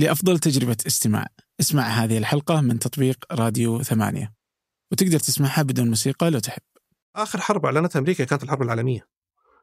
لأفضل 0.00 0.38
تجربة 0.38 0.76
استماع. 0.86 1.26
اسمع 1.60 1.82
هذه 1.82 2.18
الحلقة 2.18 2.60
من 2.60 2.78
تطبيق 2.78 3.24
راديو 3.32 3.82
ثمانية. 3.82 4.32
وتقدر 4.92 5.18
تسمعها 5.18 5.62
بدون 5.62 5.88
موسيقى 5.88 6.30
لو 6.30 6.38
تحب. 6.38 6.62
آخر 7.16 7.40
حرب 7.40 7.64
أعلنتها 7.66 7.98
أمريكا 7.98 8.24
كانت 8.24 8.42
الحرب 8.42 8.62
العالمية. 8.62 9.06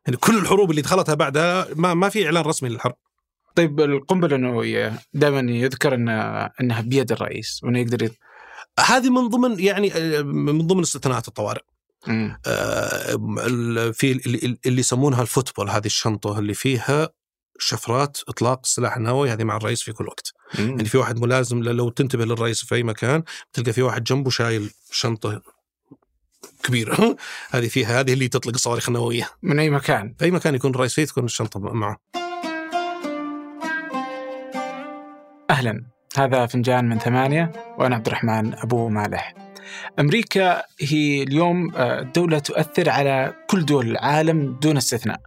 يعني 0.06 0.18
كل 0.18 0.38
الحروب 0.38 0.72
اللي 0.72 0.82
دخلتها 0.82 1.16
بعدها 1.16 1.68
ما 1.76 1.94
ما 1.94 2.10
في 2.10 2.26
إعلان 2.26 2.44
رسمي 2.44 2.70
للحرب. 2.70 2.96
طيب 3.56 3.80
القنبلة 3.80 4.36
النووية 4.36 5.00
دائما 5.14 5.52
يذكر 5.52 5.94
أن 5.94 6.10
أنها 6.62 6.82
بيد 6.82 7.12
الرئيس 7.12 7.64
وأنه 7.64 7.80
يقدر 7.80 8.04
يت... 8.04 8.18
هذه 8.80 9.10
من 9.10 9.28
ضمن 9.28 9.60
يعني 9.60 9.94
آه، 9.94 10.22
من 10.22 10.68
ضمن 10.68 10.82
استثناءات 10.82 11.28
الطوارئ. 11.28 11.62
آه، 12.48 13.18
ال- 13.48 13.94
في 13.94 14.12
اللي 14.12 14.58
اللي 14.66 14.80
يسمونها 14.80 15.22
الفوتبول 15.22 15.70
هذه 15.70 15.86
الشنطة 15.86 16.40
اللي 16.40 16.54
فيها 16.54 17.10
شفرات 17.60 18.18
إطلاق 18.28 18.60
السلاح 18.64 18.98
النووي 18.98 19.32
هذه 19.32 19.44
مع 19.44 19.58
الرئيس 19.58 19.82
في 19.82 19.94
كل 19.94 20.08
وقت. 20.08 20.34
يعني 20.60 20.86
في 20.86 20.98
واحد 20.98 21.20
ملازم 21.20 21.64
لو 21.64 21.90
تنتبه 21.90 22.26
للرئيس 22.26 22.66
في 22.66 22.76
أي 22.76 22.84
مكان 22.84 23.24
تلقى 23.54 23.74
في 23.74 23.82
واحد 23.82 24.04
جنبه 24.04 24.30
شايل 24.30 24.72
شنطة 24.92 25.42
كبيرة. 26.64 27.16
هذه 27.52 27.68
فيها 27.68 28.00
هذه 28.00 28.14
اللي 28.14 28.28
تطلق 28.28 28.54
الصواريخ 28.54 28.90
النووية. 28.90 29.30
من 29.42 29.60
أي 29.60 29.70
مكان؟ 29.70 30.16
في 30.20 30.26
أي 30.26 30.32
مكان 30.32 30.56
يكون 30.56 30.72
الرئيس 30.72 30.94
فيه 30.94 31.06
تكون 31.06 31.26
الشنطة 31.26 31.60
معه. 31.60 31.98
أهلا. 35.50 35.86
هذا 36.18 36.46
فنجان 36.46 36.90
من 36.90 37.00
ثمانية 37.00 37.52
وأنا 37.78 37.96
عبد 37.96 38.08
الرحمن 38.08 38.54
أبو 38.54 38.90
مالح. 38.90 39.34
أمريكا 40.00 40.64
هي 40.80 41.24
اليوم 41.24 41.76
آه، 41.76 42.02
دولة 42.02 42.40
تؤثر 42.40 42.90
على 42.90 43.34
كل 43.48 43.66
دول 43.66 43.92
العالم 43.92 44.60
دون 44.62 44.78
استثناء. 44.78 45.22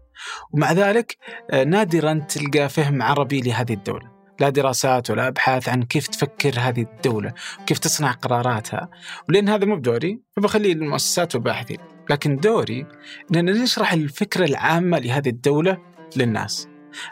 ومع 0.52 0.72
ذلك 0.72 1.16
آه، 1.50 1.64
نادرا 1.64 2.26
تلقى 2.28 2.68
فهم 2.68 3.02
عربي 3.02 3.40
لهذه 3.40 3.72
الدولة. 3.72 4.10
لا 4.40 4.48
دراسات 4.48 5.10
ولا 5.10 5.28
أبحاث 5.28 5.68
عن 5.68 5.82
كيف 5.82 6.06
تفكر 6.06 6.54
هذه 6.58 6.80
الدولة 6.80 7.32
وكيف 7.60 7.78
تصنع 7.78 8.12
قراراتها. 8.12 8.88
ولأن 9.28 9.48
هذا 9.48 9.64
مو 9.64 9.76
بدوري 9.76 10.20
فبخليه 10.36 10.74
للمؤسسات 10.74 11.34
والباحثين 11.34 11.78
لكن 12.10 12.36
دوري 12.36 12.86
أننا 13.30 13.52
نشرح 13.52 13.92
الفكرة 13.92 14.44
العامة 14.44 14.98
لهذه 14.98 15.28
الدولة 15.28 15.78
للناس. 16.16 16.68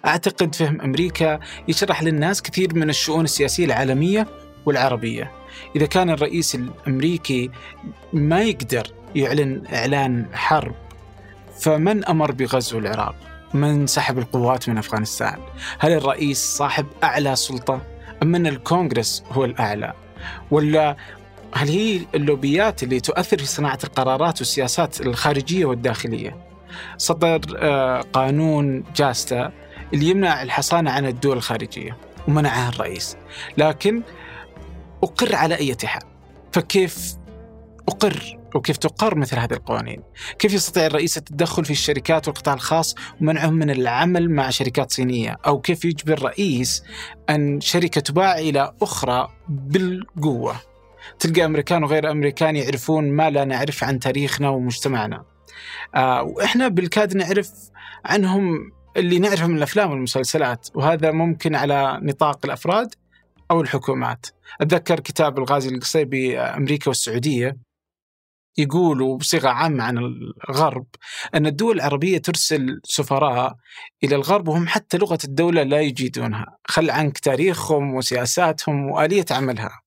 أعتقد 0.06 0.55
فهم 0.55 0.81
أمريكا 0.81 1.41
يشرح 1.69 2.03
للناس 2.03 2.43
كثير 2.43 2.75
من 2.75 2.91
الشؤون 2.91 3.25
السياسية 3.25 3.65
العالمية 3.65 4.27
والعربية. 4.67 5.33
إذا 5.77 5.87
كان 5.87 6.11
الرئيس 6.11 6.55
الأمريكي 6.55 7.50
ما 8.12 8.43
يقدر 8.43 8.93
يعلن 9.15 9.62
إعلان 9.72 10.27
حرب 10.33 10.75
فمن 11.61 12.05
أمر 12.05 12.33
بغزو 12.33 12.78
العراق؟ 12.78 13.14
من 13.55 13.87
سحب 13.87 14.19
القوات 14.19 14.69
من 14.69 14.78
أفغانستان؟ 14.78 15.39
هل 15.78 15.92
الرئيس 15.92 16.39
صاحب 16.39 16.87
أعلى 17.05 17.37
سلطة؟ 17.37 17.83
أم 18.23 18.34
أن 18.34 18.47
الكونغرس 18.47 19.23
هو 19.31 19.45
الأعلى؟ 19.45 19.92
ولا 20.50 20.97
هل 21.55 21.69
هي 21.69 22.00
اللوبيات 22.15 22.83
اللي 22.83 23.00
تؤثر 23.00 23.39
في 23.39 23.47
صناعة 23.47 23.78
القرارات 23.84 24.39
والسياسات 24.39 25.00
الخارجية 25.00 25.65
والداخلية؟ 25.65 26.37
صدر 26.98 27.41
آه، 27.56 28.00
قانون 28.00 28.84
جاستا 28.97 29.53
اللي 29.95 30.06
يمنع 30.06 30.43
الحصانة 30.43 30.91
عن 30.91 31.06
الدول 31.06 31.37
الخارجية 31.37 31.97
ومنعها 32.28 32.69
الرئيس 32.69 33.17
لكن 33.59 34.03
أقر 35.03 35.34
على 35.34 35.55
أي 35.55 35.77
حال 35.84 36.03
فكيف 36.53 37.17
أقر 37.89 38.38
وكيف 38.55 38.77
تقر 38.77 39.15
مثل 39.15 39.39
هذه 39.39 39.53
القوانين. 39.53 40.03
كيف 40.39 40.55
يستطيع 40.55 40.87
الرئيس 40.87 41.19
التدخل 41.19 41.65
في 41.65 41.71
الشركات 41.71 42.29
والقطاع 42.29 42.55
الخاص 42.55 42.95
ومنعهم 43.21 43.55
من 43.55 43.71
العمل 43.71 44.31
مع 44.31 44.51
شركات 44.51 44.93
صينية؟ 44.93 45.37
أو 45.47 45.61
كيف 45.61 45.85
يجبر 45.85 46.13
الرئيس 46.13 46.83
أن 47.31 47.61
شركة 47.61 48.01
تباع 48.01 48.39
إلى 48.39 48.73
أخرى 48.83 49.29
بالقوة؟ 49.49 50.57
تلقى 51.19 51.45
أمريكان 51.45 51.85
وغير 51.85 52.11
أمريكان 52.11 52.57
يعرفون 52.57 53.11
ما 53.11 53.31
لا 53.31 53.45
نعرف 53.45 53.85
عن 53.85 53.99
تاريخنا 53.99 54.49
ومجتمعنا. 54.49 55.25
آه 55.95 56.22
وإحنا 56.22 56.69
بالكاد 56.69 57.17
نعرف 57.17 57.51
عنهم 58.05 58.72
اللي 58.97 59.19
نعرفه 59.19 59.47
من 59.47 59.56
الأفلام 59.56 59.91
والمسلسلات 59.91 60.69
وهذا 60.75 61.11
ممكن 61.11 61.55
على 61.55 61.99
نطاق 62.03 62.39
الأفراد 62.45 62.95
أو 63.51 63.61
الحكومات. 63.61 64.27
أتذكر 64.61 65.01
كتاب 65.01 65.39
الغازي 65.39 65.69
القصيبي 65.69 66.39
أمريكا 66.39 66.89
والسعودية. 66.89 67.68
يقول 68.59 69.17
بصيغة 69.17 69.49
عامة 69.49 69.85
عن 69.85 69.99
الغرب 70.49 70.87
أن 71.35 71.47
الدول 71.47 71.77
العربية 71.77 72.19
ترسل 72.19 72.81
سفراء 72.85 73.57
إلى 74.05 74.17
الغرب 74.17 74.49
وهم 74.49 74.69
حتى 74.69 74.99
لغة 74.99 75.19
الدولة 75.25 75.63
لا 75.63 75.81
يجيدونها، 75.81 76.47
خل 76.65 76.91
عنك 76.91 77.19
تاريخهم 77.19 77.95
وسياساتهم 77.95 78.91
وآلية 78.91 79.25
عملها. 79.31 79.81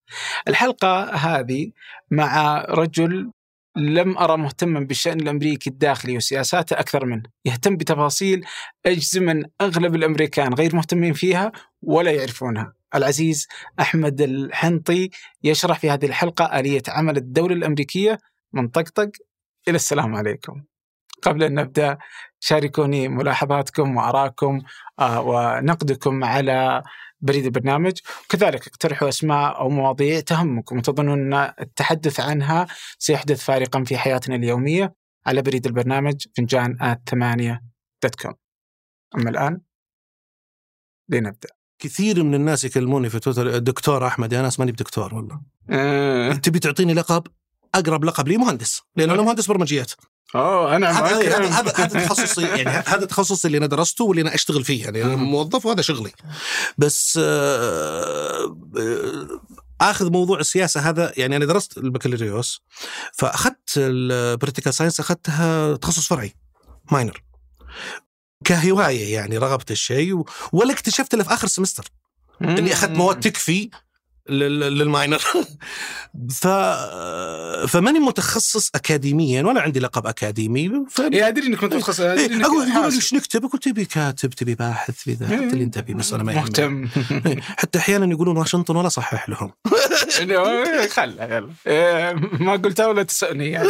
الحلقة 0.47 1.03
هذه 1.03 1.71
مع 2.11 2.65
رجل 2.69 3.31
لم 3.75 4.17
أرى 4.17 4.37
مهتما 4.37 4.79
بالشأن 4.79 5.19
الأمريكي 5.19 5.69
الداخلي 5.69 6.17
وسياساته 6.17 6.79
أكثر 6.79 7.05
منه. 7.05 7.23
يهتم 7.45 7.77
بتفاصيل 7.77 8.45
أجزم 8.85 9.29
أن 9.29 9.45
أغلب 9.61 9.95
الأمريكان 9.95 10.53
غير 10.53 10.75
مهتمين 10.75 11.13
فيها 11.13 11.51
ولا 11.81 12.11
يعرفونها. 12.11 12.73
العزيز 12.95 13.47
أحمد 13.79 14.21
الحنطي 14.21 15.09
يشرح 15.43 15.79
في 15.79 15.89
هذه 15.89 16.05
الحلقة 16.05 16.59
آلية 16.59 16.81
عمل 16.87 17.17
الدولة 17.17 17.55
الأمريكية 17.55 18.17
من 18.53 18.67
طقطق 18.67 19.11
إلى 19.67 19.75
السلام 19.75 20.15
عليكم. 20.15 20.63
قبل 21.21 21.43
أن 21.43 21.53
نبدأ 21.53 21.97
شاركوني 22.39 23.07
ملاحظاتكم 23.07 23.97
وآراءكم 23.97 24.61
آه، 24.99 25.21
ونقدكم 25.21 26.23
على 26.23 26.83
بريد 27.21 27.45
البرنامج. 27.45 27.93
كذلك 28.29 28.67
اقترحوا 28.67 29.09
أسماء 29.09 29.59
أو 29.59 29.69
مواضيع 29.69 30.19
تهمكم 30.19 30.77
وتظنون 30.77 31.33
أن 31.33 31.53
التحدث 31.59 32.19
عنها 32.19 32.67
سيحدث 32.97 33.43
فارقا 33.43 33.83
في 33.83 33.97
حياتنا 33.97 34.35
اليومية. 34.35 34.95
على 35.25 35.41
بريد 35.41 35.65
البرنامج 35.65 36.25
فنجان 36.37 36.77
at 36.81 37.09
ثمانية 37.09 37.61
dot 38.03 38.15
com. 38.15 38.33
أما 39.17 39.29
الآن 39.29 39.61
لنبدأ. 41.09 41.49
كثير 41.79 42.23
من 42.23 42.35
الناس 42.35 42.63
يكلموني 42.63 43.09
في 43.09 43.19
تويتر 43.19 43.57
دكتور 43.57 44.07
أحمد 44.07 44.33
يا 44.33 44.41
ناس 44.41 44.59
ماني 44.59 44.71
بدكتور 44.71 45.15
والله. 45.15 45.41
آه. 45.69 46.33
تبي 46.33 46.59
تعطيني 46.59 46.93
لقب؟ 46.93 47.27
أقرب 47.75 48.05
لقب 48.05 48.27
لي 48.27 48.37
مهندس 48.37 48.81
لأن 48.95 49.09
أنا 49.09 49.21
مهندس 49.21 49.45
برمجيات. 49.45 49.91
أوه 50.35 50.75
أنا 50.75 50.91
هذا. 50.91 51.49
هذا 51.49 52.05
تخصصي 52.05 52.41
يعني 52.57 52.69
هذا 52.69 53.05
تخصصي 53.05 53.47
اللي 53.47 53.57
أنا 53.57 53.65
درسته 53.65 54.05
واللي 54.05 54.21
أنا 54.21 54.35
أشتغل 54.35 54.63
فيه 54.63 54.83
يعني 54.83 55.03
أنا 55.03 55.15
موظف 55.15 55.65
وهذا 55.65 55.81
شغلي. 55.81 56.11
بس 56.77 57.19
آه، 57.21 58.57
آه، 58.77 59.41
آخذ 59.81 60.11
موضوع 60.11 60.39
السياسة 60.39 60.89
هذا 60.89 61.13
يعني 61.17 61.35
أنا 61.35 61.45
درست 61.45 61.77
البكالوريوس 61.77 62.61
فأخذت 63.13 63.73
ال 63.77 63.87
political 63.87 64.73
science 64.73 64.99
أخذتها 64.99 65.75
تخصص 65.75 66.07
فرعي 66.07 66.35
minor 66.91 67.23
كهواية 68.43 69.13
يعني 69.13 69.37
رغبت 69.37 69.71
الشيء 69.71 70.23
ولا 70.53 70.73
اكتشفت 70.73 71.13
إلا 71.13 71.23
في 71.23 71.33
آخر 71.33 71.47
semester 71.47 71.87
إني 72.41 72.73
أخذت 72.73 72.91
مواد 72.91 73.19
تكفي 73.19 73.69
لل 74.29 74.55
minor 74.55 75.21
ف 76.41 76.47
فماني 77.67 77.99
متخصص 77.99 78.69
اكاديميا 78.75 79.43
ولا 79.43 79.61
عندي 79.61 79.79
لقب 79.79 80.07
أكاديمي 80.07 80.85
ف... 80.89 81.01
إيه 81.01 81.27
أدري 81.27 81.47
إنك 81.47 81.63
متخصص 81.63 81.99
إيه، 81.99 82.45
أقول 82.45 82.71
حاسب. 82.71 82.95
إيش 82.95 83.13
نكتب؟ 83.13 83.45
أقول 83.45 83.59
تبي 83.59 83.85
كاتب 83.85 84.29
تبي 84.29 84.55
باحث 84.55 85.03
تبي 85.03 85.13
ذا 85.13 85.27
حتى 85.27 85.35
اللي 85.35 85.63
أنت 85.63 85.75
تبي 85.79 85.93
بس 85.93 86.13
أنا 86.13 86.23
ما. 86.23 86.33
مهتم 86.33 86.87
إيه، 87.25 87.41
حتى 87.41 87.79
أحيانا 87.79 88.11
يقولون 88.11 88.37
واشنطن 88.37 88.75
ولا 88.75 88.89
صحح 88.89 89.29
لهم 89.29 89.51
خلها 90.95 91.25
يلا 91.37 91.49
إيه، 91.67 92.13
ما 92.39 92.51
قلتها 92.51 92.87
ولا 92.87 93.03
تسألني 93.03 93.49
يعني 93.51 93.69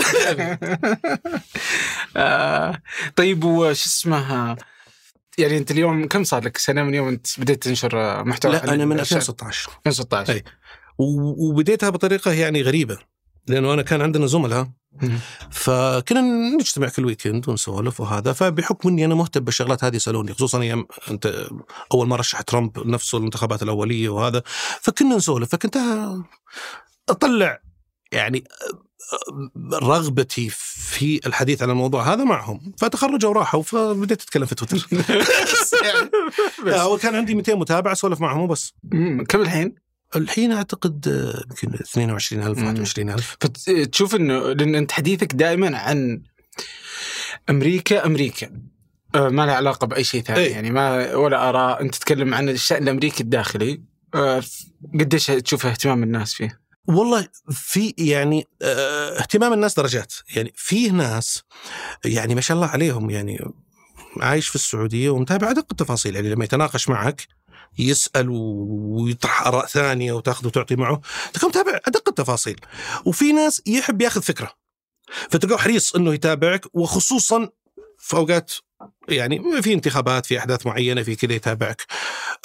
طيب 3.18 3.44
وش 3.44 3.86
اسمه 3.86 4.56
يعني 5.38 5.58
انت 5.58 5.72
اليوم 5.72 6.08
كم 6.08 6.24
صار 6.24 6.44
لك 6.44 6.58
سنة 6.58 6.84
من 6.84 6.94
يوم 6.94 7.08
انت 7.08 7.40
بديت 7.40 7.64
تنشر 7.64 8.24
محتوى 8.24 8.52
لا 8.52 8.64
أنا 8.74 8.86
من 8.86 8.92
عن- 8.92 9.00
2016 9.00 9.70
2016 9.88 10.34
إيه. 10.34 10.44
و- 10.98 11.50
وبديتها 11.50 11.90
بطريقة 11.90 12.32
يعني 12.32 12.62
غريبة 12.62 12.98
لأنه 13.48 13.74
أنا 13.74 13.82
كان 13.82 14.02
عندنا 14.02 14.28
زملاء. 14.28 14.70
فكنا 15.52 16.22
نجتمع 16.60 16.90
كل 16.90 17.06
ويكند 17.06 17.50
ونسولف 17.50 18.00
وهذا 18.02 18.34
فبحكم 18.34 18.90
إني 18.90 19.06
أنا 19.06 19.16
مهتم 19.16 19.40
بالشغلات 19.44 19.84
هذه 19.84 19.96
يسألوني 19.96 20.34
خصوصا 20.34 20.62
أيام 20.62 20.88
أنت 21.12 21.48
أول 21.94 22.08
ما 22.08 22.16
رشح 22.16 22.42
ترامب 22.42 22.88
نفسه 22.88 23.18
الانتخابات 23.18 23.64
الأولية 23.64 24.10
وهذا 24.10 24.44
فكنا 24.82 25.16
نسولف 25.16 25.50
فكنت 25.52 25.78
أطلع 27.10 27.62
يعني 28.12 28.44
رغبتي 29.74 30.50
في 30.50 31.20
الحديث 31.26 31.64
عن 31.64 31.70
الموضوع 31.70 32.14
هذا 32.14 32.24
معهم 32.24 32.74
فتخرجوا 32.78 33.30
وراحوا 33.30 33.62
فبديت 33.62 34.22
أتكلم 34.22 34.46
في 34.46 34.56
تويتر 34.56 34.88
بس. 36.66 36.76
هو 36.82 36.98
كان 36.98 37.16
عندي 37.16 37.36
200 37.36 37.56
متابع 37.56 37.92
اسولف 37.92 38.22
معهم 38.22 38.42
وبس. 38.42 38.74
كم 39.28 39.42
الحين؟ 39.42 39.76
الحين 40.16 40.52
أعتقد 40.52 41.08
آه، 41.08 41.44
يمكن 41.50 41.74
22000 41.74 42.58
مم. 42.58 42.68
21000 42.68 43.38
فتشوف 43.42 44.16
إنه 44.16 44.40
لأن 44.40 44.76
أنت 44.76 44.92
حديثك 44.92 45.34
دائما 45.34 45.78
عن 45.78 46.22
أمريكا 47.50 48.06
أمريكا 48.06 48.52
آه، 49.16 49.30
ما 49.30 49.46
له 49.46 49.52
علاقة 49.52 49.88
بأي 49.88 50.04
شيء 50.04 50.22
ثاني 50.22 50.40
إيه. 50.40 50.52
يعني 50.52 50.70
ما 50.70 51.16
ولا 51.16 51.50
آراء 51.50 51.82
أنت 51.82 51.96
تتكلم 51.96 52.34
عن 52.34 52.50
الشأن 52.50 52.84
الأمريكي 52.84 53.24
الداخلي 53.24 53.82
آه، 54.16 54.44
قديش 55.00 55.26
تشوف 55.26 55.66
اهتمام 55.66 56.04
الناس 56.04 56.34
فيه؟ 56.34 56.61
والله 56.88 57.28
في 57.52 57.94
يعني 57.98 58.48
آه 58.62 59.20
اهتمام 59.20 59.54
الناس 59.54 59.74
درجات. 59.74 60.14
يعني 60.36 60.54
فيه 60.56 60.92
ناس 60.92 61.44
يعني 62.06 62.36
ما 62.36 62.42
شاء 62.42 62.56
الله 62.56 62.68
عليهم 62.68 63.10
يعني 63.10 63.52
عايش 64.18 64.48
في 64.48 64.56
السعودية 64.56 65.10
ومتابع 65.10 65.52
أدق 65.52 65.66
التفاصيل. 65.72 66.16
يعني 66.16 66.30
لما 66.30 66.44
يتناقش 66.46 66.90
معك 66.90 67.28
يسأل 67.80 68.28
ويطرح 68.30 69.48
آراء 69.48 69.66
ثانية 69.66 70.14
وتأخذ 70.14 70.48
وتعطي 70.48 70.76
معه 70.76 71.02
تكون 71.34 71.50
متابع 71.50 71.80
أدق 71.88 72.10
التفاصيل. 72.10 72.60
وفي 73.06 73.32
ناس 73.32 73.62
يحب 73.66 74.02
ياخذ 74.02 74.22
فكرة 74.22 74.54
فتلقاه 75.30 75.58
حريص 75.58 75.96
إنه 75.96 76.14
يتابعك 76.14 76.66
وخصوصا 76.74 77.50
في 77.98 78.16
أوقات 78.18 78.52
يعني 79.10 79.62
في 79.62 79.74
انتخابات 79.74 80.26
في 80.26 80.38
أحداث 80.38 80.66
معينة 80.66 81.04
في 81.04 81.16
كذا 81.16 81.34
يتابعك. 81.34 81.82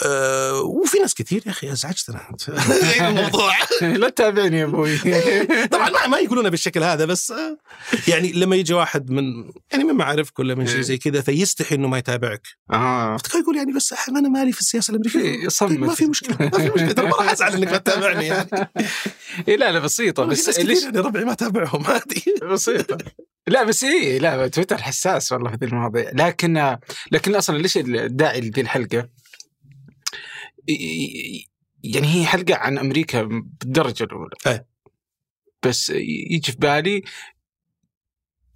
أه 0.06 0.60
وفي 0.60 0.98
ناس 0.98 1.14
كثير 1.14 1.42
يا 1.46 1.50
أخي 1.50 1.72
أزعجتنا 1.72 2.20
أنت. 2.30 2.48
الموضوع. 3.00 3.52
لا 4.02 4.08
تتابعني 4.08 4.58
يا 4.58 4.64
أبوي. 4.64 4.98
طبعا 5.72 5.90
ما, 5.90 6.06
ما 6.06 6.18
يقولونها 6.18 6.50
بالشكل 6.50 6.82
هذا 6.82 7.04
بس 7.04 7.30
آه، 7.30 7.58
يعني 8.08 8.32
لما 8.32 8.56
يجي 8.56 8.74
واحد 8.74 9.10
من 9.10 9.24
يعني 9.72 9.84
من 9.84 9.94
معارفك 9.94 10.38
ولا 10.38 10.54
من 10.54 10.66
شيء 10.66 10.80
زي 10.80 10.98
كذا 10.98 11.20
فيستحي 11.20 11.74
إنه 11.74 11.88
ما 11.88 11.98
يتابعك. 11.98 12.46
آه. 12.72 13.16
يقول 13.34 13.56
يعني 13.56 13.72
بس 13.72 13.94
أنا 14.08 14.28
مالي 14.28 14.52
في 14.52 14.60
السياسة 14.60 14.90
الأمريكية. 14.90 15.48
صمت 15.48 15.78
ما 15.78 15.94
في 15.94 16.06
مشكلة 16.06 16.36
ما 16.40 16.50
في 16.50 16.70
مشكلة. 16.70 17.04
ما 17.04 17.16
راح 17.16 17.30
أزعل 17.30 17.54
إنك 17.54 17.72
ما 17.72 17.76
تتابعني 17.78 18.26
يعني. 18.26 18.48
إيه 19.48 19.56
لا 19.56 19.72
لا 19.72 19.78
بسيطة 19.78 20.24
بس 20.24 20.58
ليش 20.58 20.82
يعني 20.82 20.98
ربعي 20.98 21.24
ما 21.24 21.32
اتابعهم 21.32 21.84
هذه 21.84 22.52
بسيطة. 22.52 22.98
لا 23.48 23.64
بس 23.64 23.84
إيه 23.84 24.18
لا 24.18 24.48
تويتر 24.48 24.78
حساس 24.78 25.32
والله 25.32 25.56
في 25.56 25.64
المواضيع. 25.64 26.10
لكن 26.14 26.45
لكن 27.12 27.34
أصلا 27.34 27.58
ليش 27.58 27.76
الداعي 27.76 28.40
لذي 28.40 28.60
الحلقة 28.60 29.08
يعني 31.84 32.14
هي 32.14 32.26
حلقة 32.26 32.54
عن 32.54 32.78
أمريكا 32.78 33.22
بالدرجة 33.22 34.04
الأولى 34.04 34.36
أي. 34.46 34.64
بس 35.62 35.90
يجي 36.30 36.52
في 36.52 36.58
بالي 36.58 37.02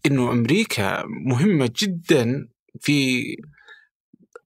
إنه 0.07 0.33
أمريكا 0.33 1.05
مهمة 1.07 1.73
جدا 1.79 2.49
في 2.81 3.25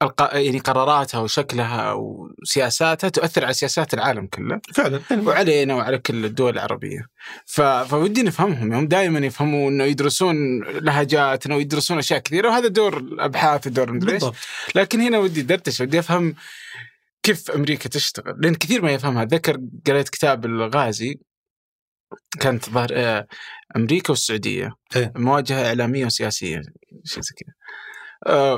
الق... 0.05 0.23
يعني 0.33 0.59
قراراتها 0.59 1.21
وشكلها 1.21 1.93
وسياساتها 1.93 3.09
تؤثر 3.09 3.45
على 3.45 3.55
سياسات 3.55 3.95
العالم 3.95 4.27
كله. 4.27 4.61
فعلا. 4.75 5.01
وعلينا 5.11 5.75
وعلى 5.75 5.99
كل 5.99 6.25
الدول 6.25 6.53
العربية. 6.53 7.07
ف... 7.47 7.61
فودي 7.61 8.23
نفهمهم. 8.23 8.73
هم 8.73 8.89
دائما 8.89 9.19
يفهموا 9.19 9.71
إنه 9.71 9.85
يدرسون 9.85 10.65
لهجاتنا 10.65 11.55
ويدرسون 11.55 11.99
أشياء 11.99 12.21
كثيرة 12.21 12.49
وهذا 12.49 12.69
دور 12.69 12.97
الأبحاث 12.97 13.67
ودور 13.67 13.93
مدري 13.93 14.19
لكن 14.75 15.01
هنا 15.01 15.19
ودي 15.19 15.43
دردش 15.43 15.81
ودي 15.81 15.99
أفهم 15.99 16.35
كيف 17.23 17.51
أمريكا 17.51 17.89
تشتغل. 17.89 18.35
لأن 18.39 18.55
كثير 18.55 18.83
ما 18.83 18.93
يفهمها. 18.93 19.23
أتذكر 19.23 19.61
قريت 19.87 20.09
كتاب 20.09 20.45
الغازي 20.45 21.19
كانت 22.41 22.71
ظهر 22.71 22.89
آه، 22.93 23.27
أمريكا 23.77 24.11
والسعودية. 24.11 24.75
إيه. 24.97 25.13
مواجهة 25.17 25.69
إعلامية 25.69 26.07
وسياسية 26.07 26.63
شيء 27.05 27.23
زي 27.23 27.35
كذا. 27.37 27.55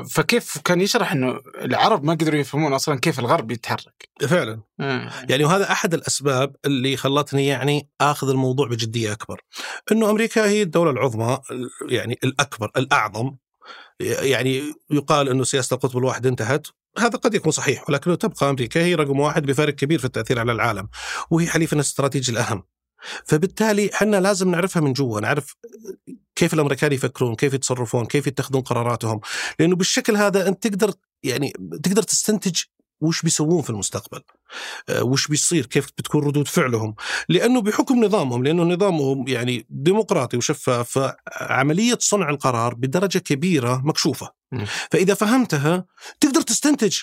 فكيف 0.09 0.57
كان 0.57 0.81
يشرح 0.81 1.11
إنه 1.11 1.39
العرب 1.61 2.03
ما 2.03 2.13
قدروا 2.13 2.39
يفهمون 2.39 2.73
أصلا 2.73 2.99
كيف 2.99 3.19
الغرب 3.19 3.51
يتحرك؟ 3.51 4.09
فعلا. 4.29 4.61
آه. 4.79 5.11
يعني 5.29 5.43
وهذا 5.43 5.71
أحد 5.71 5.93
الأسباب 5.93 6.55
اللي 6.65 6.97
خلتني 6.97 7.47
يعني 7.47 7.89
آخذ 8.01 8.29
الموضوع 8.29 8.67
بجدية 8.67 9.11
أكبر. 9.11 9.41
إنه 9.91 10.09
أمريكا 10.09 10.45
هي 10.45 10.61
الدولة 10.61 10.91
العظمى 10.91 11.39
يعني 11.89 12.19
الأكبر 12.23 12.71
الأعظم. 12.77 13.35
يعني 13.99 14.73
يقال 14.91 15.29
إنه 15.29 15.43
سياسة 15.43 15.73
القطب 15.73 15.97
الواحد 15.97 16.25
انتهت. 16.27 16.67
هذا 16.97 17.17
قد 17.17 17.33
يكون 17.33 17.51
صحيح 17.51 17.89
ولكنه 17.89 18.15
تبقى 18.15 18.49
أمريكا 18.49 18.81
هي 18.81 18.95
رقم 18.95 19.19
واحد 19.19 19.45
بفارق 19.45 19.73
كبير 19.75 19.99
في 19.99 20.05
التأثير 20.05 20.39
على 20.39 20.51
العالم 20.51 20.89
وهي 21.31 21.47
حليفنا 21.47 21.79
الاستراتيجي 21.79 22.31
الأهم. 22.31 22.63
فبالتالي 23.25 23.89
إحنا 23.93 24.17
لازم 24.17 24.51
نعرفها 24.51 24.81
من 24.81 24.93
جوا 24.93 25.19
نعرف 25.19 25.55
كيف 26.35 26.53
الأمريكان 26.53 26.91
يفكرون 26.93 27.35
كيف 27.35 27.53
يتصرفون 27.53 28.05
كيف 28.05 28.27
يتخذون 28.27 28.61
قراراتهم. 28.61 29.19
لأنه 29.59 29.75
بالشكل 29.75 30.15
هذا 30.15 30.47
أنت 30.47 30.67
تقدر 30.67 30.93
يعني 31.23 31.53
تقدر 31.83 32.03
تستنتج 32.03 32.61
وش 33.01 33.21
بيسوون 33.21 33.61
في 33.61 33.69
المستقبل 33.69 34.21
آه، 34.89 35.03
وش 35.03 35.27
بيصير 35.27 35.65
كيف 35.65 35.85
بتكون 35.85 36.23
ردود 36.23 36.47
فعلهم. 36.47 36.95
لأنه 37.29 37.61
بحكم 37.61 38.05
نظامهم 38.05 38.43
لأنه 38.43 38.63
نظامهم 38.63 39.27
يعني 39.27 39.65
ديمقراطي 39.69 40.37
وشفاف 40.37 40.99
فعملية 40.99 41.97
صنع 42.01 42.29
القرار 42.29 42.73
بدرجة 42.73 43.19
كبيرة 43.19 43.81
مكشوفة. 43.85 44.31
مم. 44.51 44.65
فإذا 44.91 45.13
فهمتها 45.13 45.85
تقدر 46.19 46.41
تستنتج 46.41 46.97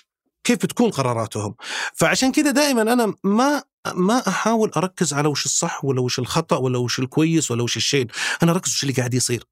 كيف 0.44 0.56
بتكون 0.56 0.90
قراراتهم. 0.90 1.54
فعشان 1.94 2.32
كذا 2.32 2.50
دائما 2.50 2.82
أنا 2.82 3.14
ما 3.24 3.62
ما 3.92 4.28
أحاول 4.28 4.70
أركز 4.76 5.14
على 5.14 5.28
وش 5.28 5.44
الصح 5.44 5.84
ولا 5.84 6.00
وش 6.00 6.18
الخطأ 6.18 6.56
ولا 6.56 6.78
وش 6.78 6.98
الكويس 6.98 7.50
ولا 7.50 7.62
وش 7.62 7.76
الشيء 7.76 8.06
أنا 8.42 8.52
أركز 8.52 8.70
وش 8.70 8.82
اللي 8.82 8.94
قاعد 8.94 9.14
يصير. 9.14 9.44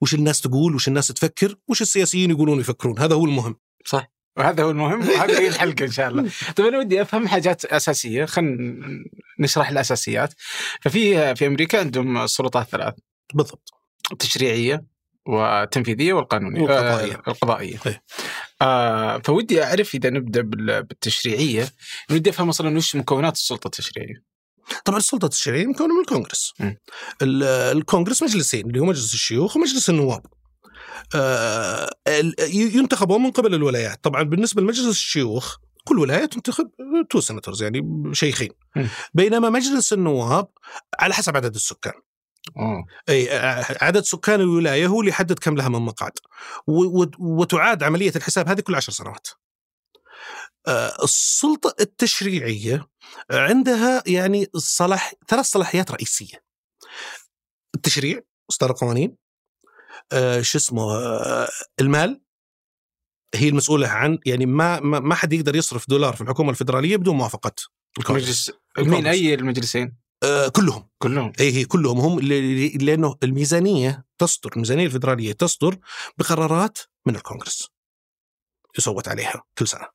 وش 0.00 0.14
الناس 0.14 0.40
تقول 0.40 0.74
وش 0.74 0.88
الناس 0.88 1.08
تفكر 1.08 1.54
وش 1.68 1.82
السياسيين 1.82 2.30
يقولون 2.30 2.60
يفكرون. 2.60 2.98
هذا 2.98 3.14
هو 3.14 3.24
المهم. 3.24 3.56
صح. 3.84 4.12
وهذا 4.36 4.62
هو 4.62 4.70
المهم 4.70 5.00
وهذه 5.00 5.38
هي 5.38 5.48
الحلقة 5.48 5.84
إن 5.84 5.90
شاء 5.90 6.08
الله. 6.08 6.30
طيب 6.56 6.66
أنا 6.66 6.78
ودي 6.78 7.02
أفهم 7.02 7.28
حاجات 7.28 7.64
أساسية. 7.64 8.24
خلينا 8.24 9.04
نشرح 9.38 9.68
الأساسيات. 9.68 10.34
ففي 10.82 11.34
في 11.34 11.46
أمريكا 11.46 11.78
عندهم 11.80 12.18
السلطات 12.18 12.68
ثلاث. 12.68 12.94
بالضبط. 13.34 13.72
التشريعيه 14.12 14.91
والتنفيذيه 15.26 16.12
والقانونية 16.12 16.60
والقضائية. 16.62 17.14
آه 17.14 17.30
القضائية. 17.30 17.78
إيه. 17.86 18.02
آه 18.62 19.18
فودي 19.24 19.64
أعرف 19.64 19.94
إذا 19.94 20.10
نبدأ 20.10 20.40
بال- 20.40 20.82
بالتشريعية 20.82 21.68
ودي 22.10 22.30
أفهم 22.30 22.48
أصلا 22.48 22.76
وش 22.76 22.96
مكونات 22.96 23.32
السلطة 23.34 23.66
التشريعية. 23.66 24.22
طبعا 24.84 24.98
السلطة 24.98 25.24
التشريعية 25.24 25.66
مكونة 25.66 25.94
من 25.94 26.00
الكونغرس 26.00 26.52
الكونغرس 27.22 28.22
مجلسين 28.22 28.66
اللي 28.66 28.80
هو 28.80 28.84
مجلس 28.84 29.14
الشيوخ 29.14 29.56
ومجلس 29.56 29.90
النواب 29.90 30.22
آه، 31.14 31.90
ينتخبون 32.48 33.22
من 33.22 33.30
قبل 33.30 33.54
الولايات 33.54 34.04
طبعا 34.04 34.22
بالنسبة 34.22 34.62
لمجلس 34.62 34.86
الشيوخ 34.88 35.56
كل 35.84 35.98
ولاية 35.98 36.24
تنتخب 36.24 36.70
two 37.10 37.20
senators 37.20 37.62
يعني 37.62 37.80
شيخين. 38.12 38.50
بينما 39.14 39.50
مجلس 39.50 39.92
النواب 39.92 40.48
على 41.00 41.14
حسب 41.14 41.36
عدد 41.36 41.54
السكان 41.54 41.92
اوه 42.56 42.84
أي 43.08 43.30
آه، 43.30 43.76
عدد 43.80 44.02
سكان 44.02 44.40
الولاية 44.40 44.86
هو 44.86 45.00
اللي 45.00 45.10
يحدد 45.10 45.38
كم 45.38 45.56
لها 45.56 45.68
من 45.68 45.78
مقعد 45.78 46.12
وتعاد 47.18 47.82
عملية 47.82 48.12
الحساب 48.16 48.48
هذه 48.48 48.60
كل 48.60 48.74
عشر 48.74 48.92
سنوات. 48.92 49.28
آه، 50.66 51.04
السلطة 51.04 51.74
التشريعية 51.80 52.88
عندها 53.30 54.02
يعني 54.06 54.46
صلاح 54.56 55.14
ثلاث 55.28 55.46
صلاحيات 55.46 55.90
رئيسية. 55.90 56.44
التشريع 57.74 58.20
اصدار 58.50 58.70
القوانين 58.70 59.16
آه، 60.12 60.40
شو 60.40 60.58
اسمه 60.58 60.82
آه، 60.82 61.48
المال. 61.80 62.20
هي 63.34 63.48
المسؤولة 63.48 63.88
عن 63.88 64.18
يعني 64.26 64.46
ما 64.46 64.80
ما 64.80 65.00
ما 65.00 65.14
حد 65.14 65.32
يقدر 65.32 65.56
يصرف 65.56 65.88
دولار 65.88 66.14
في 66.14 66.20
الحكومة 66.20 66.50
الفدرالية 66.50 66.96
بدون 66.96 67.16
موافقة 67.16 67.52
الكونغرس. 67.98 68.24
مجلس 68.24 68.52
مين 68.78 69.06
أي 69.06 69.34
المجلسين؟ 69.34 70.01
آه، 70.22 70.48
كلهم 70.48 70.88
كلهم 70.98 71.32
اي 71.40 71.52
هي 71.52 71.64
كلهم 71.64 71.98
هم 72.00 72.20
لأنه 72.20 73.16
الميزانية 73.22 74.04
تصدر 74.18 74.52
الميزانية 74.52 74.86
الفدرالية 74.86 75.32
تصدر 75.32 75.78
بقرارات 76.18 76.78
من 77.06 77.16
الكونغرس 77.16 77.68
يصوت 78.78 79.08
عليها 79.08 79.42
كل 79.58 79.68
سنة. 79.68 79.88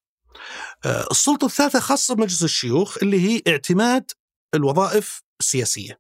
آه، 0.86 1.08
السلطة 1.12 1.46
الثالثة 1.46 1.80
خاصة 1.80 2.16
بمجلس 2.16 2.44
الشيوخ 2.44 2.98
اللي 3.04 3.22
هي 3.22 3.42
اعتماد 3.48 4.12
الوظائف 4.54 5.22
السياسية 5.40 6.00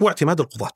واعتماد 0.00 0.40
القضاة. 0.40 0.72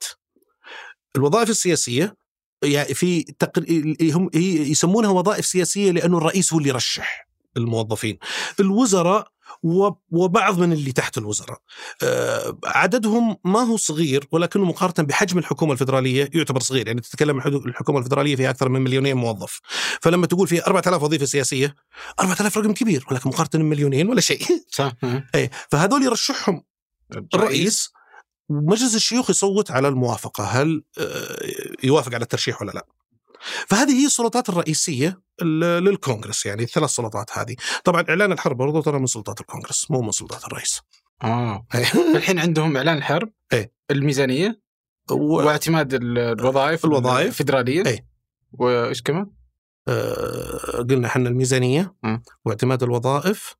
الوظائف 1.15 1.49
السياسية 1.49 2.15
يعني 2.63 2.93
في 2.93 3.23
تقر... 3.23 3.65
هم 4.01 4.29
يسمونها 4.33 5.09
وظائف 5.09 5.45
سياسية 5.45 5.91
لأنه 5.91 6.17
الرئيس 6.17 6.53
هو 6.53 6.59
اللي 6.59 6.69
يرشح 6.69 7.27
الموظفين. 7.57 8.17
الوزراء 8.59 9.31
وبعض 9.63 10.59
من 10.59 10.73
اللي 10.73 10.91
تحت 10.91 11.17
الوزراء. 11.17 11.61
آه، 12.03 12.57
عددهم 12.65 13.37
ما 13.45 13.59
هو 13.59 13.77
صغير 13.77 14.27
ولكنه 14.31 14.65
مقارنة 14.65 15.07
بحجم 15.07 15.37
الحكومة 15.37 15.73
الفدرالية 15.73 16.29
يعتبر 16.33 16.59
صغير. 16.59 16.87
يعني 16.87 17.01
تتكلم 17.01 17.37
الحكومة 17.39 17.99
الفدرالية 17.99 18.35
فيها 18.35 18.49
أكثر 18.49 18.69
من 18.69 18.81
مليونين 18.81 19.17
موظف. 19.17 19.59
فلما 20.01 20.27
تقول 20.27 20.47
فيها 20.47 20.67
4000 20.67 21.03
وظيفة 21.03 21.25
سياسية 21.25 21.75
4000 22.19 22.57
رقم 22.57 22.73
كبير 22.73 23.05
ولكن 23.11 23.29
مقارنة 23.29 23.63
بمليونين 23.63 24.09
ولا 24.09 24.21
شيء. 24.21 24.41
صح 24.79 24.91
إيه 25.35 25.51
فهذول 25.71 26.03
يرشحهم 26.03 26.63
الرئيس 27.33 27.91
ومجلس 28.49 28.95
الشيوخ 28.95 29.29
يصوت 29.29 29.71
على 29.71 29.87
الموافقة. 29.87 30.43
هل 30.43 30.83
آه، 30.97 31.37
يوافق 31.83 32.13
على 32.13 32.23
الترشيح 32.23 32.61
ولا 32.61 32.71
لا؟ 32.71 32.85
فهذه 33.67 34.01
هي 34.01 34.05
السلطات 34.05 34.49
الرئيسية 34.49 35.21
للكونغرس 35.41 36.45
يعني 36.45 36.63
الثلاث 36.63 36.89
سلطات 36.89 37.37
هذه 37.37 37.55
طبعا 37.83 38.05
إعلان 38.09 38.31
الحرب 38.31 38.57
برضو 38.57 38.81
ترى 38.81 38.99
من 38.99 39.05
سلطات 39.05 39.41
الكونغرس 39.41 39.91
مو 39.91 40.01
من 40.01 40.11
سلطات 40.11 40.45
الرئيس 40.45 40.81
آه. 41.23 41.65
الحين 42.15 42.39
عندهم 42.39 42.77
إعلان 42.77 42.97
الحرب 42.97 43.29
إيه. 43.53 43.71
الميزانية 43.91 44.61
و... 45.11 45.35
واعتماد 45.35 45.93
ال- 45.93 46.17
الوظائف 46.17 46.85
الوظائف. 46.85 47.27
الفدراليه 47.27 47.85
إيه. 47.85 48.07
وإيش 48.51 49.01
كمان؟ 49.01 49.31
آه، 49.87 50.83
قلنا 50.89 51.07
إحنا 51.07 51.29
الميزانية 51.29 51.95
مم. 52.03 52.23
واعتماد 52.45 52.83
الوظائف 52.83 53.55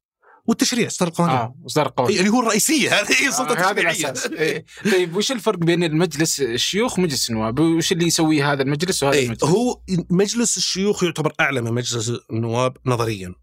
والتشريع 0.50 0.88
إصدار 0.88 1.10
القوانين 1.10 1.36
آه 1.36 1.56
إصدار 1.66 1.86
القوانين 1.86 2.20
اللي 2.20 2.30
هو 2.30 2.40
الرئيسية 2.40 2.90
هذه 2.90 3.22
هي 3.22 3.28
السلطة 3.28 3.54
آه، 3.54 3.60
هذا 3.60 3.72
التشريعية. 3.72 4.10
الأساس. 4.10 4.32
إيه. 4.32 4.66
طيب 4.92 5.16
وش 5.16 5.32
الفرق 5.32 5.58
بين 5.58 5.84
المجلس 5.84 6.42
الشيوخ 6.42 7.00
ومجلس 7.00 7.30
النواب؟ 7.30 7.60
وش 7.60 7.92
اللي 7.92 8.06
يسويه 8.06 8.54
هذا 8.54 8.62
المجلس 8.64 9.04
وهذا 9.04 9.16
إيه، 9.16 9.26
المجلس؟ 9.26 9.44
هو 9.44 9.82
مجلس 10.10 10.58
الشيوخ 10.58 11.04
يعتبر 11.04 11.34
أعلى 11.40 11.62
من 11.62 11.74
مجلس 11.74 12.12
النواب 12.32 12.78
نظريا. 12.86 13.36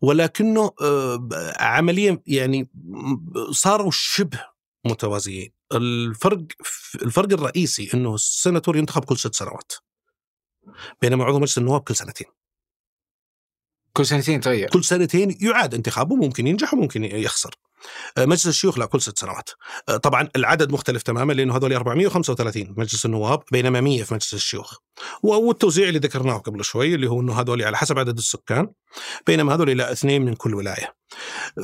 ولكنه 0.00 0.70
آه، 0.82 1.28
عمليا 1.60 2.22
يعني 2.26 2.70
صاروا 3.50 3.90
شبه 3.90 4.40
متوازيين. 4.84 5.52
الفرق 5.74 6.38
الفرق 7.02 7.32
الرئيسي 7.32 7.90
إنه 7.94 8.14
السناتور 8.14 8.76
ينتخب 8.76 9.04
كل 9.04 9.18
ست 9.18 9.34
سنوات 9.34 9.72
بينما 11.02 11.24
عضو 11.24 11.38
مجلس 11.38 11.58
النواب 11.58 11.80
كل 11.80 11.96
سنتين. 11.96 12.26
كل 13.98 14.06
سنتين 14.06 14.40
تغير. 14.40 14.68
كل 14.68 14.84
سنتين 14.84 15.38
يعاد 15.40 15.74
انتخابه 15.74 16.16
ممكن 16.16 16.46
ينجح 16.46 16.74
وممكن 16.74 17.04
يخسر. 17.04 17.54
آه، 18.18 18.24
مجلس 18.24 18.46
الشيوخ 18.46 18.78
لا 18.78 18.86
كل 18.86 19.00
ست 19.00 19.18
سنوات. 19.18 19.50
آه، 19.88 19.96
طبعا 19.96 20.28
العدد 20.36 20.72
مختلف 20.72 21.02
تماما 21.02 21.32
لأنه 21.32 21.56
هذول 21.56 21.72
435 21.72 22.74
مجلس 22.76 23.06
النواب 23.06 23.42
بينما 23.52 23.80
100 23.80 24.02
في 24.02 24.14
مجلس 24.14 24.34
الشيوخ. 24.34 24.76
والتوزيع 25.22 25.88
اللي 25.88 25.98
ذكرناه 25.98 26.38
قبل 26.38 26.64
شوي 26.64 26.94
اللي 26.94 27.10
هو 27.10 27.20
إنه 27.20 27.40
هذول 27.40 27.62
على 27.62 27.76
حسب 27.76 27.98
عدد 27.98 28.18
السكان 28.18 28.68
بينما 29.26 29.54
هذول 29.54 29.70
لا 29.70 29.92
اثنين 29.92 30.24
من 30.24 30.34
كل 30.34 30.54
ولاية. 30.54 30.94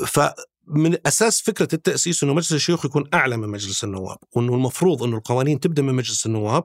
فمن 0.06 0.96
أساس 1.06 1.40
فكرة 1.40 1.68
التأسيس 1.72 2.22
إنه 2.22 2.34
مجلس 2.34 2.52
الشيوخ 2.52 2.84
يكون 2.84 3.08
أعلى 3.14 3.36
من 3.36 3.48
مجلس 3.48 3.84
النواب 3.84 4.18
وإنه 4.32 4.54
المفروض 4.54 5.02
إنه 5.02 5.16
القوانين 5.16 5.60
تبدأ 5.60 5.82
من 5.82 5.94
مجلس 5.94 6.26
النواب. 6.26 6.64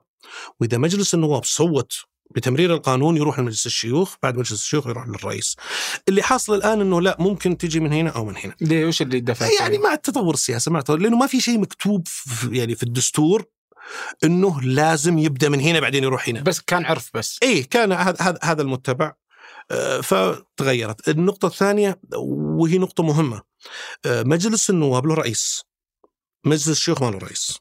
وإذا 0.59 0.77
مجلس 0.77 1.13
النواب 1.13 1.43
صوت 1.43 1.93
بتمرير 2.36 2.74
القانون 2.74 3.17
يروح 3.17 3.39
لمجلس 3.39 3.65
الشيوخ 3.65 4.15
بعد 4.24 4.38
مجلس 4.38 4.51
الشيوخ 4.51 4.88
يروح 4.88 5.07
للرئيس. 5.07 5.55
اللي 6.07 6.21
حاصل 6.21 6.55
الآن 6.55 6.81
إنه 6.81 7.01
لا 7.01 7.17
ممكن 7.19 7.57
تجي 7.57 7.79
من 7.79 7.93
هنا 7.93 8.09
أو 8.09 8.25
من 8.25 8.38
هنا. 8.38 8.55
ليه؟ 8.62 8.86
وش 8.86 9.01
اللي 9.01 9.19
دفع 9.19 9.48
يعني 9.59 9.77
مع 9.77 9.93
التطور 9.93 10.33
السياسي 10.33 10.69
مع 10.69 10.79
التطور 10.79 11.00
لأنه 11.00 11.17
ما 11.17 11.27
في 11.27 11.41
شيء 11.41 11.59
مكتوب 11.59 12.07
في 12.07 12.57
يعني 12.57 12.75
في 12.75 12.83
الدستور 12.83 13.45
إنه 14.24 14.62
لازم 14.62 15.17
يبدأ 15.17 15.50
من 15.50 15.59
هنا 15.59 15.79
بعدين 15.79 16.03
يروح 16.03 16.29
هنا. 16.29 16.41
بس 16.41 16.59
كان 16.59 16.86
عرف 16.86 17.09
بس. 17.13 17.39
إيه 17.43 17.69
كان 17.69 17.91
هذا 17.91 18.17
هذا 18.21 18.39
هذا 18.43 18.62
المتبع. 18.62 19.13
آه، 19.71 20.01
فتغيرت. 20.01 21.09
النقطة 21.09 21.45
الثانية 21.45 22.01
وهي 22.15 22.77
نقطة 22.77 23.03
مهمة. 23.03 23.41
آه، 24.05 24.24
مجلس 24.24 24.69
النواب 24.69 25.05
له 25.05 25.13
رئيس. 25.13 25.63
مجلس 26.45 26.69
الشيوخ 26.69 27.03
ما 27.03 27.12
له 27.12 27.17
رئيس. 27.17 27.57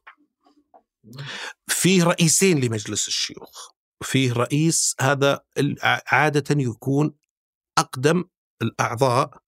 فيه 1.69 2.05
رئيسين 2.05 2.61
لمجلس 2.61 3.09
الشيوخ. 3.09 3.69
فيه 4.03 4.33
رئيس 4.33 4.95
هذا 5.01 5.41
عادة 6.07 6.63
يكون 6.63 7.15
أقدم 7.79 8.25
الأعضاء 8.63 9.43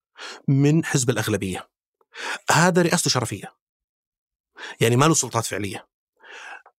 من 0.48 0.84
حزب 0.84 1.10
الأغلبية. 1.10 1.70
هذا 2.50 2.82
رئاسته 2.82 3.10
شرفية. 3.10 3.56
يعني 4.80 4.96
ما 4.96 5.04
له 5.04 5.14
سلطات 5.14 5.44
فعلية. 5.44 5.88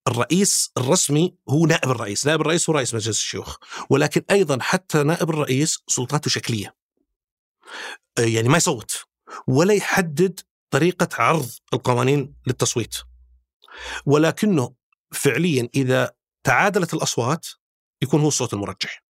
الرئيس 0.08 0.72
الرسمي 0.78 1.38
هو 1.50 1.66
نائب 1.66 1.92
الرئيس. 1.92 2.26
نائب 2.26 2.42
الرئيس 2.42 2.70
هو 2.70 2.76
رئيس 2.76 2.94
مجلس 2.94 3.18
الشيوخ. 3.18 3.58
ولكن 3.90 4.22
أيضا 4.32 4.58
حتى 4.62 5.04
نائب 5.04 5.30
الرئيس 5.30 5.84
سلطاته 5.88 6.30
شكلية. 6.30 6.76
آه، 8.18 8.22
يعني 8.22 8.50
ما 8.50 8.58
يصوت. 8.58 9.06
ولا 9.48 9.74
يحدد 9.74 10.40
طريقة 10.70 11.08
عرض 11.14 11.50
القوانين 11.74 12.36
للتصويت. 12.48 12.96
ولكنه 14.06 14.76
فعليا 15.12 15.70
إذا 15.76 16.12
تعادلت 16.44 16.94
الأصوات 16.94 17.48
يكون 18.02 18.22
هو 18.22 18.28
الصوت 18.28 18.54
المرجح 18.54 19.04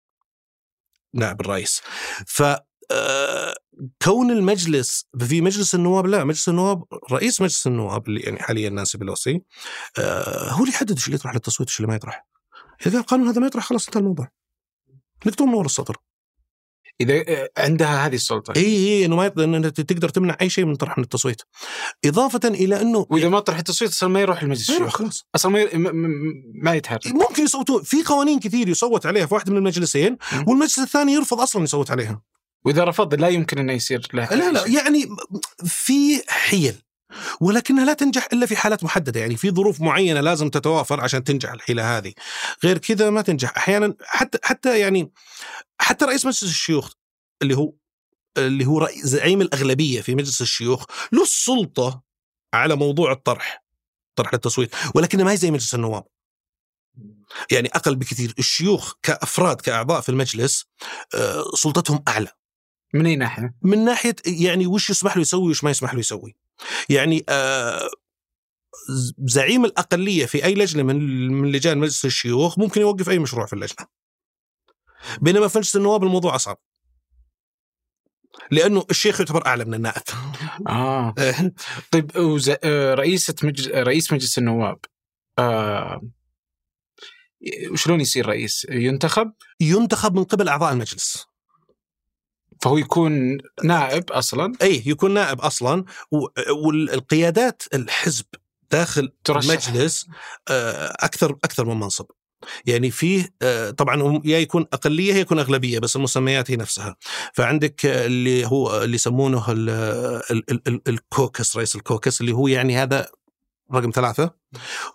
نائب 1.14 1.40
الرئيس. 1.40 1.82
ف 2.26 2.42
آه، 2.90 3.54
كون 4.02 4.30
المجلس 4.30 5.06
في 5.18 5.40
مجلس 5.40 5.74
النواب 5.74 6.06
لا 6.06 6.24
مجلس 6.24 6.48
النواب 6.48 6.84
رئيس 7.12 7.40
مجلس 7.40 7.66
النواب 7.66 8.08
اللي 8.08 8.20
يعني 8.20 8.38
حاليا 8.38 8.70
نانسي 8.70 8.98
بلوسي 8.98 9.42
آه، 9.98 10.50
هو 10.50 10.60
اللي 10.60 10.72
يحدد 10.72 10.90
إيش 10.90 11.06
اللي 11.06 11.16
يطرح 11.16 11.34
للتصويت 11.34 11.68
وايش 11.68 11.80
اللي 11.80 11.88
ما 11.88 11.94
يطرح. 11.94 12.26
إذا 12.86 12.98
القانون 12.98 13.28
هذا 13.28 13.40
ما 13.40 13.46
يطرح 13.46 13.64
خلاص 13.64 13.86
انتهى 13.86 14.00
الموضوع. 14.00 14.28
نكتب 15.26 15.44
من 15.44 15.54
ورا 15.54 15.66
السطر. 15.66 15.96
إذا 17.00 17.14
آه، 17.28 17.50
عندها 17.56 18.06
هذه 18.06 18.14
السلطة. 18.14 18.52
إي 18.56 18.64
إي 18.64 19.04
إنه 19.04 19.16
ما 19.16 19.26
يقدر 19.26 19.68
تقدر 19.68 20.08
تمنع 20.08 20.36
أي 20.40 20.50
شيء 20.50 20.64
من 20.64 20.76
طرح 20.76 20.98
من 20.98 21.04
التصويت. 21.04 21.42
إضافة 22.04 22.48
إلى 22.48 22.80
إنه 22.80 23.06
وإذا 23.10 23.28
ما 23.28 23.40
طرح 23.40 23.58
التصويت 23.58 23.90
أصلا 23.90 24.08
ما 24.08 24.20
يروح 24.20 24.44
لمجلس 24.44 24.70
ما 24.70 24.76
يروح 24.76 24.86
الشيوخ. 24.86 25.02
خلاص. 25.02 25.26
أصلا 25.34 25.52
ما, 25.52 25.60
ي... 25.60 25.68
ما 26.54 26.74
يتحرك 26.74 27.06
ممكن 27.06 27.42
يصوتون. 27.42 27.82
في 27.82 28.02
قوانين 28.02 28.40
كثير 28.40 28.68
يصوت 28.68 29.06
عليها 29.06 29.26
في 29.26 29.34
واحد 29.34 29.50
من 29.50 29.56
المجلسين. 29.56 30.16
والمجلس 30.46 30.78
الثاني 30.78 31.12
يرفض 31.12 31.40
أصلا 31.40 31.62
يصوت 31.62 31.90
عليها. 31.90 32.22
وإذا 32.64 32.84
رفض 32.84 33.14
لا 33.14 33.28
يمكن 33.28 33.58
إنه 33.58 33.72
يصير 33.72 34.08
له 34.14 34.34
لا 34.34 34.52
لا. 34.52 34.66
يعني 34.66 35.08
في 35.64 36.22
حيل. 36.28 36.74
ولكنها 37.40 37.84
لا 37.84 37.92
تنجح 37.92 38.28
إلا 38.32 38.46
في 38.46 38.56
حالات 38.56 38.84
محددة. 38.84 39.20
يعني 39.20 39.36
في 39.36 39.50
ظروف 39.50 39.80
معينة 39.80 40.20
لازم 40.20 40.50
تتوافر 40.50 41.00
عشان 41.00 41.24
تنجح 41.24 41.52
الحيله 41.52 41.98
هذه. 41.98 42.12
غير 42.64 42.78
كذا 42.78 43.10
ما 43.10 43.22
تنجح. 43.22 43.56
أحيانا 43.56 43.94
حتى 44.04 44.38
حتى 44.42 44.78
يعني 44.80 45.12
حتى 45.80 46.04
رئيس 46.04 46.26
مجلس 46.26 46.42
الشيوخ 46.42 46.92
اللي 47.42 47.56
هو 47.56 47.72
اللي 48.38 48.66
هو 48.66 48.88
زعيم 48.94 49.40
الأغلبية 49.40 50.00
في 50.00 50.14
مجلس 50.14 50.42
الشيوخ 50.42 50.84
له 51.12 51.22
السلطة 51.22 52.02
على 52.54 52.76
موضوع 52.76 53.12
الطرح 53.12 53.64
طرح 54.18 54.34
التصويت 54.34 54.74
ولكنه 54.94 55.24
ما 55.24 55.32
هي 55.32 55.36
زي 55.36 55.50
مجلس 55.50 55.74
النواب. 55.74 56.04
يعني 57.50 57.68
أقل 57.68 57.96
بكثير. 57.96 58.34
الشيوخ 58.38 58.94
كأفراد 59.02 59.60
كأعضاء 59.60 60.00
في 60.00 60.08
المجلس 60.08 60.64
آه، 61.14 61.44
سلطتهم 61.54 62.02
أعلى. 62.08 62.28
من 62.94 63.06
أي 63.06 63.16
ناحية؟ 63.16 63.54
من 63.62 63.84
ناحية 63.84 64.16
يعني 64.26 64.66
وش 64.66 64.90
يسمح 64.90 65.16
له 65.16 65.20
يسوي 65.20 65.50
وش 65.50 65.64
ما 65.64 65.70
يسمح 65.70 65.94
له 65.94 66.00
يسوي. 66.00 66.36
يعني 66.88 67.24
آه 67.28 67.90
زعيم 69.18 69.64
الأقلية 69.64 70.26
في 70.26 70.44
أي 70.44 70.54
لجنة 70.54 70.82
من 70.82 71.28
من 71.28 71.52
لجان 71.52 71.78
مجلس 71.78 72.04
الشيوخ 72.04 72.58
ممكن 72.58 72.80
يوقف 72.80 73.08
أي 73.08 73.18
مشروع 73.18 73.46
في 73.46 73.52
اللجنة. 73.52 73.86
بينما 75.20 75.48
في 75.48 75.58
مجلس 75.58 75.76
النواب 75.76 76.04
الموضوع 76.04 76.34
أصعب. 76.34 76.58
لأنه 78.50 78.86
الشيخ 78.90 79.20
يعتبر 79.20 79.46
أعلى 79.46 79.64
من 79.64 79.74
النائب. 79.74 80.02
آه. 80.68 81.14
طيب 81.92 82.16
وز... 82.16 82.50
آه، 82.64 82.94
رئيسة 82.94 83.34
مجلس 83.42 83.68
رئيس 83.68 84.12
مجلس 84.12 84.38
النواب 84.38 84.78
آه... 85.38 86.02
وشلون 87.70 88.00
يصير 88.00 88.26
رئيس؟ 88.26 88.66
ينتخب؟ 88.70 89.32
ينتخب 89.60 90.14
من 90.14 90.24
قبل 90.24 90.48
أعضاء 90.48 90.72
المجلس. 90.72 91.27
فهو 92.62 92.78
يكون 92.78 93.38
نائب 93.64 94.10
أصلا؟ 94.10 94.52
أي 94.62 94.82
يكون 94.86 95.14
نائب 95.14 95.40
أصلا 95.40 95.84
والقيادات 96.64 97.62
الحزب 97.74 98.24
داخل 98.70 99.12
ترشح. 99.24 99.50
المجلس 99.68 100.06
آه، 100.48 100.96
أكثر 101.00 101.32
أكثر 101.44 101.64
من 101.64 101.80
منصب. 101.80 102.06
يعني 102.66 102.90
فيه 102.90 103.34
آه، 103.42 103.70
طبعا 103.70 104.20
يا 104.24 104.38
يكون 104.38 104.66
أقلية 104.72 105.14
يا 105.14 105.18
يكون 105.18 105.38
أغلبية 105.38 105.78
بس 105.78 105.96
المسميات 105.96 106.50
هي 106.50 106.56
نفسها. 106.56 106.96
فعندك 107.34 107.86
اللي 107.86 108.46
هو 108.46 108.82
اللي 108.84 108.94
يسمونه 108.94 109.50
ال- 109.52 109.70
ال- 110.30 110.50
ال- 110.50 110.62
ال- 110.68 110.82
ال 110.88 110.98
caucus 110.98 111.56
رئيس 111.56 111.76
ال 111.76 111.83
caucus 111.83 112.20
اللي 112.20 112.32
هو 112.32 112.48
يعني 112.48 112.76
هذا 112.76 113.08
رقم 113.74 113.90
ثلاثة. 113.94 114.34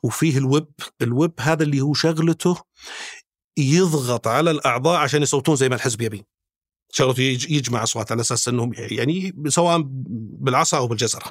وفيه 0.03 0.37
ال 0.37 0.43
whip 0.43 0.67
ال 1.01 1.07
whip 1.07 1.31
هذا 1.39 1.63
اللي 1.63 1.81
هو 1.81 1.93
شغلته 1.93 2.57
يضغط 3.57 4.27
على 4.27 4.51
الأعضاء 4.51 4.99
عشان 4.99 5.21
يصوتون 5.21 5.55
زي 5.55 5.69
ما 5.69 5.75
الحزب 5.75 6.01
يبي. 6.01 6.25
شغلته 6.95 7.21
يج- 7.37 7.51
يجمع 7.51 7.83
أصوات 7.83 8.11
على 8.11 8.21
أساس 8.21 8.47
أنهم 8.47 8.71
يعني 8.75 9.33
سواء 9.47 9.81
بالعصا 10.39 10.77
أو 10.77 10.87
بالجزرة 10.87 11.23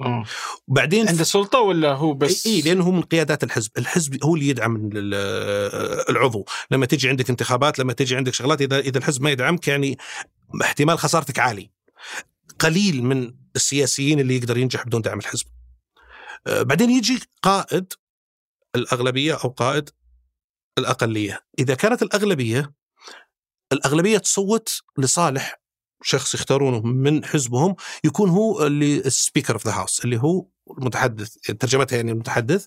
آه. 0.00 0.24
بعدين 0.68 1.08
عنده 1.08 1.24
سلطة 1.24 1.60
ولا 1.60 1.92
هو 1.92 2.14
بس 2.14 2.46
إي 2.46 2.60
لأنه 2.60 2.84
هو 2.84 2.90
من 2.90 3.02
قيادات 3.02 3.44
الحزب، 3.44 3.70
الحزب 3.78 4.24
هو 4.24 4.34
اللي 4.34 4.48
يدعم 4.48 4.76
ال- 4.76 5.14
العضو، 6.10 6.44
لما 6.70 6.86
تيجي 6.86 7.08
عندك 7.08 7.30
انتخابات، 7.30 7.78
لما 7.78 7.92
تيجي 7.92 8.16
عندك 8.16 8.34
شغلات 8.34 8.62
إذا 8.62 8.78
إذا 8.78 8.98
الحزب 8.98 9.22
ما 9.22 9.30
يدعمك 9.30 9.68
يعني 9.68 9.98
احتمال 10.62 10.98
خسارتك 10.98 11.38
عالي. 11.38 11.70
قليل 12.58 13.02
من 13.04 13.34
السياسيين 13.56 14.20
اللي 14.20 14.36
يقدر 14.36 14.58
ينجح 14.58 14.86
بدون 14.86 15.02
دعم 15.02 15.18
الحزب. 15.18 15.46
آه، 16.46 16.62
بعدين 16.62 16.90
يجي 16.90 17.20
قائد 17.42 17.92
الأغلبية 18.74 19.34
أو 19.34 19.48
قائد 19.48 19.90
الأقلية، 20.78 21.40
إذا 21.58 21.74
كانت 21.74 22.02
الأغلبية 22.02 22.72
الأغلبية 23.72 24.18
تصوت 24.18 24.80
لصالح 24.98 25.60
شخص 26.02 26.34
يختارونه 26.34 26.80
من 26.80 27.24
حزبهم 27.24 27.76
يكون 28.04 28.30
هو 28.30 28.66
اللي 28.66 28.96
ال 28.96 29.03
speaker 29.03 29.54
of 29.54 29.66
the 29.66 29.72
house 29.72 30.04
اللي 30.04 30.18
هو 30.22 30.46
المتحدث 30.78 31.34
ترجمتها 31.34 31.96
يعني 31.96 32.12
المتحدث 32.12 32.66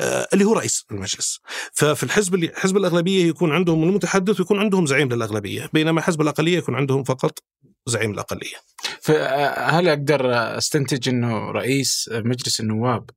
آه، 0.00 0.28
اللي 0.32 0.44
هو 0.44 0.52
رئيس 0.52 0.84
المجلس. 0.90 1.40
ففي 1.72 2.02
الحزب 2.02 2.34
اللي 2.34 2.52
حزب 2.54 2.76
الأغلبية 2.76 3.24
يكون 3.24 3.52
عندهم 3.52 3.82
المتحدث 3.82 4.40
ويكون 4.40 4.58
عندهم 4.58 4.86
زعيم 4.86 5.08
للأغلبية 5.08 5.70
بينما 5.72 6.00
حزب 6.00 6.20
الأقلية 6.20 6.58
يكون 6.58 6.74
عندهم 6.74 7.04
فقط 7.04 7.38
زعيم 7.86 8.10
الأقلية. 8.10 8.56
فهل 9.00 9.88
أقدر 9.88 10.32
أستنتج 10.58 11.08
إنه 11.08 11.50
رئيس 11.50 12.10
مجلس 12.12 12.60
النواب 12.60 13.10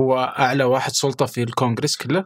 هو 0.00 0.34
أعلى 0.38 0.64
واحد 0.64 0.92
سلطة 0.92 1.26
في 1.26 1.42
الكونغرس 1.42 1.96
كله؟ 1.96 2.24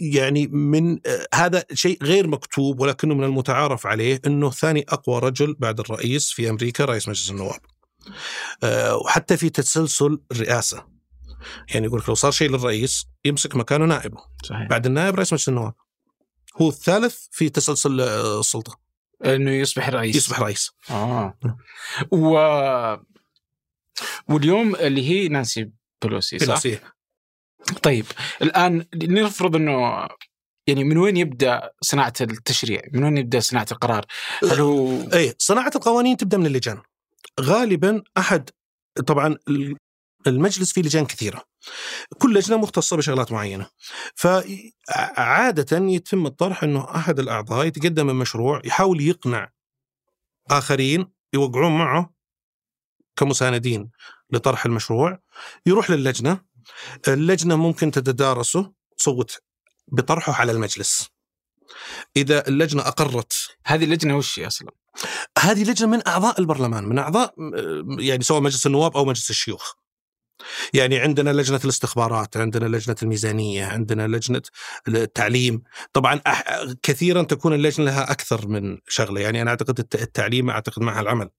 يعني 0.00 0.46
من 0.46 0.98
آه، 1.06 1.26
هذا 1.34 1.64
شيء 1.72 1.98
غير 2.02 2.26
مكتوب 2.26 2.80
ولكنه 2.80 3.14
من 3.14 3.24
المتعارف 3.24 3.86
عليه 3.86 4.20
إنه 4.26 4.50
ثاني 4.50 4.84
أقوى 4.88 5.18
رجل 5.18 5.56
بعد 5.58 5.80
الرئيس 5.80 6.30
في 6.30 6.50
أمريكا 6.50 6.84
رئيس 6.84 7.08
مجلس 7.08 7.30
النواب. 7.30 7.60
آه، 8.62 8.96
وحتى 8.96 9.36
في 9.36 9.50
تسلسل 9.50 10.20
الرئاسه 10.32 10.86
يعني 11.74 11.86
يقول 11.86 12.00
لك 12.00 12.08
لو 12.08 12.14
صار 12.14 12.30
شيء 12.30 12.50
للرئيس 12.50 13.06
يمسك 13.24 13.56
مكانه 13.56 13.84
نائبه. 13.84 14.18
صحيح. 14.44 14.68
بعد 14.68 14.86
النائب 14.86 15.14
رئيس 15.14 15.32
مجلس 15.32 15.48
النواب. 15.48 15.74
هو 16.62 16.68
الثالث 16.68 17.16
في 17.30 17.48
تسلسل 17.48 18.00
آه، 18.00 18.40
السلطة. 18.40 18.80
إنه 19.24 19.50
يصبح 19.50 19.88
رئيس. 19.88 20.16
يصبح 20.16 20.40
رئيس. 20.40 20.70
آه. 20.90 21.38
و 22.12 22.38
واليوم 24.28 24.76
اللي 24.76 25.08
هي 25.10 25.28
نانسي 25.28 25.70
بلوسي 26.08 26.38
صح؟ 26.38 26.46
بلوسي 26.46 26.78
طيب 27.82 28.06
الآن 28.42 28.86
نفرض 28.94 29.56
إنه 29.56 30.08
يعني 30.66 30.84
من 30.84 30.96
وين 30.98 31.16
يبدأ 31.16 31.70
صناعة 31.80 32.12
التشريع؟ 32.20 32.82
من 32.92 33.04
وين 33.04 33.16
يبدأ 33.18 33.40
صناعة 33.40 33.66
القرار؟ 33.72 34.06
هل 34.42 34.60
هو 34.60 35.02
اي 35.12 35.34
صناعة 35.38 35.72
القوانين 35.76 36.16
تبدأ 36.16 36.38
من 36.38 36.46
اللجان 36.46 36.82
غالبا 37.40 38.02
أحد 38.18 38.50
طبعا 39.06 39.36
ال- 39.48 39.76
المجلس 40.26 40.72
فيه 40.72 40.82
لجان 40.82 41.06
كثيرة 41.06 41.44
كل 42.18 42.34
لجنة 42.34 42.56
مختصة 42.56 42.96
بشغلات 42.96 43.32
معينة 43.32 43.68
فعاده 44.14 45.78
يتم 45.78 46.26
الطرح 46.26 46.62
إنه 46.64 46.96
أحد 46.96 47.18
الأعضاء 47.18 47.66
يتقدم 47.66 48.06
بمشروع 48.06 48.60
يحاول 48.64 49.00
يقنع 49.00 49.50
آخرين 50.50 51.12
يوقعون 51.34 51.78
معه 51.78 52.14
كمساندين 53.16 53.90
لطرح 54.34 54.66
المشروع. 54.66 55.18
يروح 55.66 55.90
للجنة. 55.90 56.40
اللجنة 57.08 57.56
ممكن 57.56 57.90
تتدارسه 57.90 58.72
تصوت 58.98 59.42
بطرحه 59.88 60.32
على 60.32 60.52
المجلس. 60.52 61.08
إذا 62.16 62.48
اللجنة 62.48 62.82
أقرت 62.82 63.56
هذه 63.66 63.84
اللجنة 63.84 64.16
وش 64.16 64.38
أصلا؟ 64.38 64.70
هذه 65.38 65.70
لجنة 65.70 65.88
من 65.88 66.08
أعضاء 66.08 66.40
البرلمان 66.40 66.84
من 66.84 66.98
أعضاء 66.98 67.34
يعني 67.98 68.22
سواء 68.22 68.40
مجلس 68.40 68.66
النواب 68.66 68.96
أو 68.96 69.04
مجلس 69.04 69.30
الشيوخ. 69.30 69.74
يعني 70.74 70.98
عندنا 70.98 71.30
لجنة 71.30 71.60
الاستخبارات 71.64 72.36
عندنا 72.36 72.76
لجنة 72.76 72.96
الميزانية 73.02 73.64
عندنا 73.64 74.06
لجنة 74.08 74.42
التعليم 74.88 75.62
طبعا 75.92 76.20
أح- 76.28 76.74
كثيرا 76.82 77.22
تكون 77.22 77.52
اللجنة 77.54 77.86
لها 77.86 78.10
أكثر 78.12 78.48
من 78.48 78.78
شغلة 78.88 79.20
يعني 79.20 79.42
أنا 79.42 79.50
أعتقد 79.50 79.78
الت- 79.78 80.02
التعليم 80.02 80.50
أعتقد 80.50 80.82
معها 80.82 81.00
العمل. 81.00 81.30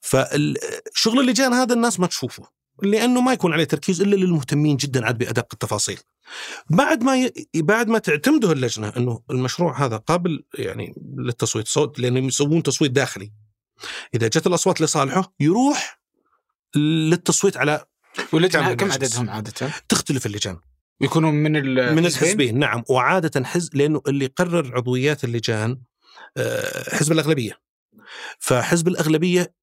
فشغل 0.00 1.20
اللجان 1.20 1.52
هذا 1.52 1.74
الناس 1.74 2.00
ما 2.00 2.06
تشوفه 2.06 2.42
لأنه 2.82 3.20
ما 3.20 3.32
يكون 3.32 3.52
عليه 3.52 3.64
تركيز 3.64 4.00
إلا 4.00 4.16
للمهتمين 4.16 4.76
جدا 4.76 5.06
عاد 5.06 5.18
بأدق 5.18 5.46
التفاصيل. 5.52 5.98
بعد 6.70 7.02
ما 7.02 7.16
ي... 7.16 7.32
بعد 7.54 7.88
ما 7.88 7.98
تعتمده 7.98 8.52
اللجنة 8.52 8.88
إنه 8.96 9.22
المشروع 9.30 9.84
هذا 9.84 9.96
قابل 9.96 10.44
يعني 10.54 10.94
للتصويت 11.18 11.68
صوت 11.68 11.98
لأنهم 11.98 12.24
يسوون 12.28 12.62
تصويت 12.62 12.90
داخلي. 12.90 13.32
إذا 14.14 14.26
جت 14.28 14.46
الأصوات 14.46 14.80
لصالحه 14.80 15.34
يروح 15.40 16.00
للتصويت 16.76 17.56
على 17.56 17.84
واللجنه 18.32 18.62
كامل 18.62 18.74
كم. 18.76 18.92
عددهم 18.92 19.30
عادة؟ 19.30 19.70
تختلف 19.88 20.26
اللجان 20.26 20.56
يكونون 21.00 21.34
من 21.34 21.52
من 21.94 22.06
الحزبين 22.06 22.58
نعم 22.58 22.82
وعادة 22.88 23.44
حزب 23.44 23.74
لأنه 23.76 24.02
اللي 24.08 24.24
يقرر 24.24 24.76
عضويات 24.76 25.24
اللجان 25.24 25.78
آه، 26.36 26.96
حزب 26.96 27.12
الأغلبية. 27.12 27.60
فحزب 28.38 28.88
الأغلبية 28.88 29.54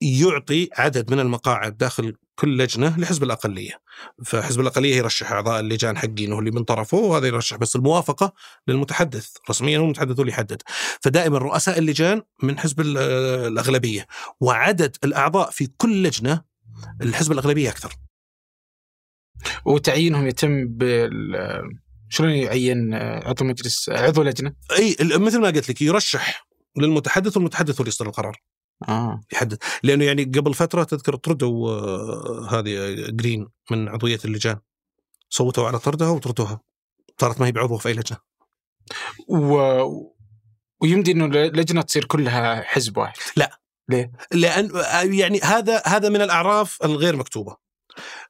يعطي 0.00 0.68
عدد 0.78 1.10
من 1.12 1.20
المقاعد 1.20 1.76
داخل 1.76 2.14
كل 2.34 2.58
لجنة 2.58 2.98
لحزب 3.00 3.22
الأقلية. 3.22 3.80
فحزب 4.24 4.60
الأقلية 4.60 4.96
يرشح 4.96 5.32
أعضاء 5.32 5.60
اللجان 5.60 5.98
حقينه 5.98 6.38
اللي 6.38 6.50
من 6.50 6.64
طرفه 6.64 6.96
وهذا 6.98 7.26
يرشح 7.26 7.56
بس 7.56 7.76
الموافقة 7.76 8.32
للمتحدث 8.68 9.28
رسميا 9.50 9.78
هو 9.78 9.84
المتحدث 9.84 10.16
هو 10.16 10.20
اللي 10.22 10.32
يحدد. 10.32 10.62
فدائما 11.00 11.38
رؤساء 11.38 11.78
اللجان 11.78 12.22
من 12.42 12.58
حزب 12.58 12.80
ال- 12.80 12.98
الأغلبية 13.46 14.06
وعدد 14.40 14.96
الأعضاء 15.04 15.50
في 15.50 15.68
كل 15.76 16.02
لجنة 16.02 16.42
الحزب 17.02 17.32
الأغلبية 17.32 17.70
أكثر. 17.70 17.94
وتعيينهم 19.64 20.26
يتم 20.26 20.68
بال 20.68 21.36
شلون 22.08 22.30
يعين 22.30 22.94
عضو 22.94 23.44
مجلس 23.44 23.88
عضو 23.88 24.22
لجنة؟ 24.22 24.52
أي 24.78 24.96
مثل 25.00 25.40
ما 25.40 25.46
قلت 25.46 25.68
لك 25.68 25.82
يرشح 25.82 26.48
للمتحدث 26.76 27.36
والمتحدث 27.36 27.74
هو 27.74 27.80
اللي 27.80 27.88
يصدر 27.88 28.06
القرار. 28.06 28.36
آه. 28.88 29.20
يحدد 29.32 29.58
لأنه 29.82 30.04
يعني 30.04 30.24
قبل 30.24 30.54
فترة 30.54 30.84
تذكر 30.84 31.16
طردوا 31.16 31.70
آه، 31.70 32.48
هذه 32.50 32.94
جرين 33.10 33.48
من 33.70 33.88
عضوية 33.88 34.18
اللجان. 34.24 34.58
صوتوا 35.30 35.66
على 35.66 35.78
طردها 35.78 36.10
وطردوها. 36.10 36.60
صارت 37.20 37.40
ما 37.40 37.46
هي 37.46 37.52
بعضوه 37.52 37.78
في 37.78 37.88
أي 37.88 37.94
لجنة. 37.94 38.18
و... 39.28 39.58
ويمدي 40.80 41.12
إنه 41.12 41.24
اللجنه 41.24 41.82
تصير 41.82 42.04
كلها 42.04 42.62
حزب 42.62 42.96
واحد. 42.96 43.18
لأن 44.32 44.76
آه، 44.76 45.02
يعني 45.02 45.40
هذا 45.40 45.82
هذا 45.86 46.08
من 46.08 46.22
الأعراف 46.22 46.78
الغير 46.84 47.16
مكتوبة. 47.16 47.56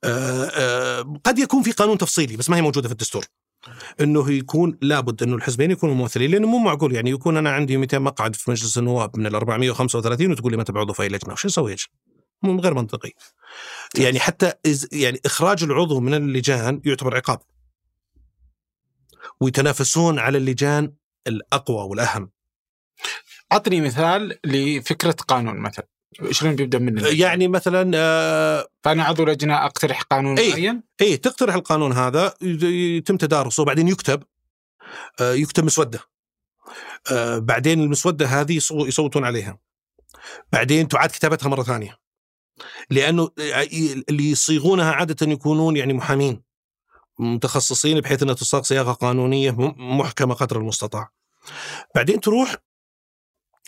آه، 0.04 0.44
آه، 0.44 1.20
قد 1.24 1.38
يكون 1.38 1.62
في 1.62 1.72
قانون 1.72 1.98
تفصيلي 1.98 2.36
بس 2.36 2.50
ما 2.50 2.56
هي 2.56 2.62
موجودة 2.62 2.88
في 2.88 2.92
الدستور. 2.92 3.24
إنه 4.00 4.32
يكون 4.32 4.78
لابد 4.82 5.22
إنه 5.22 5.36
الحزبين 5.36 5.70
يكونوا 5.70 5.94
ممثلين 5.94 6.30
لأنه 6.30 6.46
مو 6.46 6.58
معقول. 6.58 6.94
يعني 6.94 7.10
يكون 7.10 7.36
أنا 7.36 7.50
عندي 7.50 7.76
200 7.76 7.98
مقعد 7.98 8.36
في 8.36 8.50
مجلس 8.50 8.78
النواب 8.78 9.18
من 9.18 9.26
ال 9.26 9.34
435 9.34 10.30
وتقول 10.30 10.52
لي 10.52 10.56
ما 10.56 10.64
تبعضوا 10.64 10.94
في 10.94 11.02
أي 11.02 11.08
لجنة. 11.08 11.32
وش 11.32 11.46
نسوي؟ 11.46 11.76
مو 12.42 12.60
غير 12.60 12.74
منطقي. 12.74 13.10
يعني 13.98 14.20
حتى 14.20 14.52
يعني 14.92 15.20
إخراج 15.26 15.62
العضو 15.62 16.00
من 16.00 16.14
اللجان 16.14 16.80
يعتبر 16.84 17.16
عقاب. 17.16 17.38
ويتنافسون 19.40 20.18
على 20.18 20.38
اللجان 20.38 20.92
الأقوى 21.26 21.84
والأهم. 21.84 22.30
أعطني 23.52 23.80
مثال 23.80 24.38
لفكرة 24.44 25.12
قانون 25.28 25.56
مثلا. 25.58 25.86
شلون 26.30 26.56
بيبدأ 26.56 26.78
من؟ 26.78 27.02
يعني 27.04 27.48
مثلا 27.48 27.90
آه، 27.94 28.66
فأنا 28.84 29.04
عضو 29.04 29.24
لجنة 29.24 29.64
أقترح 29.66 30.02
قانون 30.02 30.38
إيه. 30.38 30.50
معين؟ 30.50 30.82
إيه 31.00 31.16
تقترح 31.16 31.54
القانون 31.54 31.92
هذا 31.92 32.34
يتم 32.42 33.16
تدارسه 33.16 33.62
وبعدين 33.62 33.88
يكتب 33.88 34.22
آه، 35.20 35.32
يكتب 35.32 35.64
مسودة. 35.64 36.00
آه، 37.12 37.38
بعدين 37.38 37.80
المسودة 37.80 38.26
هذه 38.26 38.60
يصو- 38.60 38.86
يصوتون 38.86 39.24
عليها. 39.24 39.58
بعدين 40.52 40.88
تعاد 40.88 41.10
كتابتها 41.10 41.48
مرة 41.48 41.62
ثانية. 41.62 41.98
لأنه 42.90 43.30
آه، 43.38 43.66
اللي 44.08 44.30
يصيغونها 44.30 44.92
عادة 44.92 45.32
يكونون 45.32 45.76
يعني 45.76 45.92
محامين 45.92 46.42
متخصصين 47.18 48.00
بحيث 48.00 48.22
انها 48.22 48.34
تصاغ 48.34 48.62
صياغة 48.62 48.92
قانونية 48.92 49.54
محكمة 49.76 50.34
قدر 50.34 50.56
المستطاع. 50.58 51.10
بعدين 51.94 52.20
تروح 52.20 52.56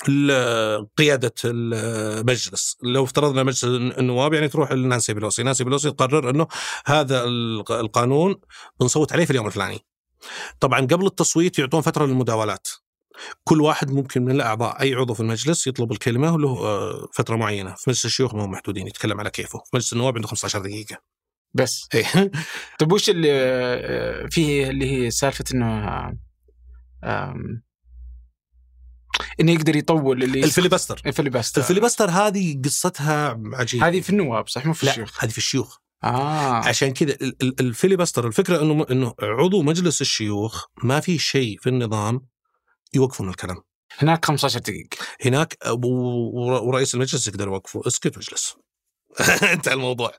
لقيادة 0.09 1.35
المجلس. 1.45 2.77
لو 2.83 3.05
افترضنا 3.05 3.43
مجلس 3.43 3.65
النواب 3.65 4.33
يعني 4.35 4.49
تروح 4.49 4.73
لنانسي 4.73 5.15
بلوسي. 5.15 5.43
نانسي 5.43 5.65
بلوسي 5.65 5.91
تقرر 5.91 6.31
أنه 6.31 6.47
هذا 6.87 7.25
الق- 7.25 7.73
القانون 7.73 8.37
بنصوت 8.81 9.13
عليه 9.13 9.25
في 9.25 9.31
اليوم 9.31 9.47
الفلاني. 9.47 9.79
طبعا 10.61 10.81
قبل 10.81 11.07
التصويت 11.07 11.59
يعطون 11.59 11.81
فترة 11.81 12.07
للمداولات. 12.07 12.69
كل 13.45 13.61
واحد 13.61 13.91
ممكن 13.91 14.25
من 14.25 14.31
الأعضاء 14.31 14.81
أي 14.83 14.95
عضو 14.95 15.15
في 15.15 15.21
المجلس 15.21 15.67
يطلب 15.67 15.93
الكلمة 15.93 16.35
وله 16.35 16.49
آه، 16.67 17.09
فترة 17.15 17.37
معينة. 17.37 17.75
في 17.75 17.91
مجلس 17.91 18.05
الشيوخ 18.05 18.35
ما 18.35 18.45
هم 18.45 18.51
محدودين 18.51 18.87
يتكلم 18.87 19.21
على 19.21 19.31
كيفه. 19.31 19.59
في 19.59 19.71
مجلس 19.75 19.93
النواب 19.93 20.15
عنده 20.17 20.29
15 20.29 20.59
دقيقة. 20.63 20.97
بس. 21.55 21.89
إيه. 21.95 22.31
طيب 22.79 22.93
وش 22.93 23.11
اللي 23.11 23.29
آه، 23.33 24.27
فيه 24.31 24.71
اللي 24.71 24.91
هي 24.93 25.11
سالفة 25.11 25.45
إنه 25.55 26.13
إنه 29.41 29.53
يقدر 29.53 29.77
يطول 29.77 30.23
اللي 30.23 30.45
ال 30.45 30.49
filibuster. 30.49 31.01
ال 31.07 31.11
filibuster. 31.11 31.61
ال 31.61 31.65
filibuster 31.65 32.11
هذه 32.11 32.61
قصتها 32.65 33.41
عجيبة. 33.53 33.89
هذه 33.89 34.01
في 34.01 34.11
النواب 34.11 34.49
صح؟ 34.49 34.67
مو 34.67 34.73
في 34.73 34.87
لا 34.87 34.93
الشيوخ. 34.93 35.25
هذه 35.25 35.31
في 35.31 35.39
الشيوخ. 35.39 35.77
آه. 36.05 36.55
عشان 36.55 36.93
كذا 36.93 37.13
ال- 37.13 37.37
ال- 37.43 37.61
ال 37.61 37.67
filibuster 37.67 38.27
الفكرة 38.27 38.63
إنه 38.63 38.87
إنه 38.91 39.15
عضو 39.23 39.63
مجلس 39.63 40.01
الشيوخ 40.01 40.65
ما 40.85 41.01
في 41.01 41.19
شيء 41.19 41.59
في 41.61 41.69
النظام 41.69 42.27
يوقفون 42.95 43.29
الكلام. 43.29 43.57
هناك 43.99 44.25
15 44.25 44.59
دقيقة. 44.59 44.97
هناك 45.25 45.57
ورئيس 46.63 46.95
المجلس 46.95 47.29
يقدر 47.29 47.49
يوقفه. 47.49 47.83
اسكت 47.87 48.17
واجلس 48.17 48.55
انتهى 49.53 49.75
الموضوع. 49.75 50.13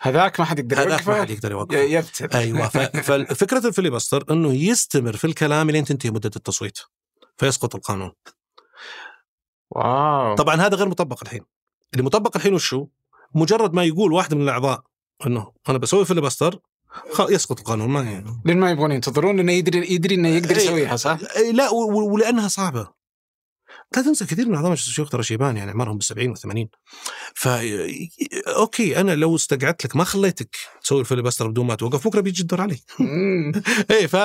هذاك 0.00 0.40
ما 0.40 0.46
حد 0.46 0.58
يقدر 0.58 0.76
هذاك 0.76 0.86
ما 0.88 0.92
يوقفه 1.16 1.20
حد 1.20 1.30
يقدر 1.30 1.50
يوقفه. 1.50 1.78
يبتل 1.78 2.28
أيوه 2.38 2.68
ف- 2.68 2.78
ففكره 3.10 3.66
ال 3.66 3.71
filibuster 3.71 4.24
إنه 4.30 4.54
يستمر 4.54 5.16
في 5.16 5.26
الكلام 5.26 5.70
لين 5.70 5.84
تنتهي 5.84 6.10
مدة 6.10 6.30
التصويت. 6.36 6.78
فيسقط 7.36 7.74
القانون. 7.74 8.12
wow. 9.70 10.34
طبعا 10.34 10.54
هذا 10.54 10.76
غير 10.76 10.88
مطبق 10.88 11.18
الحين. 11.22 11.40
اللي 11.92 12.04
مطبق 12.04 12.36
الحين 12.36 12.54
وشو 12.54 12.86
مجرد 13.34 13.74
ما 13.74 13.84
يقول 13.84 14.12
واحد 14.12 14.34
من 14.34 14.42
الأعضاء 14.42 14.82
إنه 15.26 15.52
أنا 15.68 15.78
بسوي 15.78 16.04
filibuster 16.04 16.58
خ- 17.12 17.30
يسقط 17.30 17.58
القانون 17.58 17.88
ما 17.88 18.02
يعني. 18.02 18.42
لين 18.44 18.60
ما 18.60 18.70
يبغون 18.70 18.92
ينتظرون 18.92 19.38
إنه 19.40 19.52
يدري 19.52 19.92
يدري 19.94 20.14
إنه 20.14 20.28
يقدر 20.28 20.56
إيه. 20.56 20.62
يسويها 20.62 20.96
صح؟ 20.96 21.18
إيه، 21.36 21.52
لا 21.52 21.70
ولأنها 22.12 22.48
صعبة. 22.48 22.88
لا 23.96 24.02
تنسى 24.02 24.26
كثير 24.26 24.48
من 24.48 24.54
أعضاء 24.54 24.70
مجلس 24.70 24.88
الشيوخ 24.88 25.08
ترى 25.08 25.22
شيبان 25.22 25.56
يعني 25.56 25.70
أعمارهم 25.70 25.96
بالسبعين 25.96 26.30
والثمانين. 26.30 26.68
ف 27.34 27.48
okay 28.46 29.00
أنا 29.00 29.14
لو 29.14 29.36
استقعدت 29.36 29.84
لك 29.84 29.96
ما 29.96 30.04
خليتك 30.04 30.56
تسوي 30.82 31.00
ال 31.00 31.04
filibuster 31.04 31.48
بدون 31.48 31.66
ما 31.66 31.74
توقف 31.74 32.08
بكرة 32.08 32.20
بيجي 32.20 32.42
الدور 32.42 32.60
علي. 32.60 32.78
إيه 33.90 34.06
ف 34.06 34.16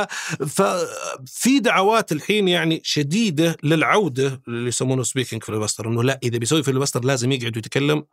ففي 0.48 1.60
دعوات 1.60 2.12
الحين 2.12 2.48
يعني 2.48 2.82
شديدة 2.84 3.58
للعودة 3.64 4.42
اللي 4.48 4.68
يسمونه 4.68 5.04
speaking 5.04 5.44
filibuster 5.44 5.88
إنه 5.88 6.04
لا 6.04 6.20
إذا 6.24 6.38
بيسوي 6.38 6.64
filibuster 6.64 7.04
لازم 7.04 7.32
يقعد 7.32 7.56
ويتكلم 7.56 8.04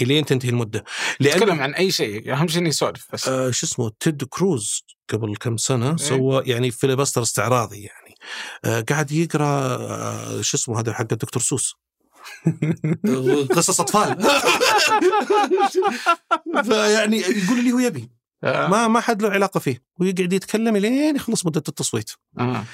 إلين 0.00 0.24
تنتهي 0.24 0.48
المدة. 0.48 0.84
تكلم 1.20 1.60
عن 1.60 1.74
أي 1.74 1.90
شيء 1.90 2.32
أهم 2.32 2.48
شيء 2.48 2.60
إنه 2.60 2.68
يسولف 2.68 3.06
بس. 3.12 3.28
آه 3.28 3.50
شو 3.50 3.66
اسمه 3.66 3.92
تيد 4.00 4.24
كروز 4.24 4.84
قبل 5.08 5.36
كم 5.36 5.56
سنة 5.56 5.90
إيه. 5.90 5.96
سوى 5.96 6.42
يعني 6.46 6.70
filibuster 6.70 7.22
استعراضي 7.22 7.80
يعني. 7.80 8.09
قاعد 8.88 9.12
يقرأ 9.12 9.76
آه 9.76 10.40
شو 10.40 10.56
اسمه 10.56 10.80
هذا 10.80 10.92
حق 10.92 11.06
الدكتور 11.12 11.42
سوس؟ 11.42 11.74
آه، 13.08 13.46
قصص 13.56 13.80
أطفال. 13.80 14.16
فيعني 16.64 17.16
يقول 17.18 17.58
اللي 17.58 17.72
هو 17.72 17.78
يبي. 17.78 18.19
آه. 18.44 18.68
ما 18.68 18.88
ما 18.88 19.00
حد 19.00 19.22
له 19.22 19.30
علاقة 19.30 19.60
فيه 19.60 19.82
ويقعد 19.98 20.32
يتكلم 20.32 20.76
لين 20.76 21.16
يخلص 21.16 21.46
مدة 21.46 21.62
التصويت. 21.68 22.10
آه. 22.38 22.64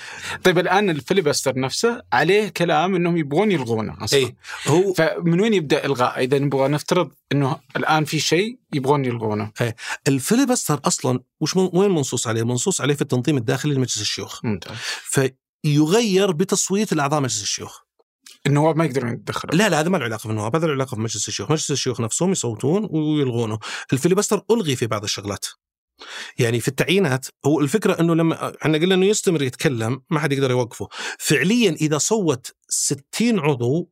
طيب 0.45 0.59
الآن 0.59 0.91
ال 0.91 0.97
filibuster 0.97 1.61
نفسه 1.61 2.03
عليه 2.13 2.49
كلام 2.49 2.95
إنهم 2.95 3.17
يبغون 3.17 3.53
يلغونه 3.53 4.05
أصلا. 4.05 4.19
اي 4.19 4.37
هو 4.67 4.93
فمن 4.93 5.41
وين 5.41 5.55
يبدأ 5.55 5.85
إلغاء؟ 5.85 6.25
إذا 6.25 6.39
نبغى 6.39 6.69
نفترض 6.69 7.11
إنه 7.33 7.57
الآن 7.77 8.05
في 8.05 8.21
شيء 8.21 8.59
يبغون 8.75 9.05
يلغونه. 9.05 9.53
ال 10.09 10.15
filibuster 10.15 10.81
أصلا 10.85 11.21
وش 11.41 11.57
من 11.57 11.71
وين 11.73 11.91
منصوص 11.91 12.27
عليه؟ 12.27 12.43
منصوص 12.43 12.81
عليه 12.81 12.95
في 12.95 13.03
التنظيم 13.03 13.37
الداخلي 13.37 13.75
لمجلس 13.75 14.01
الشيوخ. 14.01 14.45
ممتاز. 14.45 14.77
فيغير 15.03 16.33
بتصويت 16.33 16.93
الأعضاء 16.93 17.21
مجلس 17.21 17.43
الشيوخ. 17.43 17.86
النواب 18.47 18.77
ما 18.77 18.85
يقدرون 18.85 19.13
يتدخلوا. 19.13 19.55
لا 19.55 19.69
لا 19.69 19.81
هذا 19.81 19.89
ما 19.89 19.97
له 19.97 20.05
علاقة 20.05 20.29
بالنواب 20.29 20.57
هذا 20.57 20.67
له 20.67 20.73
علاقة 20.73 20.95
بمجلس 20.97 21.29
الشيوخ. 21.29 21.51
مجلس 21.51 21.71
الشيوخ 21.71 22.01
نفسهم 22.01 22.33
يصوتون 22.33 22.89
ويلغونه. 22.91 23.59
الفيليبستر 23.93 24.43
ألغي 24.51 24.77
في 24.77 24.87
بعض 24.87 25.05
الشغلات. 25.05 25.47
يعني 26.39 26.61
في 26.61 26.69
التعيينات 26.69 27.27
هو 27.47 27.61
الفكرة 27.61 28.01
إنه 28.01 28.15
لما 28.15 28.53
إحنا 28.63 28.79
قلنا 28.79 28.95
إنه 28.95 29.07
يستمر 29.07 29.43
يتكلم 29.43 30.03
ما 30.11 30.21
حد 30.21 30.33
يقدر 30.33 30.51
يوقفه. 30.51 30.89
فعليا 31.19 31.71
إذا 31.71 31.99
صوت 31.99 32.55
60 32.69 33.39
عضو 33.39 33.91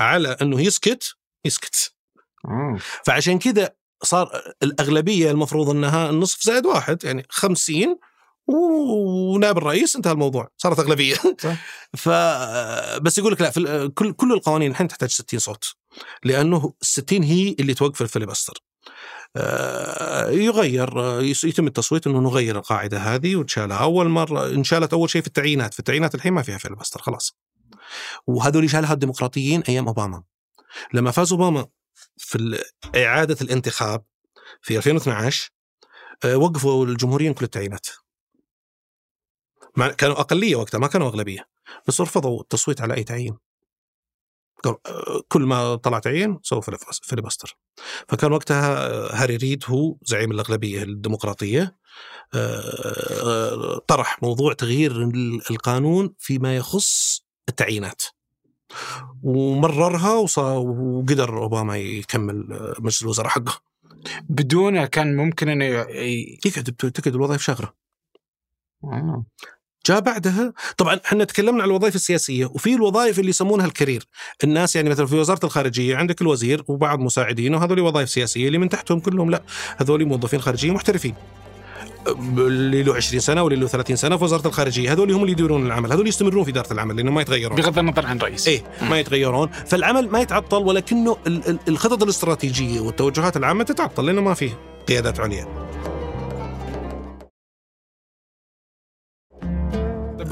على 0.00 0.28
إنه 0.28 0.60
يسكت 0.60 1.16
يسكت. 1.44 1.94
فعشان 3.04 3.38
كذا 3.38 3.74
صار 4.02 4.30
الأغلبية 4.62 5.30
المفروض 5.30 5.70
إنها 5.70 6.10
النصف 6.10 6.42
زائد 6.42 6.66
واحد 6.66 7.04
يعني 7.04 7.26
50 7.30 7.98
ونائب 8.46 9.58
الرئيس 9.58 9.96
انتهى 9.96 10.12
الموضوع 10.12 10.48
صارت 10.56 10.78
أغلبية. 10.78 11.14
صح. 11.38 11.56
ف 12.02 12.08
بس 12.98 13.18
يقول 13.18 13.32
لك 13.32 13.40
لا 13.40 13.50
في 13.50 13.60
ال- 13.60 13.94
كل 13.94 14.12
كل 14.12 14.32
القوانين 14.32 14.70
الحين 14.70 14.88
تحتاج 14.88 15.10
60 15.10 15.38
صوت 15.40 15.74
لأنه 16.24 16.56
ال 16.82 16.86
60 16.86 17.22
هي 17.22 17.56
اللي 17.60 17.74
توقف 17.74 18.02
ال 18.02 18.07
filibuster 18.07 18.54
آه، 19.36 20.30
يغير 20.30 20.88
يتم 21.22 21.66
التصويت 21.66 22.06
إنه 22.06 22.20
نغير 22.20 22.56
القاعدة 22.58 22.98
هذه 22.98 23.36
وتشالها 23.36 23.76
أول 23.76 24.08
مرة 24.08 24.46
انشالت 24.48 24.92
أول 24.92 25.10
شيء 25.10 25.20
في 25.22 25.26
التعيينات 25.26 25.72
في 25.72 25.78
التعيينات 25.78 26.14
الحين 26.14 26.32
ما 26.32 26.42
فيها 26.42 26.58
filibuster 26.58 27.00
خلاص. 27.02 27.36
وهذول 28.26 28.70
شالها 28.70 28.92
الديمقراطيين 28.92 29.62
أيام 29.68 29.86
أوباما. 29.86 30.22
لما 30.92 31.10
فاز 31.10 31.32
أوباما 31.32 31.66
في 32.16 32.62
إعادة 32.96 33.36
الانتخاب 33.42 34.04
في 34.62 34.76
2012 34.76 35.50
آه، 36.24 36.36
وقفوا 36.36 36.86
الجمهوريين 36.86 37.34
كل 37.34 37.44
التعيينات. 37.44 37.86
كانوا 39.98 40.20
أقلية 40.20 40.56
وقتها 40.56 40.78
ما 40.78 40.86
كانوا 40.86 41.08
أغلبية 41.08 41.48
بس 41.88 42.00
رفضوا 42.00 42.40
التصويت 42.40 42.80
على 42.80 42.94
أي 42.94 43.04
تعيين. 43.04 43.36
آه، 44.66 45.22
كل 45.28 45.42
ما 45.42 45.74
طلع 45.76 45.98
تعيين 45.98 46.38
سووا 46.42 46.60
filibuster 47.02 47.56
فكان 48.08 48.32
وقتها 48.32 48.86
آه، 48.88 49.14
هاري 49.14 49.36
ريد 49.36 49.64
هو 49.66 49.96
زعيم 50.02 50.32
الأغلبية 50.32 50.82
الديمقراطية 50.82 51.76
آه، 52.34 53.78
طرح 53.86 54.22
موضوع 54.22 54.52
تغيير 54.52 55.02
ال- 55.02 55.40
القانون 55.50 56.14
فيما 56.18 56.56
يخص 56.56 57.24
التعيينات. 57.48 58.02
ومررها 59.22 60.12
وقدر 60.38 61.38
أوباما 61.42 61.76
يكمل 61.76 62.46
مجلس 62.78 63.02
الوزراء 63.02 63.28
حقه. 63.28 63.60
بدونه 64.28 64.86
كان 64.86 65.16
ممكن 65.16 65.48
إنه 65.48 65.64
ي... 65.64 66.38
يقعد 66.46 66.64
تقعد 66.64 67.14
الوظائف 67.14 67.42
شاغرة. 67.42 67.74
جاء 69.86 70.00
بعدها. 70.00 70.52
طبعا 70.76 71.00
إحنا 71.06 71.24
تكلمنا 71.24 71.62
عن 71.62 71.68
الوظائف 71.68 71.94
السياسية 71.94 72.46
وفي 72.46 72.74
الوظائف 72.74 73.18
اللي 73.18 73.30
يسمونها 73.30 73.66
الكارير. 73.66 74.02
الناس 74.44 74.76
يعني 74.76 74.90
مثلا 74.90 75.06
في 75.06 75.14
وزارة 75.16 75.44
الخارجية 75.46 75.96
عندك 75.96 76.22
الوزير 76.22 76.62
وبعض 76.68 76.98
مساعدينه 76.98 77.64
هذول 77.64 77.80
وظائف 77.80 78.08
سياسية 78.10 78.46
اللي 78.46 78.58
من 78.58 78.68
تحتهم 78.68 79.00
كلهم 79.00 79.30
لا 79.30 79.42
هذول 79.76 80.04
موظفين 80.04 80.40
خارجيين 80.40 80.74
محترفين. 80.74 81.14
اللي 82.38 82.82
له 82.82 82.94
20 82.96 83.20
سنة 83.20 83.42
واللي 83.42 83.60
له 83.60 83.66
30 83.66 83.96
سنة 83.96 84.16
في 84.16 84.24
وزارة 84.24 84.46
الخارجية 84.48 84.92
هذول 84.92 85.12
هم 85.12 85.20
اللي 85.20 85.32
يديرون 85.32 85.66
العمل 85.66 85.92
هذول 85.92 86.08
يستمرون 86.08 86.44
في 86.44 86.50
إدارة 86.50 86.72
العمل 86.72 86.96
لأنه 86.96 87.10
ما 87.10 87.20
يتغيرون. 87.20 87.56
بغض 87.56 87.78
النظر 87.78 88.06
عن 88.06 88.18
رئيس. 88.18 88.48
إيه 88.48 88.62
ما 88.82 88.98
يتغيرون. 89.00 89.48
فالعمل 89.66 90.08
ما 90.10 90.20
يتعطل 90.20 90.56
ولكنه 90.62 91.16
ال- 91.26 91.48
ال- 91.48 91.58
الخطط 91.68 92.02
الاستراتيجية 92.02 92.80
والتوجهات 92.80 93.36
العامة 93.36 93.64
تتعطل 93.64 94.06
لأنه 94.06 94.20
ما 94.20 94.34
فيه 94.34 94.58
قيادات 94.88 95.20
عليا. 95.20 95.46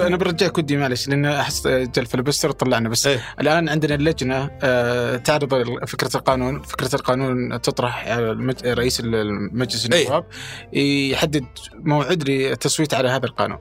أنا 0.00 0.16
برجعك 0.16 0.59
ودي 0.59 0.76
معلش 0.76 1.09
لأن 1.09 1.24
أحس 1.24 1.66
جل 1.66 2.07
فلبستر 2.07 2.50
طلعنا. 2.50 2.88
بس 2.88 3.07
إيه. 3.07 3.35
الآن 3.40 3.68
عندنا 3.68 3.94
اللجنة 3.94 4.50
آه، 4.62 5.16
تعرض 5.16 5.85
فكرة 5.87 6.16
القانون، 6.16 6.62
فكرة 6.62 6.94
القانون 6.94 7.61
تطرح. 7.61 8.09
رئيس 8.64 9.00
المجلس 9.00 9.90
إيه. 9.92 10.05
النواب 10.05 10.24
يحدد 11.12 11.46
موعد 11.74 12.28
للتصويت 12.28 12.94
على 12.94 13.09
هذا 13.09 13.26
القانون. 13.26 13.59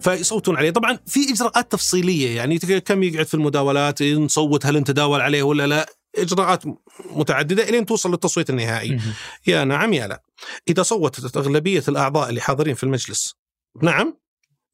فيصوتون 0.00 0.56
عليه. 0.56 0.70
طبعا 0.70 0.98
في 1.06 1.20
إجراءات 1.32 1.72
تفصيلية. 1.72 2.36
يعني 2.36 2.58
كم 2.58 3.02
يقعد 3.02 3.26
في 3.26 3.34
المداولات؟ 3.34 4.02
نصوت 4.02 4.66
هل 4.66 4.78
نتداول 4.78 5.20
عليه 5.20 5.42
ولا 5.42 5.66
لا؟ 5.66 5.86
إجراءات 6.18 6.62
متعددة 7.10 7.68
إلين 7.68 7.86
توصل 7.86 8.10
للتصويت 8.10 8.50
النهائي. 8.50 9.00
يا 9.46 9.64
نعم 9.64 9.92
يا 9.92 10.06
لا. 10.06 10.22
إذا 10.68 10.82
صوتت 10.82 11.36
أغلبية 11.36 11.82
الأعضاء 11.88 12.28
اللي 12.28 12.40
حاضرين 12.40 12.74
في 12.74 12.84
المجلس 12.84 13.34
نعم 13.82 14.18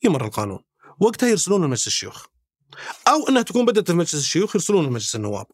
يمر 0.04 0.24
القانون. 0.24 0.58
وقتها 1.00 1.28
يرسلون 1.28 1.64
لمجلس 1.64 1.86
الشيوخ 1.86 2.26
أو 3.08 3.28
إنها 3.28 3.42
تكون 3.42 3.64
بدأت 3.66 3.86
في 3.90 3.96
مجلس 3.96 4.14
الشيوخ 4.14 4.56
يرسلون 4.56 4.86
لمجلس 4.86 5.16
النواب 5.16 5.46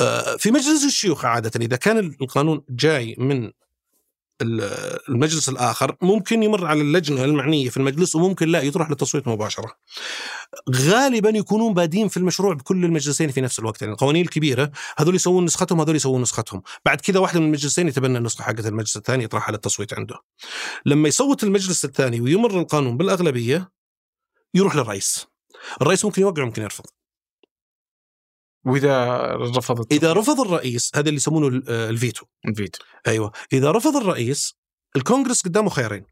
آه، 0.00 0.36
في 0.36 0.50
مجلس 0.50 0.84
الشيوخ 0.84 1.24
عادة 1.24 1.50
إذا 1.60 1.76
كان 1.76 1.98
القانون 2.20 2.62
جاي 2.70 3.16
من 3.18 3.50
ال- 4.42 4.98
المجلس 5.08 5.48
الآخر 5.48 5.96
ممكن 6.02 6.42
يمر 6.42 6.66
على 6.66 6.80
اللجنة 6.80 7.24
المعنية 7.24 7.68
في 7.68 7.76
المجلس 7.76 8.14
وممكن 8.14 8.48
لا 8.48 8.62
يطرح 8.62 8.90
للتصويت 8.90 9.28
مباشرة. 9.28 9.72
غالبا 10.74 11.28
يكونون 11.30 11.74
بادين 11.74 12.08
في 12.08 12.16
المشروع 12.16 12.54
بكل 12.54 12.84
المجلسين 12.84 13.30
في 13.30 13.40
نفس 13.40 13.58
الوقت 13.58 13.82
يعني 13.82 13.94
القوانين 13.94 14.24
الكبيرة 14.24 14.70
هذول 14.98 15.14
يسوون 15.14 15.44
نسختهم 15.44 15.80
هذول 15.80 15.96
يسوون 15.96 16.22
نسختهم، 16.22 16.62
بعد 16.84 17.00
كذا 17.00 17.20
واحد 17.20 17.38
من 17.38 17.46
المجلسين 17.46 17.88
يتبنى 17.88 18.18
النسخة 18.18 18.42
حقت 18.44 18.66
المجلس 18.66 18.96
الثاني 18.96 19.24
يطرحها 19.24 19.52
للتصويت 19.52 19.94
عنده. 19.94 20.16
لما 20.86 21.08
يصوت 21.08 21.44
المجلس 21.44 21.84
الثاني 21.84 22.20
ويمر 22.20 22.60
القانون 22.60 22.96
بالأغلبية 22.96 23.79
يروح 24.54 24.76
للرئيس. 24.76 25.26
الرئيس 25.82 26.04
ممكن 26.04 26.22
يوقع 26.22 26.44
ممكن 26.44 26.62
يرفض. 26.62 26.84
وإذا 28.66 29.26
رفضت 29.36 29.92
إذا 29.92 30.12
رفض 30.12 30.40
الرئيس 30.40 30.90
هذا 30.94 31.08
اللي 31.08 31.16
يسمونه 31.16 31.62
آه، 31.68 31.90
الفيتو. 31.90 32.26
الفيتو 32.48 32.84
أيوه 33.06 33.32
إذا 33.52 33.70
رفض 33.70 33.96
الرئيس 33.96 34.54
الكونغرس 34.96 35.42
قدامه 35.42 35.70
خيارين 35.70 36.04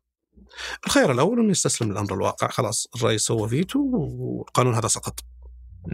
الخيار 0.87 1.13
الأول 1.13 1.41
إنه 1.41 1.51
يستسلم 1.51 1.93
للامر 1.93 2.15
الواقع 2.15 2.49
خلاص 2.49 2.87
الرئيس 2.97 3.23
سوى 3.23 3.49
فيتو 3.49 3.79
والقانون 3.93 4.75
هذا 4.75 4.89
سقط 4.89 5.21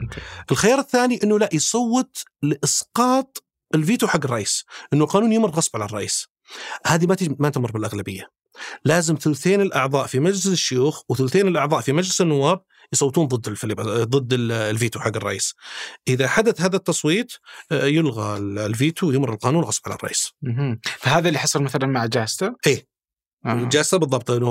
okay. 0.02 0.20
الخيار 0.50 0.78
الثاني 0.78 1.20
إنه 1.24 1.38
لا 1.38 1.48
يصوت 1.52 2.24
لإسقاط 2.42 3.44
الفيتو 3.74 4.06
حق 4.06 4.24
الرئيس 4.24 4.64
إنه 4.92 5.04
القانون 5.04 5.32
يمر 5.32 5.50
غصب 5.50 5.76
على 5.76 5.84
الرئيس 5.84 6.28
هذه 6.86 7.06
ما 7.06 7.16
ما 7.38 7.48
تمر 7.48 7.70
بالأغلبية 7.70 8.30
لازم 8.84 9.14
ثلثين 9.16 9.60
الأعضاء 9.60 10.06
في 10.06 10.20
مجلس 10.20 10.46
الشيوخ 10.46 11.02
وثلثين 11.08 11.48
الأعضاء 11.48 11.80
في 11.80 11.92
مجلس 11.92 12.20
النواب 12.20 12.60
يصوتون 12.92 13.26
ضد 13.26 13.48
الفيتو 13.48 13.80
ضد 13.80 14.32
ال- 14.32 14.52
الفيتو 14.52 15.00
حق 15.00 15.16
الرئيس 15.16 15.54
إذا 16.08 16.28
حدث 16.28 16.60
هذا 16.60 16.76
التصويت 16.76 17.32
آه، 17.72 17.84
يلغى 17.86 18.36
ال- 18.38 18.58
الفيتو 18.58 19.08
ويمر 19.08 19.32
القانون 19.32 19.64
غصب 19.64 19.82
على 19.86 19.94
الرئيس. 19.94 20.32
فهذا 20.98 21.28
اللي 21.28 21.38
حصل 21.38 21.62
مثلا 21.62 21.86
مع 21.86 22.06
جاستا 22.06 22.54
إيه. 22.66 22.86
آه. 23.46 23.68
جاسة 23.68 23.98
بالضبط 23.98 24.30
إنه 24.30 24.48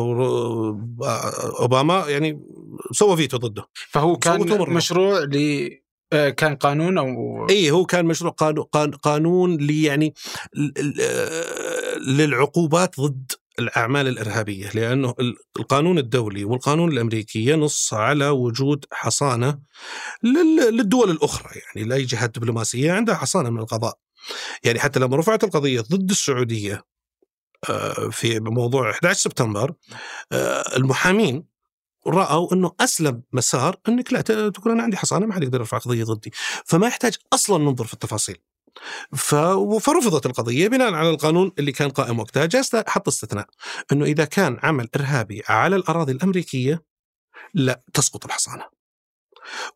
أوباما 1.59 2.05
يعني 2.07 2.41
سوى 2.91 3.17
فيتو 3.17 3.37
ضده 3.37 3.63
فهو 3.89 4.17
كان. 4.17 4.41
مشروع 4.75 5.19
ل 5.19 5.69
آه، 6.13 6.29
كان 6.29 6.55
قانون 6.55 6.97
أو 6.97 7.07
اي 7.49 7.71
هو 7.71 7.85
كان 7.85 8.05
مشروع 8.05 8.31
قانون 8.31 8.91
قانون 8.91 9.57
لي 9.57 9.83
يعني 9.83 10.13
آه، 11.01 11.97
للعقوبات 11.97 12.99
ضد 12.99 13.31
الأعمال 13.59 14.07
الإرهابية 14.07 14.69
لأنه 14.73 15.15
ال- 15.19 15.35
القانون 15.59 15.97
الدولي 15.97 16.43
والقانون 16.45 16.91
الأمريكي 16.91 17.45
ينص 17.49 17.93
على 17.93 18.27
وجود 18.29 18.85
حصانة 18.91 19.59
لل- 20.23 20.75
للدول 20.77 21.11
الأخرى 21.11 21.51
يعني 21.75 21.89
لأي 21.89 22.03
جهات 22.03 22.37
دبلوماسية 22.39 22.91
عندها 22.91 23.15
حصانة 23.15 23.49
من 23.49 23.59
القضاء. 23.59 23.97
يعني 24.63 24.79
حتى 24.79 24.99
لما 24.99 25.17
رفعت 25.17 25.43
القضية 25.43 25.81
ضد 25.81 26.09
السعودية 26.09 26.85
آه، 27.69 28.09
في 28.11 28.39
موضوع 28.39 28.91
11 28.91 29.19
سبتمبر 29.19 29.73
آه، 30.31 30.75
المحامين 30.77 31.43
رأوا 32.07 32.53
إنه 32.53 32.71
أسلم 32.79 33.23
مسار 33.33 33.75
إنك 33.87 34.13
لا 34.13 34.21
تقول 34.21 34.73
أنا 34.73 34.83
عندي 34.83 34.97
حصانة 34.97 35.25
ما 35.25 35.33
حد 35.33 35.43
يقدر 35.43 35.59
يرفع 35.59 35.77
قضية 35.77 36.03
ضدي، 36.03 36.31
فما 36.65 36.87
يحتاج 36.87 37.17
أصلا 37.33 37.63
ننظر 37.63 37.85
في 37.85 37.93
التفاصيل. 37.93 38.37
فرفضت 39.79 40.25
القضية 40.25 40.67
بناء 40.67 40.93
على 40.93 41.09
القانون 41.09 41.51
اللي 41.59 41.71
كان 41.71 41.89
قائم 41.89 42.19
وقتها، 42.19 42.45
جاز 42.45 42.69
حط 42.87 43.07
استثناء 43.07 43.47
إنه 43.91 44.05
إذا 44.05 44.25
كان 44.25 44.59
عمل 44.63 44.89
إرهابي 44.95 45.43
على 45.49 45.75
الأراضي 45.75 46.11
الأمريكية 46.11 46.83
لا 47.53 47.83
تسقط 47.93 48.25
الحصانة. 48.25 48.65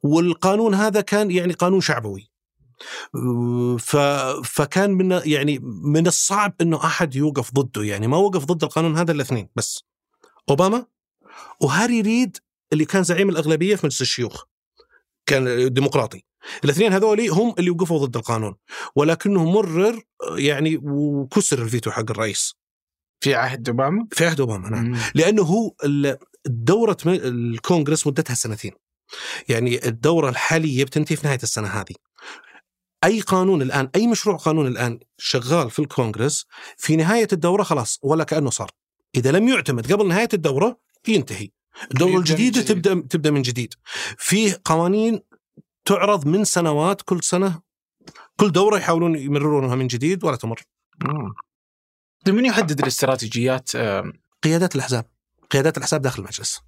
والقانون 0.04 0.74
هذا 0.74 1.02
كان 1.02 1.32
يعني 1.32 1.54
قانون 1.54 1.82
شعبوي. 1.82 2.32
ف... 3.80 3.98
فكان 4.46 4.92
من 4.92 5.22
يعني 5.26 5.60
من 5.64 6.08
الصعب 6.08 6.54
إنه 6.62 6.86
أحد 6.86 7.16
يوقف 7.16 7.54
ضده. 7.54 7.84
يعني 7.84 8.08
ما 8.08 8.18
وقف 8.18 8.46
ضد 8.46 8.64
القانون 8.64 8.98
هذا 8.98 9.12
الاثنين 9.12 9.50
بس. 9.56 9.84
أوباما 10.50 10.86
وهاري 11.62 12.02
ريد 12.02 12.38
اللي 12.74 12.86
كان 12.86 13.04
زعيم 13.04 13.30
الأغلبية 13.30 13.76
في 13.76 13.86
مجلس 13.86 14.02
الشيوخ. 14.02 14.44
كان 15.26 15.74
ديمقراطي. 15.74 16.24
الاثنين 16.64 16.94
هذول 16.94 17.30
هم 17.30 17.56
اللي 17.60 17.70
وقفوا 17.70 18.06
ضد 18.06 18.18
القانون 18.18 18.56
ولكنه 18.96 19.52
مرر 19.52 20.02
يعني 20.38 20.80
وكسر 20.84 21.62
الفيتو 21.62 21.92
حق 21.92 22.12
الرئيس. 22.12 22.56
في 23.24 23.36
عهد 23.36 23.70
أوباما؟ 23.70 24.08
في 24.12 24.26
عهد 24.26 24.40
أوباما 24.40 24.70
نعم. 24.70 24.86
مم. 24.86 24.98
لأنه 25.16 25.42
هو 25.44 25.74
م- 27.06 27.10
الكونغرس 27.10 28.08
مدتها 28.08 28.34
سنتين. 28.34 28.72
يعني 29.50 29.88
الدورة 29.88 30.30
الحالية 30.30 30.84
بتنتهي 30.84 31.16
في 31.16 31.28
نهاية 31.28 31.40
السنة 31.44 31.68
هذه. 31.68 31.96
أي 33.04 33.22
قانون 33.22 33.62
الآن 33.62 33.90
أي 33.96 34.08
مشروع 34.08 34.36
قانون 34.38 34.68
الآن 34.68 35.00
شغال 35.18 35.72
في 35.72 35.80
الكونغرس 35.80 36.46
في 36.78 36.96
نهاية 36.96 37.28
الدورة 37.34 37.64
خلاص 37.64 38.00
ولا 38.04 38.24
كأنه 38.24 38.50
صار. 38.50 38.72
إذا 39.16 39.32
لم 39.32 39.48
يعتمد 39.48 39.94
قبل 39.94 40.08
نهاية 40.08 40.30
الدورة 40.34 40.80
ينتهي. 41.08 41.50
الدورة 41.92 42.18
الجديدة 42.18 42.62
جديد. 42.62 42.66
تبدأ 42.84 43.08
تبدأ 43.10 43.32
من 43.32 43.42
جديد. 43.42 43.74
في 44.18 44.54
قوانين 44.66 45.20
تعرض 45.88 46.28
من 46.28 46.44
سنوات 46.44 47.02
كل 47.02 47.24
سنة 47.24 47.62
كل 48.40 48.52
دورة 48.52 48.78
يحاولون 48.78 49.16
يمررونها 49.16 49.76
من 49.76 49.88
جديد 49.88 50.24
ولا 50.24 50.36
تمر. 50.36 50.62
طيب 52.26 52.36
من 52.36 52.46
يحدد 52.46 52.80
الاستراتيجيات 52.80 53.72
قيادات 54.44 54.76
الأحزاب 54.76 55.06
قيادات 55.52 55.78
الأحزاب 55.78 56.02
داخل 56.02 56.22
المجلس 56.22 56.60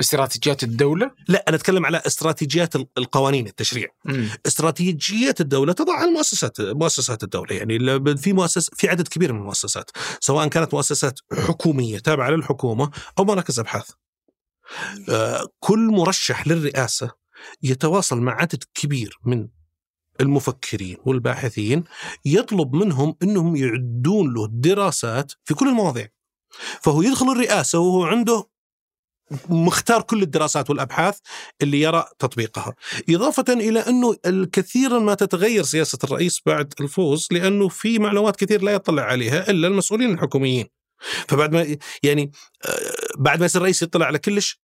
استراتيجيات 0.00 0.62
الدولة؟ 0.62 1.10
لا 1.28 1.44
أنا 1.48 1.56
أتكلم 1.56 1.86
على 1.86 2.02
استراتيجيات 2.06 2.76
ال- 2.76 2.86
القوانين 2.98 3.46
التشريع 3.46 3.88
مم. 4.04 4.28
استراتيجيات 4.46 5.40
الدولة 5.40 5.72
تضعها 5.72 6.04
المؤسسات 6.04 6.60
مؤسسات 6.60 7.22
الدولة 7.22 7.56
يعني 7.56 7.78
في 8.16 8.32
مؤسس 8.32 8.70
في 8.74 8.88
عدد 8.88 9.08
كبير 9.08 9.32
من 9.32 9.38
المؤسسات 9.38 9.90
سواء 10.20 10.48
كانت 10.48 10.74
مؤسسات 10.74 11.18
حكومية 11.32 11.98
تابعة 11.98 12.30
للحكومة 12.30 12.90
أو 13.18 13.24
مراكز 13.24 13.58
أبحاث 13.60 13.90
آه، 15.08 15.46
كل 15.60 15.78
مرشح 15.92 16.46
للرئاسة 16.48 17.10
يتواصل 17.62 18.20
مع 18.20 18.40
عدد 18.40 18.64
كبير 18.74 19.18
من 19.24 19.48
المفكرين 20.20 20.96
والباحثين 21.04 21.84
يطلب 22.24 22.74
منهم 22.74 23.16
إنهم 23.22 23.56
يعدون 23.56 24.34
له 24.34 24.48
دراسات 24.50 25.32
في 25.44 25.54
كل 25.54 25.68
المواضيع 25.68 26.08
فهو 26.82 27.02
يدخل 27.02 27.30
الرئاسة 27.30 27.78
وهو 27.78 28.04
عنده 28.04 28.48
مختار 29.48 30.02
كل 30.02 30.22
الدراسات 30.22 30.70
والأبحاث 30.70 31.18
اللي 31.62 31.80
يرى 31.80 32.04
تطبيقها، 32.18 32.74
إضافة 33.10 33.44
إلى 33.52 33.80
أنه 33.80 34.16
كثيرا 34.52 34.98
ما 34.98 35.14
تتغير 35.14 35.62
سياسة 35.62 35.98
الرئيس 36.04 36.40
بعد 36.46 36.74
الفوز 36.80 37.28
لأنه 37.30 37.68
في 37.68 37.98
معلومات 37.98 38.36
كثير 38.36 38.62
لا 38.62 38.72
يطلع 38.72 39.02
عليها 39.02 39.50
إلا 39.50 39.68
المسؤولين 39.68 40.10
الحكوميين. 40.14 40.66
فبعد 41.28 41.52
ما 41.52 41.76
يعني 42.02 42.30
آه، 42.64 42.72
بعد 43.18 43.40
ما 43.40 43.46
يصير 43.46 43.60
الرئيس 43.60 43.82
يطلع 43.82 44.06
على 44.06 44.18
كلش 44.18 44.60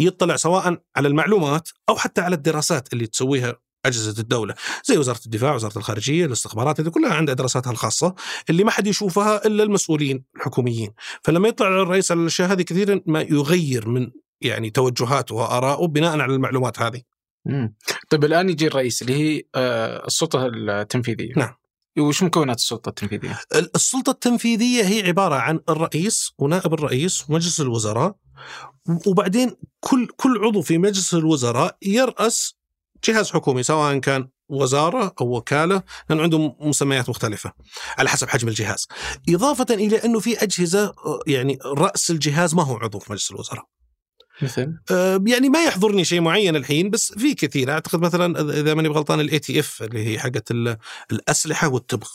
يطلع 0.00 0.36
سواء 0.36 0.82
على 0.96 1.08
المعلومات 1.08 1.68
أو 1.88 1.96
حتى 1.96 2.20
على 2.20 2.36
الدراسات 2.36 2.92
اللي 2.92 3.06
تسويها 3.06 3.56
أجهزة 3.86 4.20
الدولة 4.22 4.54
زي 4.84 4.98
وزارة 4.98 5.20
الدفاع، 5.26 5.54
وزارة 5.54 5.78
الخارجية، 5.78 6.26
الاستخبارات 6.26 6.80
هذه 6.80 6.88
كلها 6.88 7.14
عندها 7.14 7.34
دراساتها 7.34 7.70
الخاصة 7.70 8.14
اللي 8.50 8.64
ما 8.64 8.70
حد 8.70 8.86
يشوفها 8.86 9.46
إلا 9.46 9.62
المسؤولين 9.62 10.24
الحكوميين. 10.36 10.90
فلما 11.22 11.48
يطلع 11.48 11.68
الرئيس 11.68 12.10
على 12.10 12.20
الأشياء 12.20 12.52
هذه 12.52 12.62
كثيرا 12.62 13.00
ما 13.06 13.20
يغير 13.20 13.88
من 13.88 14.10
يعني 14.40 14.70
توجهاته 14.70 15.34
وآرائه 15.34 15.86
بناء 15.86 16.20
على 16.20 16.34
المعلومات 16.34 16.78
هذه. 16.78 17.02
مم. 17.46 17.74
طيب 18.10 18.24
الآن 18.24 18.50
يجي 18.50 18.66
الرئيس 18.66 19.02
اللي 19.02 19.14
هي 19.14 19.42
آه، 19.54 20.06
السلطة 20.06 20.46
التنفيذية 20.46 21.32
نعم. 21.36 21.54
وش 21.98 22.22
مكونات 22.22 22.58
السلطة 22.58 22.88
التنفيذية؟ 22.88 23.40
السلطة 23.74 24.10
التنفيذية 24.10 24.82
هي 24.82 25.08
عبارة 25.08 25.34
عن 25.34 25.60
الرئيس 25.68 26.32
ونائب 26.38 26.74
الرئيس 26.74 27.30
ومجلس 27.30 27.60
الوزراء 27.60 28.16
وبعدين 29.06 29.56
كل 29.80 30.06
كل 30.16 30.44
عضو 30.44 30.62
في 30.62 30.78
مجلس 30.78 31.14
الوزراء 31.14 31.76
يرأس 31.82 32.54
جهاز 33.04 33.30
حكومي 33.30 33.62
سواء 33.62 33.98
كان 33.98 34.28
وزارة 34.48 35.14
أو 35.20 35.36
وكالة 35.36 35.82
لأن 36.10 36.20
عندهم 36.20 36.56
مسميات 36.60 37.08
مختلفة 37.08 37.52
على 37.98 38.08
حسب 38.08 38.28
حجم 38.28 38.48
الجهاز. 38.48 38.86
إضافة 39.28 39.66
إلى 39.70 39.96
أنه 40.04 40.20
في 40.20 40.42
أجهزة 40.42 40.84
آه، 40.84 41.20
يعني 41.26 41.58
رأس 41.64 42.10
الجهاز 42.10 42.54
ما 42.54 42.62
هو 42.62 42.76
عضو 42.76 42.98
في 42.98 43.12
مجلس 43.12 43.30
الوزراء. 43.30 43.64
مثل 44.42 44.74
آه، 44.90 45.20
يعني 45.26 45.48
ما 45.48 45.64
يحضرني 45.64 46.04
شيء 46.04 46.20
معين 46.20 46.56
الحين 46.56 46.90
بس 46.90 47.12
في 47.12 47.34
كثير. 47.34 47.70
أعتقد 47.70 48.00
مثلا 48.00 48.40
إذا 48.60 48.74
ماني 48.74 48.88
غلطان 48.88 49.20
ال 49.20 49.38
ATF 49.38 49.82
اللي 49.82 50.06
هي 50.08 50.18
حقت 50.18 50.50
ال- 50.50 50.76
الأسلحة 51.12 51.68
والتبغ 51.68 52.08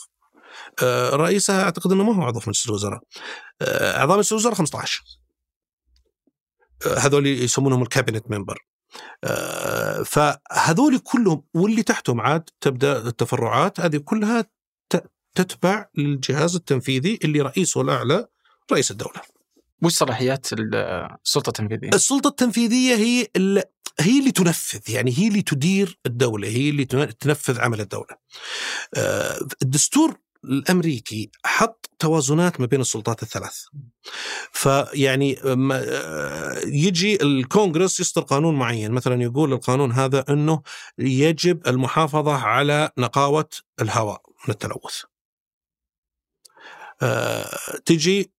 آه، 0.82 1.10
رئيسها 1.16 1.62
أعتقد 1.62 1.92
إنه 1.92 2.04
ما 2.04 2.16
هو 2.16 2.22
عضو 2.22 2.40
في 2.40 2.50
مجلس 2.50 2.66
الوزراء. 2.66 3.00
أعضاء 3.62 4.16
مجلس 4.16 4.32
الوزراء 4.32 4.54
15 4.54 5.02
آه، 5.02 5.19
هذول 6.86 7.26
يسمونهم 7.26 7.82
الكابينت 7.82 8.30
ممبر. 8.30 8.58
فهذول 10.04 10.98
كلهم 10.98 11.42
واللي 11.54 11.82
تحتهم 11.82 12.20
عاد 12.20 12.44
تبدأ 12.60 12.98
التفرعات 12.98 13.80
هذه 13.80 13.96
كلها 13.96 14.44
تتبع 15.34 15.86
للجهاز 15.94 16.56
التنفيذي 16.56 17.18
اللي 17.24 17.40
رئيسه 17.40 17.80
الأعلى 17.80 18.26
رئيس 18.72 18.90
الدولة. 18.90 19.20
وش 19.82 19.92
صلاحيات 19.92 20.52
ال- 20.52 20.74
السلطة 21.24 21.48
التنفيذية؟ 21.48 21.88
السلطة 21.94 22.28
التنفيذية 22.28 22.94
هي 22.94 23.26
ال- 23.36 23.62
هي 24.00 24.18
اللي 24.18 24.32
تنفذ 24.32 24.90
يعني 24.90 25.18
هي 25.18 25.28
اللي 25.28 25.42
تدير 25.42 25.98
الدولة 26.06 26.48
هي 26.48 26.70
اللي 26.70 26.84
تن- 26.84 27.18
تنفذ 27.18 27.60
عمل 27.60 27.80
الدولة. 27.80 28.16
آه، 28.96 29.38
الدستور 29.62 30.16
الأمريكي 30.44 31.30
حط 31.44 31.90
توازنات 31.98 32.60
ما 32.60 32.66
بين 32.66 32.80
السلطات 32.80 33.22
الثلاث. 33.22 33.64
فيعني 34.52 35.38
آه، 35.72 36.58
يجي 36.64 37.22
الكونغرس 37.22 38.00
يصدر 38.00 38.22
قانون 38.22 38.54
معين. 38.54 38.92
مثلا 38.92 39.22
يقول 39.22 39.52
القانون 39.52 39.92
هذا 39.92 40.24
أنه 40.28 40.62
يجب 40.98 41.68
المحافظة 41.68 42.32
على 42.32 42.90
نقاوة 42.98 43.48
الهواء 43.80 44.22
من 44.48 44.54
التلوث. 44.54 45.02
آه، 47.02 47.50
تجي 47.84 48.32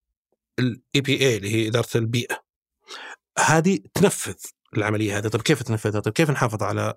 ال 0.59 1.01
EPA 1.01 1.37
اللي 1.37 1.55
هي 1.55 1.67
إدارة 1.67 1.97
البيئة. 1.97 2.43
هذه 3.39 3.79
تنفذ 3.93 4.35
العملية 4.77 5.17
هذه. 5.17 5.27
طيب 5.27 5.41
كيف 5.41 5.63
تنفذها؟ 5.63 5.99
طيب 5.99 6.13
كيف 6.13 6.31
نحافظ 6.31 6.63
على 6.63 6.93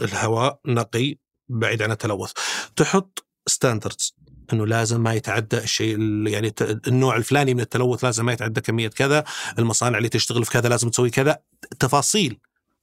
الهواء 0.00 0.60
نقي 0.66 1.16
بعيد 1.48 1.82
عن 1.82 1.90
التلوث؟ 1.90 2.32
تحط 2.76 3.26
ستاندردز 3.46 4.14
إنه 4.52 4.66
لازم 4.66 5.00
ما 5.02 5.14
يتعدى 5.14 5.58
الشيء 5.58 5.96
ال- 5.96 6.26
يعني 6.28 6.54
النوع 6.86 7.16
الفلاني 7.16 7.54
من 7.54 7.60
التلوث 7.60 8.04
لازم 8.04 8.24
ما 8.24 8.32
يتعدى 8.32 8.60
كمية 8.60 8.88
كذا 8.88 9.24
المصانع 9.58 9.98
اللي 9.98 10.08
تشتغل 10.08 10.44
في 10.44 10.50
كذا 10.50 10.68
لازم 10.68 10.88
تسوي 10.90 11.10
كذا. 11.10 11.38
تفاصيل 11.78 12.38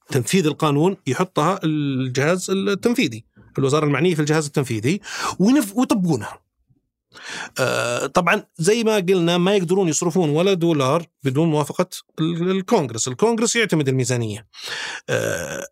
تنفيذ 0.08 0.46
القانون 0.46 0.96
يحطها 1.06 1.60
الجهاز 1.64 2.50
التنفيذي 2.50 3.24
الوزارة 3.58 3.84
المعنية 3.84 4.14
في 4.14 4.20
الجهاز 4.20 4.46
التنفيذي 4.46 5.00
ويطبقونها. 5.38 6.40
آه، 7.58 8.06
طبعا 8.06 8.42
زي 8.58 8.84
ما 8.84 8.96
قلنا 8.96 9.38
ما 9.38 9.54
يقدرون 9.54 9.88
يصرفون 9.88 10.30
ولا 10.30 10.54
دولار 10.54 11.06
بدون 11.24 11.48
موافقة 11.50 11.88
ال- 12.20 12.50
الكونغرس، 12.50 13.08
الكونغرس 13.08 13.56
يعتمد 13.56 13.88
الميزانية. 13.88 14.46
آه، 15.08 15.66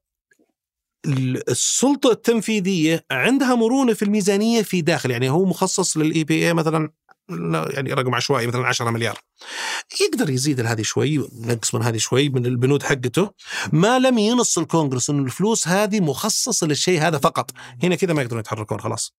السلطة 1.49 2.11
التنفيذية 2.11 3.05
عندها 3.11 3.55
مرونة 3.55 3.93
في 3.93 4.05
الميزانية 4.05 4.63
في 4.63 4.81
داخل 4.81 5.11
يعني 5.11 5.31
هو 5.31 5.45
مخصص 5.45 5.97
للإي 5.97 6.25
بي 6.25 6.47
اي 6.47 6.55
مثلا 6.55 6.91
لا، 7.29 7.69
يعني 7.71 7.93
رقم 7.93 8.15
عشوائي 8.15 8.47
مثلا 8.47 8.67
10 8.67 8.91
مليار. 8.91 9.19
يقدر 10.01 10.31
يزيد 10.31 10.61
هذه 10.61 10.83
شوي 10.83 11.29
ينقص 11.45 11.75
من 11.75 11.83
هذه 11.83 11.97
شوي 11.97 12.29
من 12.29 12.47
البنود 12.47 12.83
حقته 12.83 13.31
ما 13.73 13.99
لم 13.99 14.19
ينص 14.19 14.59
الكونغرس 14.59 15.11
إنه 15.11 15.23
الفلوس 15.23 15.69
هذه 15.69 16.01
مخصصة 16.01 16.67
للشيء 16.67 17.01
هذا 17.01 17.19
فقط. 17.19 17.51
هنا 17.83 17.95
كذا 17.95 18.15
ما 18.15 18.23
يقدرون 18.23 18.41
يتحركون 18.41 18.81
خلاص. 18.81 19.15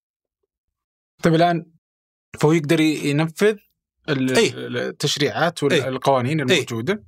طيب 1.22 1.34
الآن 1.34 1.66
فهو 2.40 2.52
يقدر 2.52 2.80
ينفذ 2.80 3.56
ال-. 4.08 4.76
التشريعات. 4.76 5.62
والقوانين 5.62 6.40
الموجودة. 6.40 7.04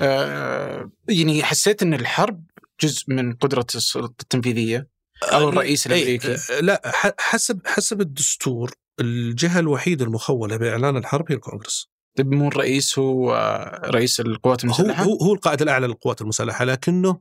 آه 0.00 0.90
يعني 1.08 1.42
حسيت 1.42 1.82
إن 1.82 1.94
الحرب 1.94 2.44
جزء 2.80 3.04
من 3.08 3.32
قدرة 3.32 3.66
السلطة 3.74 4.22
التنفيذية 4.22 4.88
أو 5.22 5.48
الرئيس 5.48 5.86
إيه، 5.86 5.96
الأمريكي. 5.96 6.52
آه، 6.52 6.60
لا 6.60 6.92
حسب 7.18 7.60
حسب 7.66 8.00
الدستور 8.00 8.70
الجهة 9.00 9.58
الوحيدة 9.58 10.04
المخولة 10.04 10.56
بإعلان 10.56 10.96
الحرب 10.96 11.24
هي 11.28 11.34
الكونغرس. 11.34 11.90
طيب 12.16 12.32
مو 12.32 12.48
الرئيس 12.48 12.98
هو 12.98 13.34
آه، 13.34 13.90
رئيس 13.90 14.20
القوات 14.20 14.64
المسلحة؟ 14.64 15.02
هو 15.02 15.16
هو 15.16 15.34
القائد 15.34 15.62
الأعلى 15.62 15.86
للقوات 15.86 16.20
المسلحة 16.20 16.64
لكنه 16.64 17.20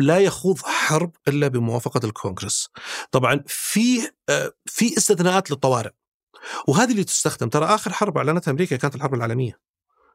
لا 0.00 0.18
يخوض 0.18 0.58
حرب 0.58 1.12
إلا 1.28 1.48
بموافقة 1.48 2.06
الكونغرس. 2.06 2.70
طبعا 3.10 3.44
في 3.46 4.10
آه، 4.28 4.52
في 4.66 4.96
استثناءات 4.98 5.50
للطوارئ 5.50 5.90
وهذه 6.68 6.90
اللي 6.90 7.04
تستخدم. 7.04 7.48
ترى 7.48 7.64
آخر 7.64 7.92
حرب 7.92 8.16
أعلنتها 8.18 8.50
أمريكا 8.50 8.76
كانت 8.76 8.94
الحرب 8.94 9.14
العالمية. 9.14 9.60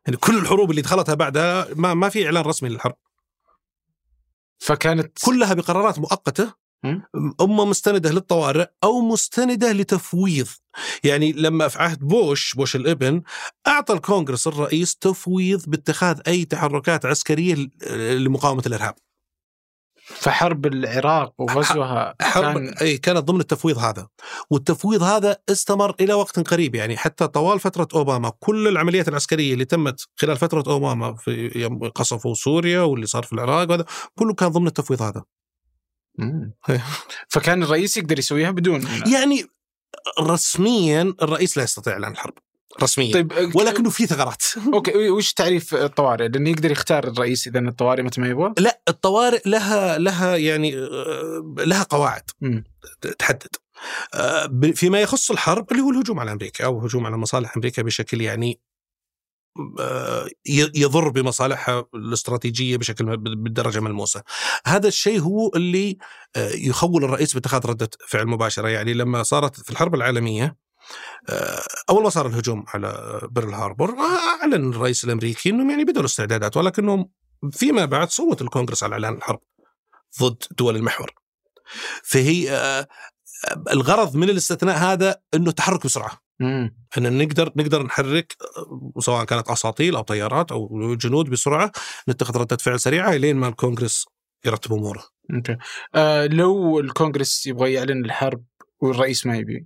يعني 0.06 0.18
كل 0.18 0.38
الحروب 0.38 0.70
اللي 0.70 0.82
دخلتها 0.82 1.16
بعدها 1.16 1.68
ما 1.76 1.94
ما 1.94 2.10
في 2.10 2.26
إعلان 2.26 2.44
رسمي 2.44 2.70
للحرب، 2.70 2.96
فكانت 4.60 5.18
كلها 5.26 5.54
بقرارات 5.54 6.00
مؤقتة. 6.00 6.64
اما 7.42 7.66
مستندة 7.66 8.12
للطوارئ 8.12 8.68
أو 8.84 9.02
مستندة 9.02 9.72
لتفويض 9.72 10.48
يعني 11.04 11.32
لما 11.32 11.68
في 11.68 11.80
عهد 11.80 12.00
بوش 12.00 12.56
بوش 12.56 12.76
الابن 12.76 13.22
أعطى 13.68 13.94
الكونغرس 13.94 14.48
الرئيس 14.48 14.96
تفويض 14.96 15.64
باتخاذ 15.70 16.20
أي 16.28 16.46
تحركات 16.46 17.06
عسكرية 17.06 17.56
لمقاومة 17.92 18.64
الإرهاب 18.66 18.96
فحرب 20.06 20.66
العراق 20.66 21.34
وغزوها 21.38 22.16
حرب 22.22 22.54
كان 22.54 22.74
أي 22.82 22.98
كانت 22.98 23.18
ضمن 23.18 23.40
التفويض 23.40 23.78
هذا 23.78 24.08
والتفويض 24.50 25.04
هذا 25.04 25.38
استمر 25.50 25.96
إلى 26.00 26.14
وقت 26.14 26.40
قريب 26.40 26.76
يعني 26.76 26.98
حتى 26.98 27.28
طوال 27.28 27.60
فترة 27.60 27.88
أوباما 27.96 28.32
كل 28.40 28.68
العمليات 28.68 29.08
العسكرية 29.08 29.54
اللي 29.54 29.66
تمت 29.66 30.08
خلال 30.16 30.38
فترة 30.38 30.64
أوباما 30.68 31.16
في 31.16 31.52
يوم 31.56 31.90
قصفوا 31.90 32.34
سوريا 32.34 32.82
واللي 32.82 33.06
صار 33.06 33.24
في 33.24 33.34
العراق 33.34 33.70
وهذا 33.70 33.86
كله 34.16 34.34
كان 34.34 34.50
ضمن 34.50 34.68
التفويض 34.68 35.02
هذا. 35.02 35.24
إيه. 36.70 36.84
فكان 37.30 37.64
الرئيس 37.64 37.98
يقدر 37.98 38.20
يسويها 38.20 38.52
بدون 38.52 38.88
يعني 39.14 39.46
رسميا 40.20 41.14
الرئيس 41.22 41.58
لا 41.58 41.64
يستطيع 41.64 41.94
إعلان 41.94 42.12
الحرب 42.12 42.34
رسميا 42.84 43.14
طيب 43.14 43.34
آه، 43.34 43.52
ولكنه 43.56 43.90
في 43.90 44.06
ثغرات 44.08 44.44
أوكي 44.74 45.10
وش 45.10 45.34
تعريف 45.34 45.76
الطوارئ؟ 45.76 46.28
لأنه 46.28 46.50
يقدر 46.50 46.72
يختار 46.72 47.08
الرئيس 47.08 47.48
إذا 47.48 47.60
الطوارئ 47.60 48.02
متى 48.02 48.22
ما 48.22 48.28
يبغى؟ 48.28 48.54
لا 48.60 48.82
الطوارئ 48.88 49.42
لها 49.46 49.98
لها 49.98 50.36
يعني 50.38 50.78
آه، 50.78 51.54
لها 51.58 51.84
قواعد. 51.84 52.24
تحدد 53.20 53.56
ب- 54.46 54.76
فيما 54.76 55.02
يخص 55.02 55.32
الحرب 55.32 55.72
اللي 55.72 55.82
هو 55.84 55.90
الهجوم 55.90 56.20
على 56.20 56.32
أمريكا 56.32 56.66
أو 56.66 56.80
الهجوم 56.80 57.06
على 57.06 57.18
مصالح 57.18 57.56
أمريكا 57.58 57.82
بشكل 57.82 58.22
يعني 58.22 58.60
يضر 60.76 61.10
بمصالحها 61.10 61.86
الاستراتيجية 61.96 62.78
بشكل 62.78 63.18
بالدرجة 63.18 63.80
ملموسة. 63.80 64.24
هذا 64.66 64.88
الشيء 64.88 65.20
هو 65.20 65.52
اللي 65.56 65.98
يخول 66.56 67.04
الرئيس 67.04 67.34
باتخاذ 67.34 67.66
ردة 67.66 67.90
فعل 68.08 68.28
مباشرة، 68.28 68.68
يعني 68.68 68.94
لما 68.94 69.24
صارت 69.24 69.56
في 69.62 69.70
الحرب 69.70 69.96
العالمية 69.96 70.63
أول 71.90 72.04
ما 72.04 72.10
صار 72.10 72.28
الهجوم 72.28 72.66
على 72.68 73.22
بيرل 73.32 73.54
هاربور 73.54 73.90
آه، 73.90 74.42
أعلن 74.42 74.70
الرئيس 74.70 75.04
الأمريكي 75.04 75.50
إنهم 75.50 75.70
يعني 75.70 75.84
بدأوا 75.84 76.00
الاستعدادات 76.00 76.58
ولكنهم 76.58 77.10
فيما 77.52 77.86
بعد 77.86 78.10
صوت 78.10 78.42
الكونغرس 78.42 78.84
على 78.84 78.94
إعلان 78.94 79.14
الحرب 79.14 79.40
ضد 80.22 80.44
دول 80.58 80.76
المحور. 80.76 81.14
فهي 82.04 82.52
آه، 82.52 82.88
آه، 83.48 83.64
الغرض 83.72 84.16
من 84.16 84.30
الاستثناء 84.30 84.78
هذا 84.78 85.16
إنه 85.34 85.50
التحرك 85.50 85.86
بسرعة. 85.86 86.24
مم. 86.40 86.76
إن 86.98 87.18
نقدر 87.18 87.52
نقدر 87.56 87.84
نحرك 87.84 88.36
آه، 88.58 89.02
سواء 89.02 89.24
كانت 89.26 89.50
أساطيل 89.50 89.96
أو 89.96 90.02
طيارات 90.02 90.52
أو 90.52 90.96
جنود 90.96 91.30
بسرعة 91.30 91.72
نتخذ 92.10 92.38
ردة 92.38 92.58
فعل 92.58 92.80
سريعة 92.80 93.16
لين 93.16 93.36
ما 93.36 93.48
الكونغرس 93.48 94.06
يرتب 94.46 94.74
أموره. 94.74 95.04
أوكي 95.36 95.58
آه 95.96 96.26
لو 96.26 96.80
الكونغرس 96.80 97.46
يبغى 97.48 97.74
يعلن 97.74 98.06
الحرب 98.06 98.44
والرئيس 98.84 99.26
ما 99.26 99.38
يبي 99.38 99.66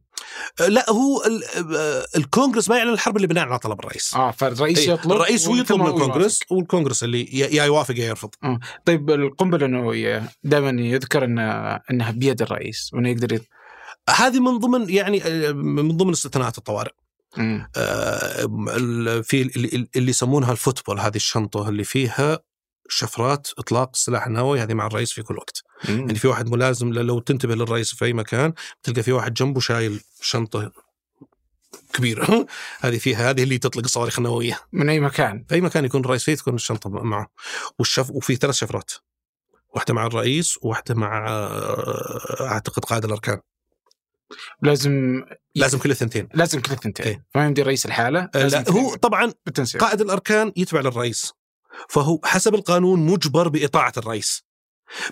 آه، 0.62 0.68
لا 0.68 0.90
هو 0.90 1.22
آه، 1.22 2.06
الكونغرس 2.16 2.70
ما 2.70 2.78
يعلن 2.78 2.94
الحرب 2.94 3.16
اللي 3.16 3.28
بناء 3.28 3.48
على 3.48 3.60
طلب 3.60 3.80
الرئيس. 3.80 4.16
آه 4.16 4.32
فالرئيس 4.32 4.78
إيه، 4.80 4.94
يطلب 4.94 5.12
الرئيس 5.12 5.48
هو 5.48 5.56
يطلب 5.56 5.80
من 5.80 5.88
الكونغرس. 5.88 6.40
والكونغرس 6.50 7.04
اللي 7.04 7.24
يا 7.34 7.66
يوافق 7.66 8.00
يا 8.00 8.06
يرفض. 8.06 8.30
طيب 8.86 9.10
القنبلة 9.10 9.66
النووية 9.66 10.30
دائما 10.44 10.82
يذكر 10.82 11.24
ان 11.24 11.40
إنها 11.92 12.12
بيد 12.12 12.42
الرئيس 12.42 12.90
وإنه 12.94 13.10
يقدر 13.10 13.34
يت... 13.34 13.48
هذه 14.10 14.40
من 14.40 14.58
ضمن 14.58 14.90
يعني 14.90 15.24
آه، 15.24 15.52
من 15.52 15.98
ضمن 15.98 16.12
استثناءات 16.12 16.58
الطوارئ. 16.58 16.92
آه، 17.78 19.22
في 19.22 19.52
اللي 19.96 20.10
يسمونها 20.10 20.52
الفوتبول 20.52 21.00
هذه 21.00 21.16
الشنطة 21.16 21.70
اللي 21.70 21.84
فيها 21.84 22.40
شفرات 22.90 23.48
إطلاق 23.58 23.90
السلاح 23.94 24.28
النووي 24.28 24.62
هذه 24.62 24.74
مع 24.74 24.88
الرئيس 24.88 25.12
في 25.12 25.24
كل 25.24 25.38
وقت. 25.38 25.64
مم. 25.90 26.00
يعني 26.00 26.16
في 26.16 26.28
واحد 26.28 26.50
ملازم 26.50 26.94
لو 26.94 27.20
تنتبه 27.20 27.56
للرئيس 27.56 27.96
في 27.96 28.06
أي 28.06 28.14
مكان 28.14 28.54
تلقى 28.84 29.04
في 29.04 29.12
واحد 29.12 29.34
جنبه 29.34 29.60
شايل 29.60 30.02
شنطة 30.22 30.72
كبيرة. 31.94 32.46
هذه 32.82 32.98
فيها 32.98 33.30
هذه 33.30 33.44
اللي 33.44 33.58
تطلق 33.58 33.84
الصواريخ 33.84 34.20
النووية. 34.20 34.60
من 34.72 34.90
أي 34.90 35.00
مكان؟ 35.00 35.46
في 35.50 35.56
أي 35.56 35.62
مكان 35.62 35.86
يكون 35.86 36.02
الرئيس 36.02 36.24
فيه 36.24 36.36
تكون 36.36 36.56
الشنطة 36.56 36.90
معه. 36.90 37.28
والشف 37.80 38.10
وفي 38.10 38.36
ثلاث 38.36 38.56
شفرات. 38.56 38.92
واحدة 39.76 39.94
مع 39.94 40.06
الرئيس 40.06 40.58
وواحدة 40.62 40.96
مع 40.96 41.30
آه، 41.30 42.38
أعتقد 42.42 42.86
قائد 42.86 43.06
الأركان. 43.06 43.40
لازم 44.62 45.24
لازم 45.56 45.80
كل 45.80 45.92
الثنتين. 45.92 46.30
لازم 46.34 46.62
كل 46.62 46.72
الثنتين. 46.72 47.06
إيه. 47.06 47.26
ما 47.36 47.46
يمدي 47.46 47.62
الرئيس 47.62 47.86
الحالة؟ 47.86 48.30
آه، 48.36 48.48
لا 48.48 48.72
هو 48.72 48.96
طبعا 48.96 49.34
بالتنسيق. 49.46 49.82
قائد 49.82 50.02
الأركان 50.02 50.52
يتبع 50.56 50.80
للرئيس. 50.80 51.34
فهو 51.90 52.20
حسب 52.24 52.56
القانون 52.56 53.00
مجبر 53.00 53.48
بإطاعة 53.48 53.94
الرئيس. 53.98 54.44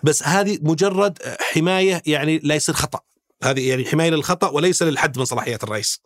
بس 0.03 0.23
هذه 0.23 0.59
مجرد 0.61 1.19
حماية 1.53 2.01
يعني 2.05 2.39
لا 2.43 2.55
يصير 2.55 2.75
خطأ. 2.75 2.99
هذه 3.43 3.69
يعني 3.69 3.85
حماية 3.85 4.09
للخطأ 4.09 4.49
وليس 4.49 4.83
للحد 4.83 5.17
من 5.17 5.25
صلاحيات 5.25 5.63
الرئيس. 5.63 6.01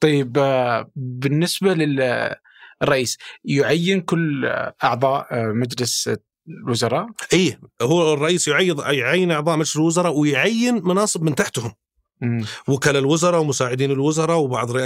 طيب 0.00 0.38
آه، 0.38 0.90
بالنسبة 0.96 1.74
للرئيس 1.74 3.18
يعين 3.44 4.00
كل 4.00 4.46
أعضاء 4.84 5.26
آه، 5.30 5.52
مجلس 5.52 6.10
الوزراء؟ 6.48 7.06
إيه 7.32 7.60
هو 7.82 8.14
الرئيس 8.14 8.48
يعين 8.48 9.30
أعضاء 9.30 9.56
مجلس 9.56 9.76
الوزراء 9.76 10.18
ويعين 10.18 10.74
مناصب 10.74 11.22
من 11.22 11.34
تحتهم. 11.34 11.74
مم. 12.20 12.44
وكلاء 12.68 12.98
الوزراء 13.02 13.40
ومساعدين 13.40 13.90
الوزراء 13.90 14.38
وبعض 14.38 14.76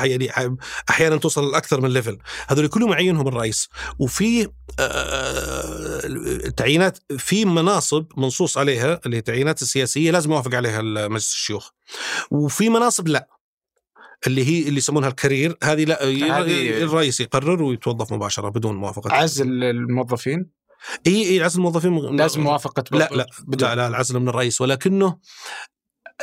يعني 0.00 0.30
أحيانا 0.90 1.16
توصل 1.16 1.50
لأكثر 1.52 1.80
من 1.80 1.90
ليفل 1.90 2.18
هذول 2.48 2.68
كلهم 2.68 2.92
يعينهم 2.92 3.28
الرئيس. 3.28 3.68
وفي 3.98 4.48
تعيينات 6.56 6.98
في 7.18 7.44
مناصب 7.44 8.06
منصوص 8.16 8.58
عليها 8.58 9.00
اللي 9.06 9.16
هي 9.16 9.18
التعيينات 9.18 9.62
السياسية 9.62 10.10
لازم 10.10 10.32
يوافق 10.32 10.54
عليها 10.54 10.82
مجلس 11.08 11.32
الشيوخ. 11.32 11.70
وفي 12.30 12.68
مناصب 12.68 13.08
لا. 13.08 13.28
اللي 14.26 14.44
هي 14.44 14.68
اللي 14.68 14.78
يسمونها 14.78 15.08
الكارير 15.08 15.56
هذه 15.62 15.84
لا 15.84 16.04
هذه- 16.04 16.82
الرئيس 16.82 17.20
يقرر 17.20 17.62
ويتوظف 17.62 18.12
مباشرة 18.12 18.48
بدون 18.48 18.76
موافقة. 18.76 19.12
عزل 19.12 19.64
الموظفين؟ 19.64 20.50
إي 21.06 21.30
إي 21.30 21.42
عزل 21.42 21.58
الموظفين 21.58 22.16
لازم 22.16 22.40
موافقة 22.40 22.84
لا 22.92 23.08
لا 23.12 23.26
لا 23.48 23.74
لا 23.74 23.86
العزل 23.88 24.18
من 24.20 24.28
الرئيس. 24.28 24.60
ولكنه 24.60 25.18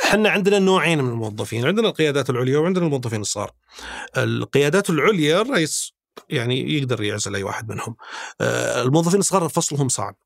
إحنا 0.04 0.28
عندنا 0.28 0.58
نوعين 0.58 1.02
من 1.02 1.10
الموظفين 1.10 1.66
عندنا 1.66 1.88
القيادات 1.88 2.30
العليا 2.30 2.58
وعندنا 2.58 2.86
الموظفين 2.86 3.20
الصغار. 3.20 3.50
القيادات 4.16 4.90
العليا 4.90 5.40
الرئيس 5.40 5.92
يعني 6.30 6.74
يقدر 6.74 7.02
يعزل 7.02 7.34
أي 7.34 7.42
واحد 7.42 7.68
منهم. 7.68 7.96
آه، 8.40 8.82
الموظفين 8.82 9.20
الصغار 9.20 9.48
فصلهم 9.48 9.88
صعب. 9.88 10.16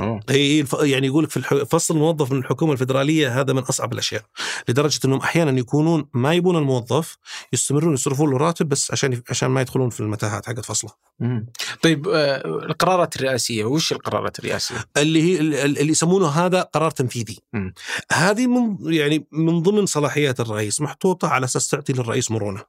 أوه. 0.00 0.20
هي 0.30 0.64
يعني 0.82 1.06
يقول 1.06 1.24
لك 1.24 1.30
في 1.30 1.64
فصل 1.64 1.94
الموظف 1.94 2.32
من 2.32 2.38
الحكومة 2.38 2.72
الفدرالية 2.72 3.40
هذا 3.40 3.52
من 3.52 3.62
أصعب 3.62 3.92
الأشياء 3.92 4.22
لدرجة 4.68 5.00
إنهم 5.04 5.18
أحيانا 5.18 5.58
يكونون 5.58 6.08
ما 6.14 6.34
يبون 6.34 6.56
الموظف 6.56 7.16
يستمرون 7.52 7.94
يصرفون 7.94 8.30
له 8.30 8.36
راتب 8.36 8.68
بس 8.68 8.90
عشان 8.90 9.22
عشان 9.30 9.48
ما 9.48 9.60
يدخلون 9.60 9.90
في 9.90 10.00
المتاهات 10.00 10.46
حقت 10.46 10.64
فصله 10.64 10.90
مم. 11.20 11.46
طيب 11.82 12.08
آه، 12.08 12.36
القرارات 12.46 13.16
الرئاسية 13.16 13.64
وش 13.64 13.92
القرارات 13.92 14.38
الرئاسية؟ 14.38 14.76
اللي 14.96 15.22
هي 15.22 15.40
اللي 15.64 15.90
يسمونه 15.90 16.28
هذا 16.28 16.60
قرار 16.62 16.90
تنفيذي 16.90 17.38
مم. 17.52 17.74
هذه 18.12 18.46
من 18.46 18.92
يعني 18.92 19.26
من 19.32 19.62
ضمن 19.62 19.86
صلاحيات 19.86 20.40
الرئيس 20.40 20.80
محطوطة 20.80 21.28
على 21.28 21.44
أساس 21.44 21.68
تعطي 21.68 21.92
للرئيس 21.92 22.30
مرونة 22.30 22.64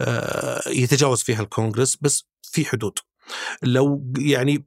آه، 0.00 0.68
يتجاوز 0.68 1.22
فيها 1.22 1.42
الكونغرس 1.42 1.96
بس 2.00 2.24
في 2.42 2.64
حدود 2.64 2.98
لو 3.62 4.12
يعني 4.18 4.66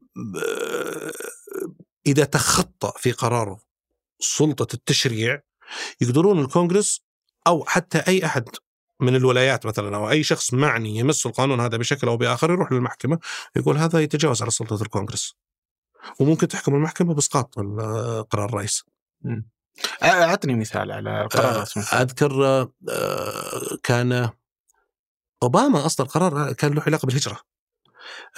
إذا 2.09 2.23
تخطى 2.23 2.91
في 2.97 3.11
قراره 3.11 3.59
سلطة 4.19 4.73
التشريع 4.73 5.41
يقدرون 6.01 6.39
الكونغرس 6.39 7.01
أو 7.47 7.65
حتى 7.65 7.97
أي 7.97 8.25
أحد 8.25 8.49
من 8.99 9.15
الولايات 9.15 9.65
مثلا 9.65 9.97
أو 9.97 10.09
أي 10.09 10.23
شخص 10.23 10.53
معني 10.53 10.97
يمس 10.97 11.25
القانون 11.25 11.59
هذا 11.59 11.77
بشكل 11.77 12.07
أو 12.07 12.17
بآخر 12.17 12.51
يروح 12.51 12.71
للمحكمة 12.71 13.19
يقول 13.55 13.77
هذا 13.77 13.99
يتجاوز 13.99 14.41
على 14.41 14.51
سلطة 14.51 14.81
الكونغرس 14.81 15.35
وممكن 16.19 16.47
تحكم 16.47 16.75
المحكمة 16.75 17.13
بإسقاط 17.13 17.59
ال- 17.59 18.25
قرار 18.29 18.49
الرئيس. 18.49 18.83
أعطني 20.03 20.55
مثال 20.55 20.91
على. 20.91 21.27
أذكر 21.93 22.45
آه، 22.45 22.71
كان 23.83 24.29
أوباما 25.43 25.85
أصدر 25.85 26.05
قرار 26.05 26.53
كان 26.53 26.73
له 27.27 27.37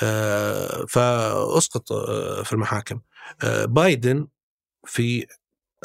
آه، 0.04 0.86
فأسقط 0.90 1.92
آه، 1.92 2.44
في 2.44 2.54
المحاكم 2.54 3.00
بايدن 3.64 4.28
في 4.86 5.28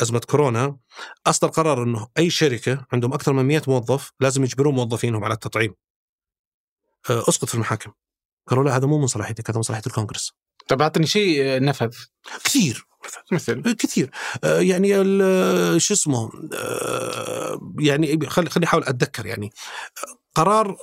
أزمة 0.03 0.19
كورونا 0.19 0.77
أصدر 1.27 1.49
قرار 1.49 1.83
إنه 1.83 2.09
أي 2.19 2.31
شركة 2.31 2.87
عندهم 2.93 3.13
أكثر 3.13 3.33
من 3.33 3.45
100 3.45 3.63
موظف 3.69 4.13
لازم 4.21 4.45
يجبرون 4.45 4.75
موظفينهم 4.75 5.25
على 5.25 5.35
التطعيم. 5.35 5.75
أسقط 7.11 7.49
في 7.49 7.55
المحاكم. 7.55 7.93
قالوا 8.47 8.65
لا 8.65 8.77
هذا 8.77 8.87
مو 8.87 8.99
من 8.99 9.07
صلاحيتك 9.07 9.51
هذا 9.51 9.57
من 9.57 9.63
صلاحية 9.63 9.83
الكونغرس. 9.87 10.33
طب 10.69 10.83
أعطني 10.83 11.07
شيء 11.07 11.63
نفذ. 11.63 11.97
كثير. 12.45 12.87
مثل؟ 13.33 13.73
كثير. 13.73 14.11
يعني 14.45 14.89
شو 15.79 15.95
اسمه 15.95 16.31
يعني 17.79 18.29
خلي 18.29 18.51
خليني 18.51 18.67
أحاول 18.67 18.85
أتذكر 18.85 19.27
يعني. 19.27 19.51
قرار 20.35 20.77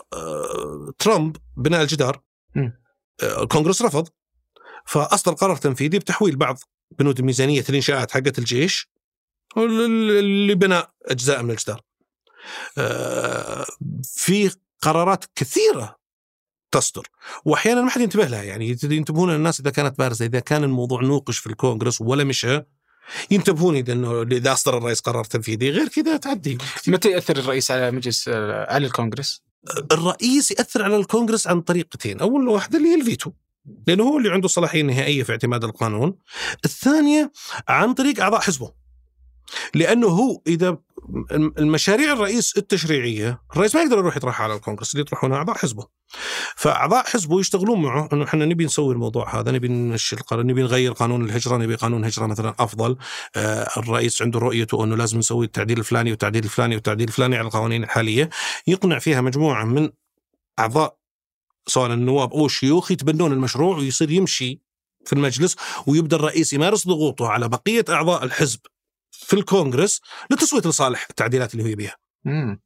ترامب 1.00 1.38
بناء 1.58 1.82
الجدار 1.82 2.22
الكونغرس 3.24 3.82
رفض. 3.82 4.10
فأصدر 4.86 5.34
قرار 5.34 5.56
تنفيذي 5.56 6.00
بتحويل 6.00 6.36
بعض 6.36 6.60
بنود 7.00 7.22
ميزانية 7.22 7.64
الإنشاءات 7.70 8.12
حقت 8.12 8.40
الجيش 8.40 8.90
لبناء 9.58 10.90
أجزاء 11.06 11.44
من 11.44 11.52
الجدار. 11.52 11.82
آه، 12.78 13.66
في 14.04 14.52
قرارات 14.82 15.26
كثيرة 15.36 16.00
تصدر 16.72 17.08
واحيانا 17.46 17.82
ما 17.82 17.90
حد 17.90 18.02
ينتبه 18.02 18.26
لها. 18.26 18.44
يعني 18.44 18.78
ينتبهون 18.84 19.36
الناس 19.36 19.60
إذا 19.60 19.70
كانت 19.70 20.00
بارزة 20.00 20.26
إذا 20.26 20.40
كان 20.40 20.64
الموضوع 20.64 21.02
نوقش 21.02 21.38
في 21.38 21.48
الكونغرس 21.48 22.02
ولا 22.02 22.24
مشى 22.24 22.62
ينتبهون 23.32 23.76
إذا 23.76 23.94
إنه 23.94 24.22
إذا 24.22 24.54
أصدر 24.54 24.78
الرئيس 24.78 25.00
قرار 25.00 25.24
تنفيذي. 25.24 25.70
غير 25.70 25.88
كذا 25.88 26.18
تعدي 26.18 26.58
متى 26.88 27.12
ياثر 27.12 27.38
الرئيس 27.38 27.72
على 27.72 27.92
مجلس 27.92 28.30
على 28.70 28.88
الكونغرس؟ 28.88 29.44
الرئيس 29.92 30.52
ياثر 30.52 30.84
على 30.84 30.96
الكونغرس 30.96 31.48
عن 31.48 31.62
طريقتين، 31.62 32.20
أول 32.20 32.48
واحدة 32.48 32.78
اللي 32.78 32.90
هي 32.90 32.96
الفيتو. 32.96 33.32
لأنه 33.88 34.04
هو 34.04 34.18
اللي 34.18 34.30
عنده 34.30 34.46
الصلاحيه 34.46 34.82
النهائيه 34.82 35.24
في 35.24 35.32
اعتماد 35.32 35.64
القانون. 35.64 36.18
الثانية 36.66 37.32
عن 37.68 37.94
طريق 37.94 38.20
أعضاء 38.20 38.42
حزبه. 38.42 38.84
لأنه 39.74 40.08
هو 40.08 40.42
إذا 40.48 40.78
المشاريع 41.32 42.14
الرئيس 42.14 42.58
التشريعية 42.58 43.42
الرئيس 43.54 43.76
ما 43.76 43.82
يقدر 43.82 43.98
يروح 43.98 44.18
يطرحها 44.18 44.44
على 44.44 44.56
الكونغرس 44.56 44.92
اللي 44.92 45.02
يطرحونها 45.02 45.38
أعضاء 45.38 45.58
حزبه 45.58 45.88
فأعضاء 46.56 47.06
حزبه 47.06 47.40
يشتغلون 47.40 47.82
معه 47.82 48.10
إنه 48.14 48.24
إحنا 48.24 48.46
نبي 48.46 48.66
نسوي 48.66 48.94
الموضوع 48.94 49.40
هذا 49.40 49.52
نبي 49.52 49.68
نمشي 49.68 50.16
القرار 50.16 50.46
نبي 50.46 50.64
نغير 50.64 50.92
قانون 50.92 51.26
الهجرة 51.26 51.58
نبي 51.58 51.76
قانون 51.76 52.06
هجرة 52.06 52.26
مثلا 52.26 52.56
أفضل 52.60 52.98
آه 53.36 53.70
الرئيس 53.78 54.22
عنده 54.22 54.40
رؤيته 54.40 54.84
إنه 54.84 54.96
لازم 54.96 55.18
نسوي 55.20 55.46
التعديل 55.46 55.80
الفلاني 55.80 56.10
والتعديل 56.12 56.44
الفلاني 56.44 56.76
والتعديل 56.76 57.08
الفلاني 57.08 57.38
على 57.38 57.46
القوانين 57.48 57.84
الحالية 57.84 58.30
يقنع 58.68 59.00
فيها 59.00 59.22
مجموعة 59.22 59.66
من 59.66 59.90
أعضاء 60.60 60.98
سواء 61.68 61.94
النواب 61.94 62.34
أو 62.34 62.46
الشيوخ 62.46 62.92
يتبنون 62.92 63.32
المشروع 63.32 63.78
ويصير 63.78 64.12
يمشي 64.12 64.62
في 65.06 65.14
المجلس 65.14 65.56
ويبدأ 65.88 66.16
الرئيس 66.16 66.54
يمارس 66.54 66.88
ضغوطه 66.88 67.28
على 67.28 67.50
بقية 67.50 67.86
أعضاء 67.90 68.24
الحزب 68.24 68.60
في 69.12 69.34
الكونغرس 69.34 70.02
لتصويت 70.32 70.68
لصالح 70.68 71.08
التعديلات 71.10 71.54
اللي 71.54 71.70
هي 71.70 71.76
بيها. 71.76 71.96
امم 72.28 72.60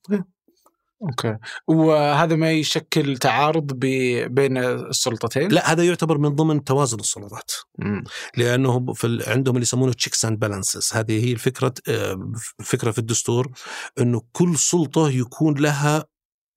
أوكي 1.03 1.37
وهذا 1.67 2.35
ما 2.35 2.51
يشكل 2.51 3.17
تعارض 3.17 3.73
بين 3.73 4.57
السلطتين؟ 4.57 5.51
لا 5.51 5.71
هذا 5.71 5.83
يعتبر 5.83 6.17
من 6.17 6.29
ضمن 6.29 6.63
توازن 6.63 6.99
السلطات 6.99 7.51
مم. 7.79 8.03
لأنه 8.37 8.93
في 8.93 9.23
عندهم 9.27 9.55
اللي 9.55 9.63
يسمونه 9.63 9.93
checks 9.93 10.25
and 10.25 10.39
balances 10.39 10.93
هذه 10.93 11.25
هي 11.25 11.31
الفكرة 11.31 11.73
آه، 11.89 12.31
فكرة 12.63 12.91
في 12.91 12.99
الدستور 12.99 13.51
إنه 13.99 14.21
كل 14.31 14.57
سلطة 14.57 15.09
يكون 15.09 15.57
لها 15.57 16.05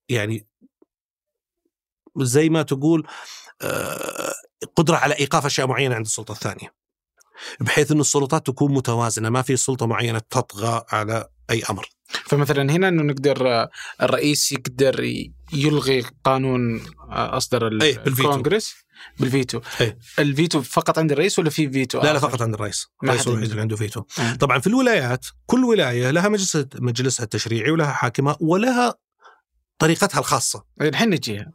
يعني 0.09 0.47
زي 2.17 2.49
ما 2.49 2.63
تقول 2.63 3.07
آه، 3.63 4.33
قدرة 4.77 4.97
على 4.97 5.15
إيقاف 5.19 5.47
أشياء 5.47 5.67
معينة 5.67 5.95
عند 5.95 6.07
السلطة 6.07 6.33
الثانية. 6.33 6.75
بحيث 7.61 7.93
أن 7.93 8.01
السلطات 8.01 8.47
تكون 8.47 8.75
متوازنة 8.75 9.29
ما 9.29 9.43
في 9.43 9.57
سلطة 9.57 9.87
معينة 9.87 10.19
تطغى 10.19 10.85
على 10.89 11.29
أي 11.51 11.63
أمر. 11.71 11.89
فمثلا 12.25 12.73
هنا 12.73 12.89
إنه 12.89 13.03
نقدر 13.03 13.69
الرئيس 14.03 14.53
يقدر 14.53 15.13
يلغي 15.53 16.05
قانون 16.25 16.83
أصدر 17.11 17.67
الكونغرس؟ 17.67 18.75
بالفيتو. 19.19 19.61
أي. 19.81 19.99
الفيتو 20.19 20.63
فقط 20.63 20.99
عند 20.99 21.13
الرئيس 21.13 21.39
ولا 21.39 21.51
في 21.51 21.71
فيتو 21.71 22.01
لا 22.01 22.13
لا 22.13 22.19
فقط 22.19 22.43
عند 22.43 22.55
الرئيس. 22.55 22.87
الرئيس 23.03 23.29
هو 23.29 23.33
الوحيد 23.33 23.51
اللي 23.51 23.63
عنده 23.63 23.77
فيتو. 23.77 24.03
أه. 24.19 24.35
طبعا 24.35 24.59
في 24.59 24.67
الولايات 24.67 25.27
كل 25.47 25.65
ولاية 25.65 26.11
لها 26.11 26.29
مجلس 26.29 26.67
مجلسها 26.75 27.25
التشريعي 27.25 27.71
ولها 27.71 27.93
حاكمها 27.93 28.37
ولها 28.41 28.95
طريقتها 29.81 30.19
الخاصة 30.19 30.65
الحين 30.81 31.11
نجيها 31.11 31.53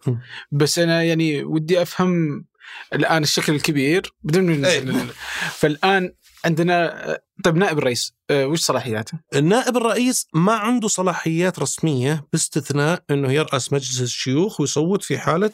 بس 0.51 0.79
أنا 0.79 1.03
يعني 1.03 1.43
ودي 1.43 1.81
أفهم 1.81 2.45
الآن 2.93 3.23
الشكل 3.23 3.55
الكبير 3.55 4.13
بدون 4.23 4.65
أيه. 4.65 5.07
فالآن 5.51 6.13
عندنا 6.45 7.19
طيب 7.43 7.55
نائب 7.55 7.77
الرئيس 7.77 8.13
آه، 8.29 8.47
وش 8.47 8.59
صلاحياته؟ 8.59 9.19
النائب 9.35 9.77
الرئيس 9.77 10.27
ما 10.33 10.53
عنده 10.53 10.87
صلاحيات 10.87 11.59
رسمية 11.59 12.27
باستثناء 12.31 13.03
إنه 13.11 13.31
يرأس 13.31 13.73
مجلس 13.73 14.01
الشيوخ 14.01 14.61
ويصوت 14.61 15.03
في 15.03 15.17
حالة 15.17 15.51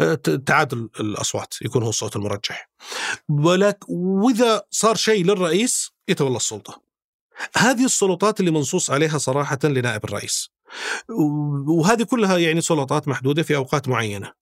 آه، 0.00 0.14
تعادل 0.46 0.88
الأصوات 1.00 1.54
يكون 1.62 1.82
هو 1.82 1.88
الصوت 1.88 2.16
المرجح. 2.16 2.70
ولكن 3.28 3.86
وإذا 3.88 4.62
صار 4.70 4.94
شيء 4.94 5.24
للرئيس 5.24 5.92
يتولى 6.08 6.36
السلطة. 6.36 6.82
هذه 7.56 7.84
السلطات 7.84 8.40
اللي 8.40 8.50
منصوص 8.50 8.90
عليها 8.90 9.18
صراحة 9.18 9.58
لنائب 9.64 10.04
الرئيس. 10.04 10.53
وهذه 11.68 12.02
كلها 12.02 12.38
يعني 12.38 12.60
سلطات 12.60 13.08
محدودة 13.08 13.42
في 13.42 13.56
أوقات 13.56 13.88
معينة 13.88 14.32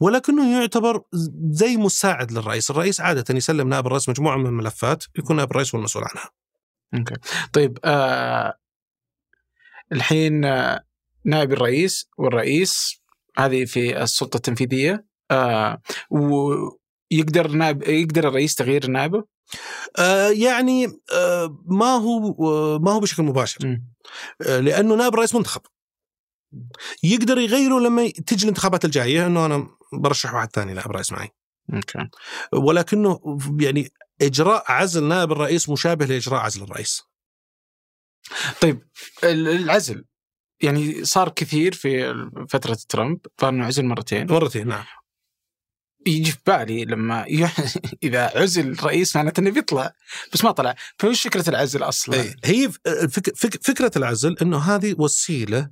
ولكنه 0.00 0.60
يعتبر 0.60 1.02
زي 1.50 1.76
مساعد 1.76 2.32
للرئيس، 2.32 2.70
الرئيس 2.70 3.00
عادة 3.00 3.34
يسلم 3.34 3.68
نائب 3.68 3.86
الرئيس 3.86 4.08
مجموعة 4.08 4.36
من 4.36 4.46
الملفات 4.46 5.04
يكون 5.18 5.36
نائب 5.36 5.50
الرئيس 5.50 5.74
هو 5.74 5.78
المسؤول 5.78 6.04
عنها. 6.04 6.30
أوكي. 6.94 7.14
طيب 7.52 7.78
آه 7.84 8.54
الحين 9.92 10.44
آه 10.44 10.84
نائب 11.24 11.52
الرئيس 11.52 12.08
والرئيس 12.18 13.02
هذه 13.38 13.64
في 13.64 14.02
السلطة 14.02 14.36
التنفيذية 14.36 15.06
آه 15.30 15.82
ويقدر 16.10 17.48
نائب 17.48 17.82
يقدر 17.82 18.28
الرئيس 18.28 18.54
تغيير 18.54 18.86
نائبه؟ 18.86 19.24
آه 19.98 20.28
يعني 20.28 20.86
آه 21.14 21.58
ما 21.66 21.86
هو 21.86 22.36
آه 22.40 22.78
ما 22.78 22.92
هو 22.92 23.00
بشكل 23.00 23.22
مباشر 23.22 23.80
آه 24.42 24.60
لأنه 24.60 24.94
نائب 24.94 25.14
الرئيس 25.14 25.34
منتخب 25.34 25.60
يقدر 27.02 27.38
يغيره 27.38 27.80
لما 27.80 28.08
تجي 28.08 28.42
الانتخابات 28.42 28.84
الجاية 28.84 29.26
إنه 29.26 29.46
أنا 29.46 29.68
برشح 29.92 30.34
واحد 30.34 30.48
ثاني 30.52 30.72
نائب 30.72 30.90
رئيس 30.90 31.12
معي. 31.12 31.28
أوكي. 31.74 32.08
ولكنه 32.52 33.38
يعني 33.60 33.92
إجراء 34.22 34.64
عزل 34.72 35.04
نائب 35.04 35.32
الرئيس 35.32 35.68
مشابه 35.68 36.06
لإجراء 36.06 36.40
عزل 36.40 36.62
الرئيس. 36.62 37.02
طيب 38.60 38.82
العزل 39.24 40.04
يعني 40.62 41.04
صار 41.04 41.28
كثير 41.28 41.74
في 41.74 42.14
فترة 42.48 42.78
ترامب 42.88 43.18
صار 43.40 43.48
إنه 43.48 43.66
عزل 43.66 43.84
مرتين 43.84 44.26
مرتين 44.26 44.68
نعم 44.68 44.84
يجي 46.06 46.32
في 46.32 46.38
بالي 46.46 46.84
لما 46.84 47.24
إذا 48.02 48.38
عزل 48.38 48.72
الرئيس 48.72 49.16
معناته 49.16 49.40
إنه 49.40 49.50
بيطلع 49.50 49.94
بس 50.32 50.44
ما 50.44 50.50
طلع 50.50 50.74
فوش 50.98 51.22
فكرة 51.22 51.50
العزل 51.50 51.82
أصلا؟ 51.82 52.20
أي. 52.20 52.34
هي 52.44 52.70
فك 53.10 53.62
فكرة 53.66 53.90
العزل 53.96 54.36
إنه 54.42 54.58
هذه 54.58 54.94
وسيلة 54.98 55.70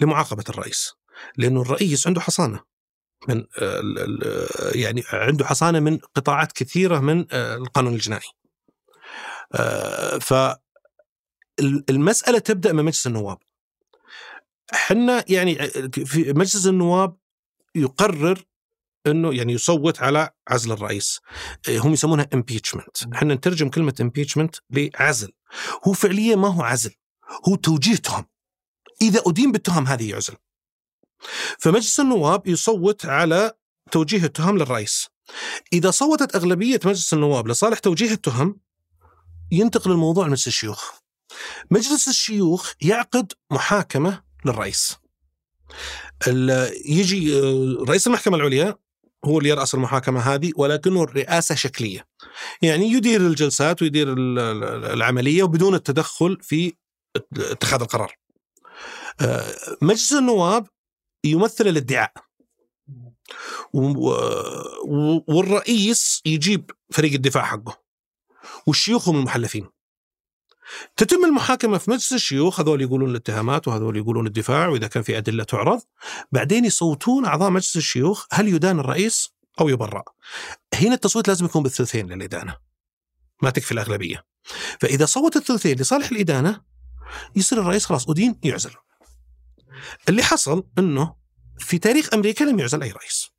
لمعاقبة 0.00 0.44
الرئيس 0.48 0.92
لأنه 1.36 1.62
الرئيس 1.62 2.06
عنده 2.06 2.20
حصانة 2.20 2.60
من 3.28 3.44
يعني 4.74 5.02
عنده 5.12 5.44
حصانة 5.44 5.80
من 5.80 5.98
قطاعات 5.98 6.52
كثيرة 6.52 6.98
من 6.98 7.26
القانون 7.32 7.94
الجنائي. 7.94 8.28
ف 10.20 10.34
المسألة 11.90 12.38
تبدأ 12.38 12.72
من 12.72 12.84
مجلس 12.84 13.06
النواب. 13.06 13.38
إحنا 14.74 15.24
يعني 15.28 15.68
في 15.88 16.32
مجلس 16.32 16.66
النواب 16.66 17.16
يقرر 17.74 18.44
إنه 19.06 19.34
يعني 19.34 19.52
يصوت 19.52 20.02
على 20.02 20.30
عزل 20.48 20.72
الرئيس. 20.72 21.20
هم 21.68 21.92
يسمونها 21.92 22.28
impeachment 22.34 23.14
إحنا 23.14 23.34
نترجم 23.34 23.68
كلمة 23.68 23.94
impeachment 24.00 24.56
لعزل. 24.70 25.32
هو 25.88 25.92
فعليا 25.92 26.36
ما 26.36 26.48
هو 26.48 26.62
عزل 26.62 26.94
هو 27.48 27.54
توجيه 27.54 27.96
تهم 27.96 28.24
إذا 29.02 29.22
أدين 29.26 29.52
بالتهم 29.52 29.86
هذه 29.86 30.10
يعزل. 30.10 30.34
فمجلس 31.58 32.00
النواب 32.00 32.46
يصوت 32.46 33.06
على 33.06 33.52
توجيه 33.90 34.24
التهم 34.24 34.58
للرئيس. 34.58 35.08
إذا 35.72 35.90
صوتت 35.90 36.36
أغلبية 36.36 36.80
مجلس 36.84 37.12
النواب 37.14 37.48
لصالح 37.48 37.78
توجيه 37.78 38.12
التهم 38.12 38.60
ينتقل 39.52 39.90
الموضوع 39.90 40.26
لمجلس 40.26 40.46
الشيوخ. 40.46 40.90
مجلس 41.70 42.08
الشيوخ 42.08 42.72
يعقد 42.80 43.32
محاكمة 43.50 44.22
للرئيس. 44.44 44.96
يجي 46.86 47.40
رئيس 47.88 48.06
المحكمة 48.06 48.36
العليا 48.36 48.76
هو 49.24 49.38
اللي 49.38 49.48
يرأس 49.48 49.74
المحاكمة 49.74 50.20
هذه 50.20 50.52
ولكنه 50.56 51.02
الرئاسة 51.02 51.54
شكلية. 51.54 52.06
يعني 52.62 52.92
يدير 52.92 53.20
الجلسات 53.20 53.82
ويدير 53.82 54.14
العملية 54.92 55.42
وبدون 55.42 55.74
التدخل 55.74 56.38
في 56.42 56.72
اتخاذ 57.36 57.80
القرار. 57.80 58.19
مجلس 59.82 60.12
النواب 60.12 60.66
يمثل 61.24 61.68
الادعاء. 61.68 62.12
والرئيس 65.28 66.22
يجيب 66.26 66.70
فريق 66.92 67.12
الدفاع 67.12 67.44
حقه 67.44 67.80
والشيوخ 68.66 69.08
هم 69.08 69.18
المحلفين. 69.18 69.68
تتم 70.96 71.24
المحاكمة 71.24 71.78
في 71.78 71.90
مجلس 71.90 72.12
الشيوخ 72.12 72.60
هذول 72.60 72.82
يقولون 72.82 73.10
الاتهامات 73.10 73.68
وهذول 73.68 73.96
يقولون 73.96 74.26
الدفاع 74.26 74.68
وإذا 74.68 74.86
كان 74.86 75.02
في 75.02 75.18
أدلة 75.18 75.44
تعرض. 75.44 75.80
بعدين 76.32 76.64
يصوتون 76.64 77.24
أعضاء 77.24 77.50
مجلس 77.50 77.76
الشيوخ 77.76 78.26
هل 78.32 78.48
يدان 78.48 78.80
الرئيس 78.80 79.28
أو 79.60 79.68
يبرأ؟ 79.68 80.04
هنا 80.74 80.94
التصويت 80.94 81.28
لازم 81.28 81.44
يكون 81.44 81.62
بالثلثين 81.62 82.12
للإدانة 82.12 82.56
ما 83.42 83.50
تكفي 83.50 83.72
الأغلبية. 83.72 84.24
فإذا 84.80 85.04
صوت 85.04 85.36
الثلثين 85.36 85.78
لصالح 85.78 86.10
الإدانة 86.10 86.60
يصير 87.36 87.60
الرئيس 87.60 87.86
خلاص 87.86 88.10
أدين 88.10 88.40
يعزل. 88.44 88.70
اللي 90.08 90.22
حصل 90.22 90.66
أنه 90.78 91.16
في 91.58 91.78
تاريخ 91.78 92.14
أمريكا 92.14 92.44
لم 92.44 92.58
يعزل 92.58 92.82
أي 92.82 92.90
رئيس. 92.90 93.30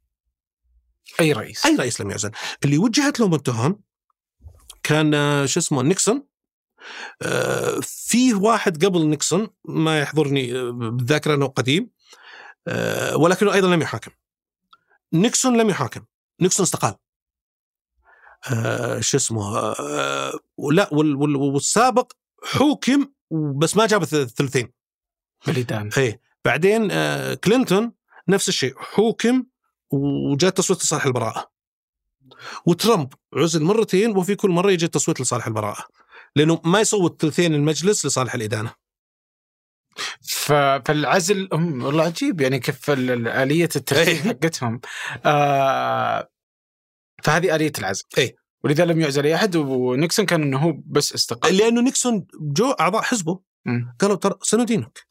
أي 1.19 1.33
رئيس. 1.33 1.65
أي 1.65 1.75
رئيس 1.75 2.01
لم 2.01 2.11
يعزل. 2.11 2.31
اللي 2.65 2.77
وجهت 2.77 3.19
لهم 3.19 3.33
التهم 3.33 3.81
كان 4.83 5.13
آه، 5.13 5.45
شو 5.45 5.59
اسمه 5.59 5.83
نيكسون. 5.83 6.27
آه، 7.21 7.79
فيه 7.81 8.33
واحد 8.33 8.85
قبل 8.85 9.05
نيكسون 9.05 9.47
ما 9.65 9.99
يحضرني 9.99 10.59
آه، 10.59 10.71
بالذاكرة 10.71 11.35
إنه 11.35 11.47
قديم 11.47 11.89
ولكنه 13.15 13.53
أيضا 13.53 13.75
لم 13.75 13.81
يحاكم. 13.81 14.11
نيكسون 15.13 15.57
لم 15.57 15.69
يحاكم. 15.69 16.05
نيكسون 16.41 16.63
استقال. 16.63 16.95
شو 19.03 19.17
اسمه 19.17 19.51
لا 20.71 20.89
وال- 20.93 21.15
وال- 21.15 21.35
والسابق 21.35 22.11
حوكم 22.43 23.11
بس 23.31 23.77
ما 23.77 23.85
جاب 23.85 24.05
الث- 24.05 24.13
الثلثين. 24.13 24.71
بالإدانة. 25.47 25.91
إيه. 25.97 26.21
بعدين 26.45 26.91
آه، 26.91 27.33
كلينتون 27.33 27.91
نفس 28.27 28.49
الشيء 28.49 28.75
حوكم 28.77 29.43
وجاء 29.91 30.51
تصويت 30.51 30.83
لصالح 30.83 31.05
البراءة. 31.05 31.51
وترامب 32.65 33.13
عزل 33.33 33.63
مرتين 33.63 34.17
وفي 34.17 34.35
كل 34.35 34.49
مرة 34.49 34.71
يجي 34.71 34.85
التصويت 34.85 35.21
لصالح 35.21 35.47
البراءة 35.47 35.85
لأنه 36.35 36.61
ما 36.65 36.79
يصوت 36.79 37.21
ثلثين 37.21 37.55
المجلس 37.55 38.05
لصالح 38.05 38.33
الإدانة. 38.33 38.73
فالعزل 40.21 41.49
والله 41.51 42.03
عجيب. 42.03 42.41
يعني 42.41 42.59
كيف 42.59 42.89
آلية 42.89 43.69
الترتيب 43.75 44.07
إيه. 44.07 44.21
حقتهم. 44.21 44.81
آه 45.25 46.29
فهذه 47.23 47.55
آلية 47.55 47.71
العزل. 47.79 48.03
إيه. 48.17 48.35
ولذا 48.63 48.85
لم 48.85 49.01
يعزل 49.01 49.25
أي 49.25 49.35
أحد 49.35 49.55
ونيكسون 49.55 50.25
كان 50.25 50.41
أنه 50.41 50.59
هو 50.59 50.73
بس 50.85 51.13
استقال. 51.13 51.57
لأنه 51.57 51.81
نيكسون 51.81 52.27
جو 52.41 52.71
أعضاء 52.71 53.01
حزبه. 53.01 53.39
قالوا 53.99 54.15
ترى 54.15 54.35
سندينك 54.41 55.10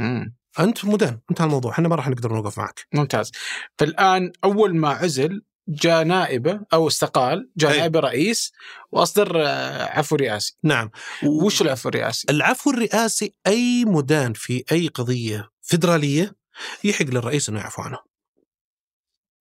مم. 0.00 0.36
أنت 0.60 0.84
مدان 0.84 1.20
انتهى 1.30 1.44
الموضوع 1.44 1.72
إحنا 1.72 1.88
ما 1.88 1.96
راح 1.96 2.08
نقدر 2.08 2.32
نوقف 2.32 2.58
معك 2.58 2.86
ممتاز 2.94 3.32
فالآن 3.78 4.32
أول 4.44 4.76
ما 4.76 4.88
عزل 4.88 5.42
جاء 5.68 6.04
نائبة 6.04 6.60
أو 6.72 6.88
استقال 6.88 7.50
جاء. 7.56 7.78
نائبة 7.78 8.00
رئيس 8.00 8.52
وأصدر 8.92 9.46
آه، 9.46 9.84
عفو 9.84 10.16
رئاسي 10.16 10.56
نعم 10.62 10.90
وش 11.24 11.62
العفو 11.62 11.88
الرئاسي؟ 11.88 12.26
العفو 12.30 12.70
الرئاسي 12.70 13.34
أي 13.46 13.84
مدان 13.84 14.32
في 14.32 14.64
أي 14.72 14.88
قضية 14.88 15.50
فيدرالية 15.62 16.36
يحق 16.84 17.04
للرئيس 17.04 17.48
أنه 17.48 17.60
يعفو 17.60 17.82
عنه 17.82 17.98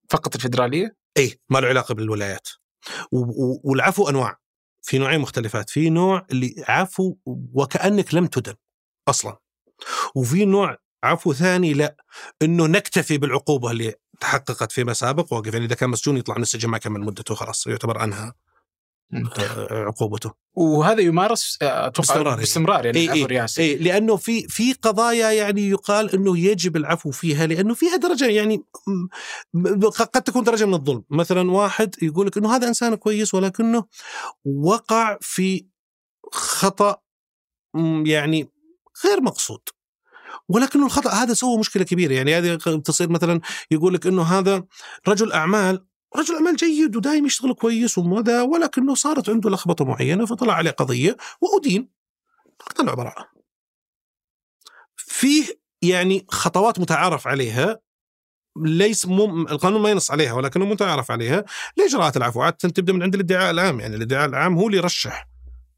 فقط 0.10 0.36
الفدرالية؟ 0.36 0.96
إي 1.18 1.40
ما 1.50 1.60
له 1.60 1.68
علاقة 1.68 1.94
بالولايات 1.96 2.48
والعفو 3.64 4.10
أنواع 4.10 4.40
في 4.82 4.98
نوعين 4.98 5.20
مختلفات 5.20 5.70
في 5.70 5.90
نوع 5.90 6.28
اللي 6.32 6.64
عفو 6.68 7.18
وكأنك 7.54 8.14
لم 8.14 8.26
تدن 8.26 8.56
أصلا 9.08 9.38
وفي 10.16 10.46
نوع 10.46 10.78
عفو 11.04 11.34
ثاني 11.34 11.74
لا 11.74 11.96
إنه 12.42 12.68
نكتفي 12.68 13.18
بالعقوبة 13.18 13.72
اللي 13.72 13.94
تحققت 14.20 14.72
فيما 14.72 14.94
سابق 14.94 15.34
وقف 15.34 15.54
يعني 15.54 15.66
إذا 15.66 15.76
كان 15.76 15.90
مسجون 15.90 16.18
يطلع 16.18 16.36
من 16.36 16.42
السجن 16.42 16.70
ما 16.70 16.78
كمل 16.78 17.02
مدته 17.02 17.36
خلاص 17.36 17.68
يعتبر 17.68 18.04
أنهى. 18.04 18.32
آه، 19.14 19.84
عقوبته 19.84 20.34
وهذا 20.54 21.02
يمارس 21.02 21.58
آه، 21.62 21.88
أتوقع 21.88 22.14
باستمرار، 22.14 22.34
إيه. 22.34 22.40
باستمرار 22.40 22.86
يعني 22.86 23.00
إيه، 23.00 23.12
إيه، 23.14 23.46
إي 23.60 23.76
لأنه 23.76 24.16
في 24.16 24.48
في 24.48 24.74
قضايا 24.74 25.32
يعني 25.32 25.70
يقال 25.70 26.14
إنه 26.14 26.38
يجب 26.38 26.78
العفو 26.78 27.12
فيها 27.12 27.48
لأنه 27.48 27.74
فيها 27.74 27.96
درجة 27.96 28.26
يعني 28.26 28.64
قد 29.98 30.24
تكون 30.24 30.44
درجة 30.44 30.66
من 30.66 30.74
الظلم، 30.74 31.04
مثلا 31.10 31.52
واحد 31.52 31.96
يقول 32.02 32.28
لك 32.28 32.38
إنه 32.38 32.56
هذا 32.56 32.68
إنسان 32.68 32.96
كويس 32.96 33.34
ولكنه 33.34 33.86
وقع 34.46 35.18
في 35.22 35.66
خطأ 36.32 36.98
يعني 38.06 38.50
غير 39.06 39.22
مقصود. 39.22 39.62
ولكنه 40.50 40.86
الخطأ 40.86 41.10
هذا 41.10 41.34
سوى 41.34 41.58
مشكلة 41.58 41.84
كبيرة. 41.84 42.14
يعني 42.14 42.38
هذه 42.38 42.56
تصير 42.86 43.10
مثلا 43.10 43.42
يقول 43.72 43.94
لك 43.94 44.08
إنه 44.08 44.24
هذا 44.24 44.64
رجل 45.08 45.32
أعمال 45.32 45.86
رجل 46.16 46.36
أعمال 46.36 46.56
جيد 46.56 46.96
ودائما 46.96 47.28
يشتغل 47.28 47.54
كويس 47.54 47.98
وماذا 47.98 48.42
ولكنه 48.42 48.96
صارت 48.96 49.30
عنده 49.30 49.50
لخبطة 49.50 49.86
معينة 49.86 50.26
فطلع 50.26 50.54
عليه 50.54 50.72
قضية 50.72 51.18
وأدين. 51.42 51.90
طلع 52.76 52.94
براءه. 52.94 53.30
فيه 54.96 55.60
يعني 55.82 56.26
خطوات 56.30 56.80
متعارف 56.80 57.28
عليها 57.28 57.80
ليس 58.58 59.06
مم 59.06 59.48
القانون 59.48 59.82
ما 59.82 59.90
ينص 59.90 60.12
عليها 60.12 60.34
ولكنه 60.34 60.66
متعارف 60.66 61.12
عليها. 61.12 61.46
لاجراءات 61.78 62.18
العفو؟ 62.18 62.42
عادة 62.42 62.58
تبدأ 62.58 62.94
من 62.94 63.04
عند 63.04 63.16
الادعاء 63.16 63.52
العام. 63.52 63.80
يعني 63.80 63.96
الادعاء 63.96 64.30
العام 64.30 64.58
هو 64.58 64.68
اللي 64.68 64.78
يرشح 64.78 65.28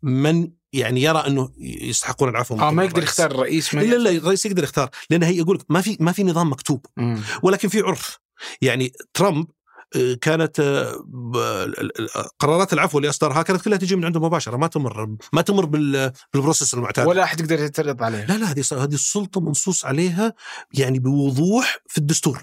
من 0.01 0.51
يعني 0.73 1.01
يرى 1.01 1.17
أنه 1.27 1.49
يستحقون 1.59 2.29
العفو 2.29 2.55
آه 2.59 2.71
ما 2.71 2.83
يقدر. 2.83 3.03
يختار 3.03 3.31
الرئيس 3.31 3.73
ما 3.75 3.81
لا 3.81 3.95
لا 3.95 4.09
الرئيس 4.09 4.45
يقدر 4.45 4.63
يختار 4.63 4.89
لأن 5.09 5.23
هي 5.23 5.37
يقول 5.37 5.61
ما 5.69 5.81
في 5.81 5.97
ما 5.99 6.11
في 6.11 6.23
نظام 6.23 6.51
مكتوب. 6.51 6.85
مم. 6.97 7.21
ولكن 7.43 7.67
في 7.69 7.81
عرف. 7.81 8.17
يعني 8.61 8.91
ترامب 9.13 9.47
آه، 9.95 10.13
كانت 10.21 10.59
آه، 10.59 12.29
قرارات 12.39 12.73
العفو 12.73 12.97
اللي 12.97 13.09
أصدرها 13.09 13.41
كانت 13.41 13.61
كلها 13.61 13.77
تجي 13.77 13.95
من 13.95 14.05
عنده 14.05 14.19
مباشرة 14.19 14.57
ما 14.57 14.67
تمر 14.67 15.15
ما 15.33 15.41
تمر 15.41 15.65
بال- 15.65 16.11
بالبروسيس 16.33 16.73
المعتاد. 16.73 17.07
ولا 17.07 17.23
أحد 17.23 17.39
يقدر 17.39 17.59
يعترض 17.59 18.03
عليه. 18.03 18.25
لا 18.25 18.37
لا 18.37 18.51
هذه 18.51 18.63
هذه 18.71 18.93
السلطة 18.93 19.41
منصوص 19.41 19.85
عليها 19.85 20.33
يعني 20.73 20.99
بوضوح 20.99 21.77
في 21.87 21.97
الدستور. 21.97 22.41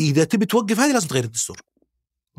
إذا 0.00 0.24
تبي 0.24 0.46
توقف 0.46 0.80
هذه 0.80 0.92
لازم 0.92 1.08
تغير 1.08 1.24
الدستور. 1.24 1.56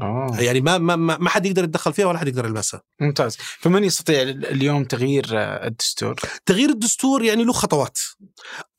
آه. 0.02 0.38
يعني 0.39 0.62
ما 0.62 0.78
ما 0.78 0.95
ما 0.95 1.30
حد 1.30 1.45
يقدر 1.45 1.64
يتدخل 1.64 1.93
فيها 1.93 2.06
ولا 2.06 2.18
حد 2.18 2.28
يقدر 2.28 2.45
يلمسها 2.45 2.82
ممتاز. 3.02 3.38
فمن 3.38 3.84
يستطيع 3.84 4.22
اليوم 4.22 4.84
تغيير 4.84 5.26
الدستور؟ 5.66 6.16
تغيير 6.45 6.70
الدستور 6.70 7.24
يعني 7.24 7.43
له 7.43 7.54
خطوات. 7.54 8.00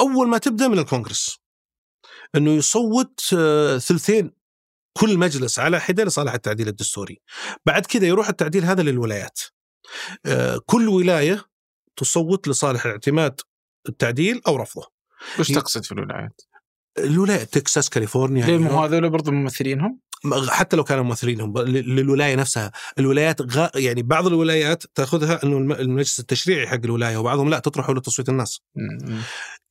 أول 0.01 0.29
ما 0.29 0.39
تبدأ 0.39 0.69
من 0.69 0.79
الكونغرس 0.79 1.39
إنه 2.35 2.51
يصوت 2.51 3.21
آه، 3.39 3.79
ثلثين 3.79 4.33
كل 4.93 5.19
مجلس 5.19 5.59
على 5.59 5.81
حدة 5.81 6.05
لصالح 6.05 6.35
التعديل 6.35 6.69
الدستوري. 6.69 7.21
بعد 7.67 7.87
كذا 7.87 8.07
يروح 8.07 8.29
التعديل 8.29 8.65
هذا 8.65 8.83
للولايات. 8.83 9.41
آه، 10.27 10.61
كل 10.67 10.89
ولاية 10.89 11.45
تصوت 11.97 12.49
لصالح 12.49 12.87
اعتماد 12.87 13.41
التعديل 13.89 14.41
أو 14.47 14.57
رفضه. 14.57 14.93
وش 15.39 15.53
تقصد 15.53 15.85
في 15.85 15.93
الولايات؟ 15.93 16.41
الولايه 17.05 17.45
تكساس 17.45 17.91
كاليفورنيا 17.91 18.47
ليه 18.47 18.59
مو 18.59 18.65
نيويورك. 18.65 18.93
هذول 18.93 19.11
برضو 19.11 19.31
ممثلينهم؟ 19.31 20.01
حتى 20.49 20.77
لو 20.77 20.85
كانوا 20.85 21.05
ممثلينهم 21.05 21.59
للولاية 21.59 22.35
نفسها، 22.35 22.73
الولايات 22.99 23.43
غا 23.57 23.71
يعني 23.75 24.03
بعض 24.03 24.27
الولايات 24.27 24.83
تأخذها 24.95 25.45
إنه 25.45 25.57
الم- 25.59 25.73
المجلس 25.73 26.21
التشريعي 26.21 26.67
حق 26.67 26.81
الولاية 26.85 27.17
وبعضهم 27.17 27.51
لا 27.51 27.59
تطرحه 27.59 27.93
لتصويت 27.95 28.29
الناس. 28.29 28.61
مم. 28.77 29.21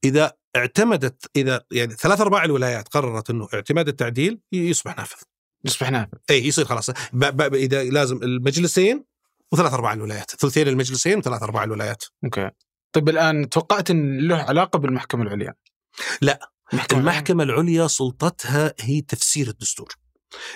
إذا 0.04 0.34
اعتمدت 0.56 1.30
إذا 1.36 1.62
يعني 1.72 1.94
ثلاث 1.94 2.22
أرباع 2.22 2.44
الولايات 2.46 2.88
قررت 2.88 3.30
إنه 3.30 3.48
اعتماد 3.54 3.88
التعديل 3.88 4.40
يصبح 4.52 4.98
نافذ. 4.98 5.18
يصبح 5.66 5.92
نافذ 5.92 6.18
اي 6.30 6.48
يصير 6.48 6.66
خلاص 6.66 6.90
ب- 6.90 6.96
ب- 7.14 7.56
إذا 7.56 7.84
لازم 7.84 8.18
المجلسين 8.24 9.04
وثلاث 9.52 9.74
أرباع 9.74 9.94
الولايات، 9.94 10.32
ثلثين 10.32 10.68
المجلسين 10.68 11.18
وثلاث 11.18 11.44
أرباع 11.44 11.64
الولايات. 11.64 12.04
okay 12.24 12.50
طيب 12.92 13.10
الآن 13.10 13.50
توقعت 13.50 13.92
إن 13.92 14.18
له 14.28 14.36
علاقة 14.36 14.80
بالمحكمة 14.80 15.24
العليا 15.24 15.54
لا. 16.22 16.40
المحكمة, 16.74 17.00
المحكمة 17.00 17.44
العليا 17.44 17.88
سلطتها 17.88 18.74
هي 18.80 19.02
تفسير 19.02 19.48
الدستور. 19.48 19.88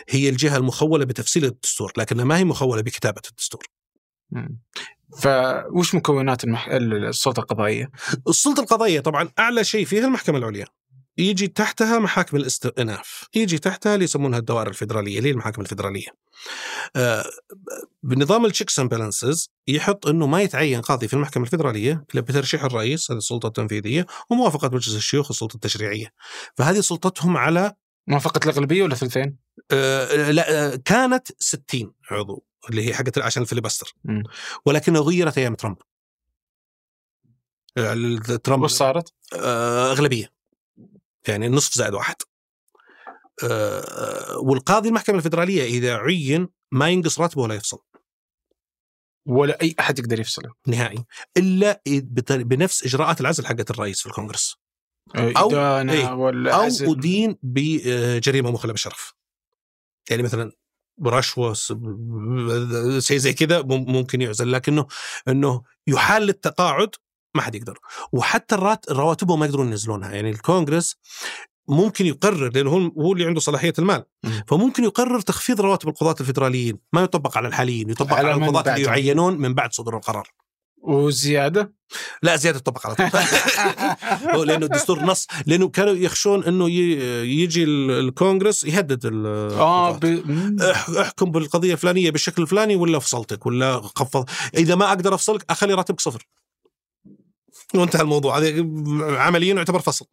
هي 0.09 0.30
الجهة 0.30 0.57
المخولة 0.57 1.05
بتفسير 1.05 1.43
الدستور، 1.43 1.93
لكنها 1.97 2.26
ما 2.26 2.38
هي 2.38 2.43
مخولة 2.43 2.82
بكتابة 2.82 3.22
الدستور. 3.30 3.66
فوش 5.18 5.95
مكونات 5.95 6.43
المح... 6.43 6.68
السلطة 6.68 7.39
القضائية؟ 7.39 7.91
السلطة 8.28 8.62
القضائية 8.62 8.99
طبعا 8.99 9.30
أعلى 9.39 9.64
شيء 9.64 9.86
فيها 9.86 10.05
المحكمة 10.05 10.38
العليا 10.38 10.66
يجي 11.22 11.47
تحتها 11.47 11.99
محاكم 11.99 12.38
الاستئناف 12.38 13.26
يجي 13.36 13.57
تحتها 13.57 13.93
اللي 13.93 14.05
يسمونها 14.05 14.39
الدوائر 14.39 14.67
الفيدرالية 14.67 15.17
اللي 15.17 15.30
هي 15.30 15.34
المحاكم 15.34 15.61
الفيدرالية 15.61 16.07
آه 16.95 17.24
بنظام 18.03 18.45
ال 18.45 18.50
checks 18.50 18.80
and 18.80 18.89
balances 18.89 19.49
يحط 19.67 20.07
إنه 20.07 20.28
ما 20.28 20.41
يتعين 20.41 20.82
قاضي 20.82 21.07
في 21.07 21.13
المحكمة 21.13 21.43
الفيدرالية 21.43 22.05
إلا 22.13 22.22
بترشيح 22.22 22.63
الرئيس 22.63 23.11
هذه 23.11 23.17
السلطة 23.17 23.47
التنفيذية 23.47 24.05
وموافقة 24.30 24.67
مجلس 24.67 24.95
الشيوخ 24.95 25.32
السلطة 25.32 25.55
التشريعية 25.55 26.13
فهذه 26.55 26.80
سلطتهم 26.80 27.38
على 27.38 27.74
موافقة 28.07 28.39
الأغلبية 28.49 28.84
ولا 28.84 28.95
ثلثين؟ 28.95 29.38
آه 29.72 30.32
لا 30.32 30.74
آه 30.74 30.76
كانت 30.86 31.28
60 31.39 31.93
عضو 32.11 32.45
اللي 32.69 32.88
هي 32.88 32.93
حقت 32.93 33.17
عشان 33.17 33.45
مم. 34.03 34.24
ولكنها 34.65 35.01
غيرت 35.01 35.38
أيام 35.38 35.55
ترامب 35.55 35.78
آه، 37.78 38.36
ترامب 38.43 38.63
وش 38.63 38.72
صارت؟ 38.72 39.13
آه، 39.34 39.91
أغلبية 39.91 40.41
يعني 41.28 41.49
نصف 41.49 41.74
زائد 41.74 41.93
واحد. 41.93 42.15
آه، 43.43 44.38
والقاضي 44.38 44.89
المحكمة 44.89 45.17
الفدرالية 45.17 45.63
إذا 45.63 45.95
عين 45.97 46.47
ما 46.72 46.89
ينقص 46.89 47.19
راتبه 47.19 47.41
ولا 47.41 47.55
يفصل. 47.55 47.80
ولا 49.26 49.61
أي 49.61 49.76
أحد 49.80 49.99
يقدر 49.99 50.19
يفصله. 50.19 50.53
نهائي. 50.67 51.05
إلا 51.38 51.82
بنفس 52.30 52.84
إجراءات 52.86 53.22
العزل 53.22 53.45
حقت 53.45 53.72
الرئيس 53.72 53.99
في 53.99 54.05
الكونغرس. 54.05 54.55
أو- 55.17 55.19
إدانة 55.38 55.93
إيه. 55.93 56.13
ولا 56.13 56.55
أو 56.55 56.61
عزل. 56.61 56.91
أدين 56.91 57.38
بجريمة 57.43 58.51
مخلة 58.51 58.72
بالشرف 58.72 59.13
يعني 60.09 60.24
مثلا 60.24 60.51
برشوة 60.97 61.53
س- 61.53 61.72
ب- 61.72 62.99
شيء 62.99 63.17
زي 63.17 63.34
كذا 63.34 63.61
مم- 63.61 63.91
ممكن 63.91 64.22
يعزل. 64.22 64.51
لكنه 64.51 64.88
إنه 65.28 65.63
يحال 65.88 66.24
للتقاعد 66.24 66.89
ما 67.36 67.41
حد 67.41 67.55
يقدر. 67.55 67.77
وحتى 68.11 68.55
الرات 68.55 68.91
رواتبهم 68.91 69.39
ما 69.39 69.45
يقدرون 69.45 69.67
ينزلونها. 69.67 70.11
يعني 70.11 70.29
الكونغرس 70.29 70.95
ممكن 71.67 72.05
يقرر 72.05 72.51
لأنه 72.53 72.91
هو 72.97 73.13
اللي 73.13 73.25
عنده 73.25 73.39
صلاحية 73.39 73.73
المال. 73.79 74.03
مم. 74.23 74.43
فممكن 74.47 74.84
يقرر 74.84 75.19
تخفيض 75.21 75.61
رواتب 75.61 75.89
القضاة 75.89 76.15
الفدراليين 76.21 76.77
ما 76.93 77.01
يطبق 77.01 77.38
على 77.38 77.47
الحاليين 77.47 77.89
يطبق 77.89 78.13
على 78.13 78.27
على, 78.29 78.45
القضاة 78.45 78.75
اللي. 78.75 78.86
يعينون 78.86 79.38
من 79.38 79.53
بعد 79.53 79.73
صدور 79.73 79.95
القرار. 79.97 80.27
وزيادة؟ 80.84 81.73
لا 82.23 82.36
زيادة 82.36 82.59
تطبق 82.59 82.88
على 82.88 82.95
طول. 82.95 83.07
هو 84.36 84.43
لأنه 84.43 84.65
الدستور 84.65 84.99
نص 85.03 85.27
لأنه 85.45 85.67
كانوا 85.69 85.93
يخشون 85.93 86.43
إنه 86.43 86.69
ي- 86.69 87.41
يجي 87.41 87.63
ال- 87.63 87.91
الكونغرس 87.91 88.63
يهدد 88.63 89.05
ال- 89.05 89.25
آه 89.59 89.91
ب... 89.91 90.05
احكم 90.99 91.32
بالقضية 91.32 91.73
الفلانية 91.73 92.11
بالشكل 92.11 92.41
الفلاني 92.41 92.75
ولا 92.75 92.99
فصلتك 92.99 93.45
ولا 93.45 93.82
خفض. 93.95 94.29
إذا 94.57 94.75
ما 94.75 94.88
أقدر 94.88 95.13
أفصلك 95.15 95.45
أخلي 95.49 95.73
راتبك 95.73 95.99
صفر. 96.01 96.27
وانتهى 97.76 98.01
الموضوع. 98.01 98.38
هذا 98.38 98.47
عمليا 99.17 99.53
يعتبر 99.53 99.80
فصل. 99.80 100.05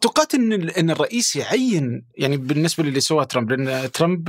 توقعت 0.00 0.34
إن 0.34 0.52
إن 0.70 0.90
الرئيس 0.90 1.36
يعين 1.36 2.06
يعني 2.18 2.36
بالنسبة 2.36 2.84
للي 2.84 3.00
سواه 3.00 3.24
ترامب 3.24 3.52
لأن 3.52 3.92
ترامب 3.92 4.28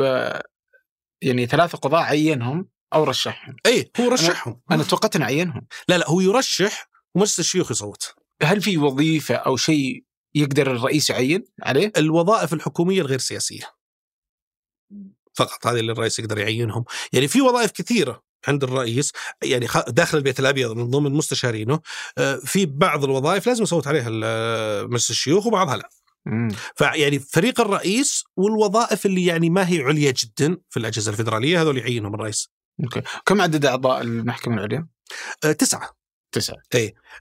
يعني 1.22 1.46
ثلاثة 1.46 1.78
قضاة 1.78 2.02
عينهم 2.02 2.70
أو 2.94 3.04
رشحهم. 3.04 3.56
اي 3.66 3.92
هو 4.00 4.10
رشحهم. 4.10 4.62
أنا 4.72 4.84
توقعت 4.84 5.16
إنه 5.16 5.26
عينهم. 5.26 5.68
لا 5.88 5.98
لا 5.98 6.10
هو 6.10 6.22
يرشح 6.22 6.90
ومجلس 7.16 7.40
الشيوخ 7.40 7.72
يصوت. 7.72 8.16
هل 8.44 8.62
في 8.62 8.78
وظيفة 8.78 9.36
أو 9.36 9.58
شيء 9.58 10.06
يقدر 10.36 10.72
الرئيس 10.72 11.10
يعين 11.10 11.46
عليه؟ 11.64 11.92
الوظائف 11.98 12.54
الحكومية 12.54 13.02
الغير 13.02 13.20
سياسية. 13.20 13.76
فقط 15.34 15.68
هذه 15.68 15.80
اللي 15.80 15.92
الرئيس 15.92 16.20
يقدر 16.20 16.38
يعينهم. 16.38 16.86
يعني 17.14 17.28
في 17.28 17.42
وظائف 17.42 17.72
كثيرة. 17.72 18.24
عند 18.48 18.64
الرئيس 18.64 19.12
يعني 19.44 19.68
داخل 19.88 20.18
البيت 20.18 20.40
الأبيض 20.40 20.72
من 20.72 20.90
ضمن 20.90 21.12
مستشارينه 21.12 21.80
آه، 22.18 22.36
في 22.36 22.66
بعض 22.66 23.04
الوظائف 23.04 23.48
لازم 23.48 23.64
يصوت 23.64 23.88
عليها 23.88 24.10
مجلس 24.84 25.10
الشيوخ 25.10 25.46
وبعضها 25.48 25.78
لا. 25.78 25.90
فيعني 26.76 27.20
فريق 27.20 27.62
الرئيس 27.62 28.24
والوظائف 28.38 29.06
اللي 29.06 29.26
يعني 29.26 29.50
ما 29.50 29.70
هي 29.70 29.82
عليا 29.82 30.12
جدا 30.12 30.58
في 30.70 30.78
الأجهزة 30.78 31.12
الفدراليه 31.12 31.62
هذول 31.62 31.78
يعينهم 31.78 32.14
الرئيس. 32.16 32.50
أوكي. 32.84 33.02
كم 33.26 33.42
عدد 33.42 33.66
أعضاء 33.66 34.02
المحكمة 34.02 34.56
العليا؟ 34.56 34.88
آه، 35.44 35.52
تسعة. 35.52 35.90
تسعة. 36.32 36.58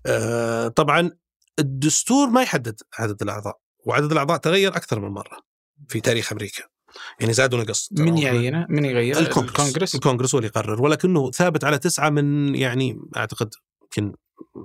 آه، 0.06 0.68
طبعا 0.68 1.10
الدستور 1.58 2.28
ما 2.28 2.42
يحدد 2.42 2.80
عدد 2.98 3.22
الأعضاء 3.22 3.58
وعدد 3.86 4.12
الأعضاء 4.12 4.36
تغير 4.36 4.76
أكثر 4.76 5.00
من 5.00 5.08
مرة 5.08 5.38
في 5.88 6.00
تاريخ 6.00 6.32
أمريكا. 6.32 6.73
يعني 7.20 7.32
زاد 7.32 7.54
ونقص 7.54 7.88
من 7.92 8.18
يعينه؟ 8.18 8.66
من 8.68 8.84
يغير؟ 8.84 9.18
الكونغرس. 9.18 9.50
الكونغرس؟ 9.50 9.94
الكونغرس 9.94 10.34
هو 10.34 10.38
اللي 10.38 10.48
يقرر. 10.48 10.82
ولكنه 10.82 11.30
ثابت 11.30 11.64
على 11.64 11.78
تسعة 11.78 12.10
من 12.10 12.54
يعني 12.54 13.00
أعتقد 13.16 13.54
يمكن 13.82 14.14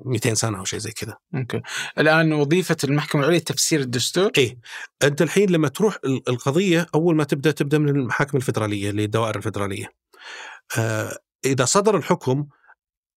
200 0.05 0.33
سنة 0.33 0.59
أو 0.59 0.65
شيء 0.65 0.79
زي 0.79 0.91
كذا. 0.91 1.17
أوكي. 1.35 1.61
الآن 1.97 2.33
وظيفة 2.33 2.77
المحكمة 2.83 3.21
العليا 3.21 3.39
تفسير 3.39 3.79
الدستور؟ 3.79 4.31
إيه. 4.37 4.59
أنت 5.03 5.21
الحين 5.21 5.49
لما 5.49 5.67
تروح 5.67 5.97
ال- 6.05 6.29
القضية 6.29 6.87
أول 6.95 7.15
ما 7.15 7.23
تبدأ 7.23 7.51
تبدأ 7.51 7.77
من 7.77 7.89
المحاكم 7.89 8.37
الفدرالية 8.37 8.89
اللي 8.89 9.03
الدوائر 9.03 9.35
الفدرالية. 9.35 9.93
آه 10.77 11.17
إذا 11.45 11.65
صدر 11.65 11.97
الحكم 11.97 12.47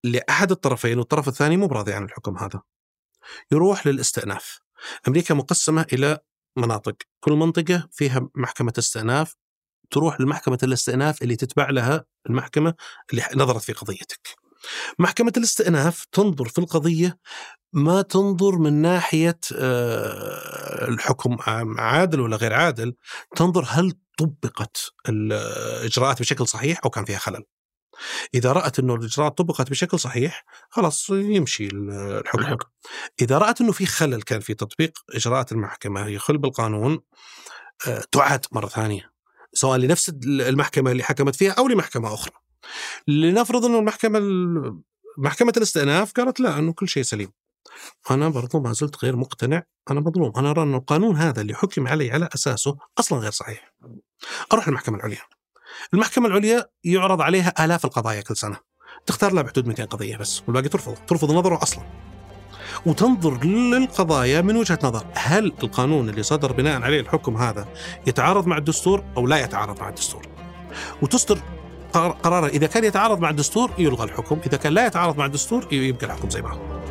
لأحد 0.04 0.50
الطرفين 0.50 0.98
والطرف 0.98 1.28
الثاني 1.28 1.56
مو 1.56 1.66
براضي 1.66 1.92
عن 1.92 2.04
الحكم 2.04 2.38
هذا. 2.38 2.62
يروح 3.52 3.86
للاستئناف. 3.86 4.60
أمريكا 5.08 5.34
مقسمة 5.34 5.86
إلى 5.92 6.18
مناطق. 6.56 6.96
كل 7.20 7.32
منطقة 7.32 7.88
فيها 7.92 8.28
محكمة 8.34 8.72
استئناف 8.78 9.36
تروح 9.90 10.20
لمحكمة 10.20 10.58
الاستئناف 10.62 11.22
اللي 11.22 11.36
تتبع 11.36 11.70
لها 11.70 12.04
المحكمة 12.26 12.74
اللي 13.10 13.22
نظرت 13.36 13.62
في 13.62 13.72
قضيتك. 13.72 14.28
محكمة 14.98 15.32
الاستئناف 15.36 16.06
تنظر 16.12 16.48
في 16.48 16.58
القضية 16.58 17.18
ما 17.72 18.02
تنظر 18.02 18.58
من 18.58 18.72
ناحية 18.72 19.38
آه، 19.56 20.88
الحكم 20.88 21.36
عادل 21.78 22.20
ولا 22.20 22.36
غير 22.36 22.52
عادل 22.52 22.94
تنظر 23.36 23.64
هل 23.68 23.92
طبقت 24.18 24.92
الاجراءات 25.08 26.20
بشكل 26.20 26.48
صحيح 26.48 26.80
أو 26.84 26.90
كان 26.90 27.04
فيها 27.04 27.18
خلل. 27.18 27.44
إذا 28.34 28.52
رأت 28.52 28.78
إنه 28.78 28.94
الإجراءات 28.94 29.38
طبقت 29.38 29.70
بشكل 29.70 29.98
صحيح 29.98 30.44
خلاص 30.70 31.10
يمشي 31.10 31.66
الحكم. 31.72 32.38
الحكم. 32.38 32.68
إذا 33.20 33.38
رأت 33.38 33.60
إنه 33.60 33.72
في 33.72 33.86
خلل 33.86 34.22
كان 34.22 34.40
في 34.40 34.54
تطبيق 34.54 34.92
إجراءات 35.14 35.52
المحكمة 35.52 36.06
يخل 36.06 36.38
بالقانون 36.38 37.00
آه، 37.88 38.02
تعاد 38.12 38.46
مرة 38.52 38.66
ثانية 38.66 39.12
سواء 39.52 39.78
لنفس 39.78 40.12
المحكمة 40.24 40.90
اللي 40.92 41.02
حكمت 41.02 41.36
فيها 41.36 41.52
أو 41.52 41.68
لمحكمة 41.68 42.14
أخرى. 42.14 42.32
لنفرض 43.08 43.64
إنه 43.64 43.78
المحكمة 43.78 44.18
ال- 44.18 44.80
محكمة 45.18 45.52
الاستئناف 45.56 46.12
قالت 46.12 46.40
لا 46.40 46.58
إنه 46.58 46.72
كل 46.72 46.88
شيء 46.88 47.02
سليم. 47.02 47.32
أنا 48.10 48.28
برضو 48.28 48.60
ما 48.60 48.72
زلت 48.72 49.04
غير 49.04 49.16
مقتنع 49.16 49.62
أنا 49.90 50.00
مظلوم. 50.00 50.32
أنا 50.36 50.50
أرى 50.50 50.62
إنه 50.62 50.76
القانون 50.76 51.16
هذا 51.16 51.40
اللي 51.40 51.54
حكم 51.54 51.88
علي 51.88 52.10
على 52.10 52.28
أساسه 52.34 52.76
أصلا 52.98 53.18
غير 53.18 53.30
صحيح. 53.30 53.74
أروح 54.52 54.68
المحكمه 54.68 54.96
العليا. 54.96 55.22
المحكمة 55.94 56.26
العليا 56.26 56.66
يعرض 56.84 57.20
عليها 57.22 57.64
آلاف 57.64 57.84
القضايا 57.84 58.20
كل 58.20 58.36
سنة. 58.36 58.56
تختار 59.06 59.32
لها 59.32 59.42
بحدود 59.42 59.66
200 59.66 59.84
قضية 59.84 60.16
بس 60.16 60.42
والباقي 60.46 60.68
ترفض 60.68 60.94
ترفض 61.06 61.32
نظره 61.32 61.62
أصلا. 61.62 61.84
وتنظر 62.86 63.44
للقضايا 63.44 64.40
من 64.40 64.56
وجهة 64.56 64.78
نظر 64.84 65.06
هل 65.14 65.52
القانون 65.62 66.08
اللي 66.08 66.22
صدر 66.22 66.52
بناء 66.52 66.82
عليه 66.82 67.00
الحكم 67.00 67.36
هذا 67.36 67.68
يتعارض 68.06 68.46
مع 68.46 68.56
الدستور 68.58 69.04
أو 69.16 69.26
لا 69.26 69.36
يتعارض 69.40 69.80
مع 69.80 69.88
الدستور؟ 69.88 70.26
وتصدر 71.02 71.38
قرار- 71.92 72.10
قرارا 72.12 72.48
إذا 72.48 72.66
كان 72.66 72.84
يتعارض 72.84 73.18
مع 73.20 73.30
الدستور 73.30 73.70
يلغى 73.78 74.04
الحكم 74.04 74.40
إذا 74.46 74.56
كان 74.56 74.72
لا 74.72 74.86
يتعارض 74.86 75.16
مع 75.18 75.26
الدستور 75.26 75.72
يبقى 75.74 76.06
الحكم 76.06 76.30
زي 76.30 76.42
ما 76.42 76.50
هو. 76.52 76.82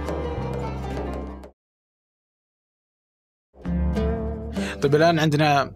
طيب 4.82 4.96
الآن 4.96 5.20
عندنا 5.20 5.72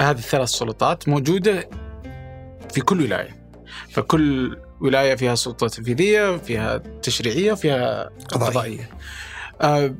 هذه 0.00 0.18
الثلاث 0.18 0.48
سلطات 0.48 1.08
موجودة 1.08 1.70
في 2.72 2.80
كل 2.80 3.02
ولاية. 3.02 3.48
فكل 3.90 4.56
ولاية 4.80 5.14
فيها 5.14 5.34
سلطة 5.34 5.68
تنفيذية 5.68 6.36
فيها 6.36 6.76
تشريعية 6.78 7.54
فيها 7.54 8.04
قضائية. 8.04 8.50
قضائية. 8.50 8.98
آه 9.60 9.94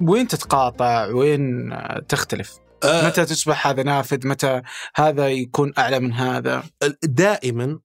وين 0.00 0.28
تتقاطع؟ 0.28 1.06
وين 1.06 1.70
تختلف؟ 2.08 2.56
آه، 2.84 3.06
متى 3.06 3.24
تصبح 3.24 3.66
هذا 3.66 3.82
نافذ؟ 3.82 4.28
متى 4.28 4.62
هذا 4.94 5.28
يكون 5.28 5.72
أعلى 5.78 6.00
من 6.00 6.12
هذا؟ 6.12 6.62
دائما 7.02 7.78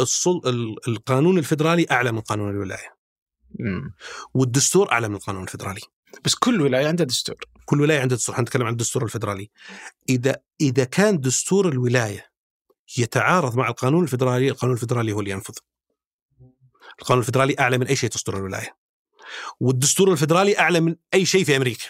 السل... 0.00 0.40
ال- 0.46 0.88
القانون 0.88 1.38
الفدرالي 1.38 1.86
أعلى 1.90 2.12
من 2.12 2.20
قانون 2.20 2.50
الولاية. 2.50 2.94
مم. 3.58 3.94
والدستور 4.34 4.92
أعلى 4.92 5.08
من 5.08 5.14
القانون 5.14 5.42
الفدرالي 5.42 5.80
بس 6.24 6.34
كل 6.34 6.60
ولاية 6.62 6.88
عندها 6.88 7.06
دستور. 7.06 7.36
كل 7.64 7.80
ولاية 7.80 8.00
عندها 8.00 8.16
دستور. 8.16 8.34
حنتكلم 8.36 8.66
عن 8.66 8.72
الدستور 8.72 9.04
الفدرالي 9.04 9.50
إذا 10.08 10.36
إذا 10.60 10.84
كان 10.84 11.20
دستور 11.20 11.68
الولاية 11.68 12.29
يتعارض 12.98 13.56
مع 13.56 13.68
القانون 13.68 14.02
الفدرالي 14.02 14.48
القانون 14.48 14.76
الفدرالي 14.76 15.12
هو 15.12 15.20
اللي 15.20 15.30
ينفذ. 15.30 15.54
القانون 17.00 17.20
الفدرالي 17.20 17.56
أعلى 17.60 17.78
من 17.78 17.86
أي 17.86 17.96
شيء 17.96 18.10
دستور 18.10 18.36
الولاية. 18.36 18.76
والدستور 19.60 20.12
الفدرالي 20.12 20.58
أعلى 20.58 20.80
من 20.80 20.96
أي 21.14 21.26
شيء 21.26 21.44
في 21.44 21.56
أمريكا. 21.56 21.86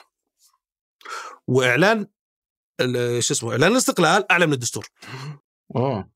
وإعلان 1.47 2.07
ال- 2.81 3.25
شو 3.25 3.35
اسمه 3.35 3.51
إعلان 3.53 3.73
الاستقلال 3.73 4.33
أعلى 4.33 4.47
من 4.47 4.53
الدستور. 4.53 4.87
أوه. 5.77 6.11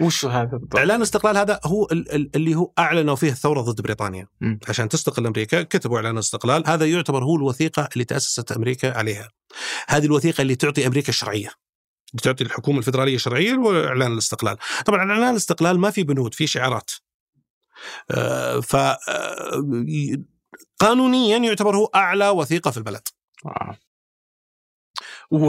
وش 0.00 0.24
هذا 0.24 0.44
بالضبط؟ 0.44 0.76
إعلان 0.76 0.96
الاستقلال 0.96 1.36
هذا 1.36 1.60
هو 1.64 1.84
ال- 1.92 2.12
ال- 2.12 2.30
اللي 2.36 2.54
هو 2.54 2.72
اعلنوا 2.78 3.16
فيه 3.16 3.30
الثورة 3.30 3.60
ضد 3.60 3.80
بريطانيا. 3.80 4.26
مم. 4.40 4.58
عشان 4.68 4.88
تستقل 4.88 5.26
أمريكا 5.26 5.62
كتبوا 5.62 5.96
إعلان 5.96 6.14
الاستقلال. 6.14 6.68
هذا 6.68 6.86
يعتبر 6.86 7.24
هو 7.24 7.36
الوثيقة 7.36 7.88
اللي 7.92 8.04
تأسست 8.04 8.52
أمريكا 8.52 8.98
عليها. 8.98 9.28
هذه 9.88 10.04
الوثيقة 10.04 10.42
اللي 10.42 10.54
تعطي 10.54 10.86
أمريكا 10.86 11.08
الشرعية. 11.08 11.50
بتعطي 12.14 12.44
الحكومة 12.44 12.78
الفدرالية 12.78 13.18
شرعيه 13.18 13.54
وإعلان 13.54 14.12
الاستقلال. 14.12 14.56
طبعا 14.86 14.98
إعلان 14.98 15.30
الاستقلال 15.30 15.78
ما 15.78 15.90
في 15.90 16.02
بنود 16.02 16.34
في 16.34 16.46
شعارات. 16.46 16.90
آه، 18.10 18.60
ف 18.60 18.76
آه، 18.76 18.96
قانونيا 20.78 21.38
يعتبر 21.38 21.76
هو 21.76 21.84
أعلى 21.84 22.28
وثيقة 22.28 22.70
في 22.70 22.76
البلد. 22.76 23.08
آه. 23.46 23.78
و... 25.30 25.46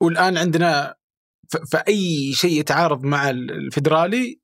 والآن 0.00 0.38
عندنا 0.38 0.94
ف... 1.48 1.56
فأي 1.56 2.32
شيء 2.32 2.60
يتعارض 2.60 3.04
مع 3.04 3.30
الفدرالي 3.30 4.40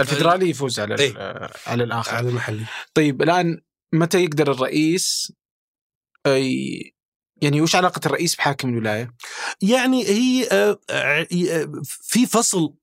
الفدرالي 0.00 0.50
يفوز 0.50 0.80
على 0.80 0.94
ال... 0.94 1.00
إيه. 1.00 1.50
على 1.66 1.84
الآخر. 1.84 2.14
على 2.14 2.28
المحلي. 2.28 2.64
طيب 2.94 3.22
الآن 3.22 3.60
متى 3.92 4.24
يقدر 4.24 4.52
الرئيس 4.52 5.32
يعني 7.42 7.60
وش 7.60 7.76
علاقة 7.76 8.00
الرئيس 8.06 8.36
بحاكم 8.36 8.68
الولاية؟ 8.68 9.14
يعني 9.62 10.04
هي 10.06 10.48
آه، 10.52 10.78
آه، 10.90 11.26
آه، 11.50 11.72
في 11.84 12.26
فصل 12.26 12.74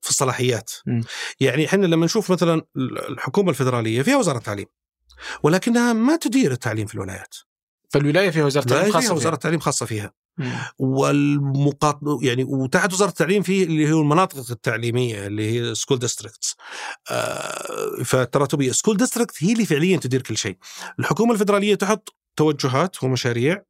في 0.00 0.10
الصلاحيات 0.10 0.70
مم. 0.86 1.04
يعني 1.40 1.66
إحنا 1.66 1.86
لما 1.86 2.04
نشوف 2.04 2.32
مثلا 2.32 2.62
الحكومة 3.08 3.50
الفدرالية 3.50 4.02
فيها 4.02 4.16
وزارة 4.16 4.38
تعليم 4.38 4.66
ولكنها 5.42 5.92
ما 5.92 6.16
تدير 6.16 6.52
التعليم 6.52 6.86
في 6.86 6.94
الولايات 6.94 7.34
فالولاية 7.90 8.30
فيها 8.30 8.44
وزارة 8.44 8.64
تعليم 8.64 8.86
لا 8.86 8.92
خاصة 8.92 9.06
فيها. 9.06 9.16
وزارة 9.16 9.36
تعليم 9.36 9.60
خاصة 9.60 9.86
فيها. 9.86 10.12
والمقاط 10.78 12.00
يعني 12.22 12.44
وتحت 12.44 12.92
وزارة 12.92 13.08
التعليم 13.08 13.42
في 13.42 13.62
اللي 13.62 13.86
هي 13.86 13.92
المناطق 13.92 14.50
التعليمية 14.50 15.26
اللي 15.26 15.50
هي 15.50 15.74
school 15.74 15.98
districts 15.98 16.56
فالتراتبية 18.04 18.72
school 18.72 18.96
district 18.96 19.44
هي 19.44 19.52
اللي 19.52 19.66
فعليا 19.66 19.96
تدير 19.96 20.22
كل 20.22 20.36
شيء 20.36 20.56
الحكومة 20.98 21.32
الفدرالية 21.32 21.74
تحط 21.74 22.16
توجهات 22.36 23.04
ومشاريع 23.04 23.62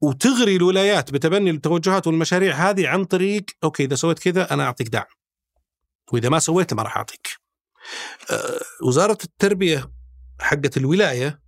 وتغري 0.00 0.56
الولايات 0.56 1.12
بتبني 1.12 1.50
التوجهات 1.50 2.06
والمشاريع 2.06 2.54
هذه 2.70 2.88
عن 2.88 3.04
طريق 3.04 3.44
okay 3.64 3.84
إذا 3.84 3.94
سويت 3.94 4.18
كذا 4.18 4.54
أنا 4.54 4.64
أعطيك 4.64 4.88
دعم 4.88 5.04
وإذا 6.12 6.28
ما 6.28 6.38
سويت 6.38 6.74
ما 6.74 6.82
راح 6.82 6.96
أعطيك 6.96 7.28
آه، 8.30 8.60
وزارة 8.86 9.18
التربية 9.24 9.90
حقت 10.40 10.76
الولاية 10.76 11.40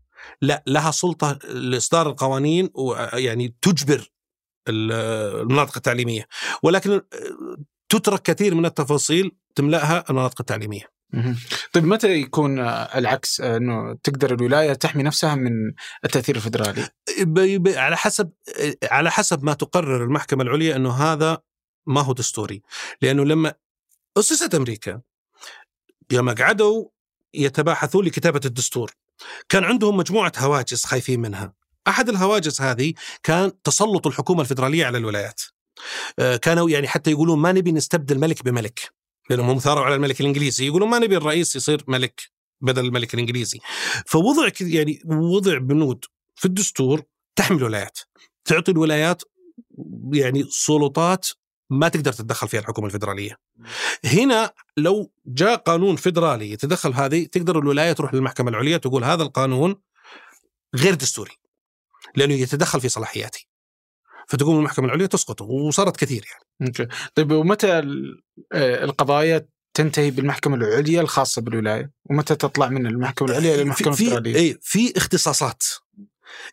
لا 0.43 0.63
لها 0.67 0.91
سلطة 0.91 1.33
لإصدار 1.49 2.09
القوانين 2.11 2.71
ويعني 2.75 3.57
تجبر 3.63 4.11
ال- 4.69 4.93
المناطق 5.43 5.73
التعليمية 5.77 6.29
ولكن 6.63 6.91
آه، 6.93 7.03
تترك 7.89 8.23
كثير 8.23 8.55
من 8.55 8.67
التفاصيل 8.67 9.31
تملأها 9.55 10.05
المناطق 10.11 10.37
التعليمية. 10.41 10.96
طيب 11.73 11.85
متى 11.85 12.13
يكون 12.13 12.59
آه، 12.59 12.99
العكس 12.99 13.41
آه، 13.41 13.57
إنه 13.57 13.95
تقدر 14.03 14.35
الولاية 14.35 14.73
تحمي 14.73 15.03
نفسها 15.03 15.35
من 15.35 15.53
التأثير 16.05 16.37
الفدرالي؟ 16.37 16.89
على 17.67 17.97
حسب 17.97 18.31
على 18.83 19.11
حسب 19.11 19.45
ما 19.45 19.53
تقرر 19.53 20.05
المحكمة 20.05 20.43
العليا 20.43 20.77
إنه 20.77 20.91
هذا 20.91 21.39
ما 21.87 22.01
هو 22.01 22.13
دستوري. 22.13 22.63
لأنه 23.03 23.25
لما 23.25 23.55
أسست 24.17 24.55
أمريكا 24.55 25.01
لما 26.13 26.33
قعدوا 26.33 26.85
يتباحثون 27.35 28.05
لكتابة 28.05 28.41
الدستور 28.45 28.93
كان 29.49 29.65
عندهم 29.65 29.97
مجموعة 29.97 30.33
هواجس 30.39 30.85
خايفين 30.85 31.21
منها. 31.21 31.55
أحد 31.89 32.09
الهواجس 32.09 32.63
هذه 32.63 32.95
كان 33.23 33.63
تسلط 33.63 34.07
الحكومة 34.07 34.41
الفدراليه 34.41 34.87
على 34.87 34.99
الولايات. 34.99 35.43
آه، 36.19 36.37
كانوا 36.37 36.71
يعني 36.71 36.89
حتى 36.89 37.11
يقولون 37.11 37.39
ما 37.39 37.53
نبي 37.53 37.73
نستبدل 37.73 38.19
ملك 38.19 38.45
بملك. 38.45 38.96
لانهم 39.31 39.51
هم 39.51 39.59
ثاروا 39.59 39.85
على 39.85 39.95
الملك 39.95 40.21
الإنجليزي 40.21 40.67
يقولون 40.67 40.89
ما 40.89 40.99
نبي 40.99 41.17
الرئيس 41.17 41.57
يصير 41.57 41.85
ملك 41.89 42.23
بدل 42.61 42.85
الملك 42.85 43.15
الإنجليزي 43.15 43.59
فوضع 44.07 44.51
يعني 44.61 45.01
وضع 45.05 45.59
بنود 45.59 46.05
في 46.35 46.45
الدستور 46.45 47.03
تحمي 47.37 47.59
الولايات 47.59 47.99
تعطي 48.45 48.73
الولايات 48.73 49.23
يعني 50.13 50.45
سلطات 50.51 51.27
ما 51.71 51.89
تقدر 51.89 52.13
تتدخل 52.13 52.49
فيها 52.49 52.61
الحكومة 52.61 52.87
الفدراليه. 52.87 53.39
هنا 54.05 54.53
لو 54.77 55.13
جاء 55.27 55.57
قانون 55.57 55.97
فدرالي 55.97 56.51
يتدخل 56.51 56.95
هذه 56.95 57.25
تقدر 57.25 57.59
الولاية 57.59 57.93
تروح 57.93 58.15
للمحكمة 58.15 58.51
العليا 58.51 58.77
تقول 58.77 59.05
هذا 59.05 59.23
القانون 59.23 59.77
غير 60.75 60.95
دستوري 60.95 61.33
لأنه 62.17 62.35
يتدخل 62.35 62.81
في 62.81 62.89
صلاحياتي. 62.89 63.46
فتقوم 64.27 64.59
المحكمة 64.59 64.87
العليا 64.87 65.07
تسقطه 65.07 65.45
وصارت 65.45 65.97
كثير 65.97 66.27
يعني. 66.33 66.89
طيب 67.15 67.33
ومتى 67.33 67.69
آه، 68.53 68.85
القضايا 68.85 69.49
تنتهي 69.75 70.11
بالمحكمة 70.11 70.57
العليا 70.57 71.01
الخاصة 71.01 71.43
بالولاية؟ 71.43 71.93
ومتى 72.11 72.35
تطلع 72.35 72.69
من 72.69 72.87
المحكمة 72.87 73.29
العليا 73.29 73.57
للمحكمه 73.57 73.95
في 73.95 74.03
الفدرالية؟ 74.05 74.37
اي 74.37 74.59
في 74.63 74.97
اختصاصات 74.97 75.63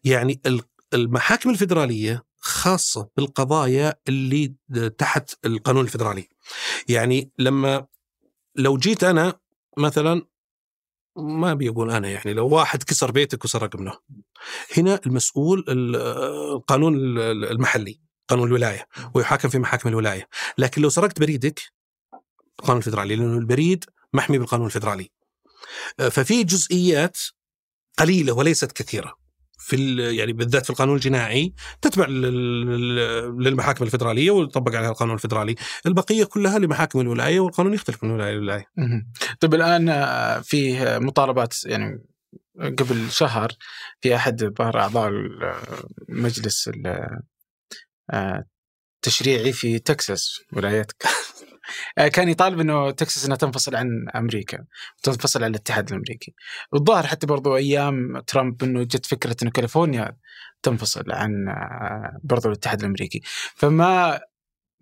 يعني 0.03 0.41
ال- 0.45 0.61
المحاكم 0.93 1.49
الفدرالية 1.49 2.23
خاصة 2.37 3.09
بالقضايا 3.17 3.93
اللي 4.07 4.53
تحت 4.97 5.33
القانون 5.45 5.83
الفدرالي 5.85 6.27
يعني 6.87 7.31
لما 7.39 7.85
لو 8.55 8.77
جيت 8.77 9.03
أنا 9.03 9.33
مثلا 9.77 10.21
ما 11.15 11.53
بيقول 11.53 11.91
أنا 11.91 12.07
يعني 12.09 12.33
لو 12.33 12.47
واحد 12.47 12.83
كسر 12.83 13.11
بيتك 13.11 13.45
وسرق 13.45 13.75
منه. 13.75 13.93
هنا 14.77 14.99
المسؤول 15.05 15.65
ال- 15.69 15.95
القانون 16.55 16.95
ال- 16.95 17.45
المحلي 17.51 17.99
قانون 18.27 18.47
الولاية 18.47 18.87
ويحاكم 19.13 19.49
في 19.49 19.59
محاكم 19.59 19.89
الولاية. 19.89 20.27
لكن 20.57 20.81
لو 20.81 20.89
سرقت 20.89 21.19
بريدك 21.19 21.61
القانون 22.59 22.77
الفدرالي 22.77 23.15
لأنه 23.15 23.37
البريد 23.37 23.85
محمي 24.13 24.37
بالقانون 24.37 24.65
الفدرالي. 24.65 25.11
ففي 26.11 26.43
جزئيات 26.43 27.17
قليلة 27.99 28.33
وليست 28.33 28.71
كثيرة. 28.71 29.22
في 29.57 29.95
يعني 30.17 30.33
بالذات 30.33 30.63
في 30.63 30.69
القانون 30.69 30.95
الجنائي 30.95 31.53
تتبع 31.81 32.05
لل- 32.05 32.21
لل- 32.21 33.43
للمحاكم 33.43 33.85
الفدرالية 33.85 34.31
ويطبق 34.31 34.75
عليها 34.75 34.89
القانون 34.89 35.15
الفدرالي، 35.15 35.55
البقية 35.85 36.23
كلها 36.23 36.59
لمحاكم 36.59 36.99
الولاية 36.99 37.39
والقانون 37.39 37.73
يختلف 37.73 38.03
من 38.03 38.11
ولاية 38.11 38.33
لولاية. 38.33 38.65
طيب 39.39 39.53
الآن 39.53 39.89
آه، 39.89 40.39
فيه 40.39 40.97
مطالبات 40.97 41.65
يعني 41.65 42.03
قبل 42.59 43.11
شهر 43.11 43.51
في 44.01 44.15
أحد 44.15 44.43
ظهر 44.57 44.79
أعضاء 44.79 45.11
المجلس 46.09 46.67
ال- 46.67 47.19
آه، 48.11 48.43
التشريعي 48.95 49.53
في 49.53 49.79
تكساس 49.79 50.39
ولايتك. 50.53 51.03
كان 51.95 52.29
يطالب 52.29 52.59
إنه 52.59 52.91
تكساس 52.91 53.25
انها 53.25 53.37
تنفصل 53.37 53.75
عن 53.75 53.87
أمريكا 54.15 54.65
تنفصل 55.03 55.43
عن 55.43 55.49
الاتحاد 55.49 55.89
الأمريكي 55.89 56.33
والظاهر 56.71 57.07
حتى 57.07 57.27
برضو 57.27 57.55
أيام 57.55 58.19
ترامب 58.27 58.63
إنه 58.63 58.83
جت 58.83 59.05
فكرة 59.05 59.35
إنه 59.43 59.51
كاليفورنيا 59.51 60.17
تنفصل 60.63 61.11
عن 61.11 61.47
آه، 61.47 62.19
برضو 62.23 62.47
الاتحاد 62.47 62.79
الأمريكي 62.79 63.21
فما 63.55 64.19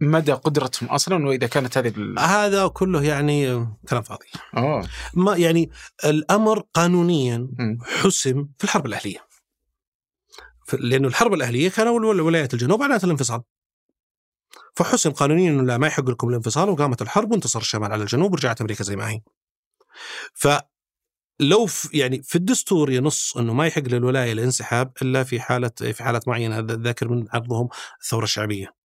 مدى 0.02 0.32
قدرتهم 0.32 0.90
أصلا 0.90 1.28
وإذا 1.28 1.48
كانت 1.48 1.78
هذه 1.78 1.94
ال... 1.98 2.20
هذا 2.20 2.68
كله 2.68 3.04
يعني 3.04 3.68
كلام 3.90 4.02
فاضي. 4.02 4.26
أوه 4.58 4.88
ما 5.14 5.38
يعني 5.38 5.72
الأمر 6.06 6.64
قانونيا. 6.74 7.48
حسم 7.84 8.48
في 8.58 8.64
الحرب 8.64 8.86
الأهلية. 8.86 9.20
لأنه 10.80 11.08
الحرب 11.08 11.34
الأهلية 11.34 11.70
كانوا 11.70 12.14
ولايات 12.24 12.54
الجنوب 12.54 12.82
اعلنت 12.82 13.04
الانفصال. 13.04 13.42
فحسم 14.76 15.12
قانونيا 15.12 15.52
إنه 15.52 15.64
لا 15.64 15.78
ما 15.78 15.88
يحق 15.88 16.10
لكم 16.10 16.30
الانفصال 16.30 16.70
وقامت 16.70 17.02
الحرب 17.02 17.32
وانتصر 17.32 17.60
الشمال 17.60 17.92
على 17.92 18.04
الجنوب 18.04 18.32
ورجعت 18.32 18.62
أمريكا 18.62 18.84
زي 18.84 18.96
ما 18.96 19.10
هي. 19.10 19.22
فلو 20.34 21.66
في 21.68 21.98
يعني 21.98 22.22
في 22.24 22.36
الدستور 22.36 22.92
ينص 22.92 23.38
إنه 23.38 23.54
ما 23.54 23.68
يحق 23.68 23.82
للولاية 23.82 24.32
الانسحاب 24.32 24.92
إلا 25.02 25.24
في 25.24 25.40
حالة 25.40 25.72
في 25.80 26.04
حالات 26.04 26.28
معينة 26.28 26.60
ذاكر 26.60 27.08
من 27.08 27.26
عرضهم 27.34 27.70
الثورة 28.02 28.24
الشعبية. 28.24 28.76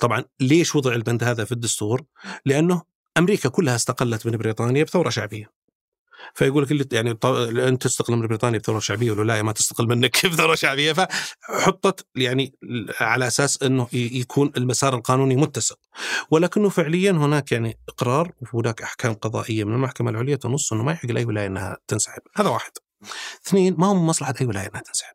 طبعا 0.00 0.24
ليش 0.40 0.76
وضع 0.76 0.92
البند 0.92 1.24
هذا 1.24 1.44
في 1.44 1.52
الدستور؟ 1.52 2.02
لأنه 2.46 2.82
أمريكا 3.18 3.48
كلها 3.48 3.74
استقلت 3.76 4.26
من 4.26 4.36
بريطانيا 4.36 4.84
بثورة 4.84 5.10
شعبية. 5.10 5.61
فيقول 6.34 6.62
لك 6.62 6.72
اللي 6.72 6.84
يعني 6.92 7.10
انت 7.68 7.82
تستقل 7.82 8.16
من 8.16 8.26
بريطانيا 8.26 8.58
بثورة 8.58 8.78
شعبية 8.78 9.10
والولايه 9.10 9.42
ما 9.42 9.52
تستقل 9.52 9.88
منك 9.88 10.26
بثورة 10.32 10.54
شعبية. 10.54 10.92
فحطت 10.92 12.06
يعني 12.14 12.54
على 13.00 13.26
أساس 13.26 13.62
إنه 13.62 13.88
يكون 13.92 14.52
المسار 14.56 14.94
القانوني 14.94 15.36
متسق. 15.36 15.78
ولكنه 16.30 16.68
فعليا 16.68 17.10
هناك 17.10 17.52
يعني 17.52 17.78
إقرار 17.88 18.32
وهناك 18.52 18.82
أحكام 18.82 19.14
قضائية 19.14 19.64
من 19.64 19.74
المحكمة 19.74 20.10
العليا 20.10 20.36
تنص 20.36 20.72
إنه 20.72 20.82
ما 20.82 20.92
يحق 20.92 21.06
لأي 21.06 21.24
ولاية 21.24 21.46
إنها 21.46 21.76
تنسحب. 21.86 22.22
هذا 22.36 22.48
واحد. 22.48 22.72
اثنين 23.46 23.74
ما 23.78 23.86
هو 23.86 23.94
من 23.94 24.06
مصلحة 24.06 24.34
أي 24.40 24.46
ولاية 24.46 24.68
إنها 24.68 24.80
تنسحب. 24.80 25.14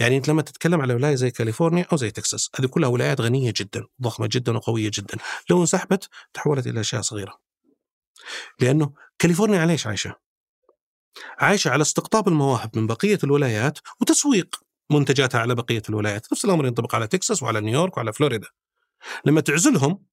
يعني 0.00 0.16
أنت 0.16 0.28
لما 0.28 0.42
تتكلم 0.42 0.80
على 0.80 0.94
ولاية 0.94 1.14
زي 1.14 1.30
كاليفورنيا 1.30 1.86
أو 1.92 1.96
زي 1.96 2.10
تكساس 2.10 2.50
هذه 2.58 2.66
كلها 2.66 2.88
ولايات 2.88 3.20
غنية 3.20 3.52
جدا 3.56 3.84
ضخمة 4.02 4.28
جدا 4.32 4.56
وقوية 4.56 4.90
جدا. 4.94 5.18
لو 5.50 5.60
انسحبت 5.60 6.08
تحولت 6.34 6.66
إلى 6.66 6.80
أشياء 6.80 7.02
صغيرة. 7.02 7.38
لأنه 8.60 8.92
كاليفورنيا 9.18 9.60
على 9.60 9.72
إيش 9.72 9.86
عايشة؟ 9.86 10.29
عايشة 11.38 11.70
على 11.70 11.82
استقطاب 11.82 12.28
المواهب 12.28 12.78
من 12.78 12.86
بقية 12.86 13.18
الولايات 13.24 13.78
وتسويق 14.00 14.56
منتجاتها 14.90 15.40
على 15.40 15.54
بقية 15.54 15.82
الولايات، 15.88 16.32
نفس 16.32 16.44
الأمر 16.44 16.66
ينطبق 16.66 16.94
على 16.94 17.06
تكساس 17.06 17.42
وعلى 17.42 17.60
نيويورك 17.60 17.96
وعلى 17.96 18.12
فلوريدا. 18.12 18.48
لما 19.24 19.40
تعزلهم 19.40 20.04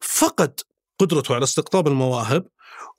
فقد 0.00 0.60
قدرته 0.98 1.34
على 1.34 1.44
استقطاب 1.44 1.88
المواهب 1.88 2.46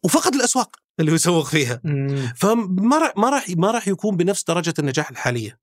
وفقد 0.03 0.35
الأسواق 0.35 0.75
اللي 0.99 1.11
هو 1.11 1.15
يسوق 1.15 1.45
فيها. 1.45 1.81
مم. 1.83 2.33
فما 2.35 3.07
ما 3.13 3.29
راح 3.29 3.49
ما 3.49 3.71
راح 3.71 3.87
يكون 3.87 4.17
بنفس 4.17 4.43
درجة 4.43 4.73
النجاح 4.79 5.09
الحالية. 5.09 5.59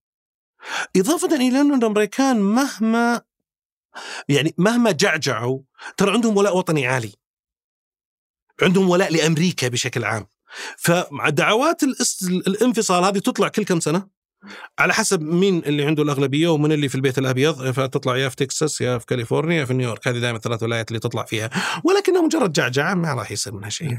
إضافة 0.96 1.36
إلى 1.36 1.60
انه 1.60 1.74
الأمريكان 1.74 2.40
مهما 2.40 3.22
يعني 4.28 4.54
مهما 4.58 4.90
جعجعوا 4.90 5.60
ترى 5.96 6.12
عندهم 6.12 6.36
ولاء 6.36 6.56
وطني 6.56 6.86
عالي. 6.86 7.14
عندهم 8.62 8.90
ولاء 8.90 9.12
لأمريكا 9.12 9.68
بشكل 9.68 10.04
عام. 10.04 10.26
فمع 10.78 11.28
دعوات 11.28 11.82
الانفصال 12.46 13.04
هذه 13.04 13.18
تطلع 13.18 13.48
كل 13.48 13.64
كم 13.64 13.80
سنة؟ 13.80 14.22
على 14.78 14.94
حسب 14.94 15.22
مين 15.22 15.58
اللي 15.58 15.84
عنده 15.84 16.02
الأغلبية 16.02 16.48
ومن 16.48 16.72
اللي 16.72 16.88
في 16.88 16.94
البيت 16.94 17.18
الأبيض 17.18 17.70
فتطلع 17.70 18.16
يا 18.16 18.28
في 18.28 18.36
تكساس 18.36 18.80
يا 18.80 18.98
في 18.98 19.06
كاليفورنيا 19.06 19.60
يا 19.60 19.64
في 19.64 19.74
نيويورك. 19.74 20.08
هذه 20.08 20.18
دائما 20.18 20.36
الثلاث 20.36 20.62
ولايات 20.62 20.88
اللي 20.88 21.00
تطلع 21.00 21.24
فيها. 21.24 21.50
ولكنها 21.84 22.22
مجرد 22.22 22.52
جعجعة 22.52 22.94
ما 22.94 23.14
راح 23.14 23.30
يصير 23.30 23.54
منها 23.54 23.68
شيء. 23.68 23.96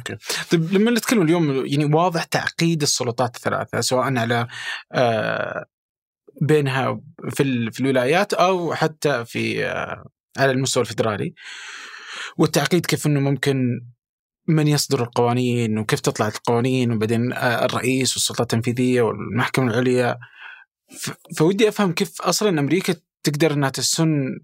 طيب 0.51 0.74
لما 0.74 0.91
نتكلم 0.91 1.22
اليوم 1.22 1.66
يعني 1.66 1.86
واضح 1.86 2.24
تعقيد 2.24 2.82
السلطات 2.82 3.36
الثلاثة 3.36 3.82
سواء 3.82 4.18
على 4.18 4.47
آه 4.91 5.66
بينها 6.41 7.01
في, 7.30 7.72
في 7.72 7.80
الولايات 7.80 8.34
أو 8.34 8.74
حتى 8.74 9.26
في 9.26 9.66
آه، 9.66 10.06
على 10.38 10.51
المستوى 10.51 10.84
الفدرالي 10.84 11.34
والتعقيد 12.38 12.86
كيف 12.86 13.08
إنه 13.08 13.20
ممكن 13.20 13.86
من 14.48 14.68
يصدر 14.68 15.04
القوانين 15.04 15.78
وكيف 15.78 16.00
تطلع 16.00 16.28
القوانين 16.28 16.91
وبعدين 16.91 17.34
آه، 17.34 17.66
الرئيس 17.66 18.14
والسلطة 18.14 18.41
التنفيذية 18.41 19.02
والمحكمة 19.02 19.72
العليا. 19.72 20.20
فودي 21.38 21.68
أفهم 21.68 21.91
كيف 21.94 22.22
أصلا 22.22 22.60
أمريكا 22.60 22.96
تقدر 23.24 23.54
إنها 23.54 23.70
تسن 23.70 24.39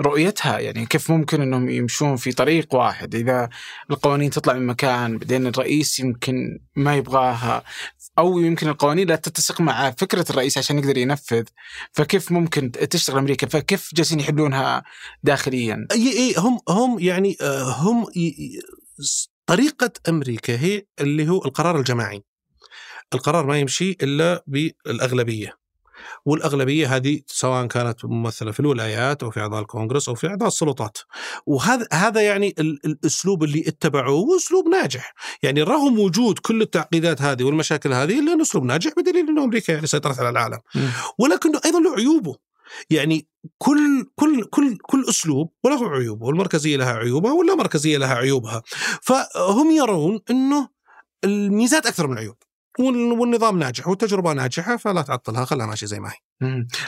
رؤيتها 0.00 0.58
يعني 0.58 0.86
كيف 0.86 1.10
ممكن 1.10 1.42
إنهم 1.42 1.68
يمشون 1.68 2.16
في 2.16 2.32
طريق 2.32 2.74
واحد. 2.74 3.14
إذا 3.14 3.48
القوانين 3.90 4.30
تطلع 4.30 4.52
من 4.52 4.66
مكان 4.66 5.18
بعدين 5.18 5.46
الرئيس 5.46 6.00
يمكن 6.00 6.58
ما 6.76 6.96
يبغاها 6.96 7.62
أو 8.18 8.38
يمكن 8.38 8.68
القوانين 8.68 9.08
لا 9.08 9.16
تتسق 9.16 9.60
مع 9.60 9.90
فكرة 9.90 10.24
الرئيس 10.30 10.58
عشان 10.58 10.78
يقدر 10.78 10.98
ينفذ 10.98 11.44
فكيف 11.92 12.32
ممكن 12.32 12.72
تشتغل 12.72 13.18
أمريكا؟ 13.18 13.46
فكيف 13.46 13.90
جالسين 13.94 14.20
يحلونها 14.20 14.82
داخليا؟ 15.22 15.86
أي 15.92 16.08
أي 16.12 16.34
هم 16.38 16.60
هم 16.68 16.98
يعني 16.98 17.36
آه، 17.40 17.62
هم 17.62 18.06
طريقة 19.46 19.92
أمريكا 20.08 20.56
هي 20.56 20.86
اللي 21.00 21.28
هو 21.28 21.44
القرار 21.44 21.78
الجماعي. 21.78 22.22
القرار 23.14 23.46
ما 23.46 23.58
يمشي 23.58 23.96
إلا 24.02 24.44
بالأغلبية. 24.46 25.63
والأغلبية 26.24 26.96
هذه 26.96 27.20
سواء 27.26 27.66
كانت 27.66 28.04
ممثلة 28.04 28.52
في 28.52 28.60
الولايات 28.60 29.22
أو 29.22 29.30
في 29.30 29.40
أعضاء 29.40 29.60
الكونغرس 29.60 30.08
أو 30.08 30.14
في 30.14 30.26
أعضاء 30.28 30.48
السلطات. 30.48 30.98
وهذا 31.46 31.86
هذا 31.92 32.20
يعني 32.20 32.54
الأسلوب 32.58 33.44
اللي 33.44 33.64
اتبعوه 33.68 34.18
هو 34.18 34.36
أسلوب 34.36 34.68
ناجح. 34.68 35.14
يعني 35.42 35.62
رغم 35.62 35.98
وجود 35.98 36.38
كل 36.38 36.62
التعقيدات 36.62 37.22
هذه 37.22 37.44
والمشاكل 37.44 37.92
هذه 37.92 38.18
إلا 38.18 38.32
انه 38.32 38.42
أسلوب 38.42 38.64
ناجح 38.64 38.92
بدليل 38.96 39.28
أنه 39.28 39.44
أمريكا 39.44 39.72
يعني 39.72 39.86
سيطرت 39.86 40.18
على 40.18 40.28
العالم. 40.28 40.58
ولكنه 41.18 41.60
أيضا 41.64 41.80
له 41.80 41.94
عيوبه. 41.94 42.36
يعني 42.90 43.28
كل 43.58 44.06
كل 44.14 44.44
كل 44.44 44.76
كل 44.76 45.04
أسلوب 45.08 45.52
وله 45.64 45.90
عيوبه. 45.90 46.26
والمركزية 46.26 46.76
لها 46.76 46.92
عيوبها 46.92 47.32
ولا 47.32 47.54
مركزية 47.54 47.98
لها 47.98 48.14
عيوبها. 48.14 48.62
فهم 49.02 49.70
يرون 49.70 50.20
أنه 50.30 50.68
الميزات 51.24 51.86
أكثر 51.86 52.06
من 52.06 52.12
العيوب. 52.12 52.36
والنظام 52.78 53.58
ناجح 53.58 53.88
والتجربة 53.88 54.32
ناجحة 54.32 54.76
فلا 54.76 55.02
تعطلها 55.02 55.44
خلها 55.44 55.66
ماشيه 55.66 55.86
زي 55.86 56.00
ما 56.00 56.08
هي. 56.08 56.14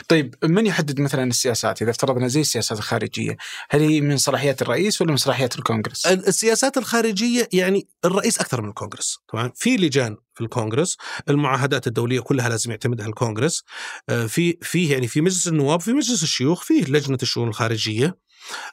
طيب 0.07 0.35
من 0.43 0.65
يحدد 0.65 0.99
مثلا 0.99 1.23
السياسات؟ 1.23 1.81
إذا 1.81 1.91
افترضنا 1.91 2.27
زي 2.27 2.41
السياسات 2.41 2.77
الخارجية، 2.77 3.37
هل 3.69 3.81
هي 3.81 4.01
من 4.01 4.17
صلاحيات 4.17 4.61
الرئيس 4.61 5.01
ولا 5.01 5.11
من 5.11 5.17
صلاحيات 5.17 5.57
الكونغرس؟ 5.57 6.05
السياسات 6.07 6.77
الخارجية 6.77 7.49
يعني 7.53 7.87
الرئيس 8.05 8.39
أكثر 8.39 8.61
من 8.61 8.69
الكونغرس، 8.69 9.19
طبعا. 9.27 9.51
في 9.55 9.77
لجان 9.77 10.17
في 10.33 10.41
الكونغرس، 10.41 10.97
المعاهدات 11.29 11.87
الدولية 11.87 12.19
كلها 12.19 12.49
لازم 12.49 12.71
يعتمدها 12.71 13.07
الكونغرس، 13.07 13.63
آه، 14.09 14.25
في 14.25 14.57
في 14.61 14.89
يعني 14.89 15.07
في 15.07 15.21
مجلس 15.21 15.47
النواب 15.47 15.81
في 15.81 15.93
مجلس 15.93 16.23
الشيوخ 16.23 16.63
في 16.63 16.73
لجنة 16.73 17.17
الشؤون 17.21 17.47
الخارجية. 17.47 18.17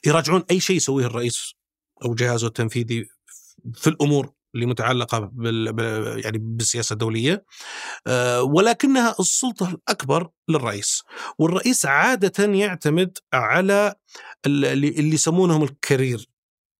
يراجعون 0.06 0.44
أي 0.50 0.60
شيء 0.60 0.76
يسويه 0.76 1.06
الرئيس 1.06 1.54
أو 2.04 2.14
جهازه 2.14 2.46
التنفيذي 2.46 3.06
في 3.74 3.86
الأمور 3.86 4.33
اللي 4.54 4.66
متعلقة 4.66 5.18
بال... 5.32 5.78
يعني 6.24 6.38
بالسياسة 6.38 6.92
الدولية 6.92 7.44
آه، 8.06 8.42
ولكنها 8.42 9.14
السلطة 9.20 9.70
الأكبر 9.70 10.28
للرئيس. 10.48 11.02
والرئيس 11.38 11.86
عادة 11.86 12.44
يعتمد 12.44 13.18
على 13.32 13.94
اللي, 14.46 14.72
اللي 14.72 15.14
يسمونهم 15.14 15.62
ال 15.62 15.72
career 15.72 16.28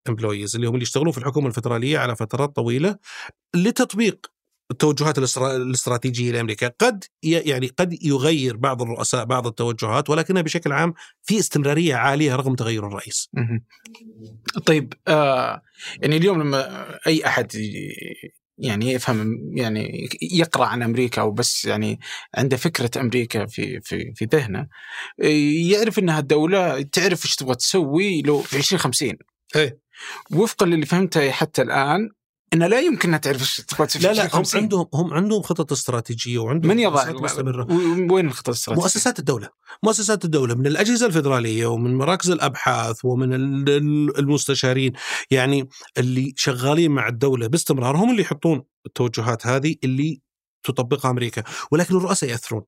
employees 0.09 0.55
اللي 0.55 0.67
هم 0.67 0.75
اللي 0.75 0.83
يشتغلون 0.83 1.13
في 1.13 1.19
الحكومة 1.19 1.49
الفدرالية 1.49 1.99
على 1.99 2.17
فترات 2.17 2.57
طويلة 2.57 2.97
لتطبيق 3.55 4.34
التوجهات 4.71 5.19
الاستراتيجية 5.39 6.33
لأمريكا 6.33 6.69
قد 6.79 7.05
يعني 7.23 7.67
قد 7.67 7.99
يغير 8.03 8.57
بعض 8.57 8.83
الرؤساء 8.83 9.25
بعض 9.25 9.47
التوجهات 9.47 10.11
ولكنها 10.11 10.43
بشكل 10.43 10.73
عام 10.73 10.95
في 11.23 11.39
استمرارية 11.39 11.95
عالية 11.95 12.37
رغم 12.37 12.55
تغير 12.55 12.87
الرئيس. 12.87 13.31
طيب 14.67 14.93
آه 15.09 15.63
يعني 16.03 16.17
اليوم 16.17 16.43
لما 16.43 16.87
أي 17.07 17.27
أحد 17.27 17.53
يعني 18.59 18.93
يفهم 18.93 19.39
يعني 19.57 20.09
يقرأ 20.23 20.67
عن 20.67 20.83
أمريكا 20.83 21.23
أو 21.23 21.31
بس 21.31 21.65
يعني 21.65 22.01
عنده 22.35 22.57
فكرة 22.57 23.01
أمريكا 23.01 23.47
في 23.47 23.81
في 23.81 24.13
في 24.15 24.25
ذهنه 24.25 24.69
يعرف 25.71 25.99
إنها 25.99 26.19
الدولة 26.19 26.83
تعرف 26.83 27.25
إيش 27.25 27.37
تبغى 27.37 27.55
تسوي 27.55 28.23
لو 28.23 28.39
في 28.39 28.57
2050 28.57 29.13
إيه. 29.57 29.79
وفقا 30.31 30.67
للي 30.67 30.87
فهمته 30.87 31.31
حتى 31.31 31.63
الآن 31.63 32.11
انه 32.53 32.67
لا 32.67 32.81
يمكن 32.81 33.09
انها 33.09 33.19
تعرف 33.19 33.61
تبغى 33.61 33.89
لا 34.01 34.13
لا 34.13 34.37
هم 34.37 34.43
عندهم 34.55 34.87
هم 34.95 35.15
عندهم 35.15 35.43
خطط 35.43 35.73
استراتيجية 35.73 36.39
وعندهم 36.39 36.71
من 36.71 36.79
يضع 36.79 37.09
وين 38.13 38.27
الخطط 38.27 38.49
الاستراتيجيه؟ 38.49 38.83
مؤسسات 38.83 39.19
الدولة، 39.19 39.49
مؤسسات 39.83 40.25
الدولة 40.25 40.55
من 40.55 40.67
الأجهزة 40.67 41.07
الفدراليه 41.07 41.67
ومن 41.67 41.95
مراكز 41.95 42.31
الأبحاث 42.31 43.05
ومن 43.05 43.35
المستشارين 44.19 44.93
يعني 45.31 45.69
اللي 45.99 46.33
شغالين 46.37 46.91
مع 46.91 47.09
الدولة 47.09 47.47
باستمرار 47.47 47.97
هم 47.97 48.11
اللي 48.11 48.23
يحطون 48.23 48.63
التوجهات 48.87 49.47
هذه 49.47 49.77
اللي 49.85 50.21
تطبقها 50.67 51.11
أمريكا، 51.11 51.43
ولكن 51.71 51.97
الرؤساء 51.97 52.31
يأثرون. 52.31 52.63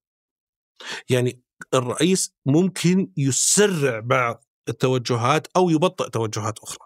يعني 1.10 1.40
الرئيس 1.74 2.34
ممكن 2.46 3.10
يسرع 3.16 4.00
بعض 4.00 4.44
التوجهات 4.68 5.46
أو 5.56 5.70
يبطئ 5.70 6.10
توجهات 6.10 6.58
أخرى. 6.58 6.85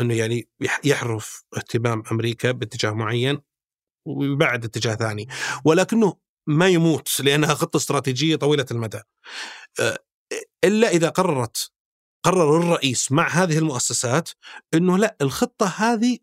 إنه 0.00 0.14
يعني 0.14 0.48
يحرف 0.84 1.44
اهتمام 1.56 2.02
أمريكا 2.12 2.50
باتجاه 2.50 2.90
معين 2.90 3.38
ويبعد 4.06 4.64
اتجاه 4.64 4.94
ثاني. 4.94 5.28
ولكنه 5.64 6.16
ما 6.46 6.68
يموت 6.68 7.20
لأنها 7.20 7.54
خطة 7.54 7.76
استراتيجية 7.76 8.36
طويلة 8.36 8.66
المدى. 8.70 9.00
آه، 9.80 9.98
إلا 10.64 10.88
إذا 10.88 11.08
قررت 11.08 11.70
قرر 12.24 12.58
الرئيس 12.58 13.12
مع 13.12 13.28
هذه 13.28 13.58
المؤسسات 13.58 14.28
إنه 14.74 14.98
لا 14.98 15.16
الخطة 15.20 15.66
هذه 15.66 16.18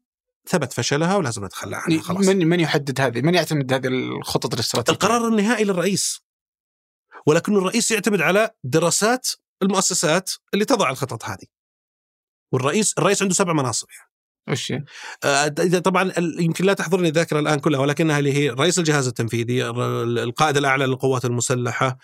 ثبت 0.49 0.73
فشلها 0.73 1.15
ولازم 1.15 1.45
نتخلى 1.45 1.75
عنها 1.75 2.01
خلاص. 2.01 2.27
من 2.27 2.47
من 2.47 2.59
يحدد 2.59 3.01
هذه؟ 3.01 3.21
من 3.21 3.35
يعتمد 3.35 3.73
هذه 3.73 3.87
الخطط 3.87 4.53
الاستراتيجية؟ 4.53 4.93
القرار 4.93 5.27
النهائي 5.27 5.63
للرئيس. 5.63 6.21
ولكن 7.27 7.55
الرئيس 7.55 7.91
يعتمد 7.91 8.21
على 8.21 8.49
دراسات 8.63 9.29
المؤسسات 9.61 10.31
اللي 10.53 10.65
تضع 10.65 10.89
الخطط 10.89 11.25
هذه. 11.25 11.45
والرئيس 12.53 12.93
الرئيس 12.97 13.21
عنده 13.21 13.33
سبع 13.33 13.53
مناصب 13.53 13.87
يعني. 13.89 14.09
وش 14.47 14.73
آه 15.23 15.47
طبعا 15.79 16.13
يمكن 16.17 16.65
لا 16.65 16.73
تحضرني 16.73 17.07
الذاكرة 17.07 17.39
الآن 17.39 17.59
كلها 17.59 17.79
ولكنها 17.79 18.19
اللي 18.19 18.33
هي 18.33 18.49
رئيس 18.49 18.79
الجهاز 18.79 19.07
التنفيذي 19.07 19.69
القائد 20.23 20.57
الأعلى 20.57 20.85
للقوات 20.85 21.25
المسلحة 21.25 21.97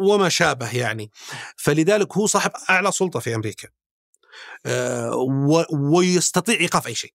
وما 0.00 0.28
شابه 0.28 0.76
يعني. 0.76 1.10
فلذلك 1.56 2.16
هو 2.16 2.26
صاحب 2.26 2.50
أعلى 2.70 2.92
سلطة 2.92 3.20
في 3.20 3.34
أمريكا. 3.34 3.68
آه 4.66 5.16
ويستطيع 5.92 6.60
إيقاف 6.60 6.86
أي 6.86 6.94
شيء. 6.94 7.14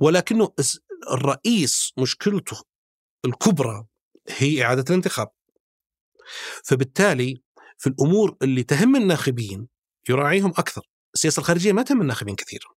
ولكنه 0.00 0.52
الرئيس 1.12 1.92
مشكلته 1.98 2.62
الكبرى 3.24 3.86
هي 4.28 4.64
إعادة 4.64 4.84
الانتخاب. 4.90 5.28
فبالتالي 6.64 7.42
في 7.78 7.86
الأمور 7.86 8.36
اللي 8.42 8.62
تهم 8.62 8.96
الناخبين 8.96 9.77
يراعيهم 10.08 10.50
أكثر. 10.50 10.82
السياسة 11.14 11.40
الخارجية 11.40 11.72
ما 11.72 11.82
تهم 11.82 12.00
الناخبين 12.00 12.34
كثير. 12.34 12.68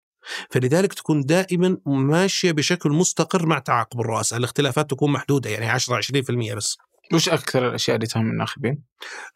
فلذلك 0.49 0.93
تكون 0.93 1.21
دائما 1.21 1.77
ماشية 1.85 2.51
بشكل 2.51 2.89
مستقر 2.89 3.45
مع 3.45 3.59
تعاقب 3.59 3.99
الرؤساء 3.99 4.39
الاختلافات 4.39 4.89
تكون 4.89 5.11
محدودة 5.11 5.49
يعني 5.49 5.69
10 5.69 5.95
20% 5.95 6.53
بس. 6.55 6.77
وش 7.13 7.29
أكثر 7.29 7.67
الأشياء 7.67 7.95
اللي 7.95 8.07
تهم 8.07 8.29
الناخبين؟ 8.29 8.83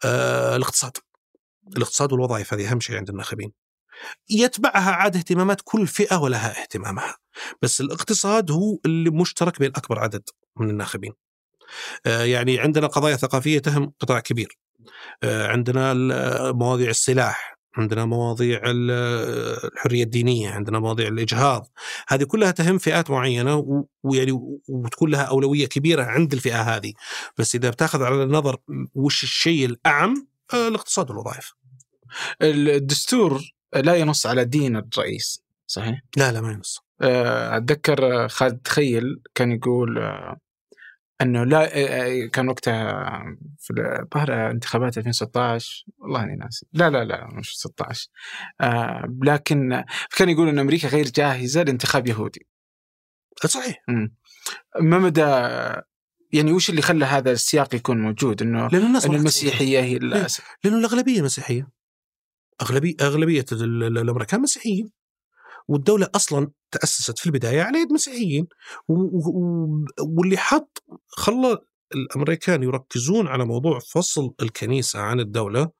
آه 0.04 0.56
الاقتصاد. 0.56 0.92
الاقتصاد 1.76 2.12
والوظائف 2.12 2.54
هذه 2.54 2.70
أهم 2.70 2.80
شيء 2.80 2.96
عند 2.96 3.08
الناخبين. 3.08 3.52
يتبعها 4.30 4.90
عاد 4.90 5.16
اهتمامات 5.16 5.60
كل 5.64 5.86
فئة 5.86 6.16
ولها 6.16 6.62
اهتمامها. 6.62 7.16
بس 7.62 7.80
الاقتصاد 7.80 8.50
هو 8.50 8.78
اللي 8.86 9.10
مشترك 9.10 9.58
بين 9.58 9.70
أكبر 9.76 9.98
عدد 9.98 10.22
من 10.56 10.70
الناخبين. 10.70 11.12
آه 12.06 12.24
يعني 12.24 12.60
عندنا 12.60 12.86
قضايا 12.86 13.16
ثقافية 13.16 13.58
تهم 13.58 13.92
قطاع 14.00 14.20
كبير. 14.20 14.58
آه 15.22 15.48
عندنا 15.48 15.94
مواضيع 16.52 16.90
السلاح. 16.90 17.55
عندنا 17.76 18.04
مواضيع 18.04 18.60
الحرية 18.64 20.02
الدينية، 20.02 20.50
عندنا 20.50 20.78
مواضيع 20.78 21.08
الإجهاض، 21.08 21.66
هذه 22.08 22.24
كلها 22.24 22.50
تهم 22.50 22.78
فئات 22.78 23.10
معينة 23.10 23.84
ويعني 24.02 24.32
وتكون 24.68 25.10
لها 25.10 25.22
أولوية 25.22 25.66
كبيرة 25.66 26.04
عند 26.04 26.32
الفئة 26.32 26.62
هذه، 26.62 26.92
بس 27.38 27.54
إذا 27.54 27.70
بتاخذ 27.70 28.02
على 28.02 28.22
النظر 28.22 28.56
وش 28.94 29.22
الشيء 29.22 29.66
الأعم 29.66 30.26
آه، 30.54 30.68
الاقتصاد 30.68 31.10
والوظائف. 31.10 31.52
الدستور 32.42 33.42
لا 33.74 33.94
ينص 33.94 34.26
على 34.26 34.44
دين 34.44 34.76
الرئيس، 34.76 35.42
صحيح؟ 35.66 36.02
لا 36.16 36.32
لا 36.32 36.40
ما 36.40 36.52
ينص. 36.52 36.80
آه، 37.00 37.56
أتذكر 37.56 38.28
خالد 38.28 38.58
تخيل 38.58 39.20
كان 39.34 39.52
يقول 39.52 39.98
آه، 39.98 40.36
إنه 41.22 41.44
لا 41.44 41.76
آه، 41.76 42.24
آه، 42.24 42.26
كان 42.26 42.48
وقتها 42.48 43.04
في 43.58 43.72
الظاهر 44.02 44.50
انتخابات 44.50 44.98
2016 44.98 45.84
والله 45.98 46.22
إني 46.22 46.36
ناسي. 46.36 46.66
لا 46.72 46.90
لا 46.90 47.04
لا 47.04 47.26
مش 47.34 47.56
16 47.56 48.08
آه 48.60 49.16
لكن 49.22 49.84
كان 50.16 50.28
يقول 50.28 50.48
إن 50.48 50.58
أمريكا 50.58 50.88
غير 50.88 51.04
جاهزة 51.04 51.62
لانتخاب 51.62 52.06
يهودي. 52.06 52.46
صحيح. 53.44 53.76
ما 54.80 54.98
مدى 54.98 55.20
يعني 56.32 56.52
وش 56.52 56.70
اللي 56.70 56.82
خلى 56.82 57.04
هذا 57.04 57.32
السياق 57.32 57.74
يكون 57.74 58.02
موجود؟ 58.02 58.42
إنه 58.42 58.68
لأن 58.68 58.86
الناس 58.86 59.06
ما 59.06 59.16
المسيحية 59.16 59.80
هي 59.80 59.96
الأس... 59.96 60.42
لأنه 60.64 60.78
الأغلبية 60.78 61.22
مسيحية. 61.22 61.68
أغلبية 62.62 62.94
أغلبية 63.00 63.44
ال- 63.52 63.82
ال- 63.84 63.98
الأمريكان 63.98 64.40
مسيحيين. 64.40 64.90
والدولة 65.68 66.08
أصلا 66.14 66.50
تأسست 66.70 67.18
في 67.18 67.26
البداية 67.26 67.62
على 67.62 67.78
يد 67.78 67.92
مسيحيين 67.92 68.46
واللي 69.98 70.36
حط 70.36 70.84
خلى 71.08 71.58
الأمريكان 71.94 72.62
يركزون 72.62 73.26
على 73.26 73.44
موضوع 73.44 73.78
فصل 73.78 74.34
الكنيسة 74.42 75.00
عن 75.00 75.20
الدولة. 75.20 75.70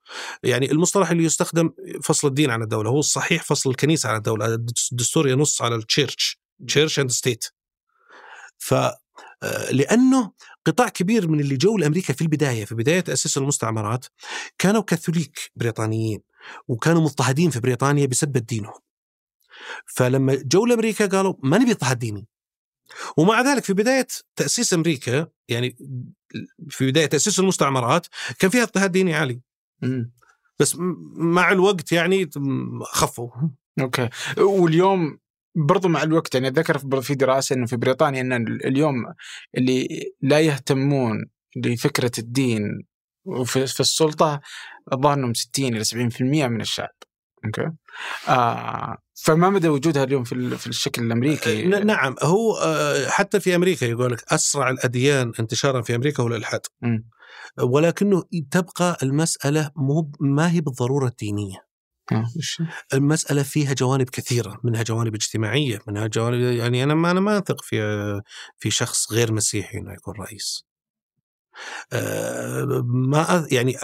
يعني 0.43 0.71
المصطلح 0.71 1.11
اللي 1.11 1.25
يستخدم 1.25 1.71
فصل 2.03 2.29
الدين 2.29 2.51
عن 2.51 2.63
الدولة 2.63 2.91
هو 2.91 2.99
الصحيح 2.99 3.43
فصل 3.43 3.71
الكنيسة 3.71 4.09
عن 4.09 4.17
الدولة 4.17 4.55
الدستور 4.55 5.29
ينص 5.29 5.63
على 5.63 5.75
ال 5.75 5.84
church 5.84 6.41
church 6.67 6.99
and 7.01 7.11
state 7.11 7.45
ف 8.59 8.75
آه، 9.43 9.71
لأنه 9.71 10.33
قطاع 10.67 10.89
كبير 10.89 11.29
من 11.29 11.41
اللي 11.41 11.57
جو 11.57 11.79
لأمريكا 11.79 12.13
في 12.13 12.23
البداية 12.23 12.65
في 12.65 12.75
بداية 12.75 13.01
تاسيس 13.01 13.39
المستعمرات 13.39 14.07
كانوا 14.59 14.83
كاثوليك 14.83 15.51
بريطانيين 15.57 16.21
وكانوا 16.69 17.03
مضطهدين 17.03 17.51
في 17.51 17.61
بريطانيا 17.61 18.07
بسبب 18.07 18.37
دينهم. 18.47 18.86
فلما 19.87 20.35
جو 20.45 20.67
لأمريكا 20.67 21.07
قالوا 21.07 21.35
ما 21.43 21.59
نبي 21.59 21.71
اضطهاد 21.73 21.99
ديني 21.99 22.27
ومع 23.17 23.41
ذلك 23.43 23.65
في 23.65 23.73
بداية 23.73 24.07
تأسيس 24.37 24.75
أمريكا 24.75 25.27
يعني 25.49 25.77
في 26.71 26.91
بداية 26.91 27.07
تأسيس 27.07 27.39
المستعمرات 27.41 28.07
كان 28.39 28.51
فيها 28.51 28.63
اضطهاد 28.63 28.93
ديني 28.93 29.15
عالي. 29.15 29.41
بس 30.59 30.77
مع 31.17 31.53
الوقت 31.53 31.93
يعني 31.93 32.31
خفوا. 32.83 33.31
okay. 33.81 34.09
واليوم 34.39 35.19
برضو 35.55 35.89
مع 35.89 36.03
الوقت 36.03 36.35
يعني 36.35 36.49
أتذكر 36.49 36.79
في- 37.03 37.15
دراسة 37.15 37.55
إنه 37.57 37.67
في 37.67 37.77
بريطانيا 37.77 38.21
ان 38.21 38.33
اليوم 38.65 38.95
اللي 39.57 39.89
لا 40.21 40.41
يهتمون 40.41 41.27
لفكرة 41.57 42.11
الدين 42.19 42.63
وفي 43.25 43.67
في 43.67 43.81
السلطة 43.81 44.41
الظاهر 44.93 45.15
انهم 45.19 45.35
60 45.35 45.77
إلى 45.77 45.85
70% 45.85 46.49
من 46.49 46.61
الشعب. 46.61 46.95
أوكي. 47.47 47.71
آه 48.29 48.97
فما 49.15 49.51
مدى 49.51 49.69
وجودها 49.69 50.05
اليوم 50.05 50.25
في 50.25 50.57
في 50.57 50.67
الشكل 50.67 51.03
الأمريكي؟ 51.03 51.67
ن- 51.67 51.87
نعم. 51.87 52.15
هو 52.23 52.57
آه، 52.57 53.09
حتى 53.09 53.41
في 53.41 53.55
أمريكا 53.55 53.85
يقول 53.85 54.13
لك 54.13 54.33
أسرع 54.33 54.71
الأديان 54.71 55.33
انتشارا 55.41 55.83
في 55.83 55.95
أمريكا 55.95 56.23
هو 56.23 56.27
الإلحاد. 56.27 56.61
ولكنه 57.63 58.23
تبقى 58.51 58.97
المسألة 59.03 59.71
مو 59.77 60.13
ما 60.21 60.51
هي 60.53 60.61
بالضرورة 60.61 61.07
الدينية. 61.09 61.67
آه،؟ 62.13 62.27
المسألة 62.95 63.43
فيها 63.43 63.73
جوانب 63.75 64.11
كثيرة 64.11 64.61
منها 64.65 64.83
جوانب 64.83 65.15
اجتماعية 65.15 65.79
منها 65.89 66.07
جوانب 66.07 66.41
يعني 66.41 66.83
أنا 66.85 66.95
ما 66.95 67.11
أنا 67.11 67.21
ما 67.21 67.39
أثق 67.39 67.63
في 67.63 67.77
في 68.59 68.71
شخص 68.71 69.13
غير 69.13 69.33
مسيحي 69.33 69.79
إنه 69.79 69.93
يكون 69.93 70.15
رئيس. 70.21 70.65
آه، 71.93 72.83
ما 72.87 73.47
يعني 73.53 73.77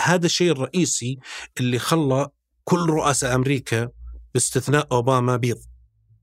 هذا 0.00 0.26
الشيء 0.26 0.52
الرئيسي 0.52 1.18
اللي 1.60 1.78
خلى 1.78 2.28
كل 2.70 2.90
رؤساء 2.90 3.34
أمريكا 3.34 3.88
باستثناء 4.34 4.88
أوباما 4.92 5.36
بيض. 5.36 5.58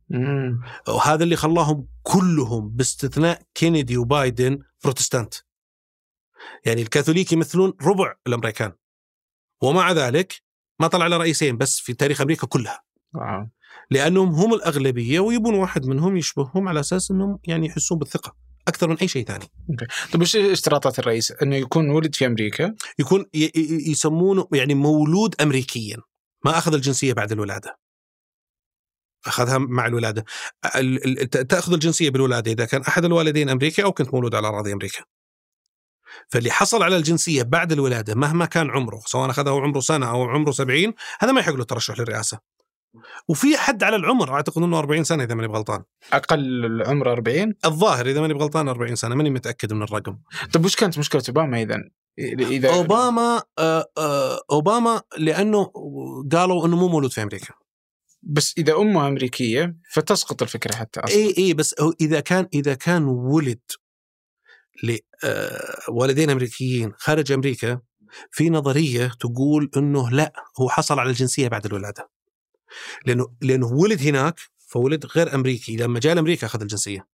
مم. 0.09 0.61
وهذا 0.87 1.23
اللي 1.23 1.35
خلاهم 1.35 1.87
كلهم 2.03 2.69
باستثناء 2.69 3.41
كينيدي 3.53 3.97
وبايدن 3.97 4.59
بروتستانت. 4.83 5.33
يعني 6.65 6.81
الكاثوليك 6.81 7.31
يمثلون 7.31 7.73
ربع 7.81 8.15
الأمريكان. 8.27 8.71
ومع 9.61 9.91
ذلك 9.91 10.41
ما 10.79 10.87
طلع 10.87 11.07
له 11.07 11.17
رئيسين 11.17 11.57
بس 11.57 11.79
في 11.79 11.93
تاريخ 11.93 12.21
أمريكا 12.21 12.47
كلها. 12.47 12.83
واو. 13.13 13.49
لأنهم 13.91 14.29
هم 14.29 14.53
الأغلبية 14.53 15.19
ويبون 15.19 15.53
واحد 15.53 15.85
منهم 15.85 16.17
يشبههم 16.17 16.67
على 16.67 16.79
أساس 16.79 17.11
إنهم 17.11 17.39
يعني 17.43 17.67
يحسون 17.67 17.97
بالثقة 17.97 18.35
أكثر 18.67 18.89
من 18.89 18.97
أي 18.97 19.07
شيء 19.07 19.25
ثاني. 19.25 19.45
طيب 20.13 20.21
وش 20.21 20.35
اشتراطات 20.35 20.99
الرئيس؟ 20.99 21.31
إنه 21.31 21.55
يكون 21.55 21.89
ولد 21.89 22.15
في 22.15 22.25
أمريكا؟ 22.25 22.75
يكون 22.99 23.25
يسمونه 23.87 24.47
يعني 24.53 24.73
مولود 24.75 25.35
امريكيا. 25.41 25.97
ما 26.45 26.57
أخذ 26.57 26.73
الجنسية 26.73 27.13
بعد 27.13 27.31
الولادة. 27.31 27.79
أخذها 29.27 29.57
مع 29.57 29.85
الولادة. 29.87 30.25
ال- 30.75 31.21
ال- 31.21 31.29
ت- 31.29 31.37
تأخذ 31.37 31.73
الجنسية 31.73 32.09
بالولادة 32.09 32.51
إذا 32.51 32.65
كان 32.65 32.81
أحد 32.81 33.05
الوالدين 33.05 33.49
أمريكي 33.49 33.83
أو 33.83 33.91
كنت 33.91 34.13
مولود 34.13 34.35
على 34.35 34.47
أراضي 34.47 34.73
أمريكا. 34.73 35.03
فاللي 36.29 36.51
حصل 36.51 36.83
على 36.83 36.97
الجنسية 36.97 37.43
بعد 37.43 37.71
الولادة 37.71 38.15
مهما 38.15 38.45
كان 38.45 38.69
عمره 38.71 39.01
سواء 39.05 39.29
اخذها 39.29 39.51
وعمره 39.53 39.79
سنة 39.79 40.09
أو 40.09 40.23
عمره 40.29 40.51
70 40.51 40.93
هذا 41.19 41.31
ما 41.31 41.39
يحق 41.39 41.53
له 41.53 41.61
الترشح 41.61 41.99
للرئاسة. 41.99 42.39
وفي 43.27 43.57
حد 43.57 43.83
على 43.83 43.95
العمر 43.95 44.33
أعتقد 44.33 44.63
إنه 44.63 44.79
40 44.79 45.03
سنة 45.03 45.23
إذا 45.23 45.35
ماني 45.35 45.47
بغلطان. 45.47 45.83
أقل 46.13 46.65
العمر 46.65 47.11
40 47.11 47.53
الظاهر 47.65 48.05
إذا 48.05 48.21
ماني 48.21 48.33
بغلطان 48.33 48.67
40 48.67 48.95
سنة 48.95 49.15
ماني 49.15 49.29
متأكد 49.29 49.73
من 49.73 49.83
الرقم. 49.83 50.17
طيب 50.53 50.65
وش 50.65 50.75
كانت 50.75 50.99
مشكلة 50.99 51.23
أوباما 51.29 51.61
إذا؟ 51.61 51.77
إذا 52.39 52.73
أوباما 52.73 53.41
آه 53.59 53.91
آه 53.97 54.39
أوباما 54.51 55.01
لأنه 55.17 55.71
قالوا 56.31 56.65
إنه 56.65 56.77
مو 56.77 56.87
مولود 56.87 57.11
في 57.11 57.23
أمريكا. 57.23 57.53
بس 58.23 58.53
إذا 58.57 58.73
أمه 58.73 59.07
أمريكية 59.07 59.77
فتسقط 59.91 60.41
الفكرة 60.41 60.75
حتى 60.75 60.99
أصلا. 60.99 61.15
إي 61.15 61.35
إي 61.37 61.53
بس 61.53 61.75
إذا 62.01 62.19
كان 62.19 62.47
إذا 62.53 62.73
كان 62.73 63.03
ولد 63.05 63.59
لوالدين 65.89 66.29
أمريكيين 66.29 66.93
خارج 66.97 67.31
أمريكا 67.31 67.79
في 68.31 68.49
نظرية 68.49 69.11
تقول 69.19 69.71
إنه 69.77 70.09
لا 70.09 70.33
هو 70.59 70.69
حصل 70.69 70.99
على 70.99 71.09
الجنسية 71.09 71.47
بعد 71.47 71.65
الولادة. 71.65 72.09
لأنه 73.05 73.35
لأنه 73.41 73.67
ولد 73.67 74.01
هناك 74.01 74.39
فولد 74.57 75.05
غير 75.05 75.35
أمريكي. 75.35 75.75
لما 75.75 75.99
جاء 75.99 76.15
لامريكا 76.15 76.47
أخذ 76.47 76.61
الجنسية 76.61 77.07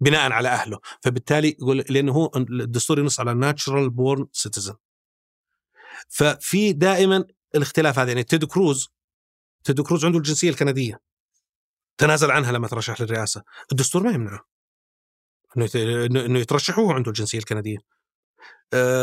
بناء 0.00 0.32
على 0.32 0.48
أهله. 0.48 0.80
فبالتالي 1.02 1.48
يقول 1.48 1.84
لأنه 1.88 2.12
هو 2.12 2.30
الدستور 2.36 2.98
ينص 2.98 3.20
على 3.20 3.34
natural 3.34 3.90
born 3.90 4.26
citizen 4.32 4.74
ففي 6.08 6.72
دائما 6.72 7.24
الاختلاف 7.54 7.98
هذا. 7.98 8.08
يعني 8.08 8.24
تيد 8.24 8.44
كروز 8.44 8.88
تيد 9.64 9.80
كروز 9.80 10.04
عنده 10.04 10.18
الجنسية 10.18 10.50
الكندية. 10.50 11.00
تنازل 11.98 12.30
عنها 12.30 12.52
لما 12.52 12.68
ترشح 12.68 13.00
للرئاسة. 13.00 13.42
الدستور 13.72 14.02
ما 14.02 14.10
يمنعه. 14.10 14.46
إنه 15.56 16.38
يترشح 16.38 16.78
وهو 16.78 16.92
عنده 16.92 17.10
الجنسية 17.10 17.38
الكندية. 17.38 17.78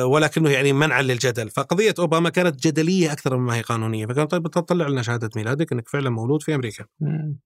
ولكنه 0.04 0.50
يعني 0.50 0.74
منعا 0.74 1.02
للجدل. 1.02 1.50
فقضية 1.50 1.94
أوباما 2.00 2.30
كانت 2.30 2.68
جدلية 2.68 3.12
أكثر 3.12 3.38
مما 3.38 3.56
هي 3.56 3.62
قانونية. 3.62 4.06
فقال 4.06 4.28
طيب 4.28 4.48
تطلع 4.48 4.88
لنا 4.88 5.02
شهادة 5.02 5.30
ميلادك 5.36 5.72
إنك 5.72 5.90
فعلا 5.90 6.10
مولود 6.10 6.44
في 6.44 6.56
أمريكا. 6.56 6.86
مم. 7.00 7.38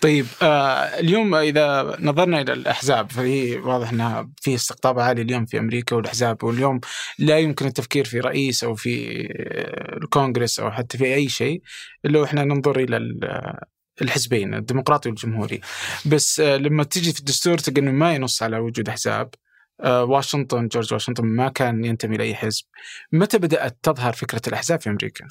طيب 0.00 0.26
آه 0.42 0.74
اليوم 1.00 1.34
إذا 1.34 1.96
نظرنا 2.00 2.40
إلى 2.40 2.52
الأحزاب 2.52 3.10
فهي 3.12 3.56
واضح 3.56 3.90
إنها 3.92 4.30
في 4.40 4.54
استقطاب 4.54 4.98
عالي 4.98 5.22
اليوم 5.22 5.46
في 5.46 5.58
أمريكا 5.58 5.96
والأحزاب 5.96 6.44
واليوم 6.44 6.80
لا 7.18 7.38
يمكن 7.38 7.66
التفكير 7.66 8.04
في 8.04 8.20
رئيس 8.20 8.64
أو 8.64 8.74
في 8.74 9.22
آه، 9.40 9.96
الكونغرس 9.96 10.60
أو 10.60 10.70
حتى 10.70 10.98
في 10.98 11.14
أي 11.14 11.28
شيء 11.28 11.62
إلا 12.04 12.18
وإحنا 12.20 12.44
ننظر 12.44 12.80
إلى 12.80 12.96
ال- 12.96 13.54
الحزبين 14.02 14.54
الديمقراطي 14.54 15.08
والجمهوري. 15.08 15.60
بس 16.06 16.40
آه 16.40 16.56
لما 16.56 16.84
تيجي 16.84 17.12
في 17.12 17.20
الدستور 17.20 17.58
تلقى 17.58 17.80
إنه 17.80 17.90
ما 17.90 18.14
ينص 18.14 18.42
على 18.42 18.58
وجود 18.58 18.88
أحزاب 18.88 19.26
آه 19.26 19.38
واشنطن 19.84 20.68
جورج 20.68 20.92
واشنطن 20.92 21.24
ما 21.24 21.48
كان 21.48 21.84
ينتمي 21.84 22.16
لأي 22.16 22.34
حزب. 22.34 22.64
متى 23.12 23.38
بدأت 23.38 23.78
تظهر 23.82 24.12
فكرة 24.12 24.42
الأحزاب 24.46 24.80
في 24.80 24.90
أمريكا؟ 24.90 25.26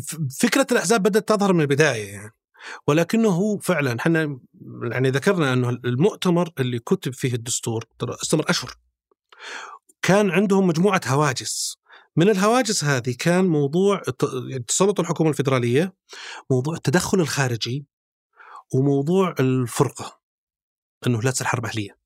ف- 0.00 0.16
فكرة 0.40 0.66
الأحزاب 0.72 1.02
بدأت 1.02 1.28
تظهر 1.28 1.52
من 1.52 1.60
البداية 1.60 2.08
يعني. 2.12 2.32
ولكنه 2.86 3.58
فعلا 3.58 3.96
إحنا 4.00 4.38
يعني 4.82 5.10
ذكرنا 5.10 5.52
أنه 5.52 5.68
المؤتمر 5.68 6.50
اللي 6.58 6.78
كتب 6.78 7.14
فيه 7.14 7.34
الدستور 7.34 7.84
استمر 8.02 8.50
أشهر. 8.50 8.74
كان 10.02 10.30
عندهم 10.30 10.66
مجموعة 10.66 11.00
هواجس. 11.06 11.78
من 12.16 12.30
الهواجس 12.30 12.84
هذه 12.84 13.14
كان 13.18 13.44
موضوع 13.44 14.02
تسلط 14.66 15.00
الحكومة 15.00 15.30
الفدراليه 15.30 15.94
موضوع 16.50 16.74
التدخل 16.74 17.20
الخارجي 17.20 17.86
وموضوع 18.74 19.34
الفرقة. 19.40 20.20
أنه 21.06 21.22
لا 21.22 21.30
تصير 21.30 21.46
حرب 21.46 21.66
أهلية. 21.66 21.97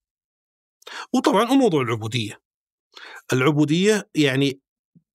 وطبعا 1.13 1.51
وموضوع 1.51 1.83
العبودية. 1.83 2.41
العبودية 3.33 4.09
يعني 4.15 4.61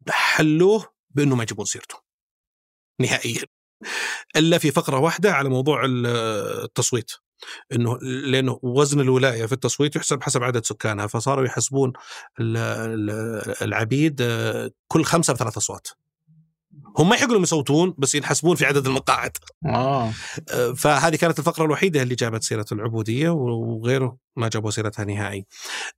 حلوة 0.08 0.92
بأنه 1.10 1.36
ما 1.36 1.42
يجيبون 1.42 1.64
سيرته. 1.64 1.96
نهائيا. 3.00 3.42
إلا 4.36 4.58
في 4.58 4.70
فقرة 4.70 4.98
واحدة 4.98 5.32
على 5.32 5.48
موضوع 5.48 5.84
ال- 5.84 6.06
التصويت. 6.64 7.10
إنه 7.72 7.98
لأنه 8.02 8.58
وزن 8.62 9.00
الولاية 9.00 9.46
في 9.46 9.52
التصويت 9.52 9.96
يحسب 9.96 10.22
حسب 10.22 10.42
عدد 10.42 10.64
سكانها. 10.64 11.06
فصاروا 11.06 11.44
يحسبون 11.44 11.92
ال- 12.40 12.56
ال- 12.56 13.62
العبيد 13.62 14.20
آه، 14.20 14.70
كل 14.88 15.04
خمسة 15.04 15.32
بثلاث 15.32 15.56
أصوات. 15.56 15.88
هم 16.98 17.08
ما 17.08 17.16
يحق 17.16 17.30
لهم 17.30 17.42
يصوتون 17.42 17.94
بس 17.98 18.14
ينحسبون 18.14 18.56
في 18.56 18.64
عدد 18.66 18.86
المقاعد. 18.86 19.36
آه. 19.66 20.12
آه، 20.50 20.72
فهذه 20.72 21.16
كانت 21.16 21.38
الفقرة 21.38 21.64
الوحيدة 21.64 22.02
اللي 22.02 22.14
جابت 22.14 22.42
سيرة 22.42 22.66
العبودية 22.72 23.30
وغيره 23.30 24.16
ما 24.36 24.48
جابوا 24.48 24.70
سيرتها 24.70 25.04
نهائي. 25.04 25.46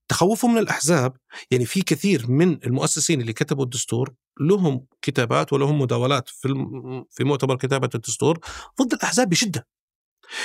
تخوفهم 0.09 0.53
من 0.55 0.59
الأحزاب 0.61 1.13
يعني 1.51 1.65
في 1.65 1.83
كثير 1.83 2.31
من 2.31 2.65
المؤسسين 2.65 3.21
اللي 3.21 3.33
كتبوا 3.33 3.65
الدستور 3.65 4.15
لهم 4.41 4.87
كتابات 5.03 5.53
ولهم 5.53 5.79
مداولات 5.81 6.29
في 6.29 6.49
الم- 6.49 7.05
في 7.11 7.25
مؤتمر 7.25 7.57
كتابة 7.57 7.91
الدستور 7.95 8.39
ضد 8.83 8.93
الأحزاب 8.93 9.29
بشدة. 9.29 9.67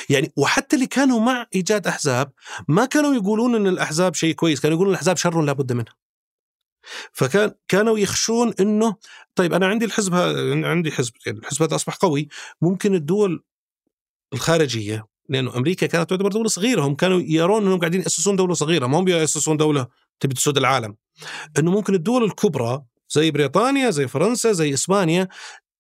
يعني 0.10 0.32
وحتى 0.38 0.76
اللي 0.76 0.88
كانوا 0.88 1.20
مع 1.20 1.46
إيجاد 1.56 1.88
أحزاب 1.88 2.32
ما 2.68 2.86
كانوا 2.86 3.14
يقولون 3.16 3.56
إن 3.56 3.68
الأحزاب 3.68 4.16
شيء 4.16 4.34
كويس 4.36 4.60
كانوا 4.60 4.76
يقولون 4.76 4.94
الأحزاب 4.94 5.18
شر 5.18 5.42
لا 5.42 5.54
بد 5.54 5.74
منه. 5.74 6.03
فكان 7.12 7.52
كانوا 7.68 8.00
يخشون 8.00 8.54
انه 8.60 8.96
طيب 9.36 9.54
أنا 9.54 9.68
عندي 9.68 9.86
الحزب 9.86 10.14
هذا 10.14 10.68
عندي 10.68 10.92
حزب 10.92 11.14
يعني 11.26 11.40
الحزب 11.40 11.64
هذا 11.64 11.76
أصبح 11.76 11.96
قوي. 11.96 12.28
ممكن 12.62 12.96
الدول 12.96 13.44
الخارجية 14.34 15.06
لأنه 15.30 15.58
أمريكا 15.58 15.88
كانت 15.88 16.10
تعتبر 16.10 16.30
دولة 16.30 16.48
صغيرة 16.48 16.82
هم 16.82 16.96
كانوا 16.96 17.22
يرون 17.22 17.66
إنهم 17.66 17.80
قاعدين 17.80 18.02
يأسسون 18.02 18.36
دولة 18.36 18.54
صغيرة 18.54 18.88
ما 18.88 19.00
هم 19.00 19.08
يأسسون 19.08 19.58
دولة 19.58 19.88
تبي 20.20 20.36
تسود 20.36 20.58
العالم. 20.58 20.96
إنه 21.60 21.72
ممكن 21.72 21.96
الدول 21.96 22.24
الكبرى 22.24 22.84
زي 23.10 23.32
بريطانيا 23.32 23.90
زي 23.90 24.08
فرنسا 24.08 24.52
زي 24.52 24.74
إسبانيا 24.74 25.28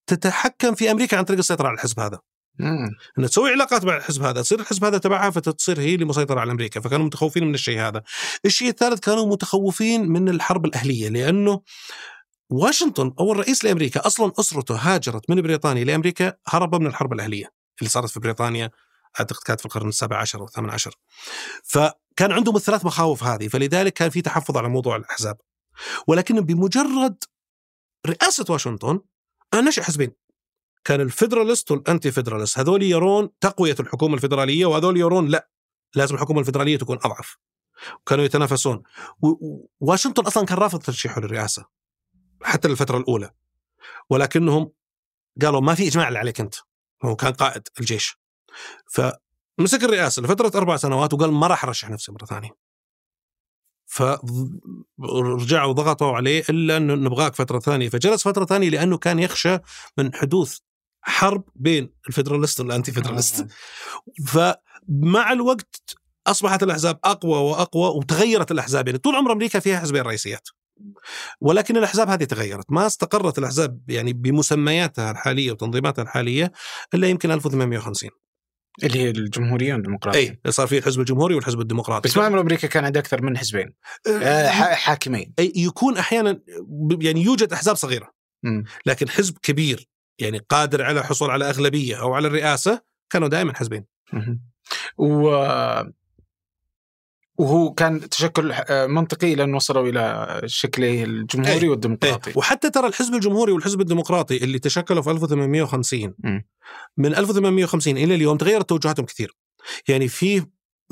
تتحكم 0.08 0.76
في 0.76 0.92
أمريكا 0.92 1.18
عن 1.18 1.24
طريق 1.24 1.40
السيطرة 1.40 1.68
على 1.68 1.76
الحزب 1.76 2.00
هذا. 2.00 2.20
ان 2.62 3.26
تسوي 3.26 3.50
علاقات 3.52 3.86
مع 3.86 3.98
الحزب 3.98 4.24
هذا 4.24 4.42
تصير 4.42 4.60
الحزب 4.60 4.86
هذا 4.86 4.98
تبعها 4.98 5.30
فتصير 5.30 5.80
هي 5.80 5.94
اللي 5.94 6.06
مسيطرة 6.06 6.40
على 6.40 6.52
أمريكا 6.52 6.80
فكانوا 6.80 7.06
متخوفين 7.06 7.44
من 7.44 7.54
الشيء 7.54 7.80
هذا. 7.80 8.04
الشيء 8.46 8.70
الثالث 8.70 9.00
كانوا 9.00 9.26
متخوفين 9.26 10.10
من 10.10 10.30
الحرب 10.30 10.66
الأهلية 10.66 11.10
لأنه 11.10 11.62
واشنطن 12.50 13.14
أول 13.20 13.38
رئيس 13.38 13.66
لأمريكا 13.66 14.08
أصلا 14.08 14.32
أسرته 14.40 14.76
هاجرت 14.76 15.30
من 15.30 15.42
بريطانيا 15.42 15.84
لأمريكا 15.84 16.34
هربا 16.48 16.78
من 16.78 16.88
الحرب 16.88 17.14
الأهلية 17.14 17.52
اللي 17.80 17.90
صارت 17.90 18.10
في 18.10 18.20
بريطانيا 18.20 18.72
أعتقد 19.20 19.44
كانت 19.46 19.60
في 19.60 19.66
القرن 19.66 19.88
السابع 19.88 20.18
عشر 20.18 20.40
أو 20.40 20.46
الثامن 20.46 20.70
عشر. 20.70 20.96
فكان 21.64 22.32
عندهم 22.32 22.56
الثلاث 22.56 22.86
مخاوف 22.86 23.24
هذه 23.24 23.48
فلذلك 23.48 23.94
كان 23.94 24.10
في 24.10 24.22
تحفظ 24.22 24.58
على 24.58 24.70
موضوع 24.70 24.96
الأحزاب. 24.96 25.38
ولكن 26.08 26.42
بمجرد 26.42 27.24
رئاسة 28.08 28.46
واشنطن 28.50 29.00
نشأ 29.56 29.84
حزبين. 29.84 30.23
كان 30.84 31.02
ال 31.02 31.07
Federalist 31.07 31.61
وال 31.61 31.72
Anti-Federalist 31.72 32.60
هذول 32.60 32.84
يرون 32.84 33.30
تقوية 33.40 33.76
الحكومة 33.80 34.16
الفيدرالية 34.16 34.66
وهذول 34.66 34.98
يرون 34.98 35.28
لا 35.28 35.50
لازم 35.96 36.16
الحكومة 36.16 36.40
الفيدرالية 36.40 36.78
تكون 36.78 36.98
أضعف. 37.04 37.38
وكانوا 38.02 38.26
يتنافسون. 38.26 38.84
واشنطن 39.80 40.26
أصلا 40.26 40.46
كان 40.46 40.58
رافض 40.58 40.80
ترشيحه 40.80 41.22
للرئاسة 41.22 41.66
حتى 42.44 42.68
للفترة 42.68 42.98
الأولى. 42.98 43.32
ولكنهم 44.10 44.72
قالوا 45.42 45.62
ما 45.62 45.76
في 45.76 45.88
إجماع 45.88 46.08
اللي 46.08 46.20
عليك 46.20 46.40
أنت. 46.40 46.56
هو 47.06 47.16
كان 47.16 47.34
قائد 47.34 47.68
الجيش. 47.80 48.20
فمسك 48.90 49.84
الرئاسة 49.84 50.22
لفترة 50.22 50.60
أربع 50.60 50.78
سنوات 50.78 51.14
وقال 51.14 51.32
ما 51.32 51.48
راح 51.48 51.66
أرشح 51.66 51.90
نفسي 51.90 52.12
مرة 52.12 52.26
ثانية. 52.26 52.58
فرجعوا 53.86 55.70
وضغطوا 55.70 56.16
عليه 56.16 56.44
إلا 56.50 56.78
انه 56.78 56.96
نبغاك 56.96 57.36
فترة 57.36 57.60
ثانية. 57.60 57.90
فجلس 57.90 58.24
فترة 58.24 58.46
ثانية 58.46 58.70
لأنه 58.70 58.98
كان 58.98 59.20
يخشى 59.20 59.58
من 59.98 60.16
حدوث 60.16 60.58
حرب 61.04 61.44
بين 61.56 61.90
الفدراليست 62.08 62.60
والانتي 62.60 62.92
فدراليست 62.92 63.40
آه. 63.40 63.48
فمع 64.26 65.32
الوقت 65.32 65.96
أصبحت 66.28 66.64
الأحزاب 66.64 67.00
أقوى 67.04 67.38
وأقوى 67.38 67.98
وتغيرت 67.98 68.52
الأحزاب. 68.52 68.88
يعني 68.88 69.00
طول 69.00 69.16
عمر 69.16 69.32
أمريكا 69.32 69.60
فيها 69.60 69.80
حزبين 69.80 70.02
رئيسيات. 70.02 70.48
ولكن 71.42 71.78
الأحزاب 71.78 72.10
هذه 72.10 72.24
تغيرت. 72.24 72.72
ما 72.72 72.88
استقرت 72.88 73.38
الأحزاب 73.38 73.82
يعني 73.88 74.14
بمسمياتها 74.14 75.12
الحالية 75.12 75.52
وتنظيماتها 75.52 76.02
الحالية 76.02 76.52
إلا 76.94 77.08
يمكن 77.08 77.32
1850 77.32 78.10
اللي 78.84 79.00
هي 79.00 79.10
الجمهورية 79.10 79.74
والديمقراطيه 79.74 80.40
اي 80.46 80.52
صار 80.52 80.68
في 80.68 80.78
الحزب 80.78 81.00
الجمهوري 81.00 81.36
والحزب 81.36 81.60
الديمقراطي. 81.60 82.10
بس 82.10 82.18
ما 82.18 82.26
عمر 82.26 82.42
أمريكا 82.42 82.68
كان 82.68 82.86
عندها 82.86 83.02
أكثر 83.02 83.22
من 83.22 83.38
حزبين. 83.38 83.74
آه, 84.08 84.10
آه، 84.10 84.50
حاكمين. 84.76 85.34
أي 85.40 85.54
يكون 85.56 85.98
أحيانا 85.98 86.42
يعني 87.02 87.24
يوجد 87.24 87.54
أحزاب 87.54 87.76
صغيرة. 87.76 88.14
لكن 88.86 89.10
حزب 89.10 89.38
كبير 89.42 89.90
يعني 90.20 90.38
قادر 90.38 90.84
على 90.84 91.00
الحصول 91.00 91.30
على 91.30 91.50
أغلبية 91.50 92.02
أو 92.02 92.14
على 92.14 92.28
الرئاسة 92.28 92.82
كانوا 93.10 93.28
دائما 93.28 93.54
حزبين 93.56 93.86
و 94.98 95.30
وهو 97.38 97.74
كان 97.74 98.10
تشكل 98.10 98.52
آه، 98.52 98.88
منطقي 98.88 99.36
لأن 99.36 99.54
وصلوا 99.54 99.90
إلى 99.90 100.42
شكله 100.46 101.04
الجمهوري 101.04 101.62
إيه 101.62 101.70
والديمقراطي. 101.70 102.30
إيه. 102.30 102.38
وحتى 102.38 102.70
ترى 102.70 102.88
الحزب 102.88 103.14
الجمهوري 103.14 103.52
والحزب 103.52 103.82
الديمقراطي 103.82 104.44
اللي 104.44 104.60
تشكلوا 104.60 105.02
في 105.02 105.12
1850 105.12 106.14
م. 106.24 106.42
من 106.98 107.16
1850 107.16 107.98
إلى 107.98 108.16
اليوم 108.16 108.38
تغيرت 108.38 108.70
توجهاتهم 108.70 109.06
كثير. 109.06 109.38
يعني 109.88 110.08
في 110.08 110.46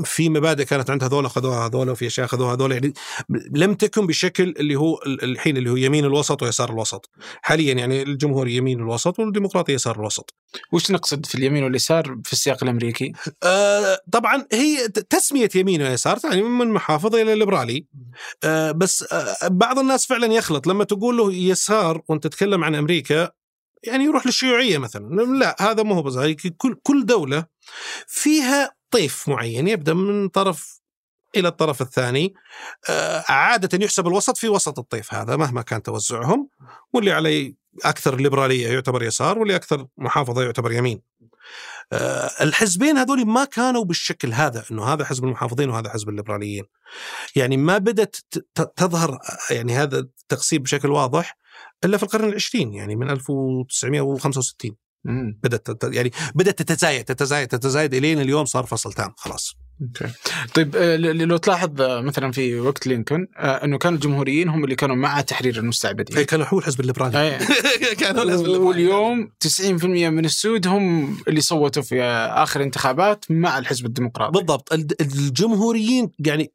في 0.03 0.29
مبادئ 0.29 0.65
كانت 0.65 0.89
عند 0.89 1.03
هذول 1.03 1.25
اخذوها 1.25 1.67
هذول 1.67 1.89
وفي 1.89 2.07
أشياء 2.07 2.25
اخذوها 2.25 2.53
هذول 2.53 2.71
يعني 2.71 2.93
لم 3.51 3.73
تكن 3.73 4.07
بشكل 4.07 4.53
اللي 4.59 4.75
هو 4.75 4.99
الحين 5.05 5.57
اللي 5.57 5.69
هو 5.69 5.75
يمين 5.75 6.05
الوسط 6.05 6.43
ويسار 6.43 6.69
الوسط. 6.69 7.09
حاليا 7.41 7.73
يعني 7.73 8.01
الجمهوري 8.01 8.55
يمين 8.55 8.79
الوسط 8.79 9.19
والديمقراطية 9.19 9.73
يسار 9.73 9.95
الوسط. 9.95 10.35
وش 10.71 10.91
نقصد 10.91 11.25
في 11.25 11.35
اليمين 11.35 11.63
واليسار 11.63 12.17
في 12.23 12.33
السياق 12.33 12.63
الأمريكي؟ 12.63 13.13
آه 13.43 13.99
طبعا 14.11 14.45
هي 14.51 14.87
تسمية 14.87 15.49
يمين 15.55 15.81
ويسار 15.81 16.19
يعني 16.23 16.41
من 16.41 16.67
محافظ 16.67 17.15
إلى 17.15 17.35
ليبرالي. 17.35 17.85
آه 18.43 18.71
بس 18.71 19.05
آه 19.13 19.47
بعض 19.47 19.79
الناس 19.79 20.05
فعلا 20.05 20.33
يخلط. 20.33 20.67
لما 20.67 20.83
تقول 20.83 21.17
له 21.17 21.33
يسار 21.33 22.01
وأنت 22.07 22.27
تتكلم 22.27 22.63
عن 22.63 22.75
أمريكا 22.75 23.31
يعني 23.83 24.03
يروح 24.03 24.25
للشيوعية 24.25 24.77
مثلا. 24.77 25.15
لا 25.39 25.55
هذا 25.59 25.83
مو 25.83 25.93
هو 25.93 26.33
كل 26.57 26.75
كل 26.83 27.05
دولة 27.05 27.45
فيها 28.07 28.80
طيف 28.91 29.29
معين 29.29 29.67
يبدأ 29.67 29.93
من 29.93 30.29
طرف 30.29 30.81
إلى 31.35 31.47
الطرف 31.47 31.81
الثاني 31.81 32.33
آه، 32.89 33.23
عادة 33.29 33.85
يحسب 33.85 34.07
الوسط 34.07 34.37
في 34.37 34.49
وسط 34.49 34.79
الطيف 34.79 35.13
هذا 35.13 35.35
مهما 35.35 35.61
كان 35.61 35.83
توزعهم 35.83 36.49
واللي 36.93 37.11
عليه 37.11 37.55
أكثر 37.85 38.15
ليبراليه 38.15 38.67
يعتبر 38.67 39.03
يسار 39.03 39.39
واللي 39.39 39.55
أكثر 39.55 39.87
محافظة 39.97 40.43
يعتبر 40.43 40.71
يمين. 40.71 41.01
آه، 41.93 42.29
الحزبين 42.41 42.97
هذول 42.97 43.25
ما 43.25 43.45
كانوا 43.45 43.83
بالشكل 43.83 44.33
هذا 44.33 44.63
إنه 44.71 44.83
هذا 44.83 45.05
حزب 45.05 45.23
المحافظين 45.23 45.69
وهذا 45.69 45.89
حزب 45.89 46.09
الليبراليين. 46.09 46.63
يعني 47.35 47.57
ما 47.57 47.77
بدأت 47.77 48.15
تظهر 48.75 49.19
يعني 49.49 49.73
هذا 49.73 49.99
التقسيم 49.99 50.61
بشكل 50.61 50.91
واضح 50.91 51.37
إلا 51.85 51.97
في 51.97 52.03
القرن 52.03 52.29
العشرين 52.29 52.73
يعني 52.73 52.95
من 52.95 53.09
1965 53.09 54.75
بدأت 55.43 55.83
يعني 55.83 56.11
بدأت 56.35 56.61
تتزايد 56.61 57.03
تتزايد 57.03 57.47
تتزايد 57.47 57.93
إلين 57.93 58.21
اليوم 58.21 58.45
صار 58.45 58.65
فصل 58.65 58.93
تام 58.93 59.13
خلاص. 59.17 59.55
طيب 60.53 60.75
آه، 60.75 60.95
لو 60.95 61.37
تلاحظ 61.37 61.81
آه، 61.81 62.01
مثلا 62.01 62.31
في 62.31 62.59
وقت 62.59 62.87
لينكولن 62.87 63.27
آه، 63.37 63.63
إنه 63.63 63.77
كانوا 63.77 63.97
الجمهوريين 63.97 64.49
هم 64.49 64.63
اللي 64.63 64.75
كانوا 64.75 64.95
مع 64.95 65.21
تحرير 65.21 65.57
المستعبدين. 65.57 66.17
اي 66.17 66.25
كانوا 66.25 66.45
هو 66.45 66.59
الحزب 66.59 66.79
الليبرالي. 66.79 67.39
كانوا 67.99 68.23
الحزب 68.23 68.45
الليبرالي. 68.45 68.67
واليوم 68.67 69.31
90% 69.61 69.85
من 69.85 70.25
السود 70.25 70.67
هم 70.67 71.17
اللي 71.27 71.41
صوتوا 71.41 71.83
في 71.83 72.01
آخر 72.03 72.63
انتخابات 72.63 73.25
مع 73.29 73.57
الحزب 73.57 73.85
الديمقراطي. 73.85 74.39
بالضبط. 74.39 74.73
الجمهوريين 75.01 76.11
يعني 76.19 76.51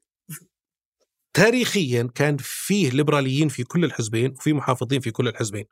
تاريخيا 1.37 2.11
كان 2.15 2.37
فيه 2.41 2.91
ليبراليين 2.91 3.49
في 3.49 3.65
كل 3.65 3.85
الحزبين 3.85 4.31
وفي 4.31 4.53
محافظين 4.53 5.01
في 5.01 5.11
كل 5.11 5.29
الحزبين. 5.29 5.65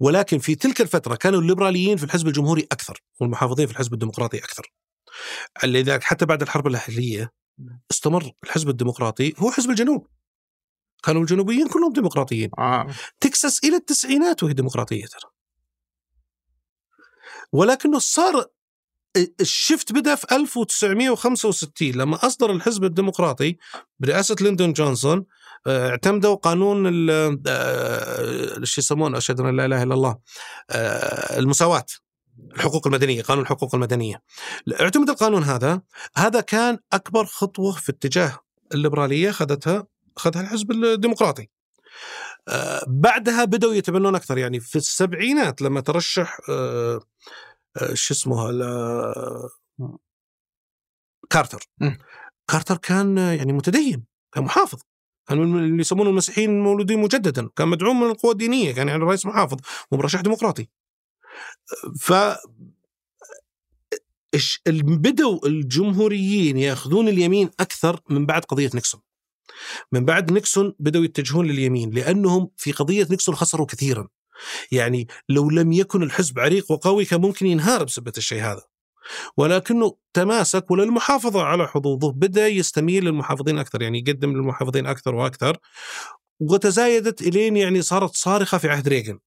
ولكن 0.00 0.38
في 0.38 0.54
تلك 0.54 0.80
الفترة 0.80 1.14
كانوا 1.14 1.40
الليبراليين 1.40 1.96
في 1.96 2.04
الحزب 2.04 2.28
الجمهوري 2.28 2.62
أكثر 2.72 3.02
والمحافظين 3.20 3.66
في 3.66 3.72
الحزب 3.72 3.92
الديمقراطي 3.94 4.38
أكثر. 4.38 4.72
لذلك 5.64 6.02
حتى 6.02 6.26
بعد 6.26 6.42
الحرب 6.42 6.66
الأهلية 6.66 7.32
استمر 7.90 8.32
الحزب 8.44 8.68
الديمقراطي 8.68 9.34
هو 9.38 9.50
حزب 9.50 9.70
الجنوب. 9.70 10.06
كانوا 11.02 11.20
الجنوبيين 11.20 11.68
كلهم 11.68 11.92
ديمقراطيين. 11.92 12.50
آه. 12.58 12.86
تكساس 13.20 13.64
إلى 13.64 13.76
التسعينات 13.76 14.42
وهي 14.42 14.52
ديمقراطية 14.52 15.06
ترى. 15.06 15.30
ولكنه 17.52 17.98
صار 17.98 18.46
الشفت 19.16 19.92
بدأ 19.92 20.14
في 20.14 20.26
1965 20.32 21.90
لما 21.90 22.26
أصدر 22.26 22.50
الحزب 22.50 22.84
الديمقراطي 22.84 23.56
برئاسة 24.00 24.36
ليندون 24.40 24.72
جونسون 24.72 25.26
آه، 25.66 25.90
اعتمدوا 25.90 26.34
قانون 26.34 27.06
آه، 27.46 28.58
شو 28.62 28.80
يسمونه؟ 28.80 29.18
أشهد 29.18 29.40
أن 29.40 29.56
لا 29.56 29.64
إله 29.64 29.82
إلا 29.82 29.94
الله 29.94 30.18
آه، 30.70 31.38
المساواة 31.38 31.86
الحقوق 32.56 32.86
المدنية 32.86 33.22
قانون 33.22 33.42
الحقوق 33.42 33.74
المدنية. 33.74 34.22
اعتمد 34.80 35.10
القانون 35.10 35.42
هذا 35.42 35.80
هذا 36.16 36.40
كان 36.40 36.78
أكبر 36.92 37.24
خطوة 37.24 37.72
في 37.72 37.92
اتجاه 37.92 38.38
الليبرالية 38.74 39.30
اخذتها 39.30 39.86
اخذها 40.16 40.42
الحزب 40.42 40.70
الديمقراطي. 40.70 41.48
بعدها 42.86 43.44
بدأوا 43.44 43.74
يتبنون 43.74 44.14
أكثر 44.14 44.38
يعني 44.38 44.60
في 44.60 44.76
السبعينات 44.76 45.62
لما 45.62 45.80
ترشح 45.80 46.38
شو 47.94 48.14
اسمه 48.14 48.52
كارتر. 51.30 51.70
كارتر 52.48 52.76
كان 52.76 53.18
يعني 53.18 53.52
متدين 53.52 54.04
كان 54.32 54.44
محافظ. 54.44 54.78
كان 55.28 55.42
اللي 55.42 55.80
يسمونه 55.80 56.10
المسيحيين 56.10 56.50
المولودين 56.50 56.98
مجددا 56.98 57.48
كان 57.56 57.68
مدعوم 57.68 58.00
من 58.00 58.10
القوى 58.10 58.32
الدينية 58.32 58.72
كان 58.72 58.88
يعني 58.88 59.04
رئيس 59.04 59.26
محافظ 59.26 59.58
ومرشح 59.90 60.20
ديمقراطي. 60.20 60.68
ف 62.00 62.12
بدوا 64.74 65.46
الجمهوريين 65.46 66.58
ياخذون 66.58 67.08
اليمين 67.08 67.50
أكثر 67.60 68.00
من 68.10 68.26
بعد 68.26 68.44
قضية 68.44 68.70
نيكسون. 68.74 69.00
من 69.92 70.04
بعد 70.04 70.32
نيكسون 70.32 70.74
بدأوا 70.78 71.04
يتجهون 71.04 71.46
لليمين 71.46 71.90
لأنهم 71.90 72.50
في 72.56 72.72
قضية 72.72 73.06
نيكسون 73.10 73.34
خسروا 73.34 73.66
كثيرا. 73.66 74.08
يعني 74.72 75.08
لو 75.28 75.50
لم 75.50 75.72
يكن 75.72 76.02
الحزب 76.02 76.38
عريق 76.38 76.72
وقوي 76.72 77.04
كان 77.04 77.20
ممكن 77.20 77.46
ينهار 77.46 77.84
بسبب 77.84 78.08
الشيء 78.16 78.42
هذا. 78.42 78.62
ولكنه 79.36 79.96
تماسك 80.12 80.70
وللمحافظة 80.70 81.42
على 81.42 81.68
حظوظه 81.68 82.12
بدأ 82.12 82.48
يستميل 82.48 83.04
للمحافظين 83.04 83.58
أكثر 83.58 83.82
يعني 83.82 83.98
يقدم 83.98 84.32
للمحافظين 84.32 84.86
أكثر 84.86 85.14
وأكثر 85.14 85.56
وتزايدت 86.40 87.22
إلين 87.22 87.56
يعني 87.56 87.82
صارت 87.82 88.14
صارخة 88.14 88.58
في 88.58 88.68
عهد 88.68 88.88
ريغن. 88.88 89.18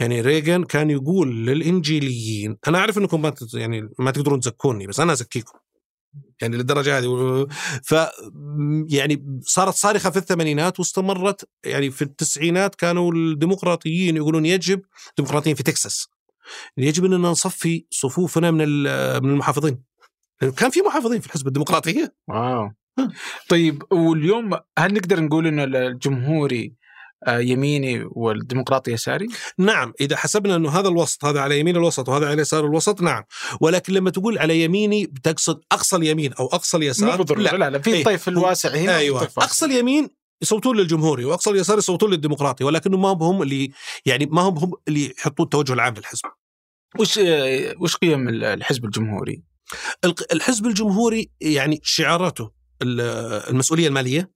يعني 0.00 0.20
ريغن 0.20 0.64
كان 0.64 0.90
يقول 0.90 1.46
للإنجيليين 1.46 2.56
أنا 2.68 2.78
أعرف 2.78 2.98
أنكم 2.98 3.22
ما 3.22 3.34
يعني 3.54 3.88
ما 3.98 4.10
تقدرون 4.10 4.40
تزكوني 4.40 4.86
بس 4.86 5.00
أنا 5.00 5.12
أزكيكم. 5.12 5.58
يعني 6.42 6.56
للدرجة 6.56 6.98
هذه. 6.98 7.46
ف 7.84 7.94
يعني 8.88 9.40
صارت 9.42 9.74
صارخة 9.74 10.10
في 10.10 10.16
الثمانينات 10.16 10.78
واستمرت 10.78 11.48
يعني 11.64 11.90
في 11.90 12.02
التسعينات 12.02 12.74
كانوا 12.74 13.12
الديمقراطيين 13.12 14.16
يقولون 14.16 14.46
يجب 14.46 14.82
الديمقراطيين 15.10 15.56
في 15.56 15.62
تكساس 15.62 16.08
يجب 16.76 17.04
إننا 17.04 17.28
نصفي 17.28 17.86
صفوفنا 17.90 18.50
من 18.50 18.82
من 19.22 19.30
المحافظين. 19.30 19.82
كان 20.56 20.70
في 20.70 20.80
محافظين 20.80 21.20
في 21.20 21.26
الحزب 21.26 21.46
الديمقراطي 21.46 22.08
واو. 22.28 22.70
طيب 23.48 23.82
واليوم 23.92 24.54
هل 24.78 24.94
نقدر 24.94 25.20
نقول 25.20 25.46
إن 25.46 25.74
الجمهوري 25.76 26.74
يميني 27.28 28.04
والديمقراطي 28.10 28.92
يساري؟ 28.92 29.28
نعم 29.58 29.92
إذا 30.00 30.16
حسبنا 30.16 30.56
إنه 30.56 30.70
هذا 30.70 30.88
الوسط 30.88 31.24
هذا 31.24 31.40
على 31.40 31.60
يمين 31.60 31.76
الوسط 31.76 32.08
وهذا 32.08 32.28
على 32.28 32.42
يسار 32.42 32.64
الوسط 32.66 33.00
نعم. 33.02 33.22
ولكن 33.60 33.92
لما 33.92 34.10
تقول 34.10 34.38
على 34.38 34.62
يميني 34.62 35.06
بتقصد 35.06 35.60
أقصى 35.72 35.96
اليمين 35.96 36.32
أو 36.32 36.46
أقصى 36.46 36.76
مو 36.76 36.82
اليسار 36.82 37.16
بالضروره 37.16 37.42
لا. 37.56 37.70
لا 37.70 37.78
في. 37.78 37.98
الطيف 38.00 38.28
الواسع 38.28 38.68
هنا 38.74 38.96
أيوه. 38.96 39.18
والطيف 39.20 39.38
أقصى 39.38 39.64
اليمين 39.66 40.08
يصوتون 40.42 40.76
للجمهوري 40.76 41.24
وأقصى 41.24 41.50
اليسار 41.50 41.78
يصوتون 41.78 42.10
للديمقراطي 42.10 42.64
ولكنه 42.64 42.96
ما 42.96 43.08
هم 43.08 43.42
اللي 43.42 43.70
يعني 44.06 44.26
ما 44.26 44.42
هم 44.42 44.58
هم 44.58 44.72
اللي 44.88 45.14
يحطون 45.18 45.44
التوجه 45.44 45.72
العام 45.72 45.94
للحزب. 45.94 46.22
وش 46.98 47.18
آه، 47.18 47.74
وش 47.80 47.96
قيم 47.96 48.28
الحزب 48.28 48.84
الجمهوري؟ 48.84 49.42
الحزب 50.32 50.66
الجمهوري 50.66 51.30
يعني 51.40 51.80
شعاراته 51.82 52.50
ال- 52.82 53.00
المسؤولية 53.50 53.88
المالية 53.88 54.30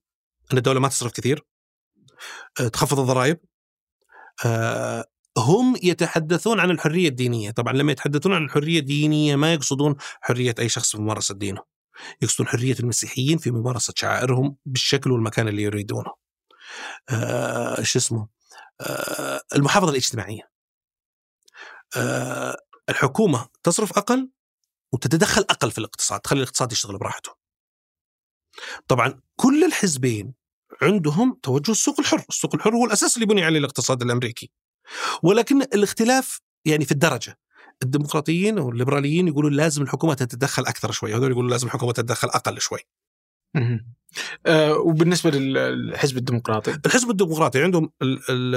أن 0.53 0.59
الدولة 0.59 0.81
ما 0.81 0.89
تصرف 0.89 1.13
كثير. 1.13 1.39
آه، 1.39 1.56
تخفض 2.73 3.01
الضرائب 3.01 3.41
آه، 4.45 5.05
هم 5.39 5.77
يتحدثون 5.83 6.61
عن 6.61 6.71
الحرية 6.71 7.09
الدينية، 7.09 7.51
طبعا 7.51 7.73
لما 7.73 7.93
يتحدثون 7.93 8.33
عن 8.33 8.45
الحريه 8.45 8.79
الدينيه 8.79 9.37
ما 9.37 9.55
يقصدون 9.55 9.97
حرية 10.21 10.55
أي 10.59 10.69
شخص 10.69 10.93
في 10.93 11.03
ممارسة 11.03 11.35
دينه. 11.35 11.63
يقصدون 12.23 12.49
حرية 12.49 12.77
المسيحيين 12.81 13.39
في 13.39 13.51
ممارسة 13.51 13.95
شعائرهم 13.97 14.57
بالشكل 14.67 15.13
والمكان 15.13 15.49
اللي 15.49 15.63
يريدونه. 15.63 16.11
آه، 17.11 17.83
شو 17.83 17.99
اسمه؟ 17.99 18.29
آه، 18.81 19.43
المحافظة 19.55 19.91
الاجتماعية. 19.91 20.51
آه، 21.97 22.57
الحكومة 22.89 23.49
تصرف 23.63 23.99
أقل 23.99 24.31
وتتدخل 24.93 25.43
أقل 25.51 25.71
في 25.71 25.79
الاقتصاد، 25.79 26.21
تخلي 26.21 26.39
الاقتصاد 26.39 26.73
يشتغل 26.73 26.99
براحته. 26.99 27.31
طبعا 28.89 29.21
كل 29.37 29.65
الحزبين 29.65 30.35
عندهم 30.83 31.39
توجه 31.43 31.71
السوق 31.71 32.01
الحر، 32.01 32.25
السوق 32.29 32.55
الحر 32.55 32.75
هو 32.75 32.85
الأساس 32.85 33.15
اللي 33.17 33.27
بني 33.27 33.45
عليه 33.45 33.59
الاقتصاد 33.59 34.03
الأمريكي. 34.03 34.51
ولكن 35.23 35.63
الاختلاف 35.63 36.41
يعني 36.65 36.85
في 36.85 36.93
الدرجة. 36.93 37.39
الديمقراطيين 37.83 38.59
أو 38.59 38.71
الليبراليين 38.71 39.29
يقولون 39.29 39.53
لازم 39.53 39.83
الحكومة 39.83 40.15
تتدخل 40.15 40.63
أكثر 40.67 40.91
شوي، 40.93 41.15
هذول 41.15 41.31
يقولون 41.31 41.51
لازم 41.51 41.67
الحكومة 41.67 41.93
تتدخل 41.93 42.29
أقل 42.29 42.61
شوي. 42.61 42.81
آه، 44.47 44.73
وبالنسبة 44.75 45.31
للحزب 45.31 46.17
الديمقراطي 46.17 46.79
الحزب 46.87 47.11
الديمقراطي 47.11 47.63
عندهم 47.63 47.93
ال- 48.03 48.31
ال- 48.31 48.55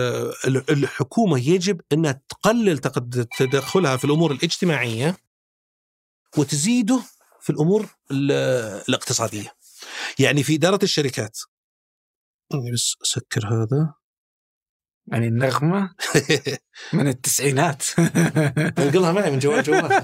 ال- 0.47 0.71
الحكومة 0.71 1.49
يجب 1.49 1.81
انها 1.93 2.21
تقلل 2.29 2.77
تدخلها 3.37 3.97
في 3.97 4.05
الأمور 4.05 4.31
الاجتماعية 4.31 5.17
وتزيده 6.37 7.01
في 7.41 7.49
الأمور 7.49 7.85
ال- 8.11 8.31
الاقتصادية. 8.89 9.53
يعني 10.19 10.43
في 10.43 10.55
إدارة 10.55 10.79
الشركات 10.83 11.37
بس 12.53 12.95
أسكر 13.01 13.47
هذا. 13.47 13.93
يعني 15.07 15.27
النغمة 15.27 15.95
من 16.93 17.07
التسعينات. 17.07 17.83
انقلها 18.79 19.11
معي 19.11 19.31
من 19.31 19.39
جوال 19.39 19.63
جوال. 19.63 20.03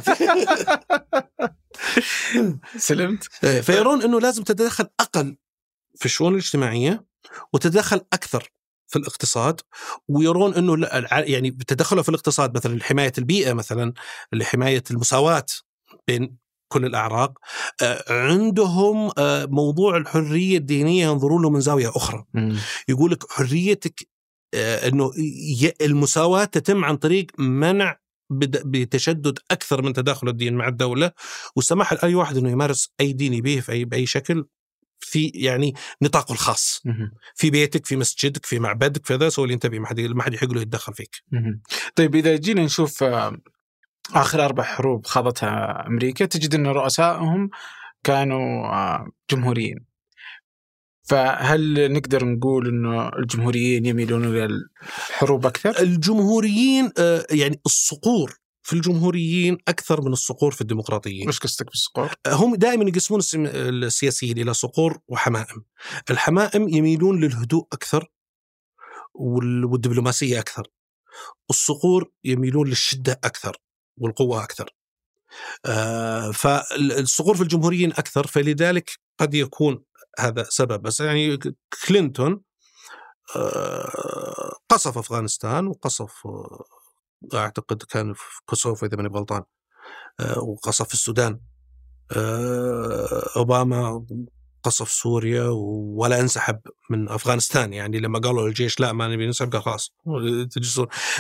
سلمت. 2.78 3.24
فيرون 3.62 4.02
إنه 4.04 4.20
لازم 4.20 4.44
تتدخل 4.44 4.88
أقل 5.00 5.38
في 5.96 6.06
الشؤون 6.06 6.34
الاجتماعية 6.34 7.06
وتتدخل 7.54 8.06
أكثر 8.14 8.52
في 8.88 9.00
الاقتصاد 9.00 9.62
ويرون 10.08 10.54
إنه 10.54 10.88
يعني 11.12 11.52
تدخله 11.52 12.02
في 12.02 12.10
الاقتصاد 12.10 12.56
مثلا 12.56 12.76
لحمايه 12.76 13.14
البيئة 13.18 13.54
مثلا 13.54 13.94
لحمايه 14.34 14.84
المساواة 14.92 15.46
بين 16.08 16.38
كل 16.68 16.86
الأعراق 16.86 17.40
آه، 17.82 18.04
عندهم 18.10 19.12
آه، 19.18 19.46
موضوع 19.46 19.98
الحرية 19.98 20.58
الدينية 20.58 21.06
ينظرون 21.06 21.42
له 21.42 21.50
من 21.50 21.60
زاوية 21.60 21.90
أخرى. 21.90 22.26
يقول 22.88 23.12
لك 23.12 23.32
حريتك 23.32 24.08
آه، 24.54 24.88
إنه 24.88 25.12
المساواة 25.82 26.46
تتم 26.46 26.86
عن 26.86 26.98
طريق 26.98 27.28
منع 27.40 28.00
بتشدد 28.66 29.40
أكثر 29.52 29.82
من 29.82 29.94
تداخل 29.94 30.30
الدين 30.30 30.54
مع 30.54 30.68
الدولة 30.68 31.12
والسماح 31.56 31.94
لأي 31.94 32.16
واحد 32.16 32.38
إنه 32.38 32.50
يمارس 32.50 32.90
أي 33.00 33.14
دين 33.14 33.34
يبيه 33.34 33.62
في 33.62 33.72
أي 33.72 33.86
بأي 33.86 34.06
شكل 34.06 34.46
في 35.00 35.32
يعني 35.36 35.74
نطاقه 36.02 36.34
الخاص. 36.34 36.82
في 37.36 37.50
بيتك 37.50 37.86
في 37.86 37.96
مسجدك 37.96 38.46
في 38.46 38.60
معبدك 38.60 39.06
في 39.06 39.14
هذا 39.14 39.30
سوي 39.30 39.44
اللي 39.46 39.54
أنت 39.54 39.66
ما 39.66 39.88
حد 39.88 40.00
ما 40.00 40.24
حد 40.24 40.34
يحق 40.34 40.52
له 40.52 40.62
يتدخل 40.62 40.94
فيك. 40.94 41.24
طيب 41.96 42.16
إذا 42.16 42.36
جينا 42.36 42.64
نشوف 42.64 43.04
آخر 44.14 44.46
أربع 44.46 44.64
حروب 44.64 45.06
خاضتها 45.06 45.88
أمريكا 45.88 46.26
تجد 46.26 46.56
أن 46.56 46.68
رؤسائهم 46.68 47.50
كانوا 48.04 48.66
آه، 48.68 49.08
جمهوريين 49.32 49.86
فهل 51.04 51.92
نقدر 51.94 52.26
نقول 52.26 52.68
انه 52.68 53.10
الجمهوريين 53.10 53.86
يميلون 53.86 54.26
إلى 54.26 54.46
الحروب 55.10 55.46
أكثر؟ 55.46 55.80
الجمهوريين 55.80 56.92
آه، 56.98 57.26
يعني 57.32 57.62
الصقور 57.66 58.34
في 58.64 58.74
الجمهوريين 58.74 59.58
أكثر 59.68 60.02
من 60.02 60.12
الصقور 60.14 60.52
في 60.52 60.62
الديمقراطيين 60.62 61.28
وش 61.28 61.40
قصدك 61.40 61.66
بالصقور؟ 61.66 62.10
هم 62.28 62.56
دائما 62.56 62.84
يقسمون 62.90 63.22
السياسيين 63.36 64.38
إلى 64.38 64.54
صقور 64.54 64.98
وحمائم. 65.08 65.64
الحمائم 66.10 66.70
يميلون 66.70 67.20
للهدوء 67.20 67.68
أكثر 67.74 68.08
وال- 69.14 69.66
والدبلوماسية 69.66 70.40
أكثر. 70.40 70.68
الصقور 71.50 72.12
يميلون 72.24 72.68
للشدة 72.68 73.20
أكثر 73.24 73.58
والقوة 73.98 74.44
أكثر. 74.44 74.76
آه، 75.66 76.32
فالصقور 76.32 77.36
في 77.36 77.42
الجمهوريين 77.42 77.92
أكثر 77.92 78.28
فلذلك 78.28 79.00
قد 79.20 79.34
يكون 79.34 79.84
هذا 80.20 80.44
سبب 80.50 80.82
بس 80.82 81.00
يعني 81.00 81.40
كلينتون 81.88 82.42
آه، 83.36 84.54
قصف 84.70 84.98
أفغانستان 84.98 85.68
وقصف 85.68 86.28
آه، 86.28 86.64
أعتقد 87.34 87.84
كان 87.84 88.14
في 88.14 88.42
كوسوفو 88.46 88.86
إذا 88.86 88.98
ماني 88.98 89.10
غلطان 89.10 89.44
وقصف 90.38 90.94
السودان 90.94 91.40
أوباما 93.38 94.06
قصف 94.64 94.92
سوريا 94.92 95.48
ولا 95.96 96.20
انسحب 96.20 96.60
من 96.90 97.10
أفغانستان 97.10 97.74
يعني 97.74 98.00
لما 98.00 98.20
قالوا 98.20 98.48
للجيش 98.48 98.80
لا 98.80 98.94
ما 98.94 99.08
نبي 99.08 99.26
ننسحب 99.26 99.52
قال 99.52 99.64
خلاص 99.64 99.94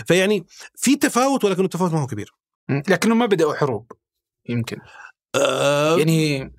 فيعني 0.07 0.45
في 0.75 0.95
تفاوت 0.95 1.43
ولكن 1.43 1.65
التفاوت 1.65 1.91
ما 1.91 2.01
هو 2.01 2.07
كبير. 2.07 2.33
لكنهم 2.69 3.19
ما 3.19 3.25
بدأوا 3.25 3.53
حروب 3.53 3.91
يمكن. 4.49 4.77
آه، 5.35 5.97
يعني 5.97 6.53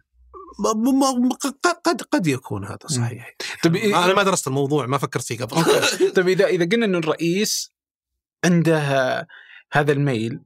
قد 1.85 2.03
قد 2.03 2.27
يكون 2.27 2.65
هذا 2.65 2.79
صحيح. 2.87 3.37
طيب 3.65 3.77
أنا 3.77 4.15
ما 4.15 4.23
درست 4.23 4.49
الموضوع 4.49 4.87
ما 4.87 4.99
فكرت 4.99 5.25
فيه 5.25 5.39
قبل. 5.39 5.65
طيب 6.17 6.29
اذا 6.29 6.47
إذا 6.47 6.69
قلنا 6.73 6.87
إنه 6.87 6.99
الرئيس 6.99 7.73
عنده 8.45 8.79
هذا 9.73 9.93
الميل 9.93 10.41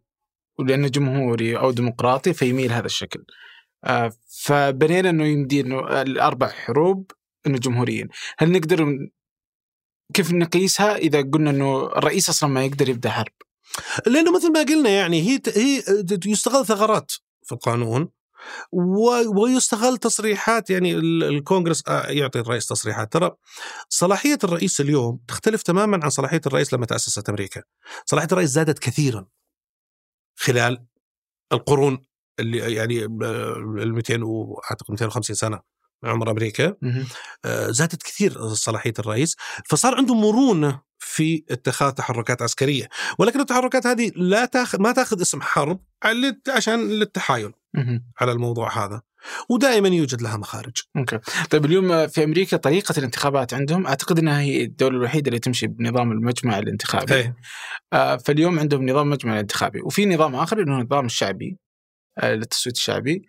ولأنه 0.59 0.89
جمهوري 0.89 1.59
أو 1.59 1.70
ديمقراطي 1.70 2.32
فيميل 2.32 2.73
هذا 2.73 2.87
الشكل. 2.87 3.24
آه، 3.85 4.12
فبنينا 4.43 5.11
إنه 5.11 5.27
يمدي 5.27 5.61
إنه 5.61 6.03
الأربع 6.03 6.49
حروب 6.49 7.11
إنه 7.47 7.59
جمهوريين. 7.59 8.09
هل 8.39 8.53
نقدر 8.53 9.09
كيف 10.15 10.32
نقيسها؟ 10.32 10.97
إذا 10.97 11.23
قلنا 11.23 11.51
إنه 11.51 11.87
الرئيس 11.87 12.28
أصلا 12.28 12.51
ما 12.51 12.65
يقدر 12.65 12.89
يبدأ 12.89 13.11
حرب. 13.11 13.32
لأنه 14.06 14.32
مثل 14.36 14.52
ما 14.52 14.62
قلنا 14.62 14.90
يعني 14.90 15.22
هي 15.22 15.40
هي 15.55 15.82
يستغل 16.26 16.66
ثغرات 16.66 17.12
في 17.42 17.52
القانون 17.52 18.09
ويستغل 19.36 19.98
تصريحات 19.98 20.70
يعني 20.70 20.94
ال- 20.94 21.24
الكونغرس 21.24 21.82
آه، 21.88 22.06
يعطي 22.06 22.40
الرئيس 22.40 22.66
تصريحات. 22.66 23.12
ترى 23.12 23.30
صلاحية 23.88 24.38
الرئيس 24.44 24.80
اليوم 24.80 25.20
تختلف 25.28 25.62
تماما 25.62 26.01
عن 26.02 26.10
صلاحية 26.10 26.40
الرئيس 26.47 26.72
لما 26.74 26.86
تأسست 26.86 27.28
أمريكا. 27.28 27.62
صلاحية 28.06 28.28
الرئيس 28.32 28.51
زادت 28.51 28.78
كثيرا 28.78 29.26
خلال 30.36 30.84
القرون 31.52 31.98
اللي 32.38 32.74
يعني 32.74 33.05
ال 33.05 33.92
200 33.94 34.22
واعتقد 34.22 34.90
250 34.90 35.36
سنة 35.36 35.60
من 36.02 36.10
عمر 36.10 36.30
أمريكا. 36.30 36.76
آه، 37.44 37.70
زادت 37.70 38.02
كثير 38.02 38.48
صلاحية 38.55 38.94
الرئيس 38.98 39.36
فصار 39.68 39.94
عنده 39.94 40.14
مرونة 40.14 40.82
في 41.01 41.44
اتخاذ 41.51 41.93
تحركات 41.93 42.43
عسكرية. 42.43 42.89
ولكن 43.18 43.40
التحركات 43.40 43.86
هذه 43.86 44.12
لا 44.16 44.44
تاخذ 44.44 44.82
ما 44.82 44.93
تاخذ 44.93 45.20
اسم 45.20 45.40
حرب 45.40 45.81
عشان 46.48 46.89
للتحايل. 46.89 47.52
على 48.20 48.32
الموضوع 48.32 48.85
هذا. 48.85 49.02
ودائما 49.48 49.89
يوجد 49.89 50.22
لها 50.22 50.36
مخارج. 50.36 50.72
أوكي. 50.97 51.18
طيب 51.51 51.64
اليوم 51.64 52.06
في 52.06 52.24
أمريكا 52.24 52.56
طريقة 52.56 52.94
الانتخابات 52.98 53.55
عندهم. 53.55 53.86
أعتقد 53.86 54.18
إنها 54.18 54.40
هي 54.40 54.62
الدولة 54.62 54.97
الوحيدة 54.97 55.28
اللي 55.28 55.39
تمشي 55.39 55.66
بنظام 55.66 56.12
المجمع 56.12 56.59
الانتخابي. 56.59 57.14
إيه. 57.14 57.36
آه 57.93 58.16
فاليوم 58.16 58.59
عندهم 58.59 58.90
نظام 58.90 59.06
المجمع 59.06 59.35
الانتخابي. 59.35 59.81
وفي 59.81 60.06
نظام 60.06 60.35
آخر 60.35 60.60
اللي 60.60 60.72
هو 60.72 60.78
النظام 60.78 61.06
الشعبي. 61.06 61.56
للتصويت 62.23 62.77
الشعبي. 62.77 63.23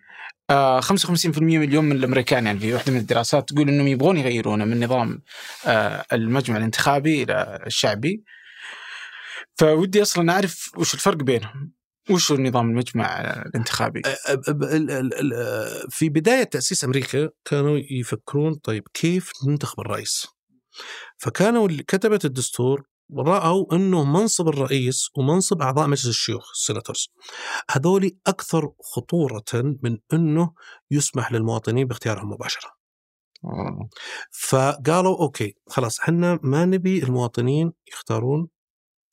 آه 0.50 0.80
55% 0.80 1.38
اليوم 1.38 1.84
من 1.84 1.96
الأمريكان 1.96 2.46
يعني 2.46 2.58
في 2.58 2.74
واحدة 2.74 2.92
من 2.92 2.98
الدراسات 2.98 3.48
تقول 3.48 3.68
إنهم 3.68 3.86
يبغون 3.86 4.16
يغيرونه 4.16 4.64
من 4.64 4.84
نظام 4.84 5.22
آه 5.66 6.04
المجمع 6.12 6.56
الانتخابي 6.56 7.22
إلى 7.22 7.62
الشعبي. 7.66 8.24
فودي 9.58 10.02
أصلا 10.02 10.32
أعرف 10.32 10.70
وش 10.76 10.94
الفرق 10.94 11.16
بينهم؟ 11.16 11.72
وش 12.10 12.30
هو 12.30 12.36
النظام 12.36 12.70
المجمع 12.70 13.20
الانتخابي؟ 13.20 14.02
في 15.90 16.08
بداية 16.08 16.44
تأسيس 16.44 16.84
أمريكا 16.84 17.30
كانوا 17.44 17.78
يفكرون 17.90 18.54
طيب 18.54 18.82
كيف 18.94 19.30
ننتخب 19.46 19.80
الرئيس؟ 19.80 20.26
فكانوا 21.18 21.68
كتبة 21.88 22.18
الدستور 22.24 22.82
رأوا 23.18 23.74
أنه 23.74 24.04
منصب 24.04 24.48
الرئيس 24.48 25.10
ومنصب 25.16 25.62
أعضاء 25.62 25.86
مجلس 25.86 26.06
الشيوخ 26.06 26.50
ال 26.50 26.56
senators 26.56 27.08
هذول 27.70 28.10
أكثر 28.26 28.72
خطورة 28.80 29.44
من 29.82 29.98
أنه 30.12 30.54
يسمح 30.90 31.32
للمواطنين 31.32 31.86
باختيارهم 31.86 32.30
مباشرة. 32.30 32.70
آه. 33.44 33.88
فقالوا 34.30 35.20
okay 35.20 35.56
خلاص 35.66 36.00
إحنا 36.00 36.38
ما 36.42 36.64
نبي 36.64 37.02
المواطنين 37.02 37.72
يختارون 37.88 38.48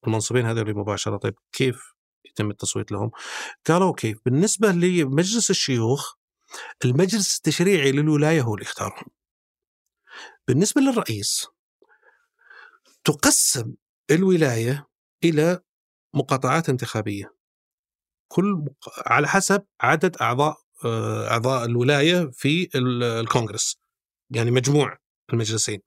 المنصبين 0.07 0.45
هذول 0.45 0.77
مباشرة. 0.77 1.17
طيب 1.17 1.35
كيف 1.51 1.93
يتم 2.25 2.49
التصويت 2.49 2.91
لهم؟ 2.91 3.11
قالوا 3.67 3.87
okay 3.87 4.15
بالنسبة 4.25 4.71
لمجلس 4.71 5.49
الشيوخ 5.49 6.13
المجلس 6.85 7.37
التشريعي 7.37 7.91
للولاية 7.91 8.41
هو 8.41 8.53
اللي 8.53 8.65
يختارهم. 8.65 9.05
بالنسبة 10.47 10.81
للرئيس 10.81 11.47
تقسم 13.03 13.73
الولاية 14.11 14.87
إلى 15.23 15.59
مقاطعات 16.13 16.69
انتخابية. 16.69 17.35
كل 18.27 18.65
على 19.05 19.27
حسب 19.27 19.63
عدد 19.81 20.17
أعضاء 20.17 20.57
آه، 20.85 21.27
أعضاء 21.31 21.65
الولاية 21.65 22.29
في 22.33 22.69
ال- 22.75 23.03
الكونغرس. 23.03 23.79
يعني 24.29 24.51
مجموع 24.51 24.97
المجلسين. 25.33 25.79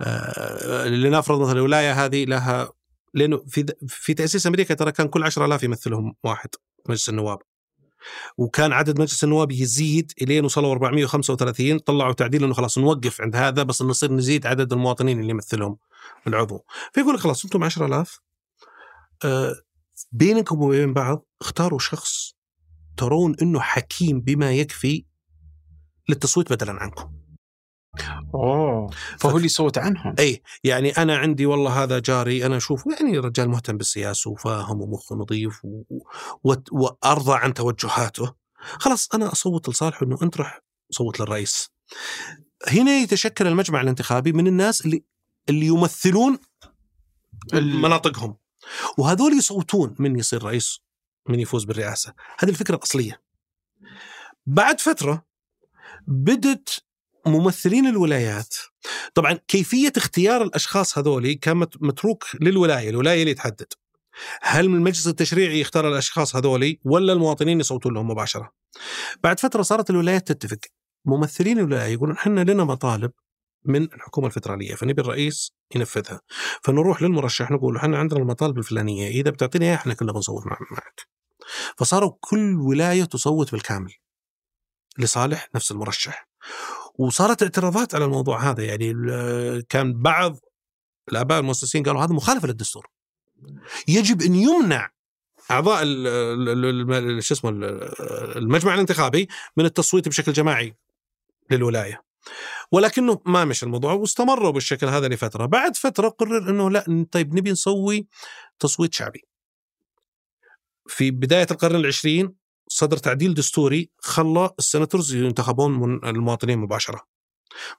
آه، 0.00 0.86
لنفرض 0.88 1.40
مثلا 1.40 1.52
الولاية 1.52 2.04
هذه 2.04 2.24
لها 2.24 2.72
لأنه 3.14 3.44
في 3.48 3.66
في 3.88 4.14
تأسيس 4.14 4.46
أمريكا 4.46 4.74
ترى 4.74 4.92
كان 4.92 5.08
كل 5.08 5.22
10000 5.22 5.62
يمثلهم 5.62 6.14
واحد 6.24 6.48
مجلس 6.88 7.08
النواب. 7.08 7.38
وكان 8.38 8.72
عدد 8.72 9.00
مجلس 9.00 9.24
النواب 9.24 9.52
يزيد 9.52 10.12
إلين 10.22 10.44
وصلوا 10.44 10.72
435 10.72 11.78
طلعوا 11.78 12.12
تعديل 12.12 12.44
إنه 12.44 12.54
خلاص 12.54 12.78
نوقف 12.78 13.20
عند 13.20 13.36
هذا 13.36 13.62
بس 13.62 13.82
نصير 13.82 14.12
نزيد 14.12 14.46
عدد 14.46 14.72
المواطنين 14.72 15.20
اللي 15.20 15.30
يمثلهم. 15.30 15.78
العضو. 16.26 16.64
فيقول 16.92 17.14
لك 17.14 17.20
خلاص 17.20 17.44
أنتم 17.44 17.64
10000 17.64 18.20
آه 19.24 19.54
بينكم 20.12 20.62
وبين 20.62 20.92
بعض 20.92 21.26
اختاروا 21.40 21.78
شخص 21.78 22.34
ترون 22.96 23.36
إنه 23.42 23.60
حكيم 23.60 24.20
بما 24.20 24.52
يكفي 24.52 25.04
للتصويت 26.08 26.52
بدلا 26.52 26.72
عنكم. 26.72 27.12
أوه 28.34 28.90
فهو 29.18 29.36
اللي 29.36 29.46
يصوت 29.46 29.78
عنهم. 29.78 30.14
اي 30.18 30.42
يعني 30.64 30.90
أنا 30.90 31.16
عندي 31.16 31.46
والله 31.46 31.82
هذا 31.82 31.98
جاري 31.98 32.46
أنا 32.46 32.56
أشوف 32.56 32.84
يعني 32.86 33.18
رجال 33.18 33.48
مهتم 33.48 33.76
بالسياسة 33.76 34.30
وفاهم 34.30 34.80
ومخه 34.80 35.16
نظيف 35.16 35.64
و... 35.64 35.82
و... 36.44 36.54
وأرضى 36.72 37.34
عن 37.34 37.54
توجهاته. 37.54 38.34
خلاص 38.78 39.14
أنا 39.14 39.32
أصوت 39.32 39.68
لصالحه 39.68 40.06
إنه 40.06 40.18
أنت 40.22 40.36
روح 40.36 40.60
صوت 40.90 41.20
للرئيس. 41.20 41.70
هنا 42.68 42.90
يتشكل 42.90 43.46
المجمع 43.46 43.80
الانتخابي 43.80 44.32
من 44.32 44.46
الناس 44.46 44.86
اللي 44.86 45.04
اللي 45.48 45.66
يمثلون 45.66 46.38
مناطقهم. 47.54 48.36
وهذول 48.98 49.32
يصوتون 49.32 49.94
من 49.98 50.18
يصير 50.18 50.42
رئيس 50.42 50.80
من 51.28 51.40
يفوز 51.40 51.64
بالرئاسة. 51.64 52.14
هذه 52.38 52.50
الفكرة 52.50 52.76
الأصلية. 52.76 53.22
بعد 54.46 54.80
فترة 54.80 55.26
بدت 56.06 56.82
ممثلين 57.26 57.86
الولايات 57.86 58.54
طبعا 59.14 59.32
كيفية 59.48 59.92
اختيار 59.96 60.42
الأشخاص 60.42 60.98
هذول 60.98 61.32
كان 61.32 61.56
مت- 61.56 61.82
متروك 61.82 62.24
للولاية 62.40 62.90
الولاية 62.90 63.22
اللي 63.22 63.34
تحدد. 63.34 63.66
هل 64.42 64.68
من 64.68 64.74
المجلس 64.76 65.06
التشريعي 65.06 65.60
يختار 65.60 65.88
الأشخاص 65.88 66.36
هذول 66.36 66.76
ولا 66.84 67.12
المواطنين 67.12 67.60
يصوتون 67.60 67.94
لهم 67.94 68.08
مباشرة؟ 68.10 68.52
بعد 69.22 69.40
فترة 69.40 69.62
صارت 69.62 69.90
الولايات 69.90 70.32
تتفق. 70.32 70.58
ممثلين 71.04 71.58
الولاية 71.58 71.92
يقولون 71.92 72.16
إحنا 72.16 72.40
لنا 72.40 72.64
مطالب 72.64 73.12
من 73.64 73.82
الحكومة 73.82 74.26
الفدراليه 74.26 74.74
فنبي 74.74 75.02
الرئيس 75.02 75.52
ينفذها. 75.74 76.20
فنروح 76.62 77.02
للمرشح 77.02 77.50
نقول 77.50 77.74
له 77.74 77.80
إحنا 77.80 77.98
عندنا 77.98 78.20
المطالب 78.20 78.58
الفلانية 78.58 79.08
إذا 79.08 79.30
بتعطينا 79.30 79.64
إياها 79.66 79.74
إحنا 79.74 79.94
كلنا 79.94 80.12
بنصوت 80.12 80.46
مع- 80.46 80.58
معك. 80.70 81.00
فصاروا 81.78 82.12
كل 82.20 82.54
ولاية 82.60 83.04
تصوت 83.04 83.52
بالكامل 83.52 83.92
لصالح 84.98 85.48
نفس 85.54 85.72
المرشح. 85.72 86.28
وصارت 86.98 87.42
اعتراضات 87.42 87.94
على 87.94 88.04
الموضوع 88.04 88.50
هذا 88.50 88.64
يعني 88.64 88.92
كان 89.68 90.02
بعض 90.02 90.36
الآباء 91.12 91.40
المؤسسين 91.40 91.82
قالوا 91.82 92.04
هذا 92.04 92.12
مخالفة 92.12 92.48
للدستور. 92.48 92.86
يجب 93.88 94.22
أن 94.22 94.34
يمنع 94.34 94.90
أعضاء 95.50 95.84
شو 97.20 97.34
اسمه 97.34 97.50
ال- 97.50 97.64
المجمع 98.38 98.74
الانتخابي 98.74 99.28
من 99.56 99.64
التصويت 99.64 100.08
بشكل 100.08 100.32
جماعي 100.32 100.76
للولاية. 101.50 102.04
ولكنه 102.72 103.20
ما 103.26 103.44
مشى 103.44 103.66
الموضوع 103.66 103.92
واستمروا 103.92 104.50
بالشكل 104.50 104.86
هذا 104.86 105.08
لفترة. 105.08 105.46
بعد 105.46 105.76
فترة 105.76 106.08
قرر 106.08 106.50
إنه 106.50 106.70
لا 106.70 107.06
طيب 107.12 107.34
نبي 107.34 107.52
نسوي 107.52 108.06
تصويت 108.58 108.94
شعبي. 108.94 109.24
في 110.86 111.10
بداية 111.10 111.46
القرن 111.50 111.76
العشرين 111.76 112.34
صدر 112.68 112.96
تعديل 112.96 113.34
دستوري 113.34 113.90
خلى 113.98 114.50
السناتورز 114.58 115.14
ينتخبون 115.14 115.70
من 115.70 116.04
المواطنين 116.04 116.58
مباشرة. 116.58 117.06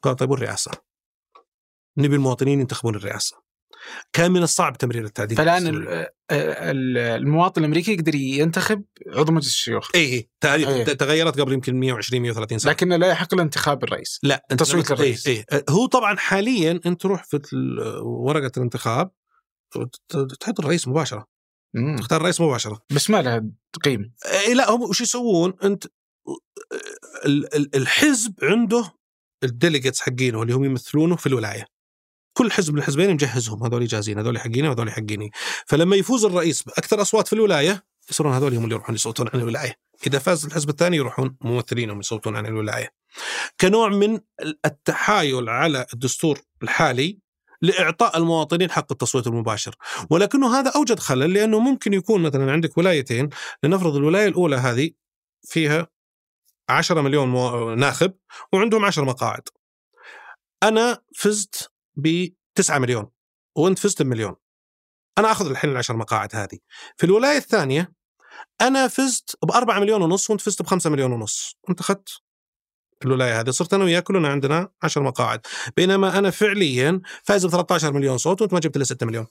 قال 0.02 0.16
طيب 0.16 0.32
والرئاسة؟ 0.32 0.72
نبي 1.98 2.16
المواطنين 2.16 2.60
ينتخبون 2.60 2.96
الرئاسة. 2.96 3.45
كان 4.14 4.32
من 4.32 4.44
الصعب 4.44 4.78
تمرير 4.78 5.04
التعديل 5.06 5.38
فالآن 5.38 5.68
ال- 5.68 6.98
المواطن 6.98 7.62
الأمريكي 7.62 7.94
يقدر 7.94 8.16
ينتخب 8.16 8.84
عضو 9.08 9.32
مجلس 9.32 9.48
الشيوخ. 9.48 9.90
اي 9.96 10.02
اي 10.14 10.30
تاريخ 10.42 10.68
إيه. 10.68 10.84
تغيرت 10.84 11.40
قبل 11.40 11.54
يمكن 11.54 11.76
120 11.80 12.22
130 12.22 12.58
سنة. 12.60 12.72
لكن 12.72 12.90
لا 12.94 13.08
يحق 13.08 13.36
له 13.36 13.44
انتخاب 13.44 13.84
الرئيس. 13.84 14.20
لا 14.24 14.46
تصويت 14.50 14.92
إيه 14.92 14.98
للرئيس. 14.98 15.28
إيه. 15.28 15.46
هو 15.70 15.86
طبعا 15.86 16.18
حاليا 16.18 16.80
أنت 16.86 17.02
تروح 17.02 17.24
في 17.24 17.40
ورقة 18.04 18.52
الانتخاب 18.58 19.12
تحط 20.40 20.60
الرئيس 20.60 20.88
مباشرة. 20.88 21.28
مم. 21.74 21.96
تختار 21.98 22.18
الرئيس 22.20 22.42
مباشرة. 22.42 22.82
بس 22.90 23.10
ما 23.10 23.22
لها 23.22 23.44
قيمة. 23.84 24.10
إيه 24.48 24.54
لا 24.54 24.70
هم 24.72 24.82
وش 24.82 25.02
يسوون؟ 25.02 25.54
أنت 25.64 25.86
ال- 27.26 27.76
الحزب 27.76 28.34
عنده 28.44 28.92
الديليجيتس 29.44 30.02
حقينه 30.02 30.42
اللي 30.42 30.54
هم 30.54 30.64
يمثلونه 30.66 31.16
في 31.16 31.28
الولاية. 31.28 31.66
كل 32.38 32.52
حزب 32.52 32.74
من 32.74 32.80
الحزبين 32.80 33.14
مجهزهم 33.14 33.64
هذول 33.64 33.88
جاهزين 33.88 34.20
هذول 34.20 34.40
حقيني 34.40 34.68
وهذول 34.68 34.92
حقيني. 34.92 35.32
فلما 35.66 35.96
يفوز 35.96 36.26
الرئيس 36.26 36.64
باكثر 36.64 37.02
أصوات 37.02 37.28
في 37.28 37.34
الولاية 37.34 37.86
يصيرون 38.10 38.34
هذول 38.34 38.56
هم 38.56 38.64
اللي 38.64 38.76
يروحون 38.76 38.96
يصوتون 38.96 39.30
عن 39.34 39.40
الولاية. 39.40 39.76
إذا 40.08 40.20
فاز 40.20 40.46
الحزب 40.46 40.70
الثاني 40.70 40.98
يروحون 40.98 41.38
ممثلينهم 41.42 42.00
يصوتون 42.00 42.36
عن 42.36 42.46
الولاية. 42.46 42.90
كنوع 43.62 43.90
من 43.90 44.20
التحايل 44.66 45.50
على 45.50 45.86
الدستور 45.94 46.40
الحالي 46.64 47.20
لإعطاء 47.62 48.18
المواطنين 48.18 48.72
حق 48.72 48.92
التصويت 48.92 49.28
المباشر. 49.28 49.76
ولكنه 50.10 50.60
هذا 50.60 50.72
أوجد 50.76 51.00
خلل 51.00 51.34
لأنه 51.34 51.60
ممكن 51.60 51.94
يكون 51.94 52.24
مثلا 52.24 52.52
عندك 52.52 52.78
ولايتين 52.78 53.30
لنفرض 53.64 53.96
الولاية 53.96 54.28
الأولى 54.28 54.56
هذه 54.56 54.92
فيها 55.48 55.88
10 56.70 57.02
مليون. 57.02 57.80
ناخب 57.80 58.14
وعندهم 58.54 58.86
10 58.86 59.04
مقاعد. 59.04 59.42
أنا 60.64 61.02
فزت 61.16 61.75
ب 61.96 62.28
9 62.56 62.80
مليون 62.80 63.12
وانت 63.56 63.80
فزت 63.80 64.02
بمليون. 64.02 64.36
أنا 65.18 65.32
آخذ 65.32 65.50
الحين 65.50 65.70
العشر 65.70 65.98
مقاعد 65.98 66.36
هذه. 66.36 66.60
في 66.98 67.04
الولاية 67.06 67.38
الثانية 67.38 67.94
أنا 68.62 68.88
فزت 68.88 69.38
ب 69.44 69.52
4 69.52 69.80
مليون 69.80 70.02
ونص 70.02 70.30
وانت 70.30 70.42
فزت 70.42 70.62
ب 70.62 70.66
5 70.66 70.90
مليون 70.90 71.12
ونص. 71.12 71.58
انت 71.70 71.80
أخذت 71.80 72.10
الولاية 73.06 73.40
هذه. 73.40 73.50
صرت 73.50 73.74
أنا 73.74 73.84
وياك 73.84 74.04
كلنا 74.04 74.28
عندنا 74.28 74.70
10 74.84 75.02
مقاعد. 75.02 75.42
بينما 75.78 76.18
أنا 76.18 76.30
فعليا 76.30 77.02
فايز 77.24 77.46
ب 77.46 77.50
13 77.50 77.94
مليون 77.94 78.18
صوت 78.18 78.42
وانت 78.42 78.54
ما 78.54 78.60
جبت 78.60 78.76
إلا 78.76 78.84
6 78.86 79.06
مليون. 79.06 79.28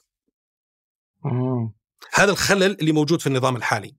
مم. 1.24 1.72
هذا 2.12 2.30
الخلل 2.32 2.76
اللي 2.80 2.92
موجود 2.92 3.20
في 3.20 3.26
النظام 3.26 3.56
الحالي. 3.56 3.94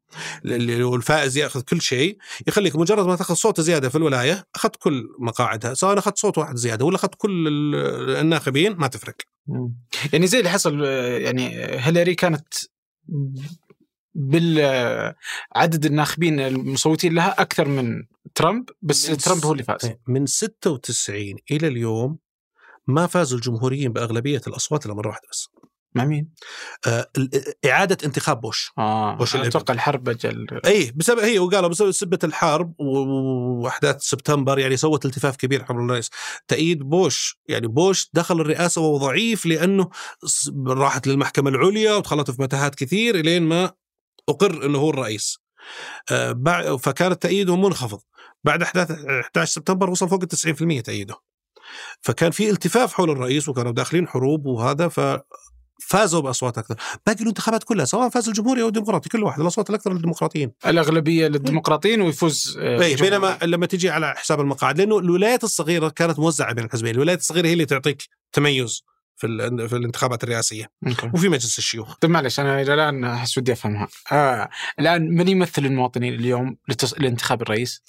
اللي 0.46 0.96
الفائز 0.96 1.38
يأخذ 1.38 1.62
كل 1.62 1.82
شيء 1.82 2.18
يخليك 2.48 2.76
مجرد 2.76 3.06
ما 3.08 3.16
تأخذ 3.16 3.34
صوت 3.34 3.62
زيادة 3.62 3.90
في 3.90 3.96
الولاية 3.98 4.48
أخذت 4.56 4.76
كل 4.76 5.08
مقاعدها 5.20 5.74
سواء 5.74 6.00
أخذت 6.00 6.18
صوت 6.18 6.38
واحد 6.38 6.56
زيادة 6.56 6.86
ولا 6.86 6.96
أخذت 6.96 7.16
كل 7.18 7.48
ال- 7.48 8.16
الناخبين 8.16 8.76
ما 8.76 8.88
تفرق. 8.88 9.16
يعني 10.14 10.28
زي 10.28 10.40
اللي 10.40 10.50
حصل 10.50 10.84
يعني 10.84 11.50
هيلاري 11.80 12.16
كانت 12.16 12.48
بالعدد 14.16 15.86
الناخبين 15.86 16.40
المصوتين 16.40 17.14
لها 17.14 17.42
أكثر 17.42 17.68
من 17.68 18.04
ترامب 18.36 18.70
بس 18.82 19.10
من 19.10 19.18
ترامب 19.18 19.46
هو 19.46 19.52
اللي 19.52 19.64
فاز. 19.64 19.86
إيه، 19.86 20.00
من 20.08 20.26
96 20.26 21.36
إلى 21.52 21.68
اليوم 21.68 22.18
ما 22.88 23.08
فاز 23.08 23.34
الجمهوريين 23.34 23.94
بأغلبية 23.94 24.42
الأصوات 24.48 24.86
إلا 24.86 24.94
مرة 24.94 25.08
واحدة 25.08 25.28
بس. 25.32 25.50
مع 25.96 26.06
مين؟ 26.06 26.30
آه 26.88 27.10
ال- 27.18 27.30
إعادة 27.66 27.98
انتخاب 28.06 28.42
بوش. 28.42 28.72
آه 28.78 29.18
بوش 29.22 29.36
الإبن؟ 29.36 29.48
أتوقع 29.48 29.74
الحرب 29.74 30.10
أجل 30.10 30.48
إي 30.66 30.92
بسبب 30.96 31.20
هي 31.20 31.40
وقالوا 31.40 31.70
بسبب 31.70 31.92
سبة 31.92 32.20
الحرب 32.24 32.74
و- 32.82 33.64
وأحداث 33.64 34.02
سبتمبر 34.04 34.60
يعني 34.60 34.78
سوت 34.78 35.06
التفاف 35.06 35.36
كبير 35.36 35.64
حول 35.64 35.78
الرئيس. 35.86 36.10
تأييد 36.48 36.80
بوش 36.80 37.40
يعني 37.48 37.68
بوش 37.68 38.10
دخل 38.14 38.42
الرئاسة 38.42 38.82
وهو 38.82 38.98
ضعيف 38.98 39.46
لأنه 39.46 39.90
س- 40.26 40.52
راحت 40.68 41.08
للمحكمة 41.08 41.50
العليا 41.50 41.94
ودخلت 41.96 42.32
في 42.32 42.42
متاهات 42.42 42.76
كثير 42.76 43.16
إلين 43.16 43.44
ما 43.44 43.72
أقر 44.30 44.66
إنه 44.66 44.80
هو 44.80 44.90
الرئيس. 44.90 45.40
آه 46.12 46.78
فكان 46.78 47.20
تأييده 47.20 47.56
منخفض. 47.56 48.00
بعد 48.44 48.62
أحداث 48.62 48.92
11 48.92 49.52
سبتمبر 49.52 49.90
وصل 49.90 50.10
فوق 50.10 50.22
ال 50.22 50.28
90% 50.28 50.82
تأييده. 50.82 51.16
فكان 52.02 52.32
في 52.32 52.50
التفاف 52.50 52.94
حول 52.94 53.10
الرئيس 53.10 53.50
وكانوا 53.50 53.72
داخلين 53.72 54.08
حروب 54.08 54.46
وهذا 54.46 54.88
ف 54.88 55.00
فازوا 55.80 56.22
بأصوات 56.22 56.58
أكثر، 56.58 56.76
باقي 57.08 57.22
الانتخابات 57.22 57.64
كلها 57.64 57.86
سواء 57.86 58.10
فاز 58.10 58.28
الجمهوري 58.28 58.62
أو 58.62 58.68
الديمقراطي 58.68 59.10
كل 59.10 59.24
واحد 59.24 59.42
الأصوات 59.42 59.70
الأكثر 59.70 59.94
للديمقراطيين. 59.94 60.52
الأغلبية 60.68 61.28
للديمقراطيين 61.28 62.02
ويفوز 62.02 62.58
آه، 62.62 62.84
اي. 62.84 62.96
بينما 62.96 63.38
لما 63.44 63.66
تجي 63.66 63.90
على 63.90 64.14
حساب 64.16 64.40
المقاعد 64.42 64.78
لأنه 64.78 65.00
الولايات 65.00 65.44
الصغيرة 65.44 65.90
كانت 65.90 66.20
موزعة 66.20 66.54
بين 66.54 66.66
الحزبين، 66.66 66.96
الولايات 66.96 67.20
الصغيرة 67.20 67.48
هي 67.48 67.54
اللي 67.54 67.66
تعطيك 67.66 68.04
تميز 68.32 68.84
في 69.18 69.28
في 69.70 69.76
الانتخابات 69.76 70.24
الرئاسية 70.24 70.72
okay. 70.88 71.12
وفي 71.14 71.30
مجلس 71.30 71.58
الشيوخ. 71.58 71.96
طيب 71.96 72.12
معلش 72.12 72.40
أنا 72.40 72.62
إلى 72.62 72.74
الآن 72.74 73.04
أحس 73.04 73.38
ودي 73.38 73.52
أفهمها. 73.52 73.88
آه. 74.12 74.50
الآن 74.80 75.02
من 75.02 75.28
يمثل 75.28 75.66
المواطنين 75.66 76.14
اليوم 76.14 76.58
لتص... 76.70 76.94
لانتخاب 76.94 77.42
الرئيس؟ 77.42 77.84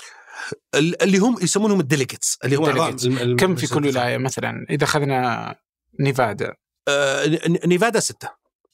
ال- 0.75 1.03
اللي 1.03 1.19
هم 1.19 1.37
يسمونهم 1.43 1.81
ال 1.81 1.86
delegates 1.86 2.39
اللي 2.45 2.57
هم 2.57 3.37
كم 3.37 3.57
في 3.57 3.67
كل. 3.67 3.87
ولاية 3.87 4.19
مثلا 4.19 4.67
إذا 4.71 4.85
اخذنا 4.85 5.55
نيفادا 6.01 6.55
نيفادا 7.67 8.01
ستة 8.01 8.31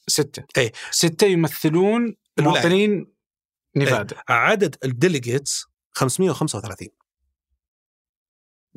ستة 0.07 0.43
إيه. 0.57 0.71
ستة 0.91 1.27
يمثلون. 1.27 2.15
مواطنين 2.39 3.13
نيفادا 3.75 4.15
عدد 4.29 4.75
ال 4.83 4.91
delegates 4.91 5.65
535 5.91 6.87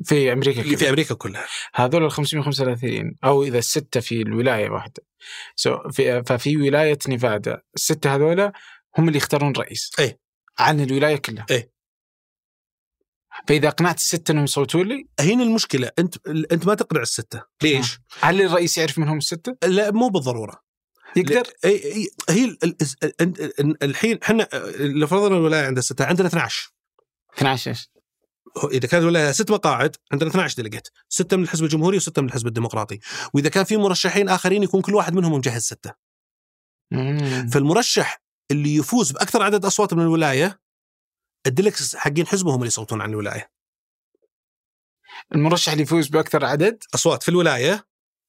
في 0.03 0.33
أمريكا 0.33 0.61
اللي 0.61 0.77
في 0.77 0.79
كلها. 0.79 0.89
أمريكا 0.89 1.15
كلها. 1.15 1.45
هذول 1.75 2.05
ال 2.05 2.11
535 2.11 3.15
أو 3.23 3.43
إذا 3.43 3.57
السته 3.57 3.99
في 3.99 4.21
الولاية 4.21 4.69
واحدة 4.69 5.03
so 5.55 5.89
في 5.89 6.23
ففي 6.23 6.57
ولاية 6.57 6.97
نيفادا 7.07 7.61
الستة 7.75 8.15
هذول 8.15 8.51
هم 8.97 9.07
اللي 9.07 9.17
يختارون 9.17 9.53
رئيس 9.57 9.91
إيه. 9.99 10.19
عن 10.59 10.79
الولاية 10.79 11.15
كلها 11.17 11.45
إيه. 11.51 11.76
فإذا 13.47 13.67
اقنعت 13.67 13.97
الستة 13.97 14.31
إنهم 14.31 14.43
يصوتون 14.43 14.87
لي 14.87 15.07
هنا 15.19 15.43
المشكلة 15.43 15.91
أنت 15.99 16.27
أنت 16.27 16.67
ما 16.67 16.75
تقنع 16.75 17.01
الستة، 17.01 17.43
ليش؟ 17.63 17.99
هل 18.19 18.41
الرئيس 18.41 18.77
يعرف 18.77 18.97
منهم 18.99 19.17
الستة؟ 19.17 19.57
لا 19.67 19.91
مو 19.91 20.09
بالضرورة. 20.09 20.67
يقدر؟ 21.15 21.43
هي 22.29 22.45
ال- 22.45 22.57
ال- 22.63 22.75
ال- 23.21 23.59
ال- 23.59 23.83
الحين 23.83 24.19
إحنا 24.23 24.47
لو 24.79 25.07
فرضنا 25.07 25.37
الولاية 25.37 25.65
عندها 25.65 25.81
ستة 25.81 26.05
عندنا 26.05 26.27
12 26.27 26.73
12 27.37 27.69
إيش؟ 27.71 27.89
إذا 28.71 28.87
كانت 28.87 29.03
الولاية 29.03 29.31
ست 29.31 29.51
مقاعد 29.51 29.95
عندنا 30.11 30.29
12 30.29 30.55
delegate 30.55 30.87
ستة 31.09 31.37
من 31.37 31.43
الحزب 31.43 31.63
الجمهوري 31.63 31.97
وستة 31.97 32.21
من 32.21 32.27
الحزب 32.27 32.47
الديمقراطي 32.47 32.99
وإذا 33.33 33.49
كان 33.49 33.63
في 33.63 33.77
مرشحين 33.77 34.29
آخرين 34.29 34.63
يكون 34.63 34.81
كل 34.81 34.95
واحد 34.95 35.13
منهم 35.13 35.33
مجهز 35.33 35.61
ستة 35.61 35.93
مم. 36.91 37.49
فالمرشح 37.53 38.21
اللي 38.51 38.75
يفوز 38.75 39.11
بأكثر 39.11 39.43
عدد 39.43 39.65
أصوات 39.65 39.93
من 39.93 40.01
الولاية 40.01 40.59
ال 41.47 41.52
delegates 41.52 41.95
حقين 41.95 42.27
حزبه 42.27 42.51
هم 42.51 42.55
اللي 42.55 42.67
يصوتون 42.67 43.01
عن 43.01 43.09
الولاية. 43.09 43.51
المرشح 45.35 45.71
اللي 45.71 45.83
يفوز 45.83 46.07
بأكثر 46.07 46.45
عدد؟ 46.45 46.83
أصوات 46.95 47.23
في 47.23 47.29
الولاية 47.29 47.87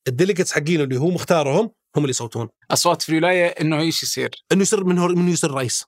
ال 0.09 0.13
delegates 0.13 0.53
حقين 0.53 0.81
اللي 0.81 0.97
هو 0.97 1.09
مختارهم 1.11 1.65
هم 1.97 2.03
اللي 2.03 2.11
يصوتون. 2.11 2.49
أصوات 2.71 3.03
في 3.03 3.09
الولاية 3.09 3.47
إنه 3.47 3.81
إيش 3.81 4.03
يصير؟ 4.03 4.45
إنه 4.53 4.63
يصير 4.63 4.85
من 4.85 4.99
هو 4.99 5.09
منه 5.09 5.31
يصير 5.31 5.51
رئيس. 5.51 5.85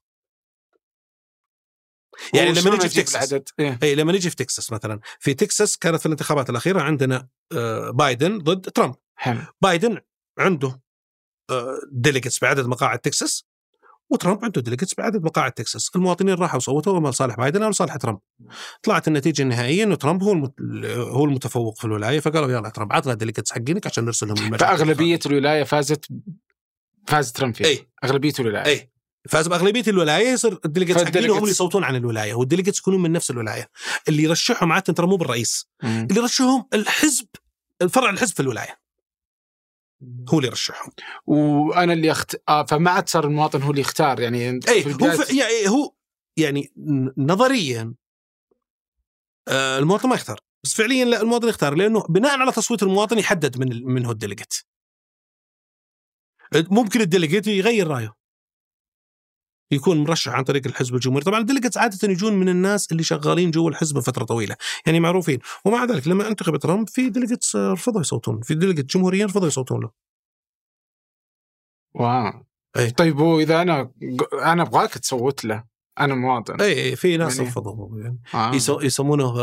يعني 2.34 2.52
لما 2.52 2.74
نجي 2.74 2.88
في 2.88 3.02
تكساس؟ 3.02 3.34
إيه؟ 3.58 3.78
اي 3.82 3.94
لما 3.94 4.12
نجي 4.12 4.30
في 4.30 4.36
تكساس 4.36 4.72
مثلا. 4.72 5.00
في 5.18 5.34
تكساس 5.34 5.76
كانت 5.78 6.00
في 6.00 6.06
الانتخابات 6.06 6.50
الأخيرة 6.50 6.80
عندنا 6.80 7.28
آه، 7.52 7.90
بايدن 7.90 8.38
ضد 8.38 8.70
ترامب. 8.70 8.94
حلو. 9.14 9.40
بايدن 9.60 10.00
عنده 10.38 10.80
delegates 11.92 12.40
بعدد 12.40 12.66
مقاعد 12.66 12.98
تكساس. 12.98 13.44
وترامب 14.10 14.44
عنده 14.44 14.60
delegates 14.60 14.94
بعدد 14.94 15.24
مقاعد 15.24 15.52
تكساس. 15.52 15.90
المواطنين 15.96 16.34
راحوا 16.34 16.60
صوتوا 16.60 16.98
اما 16.98 17.08
لصالح 17.08 17.36
بايدن 17.36 17.62
أو 17.62 17.70
لصالح 17.70 17.96
ترامب. 17.96 18.18
طلعت 18.82 19.08
النتيجة 19.08 19.42
النهائية 19.42 19.84
إنه 19.84 19.94
ترامب 19.94 20.22
هو. 20.22 20.50
هو 20.94 21.24
المتفوق 21.24 21.78
في 21.78 21.84
الولاية 21.84 22.20
فقالوا 22.20 22.50
يلا 22.50 22.68
ترامب 22.68 22.92
عطنا 22.92 23.14
delegates 23.14 23.52
حقينك 23.52 23.86
عشان 23.86 24.04
نرسلهم 24.04 24.36
للمجلس 24.36 24.60
فأغلبية 24.60 25.18
الولاية 25.26 25.62
فازت 25.62 26.04
فاز 27.06 27.32
ترامب 27.32 27.54
فيها. 27.54 27.66
إي. 27.66 27.88
أغلبية 28.04 28.32
الولاية. 28.40 28.66
إي. 28.66 28.90
فاز 29.28 29.48
بأغلبية 29.48 29.84
الولاية 29.88 30.28
يصير 30.28 30.58
ال 30.64 30.68
delegates 30.68 31.04
حقين 31.04 31.30
هم 31.30 31.38
اللي 31.38 31.50
يصوتون 31.50 31.84
عن 31.84 31.96
الولاية 31.96 32.34
وال 32.34 32.42
delegates 32.42 32.78
يكونون 32.78 33.02
من 33.02 33.12
نفس 33.12 33.30
الولاية. 33.30 33.70
اللي 34.08 34.22
يرشحهم 34.22 34.72
عادة 34.72 34.92
ترى 34.92 35.06
مو 35.06 35.16
بالرئيس. 35.16 35.70
اللي 35.84 36.16
يرشحهم 36.16 36.64
الحزب 36.74 37.26
الفرع 37.82 38.10
الحزب 38.10 38.34
في 38.34 38.40
الولاية. 38.40 38.80
هو 40.28 40.38
اللي 40.38 40.48
يرشحهم. 40.48 40.92
وأنا 41.26 41.92
اللي 41.92 42.10
أخت... 42.10 42.36
آه 42.48 42.64
فما 42.64 42.90
عاد 42.90 43.08
صار 43.08 43.24
المواطن 43.24 43.62
هو 43.62 43.70
اللي 43.70 43.80
يختار 43.80 44.20
يعني 44.20 44.60
اي 44.68 44.84
هو 45.02 45.10
ف... 45.10 45.32
يعني 45.32 45.68
هو 45.68 45.94
يعني 46.36 46.72
نظريا 47.18 47.94
آه 49.48 49.78
المواطن 49.78 50.08
ما 50.08 50.14
يختار. 50.14 50.40
بس 50.64 50.74
فعليا 50.74 51.04
لا 51.04 51.22
المواطن 51.22 51.48
يختار 51.48 51.74
لأنه 51.74 52.06
بناء 52.08 52.38
على 52.38 52.52
تصويت 52.52 52.82
المواطن 52.82 53.18
يحدد 53.18 53.58
من 53.58 53.86
من 53.86 54.06
هو 54.06 54.12
ال 54.12 54.17
delegate 54.17 54.54
ممكن 56.54 57.00
ال 57.00 57.05
delegate 57.05 57.46
يغير 57.46 57.88
رأيه. 57.88 58.19
يكون 59.70 59.98
مرشح 60.04 60.32
عن 60.32 60.44
طريق 60.44 60.66
الحزب 60.66 60.94
الجمهوري. 60.94 61.24
طبعا 61.24 61.40
ال 61.40 61.44
delegates 61.44 61.78
عادة 61.78 62.08
يجون 62.08 62.32
من 62.34 62.48
الناس 62.48 62.92
اللي 62.92 63.02
شغالين 63.02 63.50
جوا 63.50 63.70
الحزب 63.70 63.98
فتره 63.98 64.24
طويلة. 64.24 64.56
يعني 64.86 65.00
معروفين. 65.00 65.38
ومع 65.64 65.84
ذلك 65.84 66.08
لما 66.08 66.28
انتخب 66.28 66.56
ترامب 66.56 66.88
في 66.88 67.08
delegates 67.10 67.56
آه، 67.56 67.72
رفضوا 67.72 68.00
يصوتون. 68.00 68.40
في 68.40 68.54
delegate 68.54 68.86
جمهوريين 68.96 69.26
رفضوا 69.26 69.46
يصوتون 69.48 69.80
له. 69.80 69.90
واو. 71.94 72.44
أي. 72.76 72.90
طيب 72.90 73.16
هو 73.20 73.40
إذا 73.40 73.62
أنا 73.62 73.90
أنا 74.42 74.62
أبغاك 74.62 74.90
تصوت 74.98 75.44
له. 75.44 75.64
أنا 76.00 76.14
مواطن 76.14 76.60
أي 76.60 76.96
في 76.96 77.16
ناس 77.16 77.36
يعني- 77.36 77.48
رفضوا. 77.48 77.98
يعني 78.00 78.18
آه. 78.34 78.52
يسمونه 78.82 79.34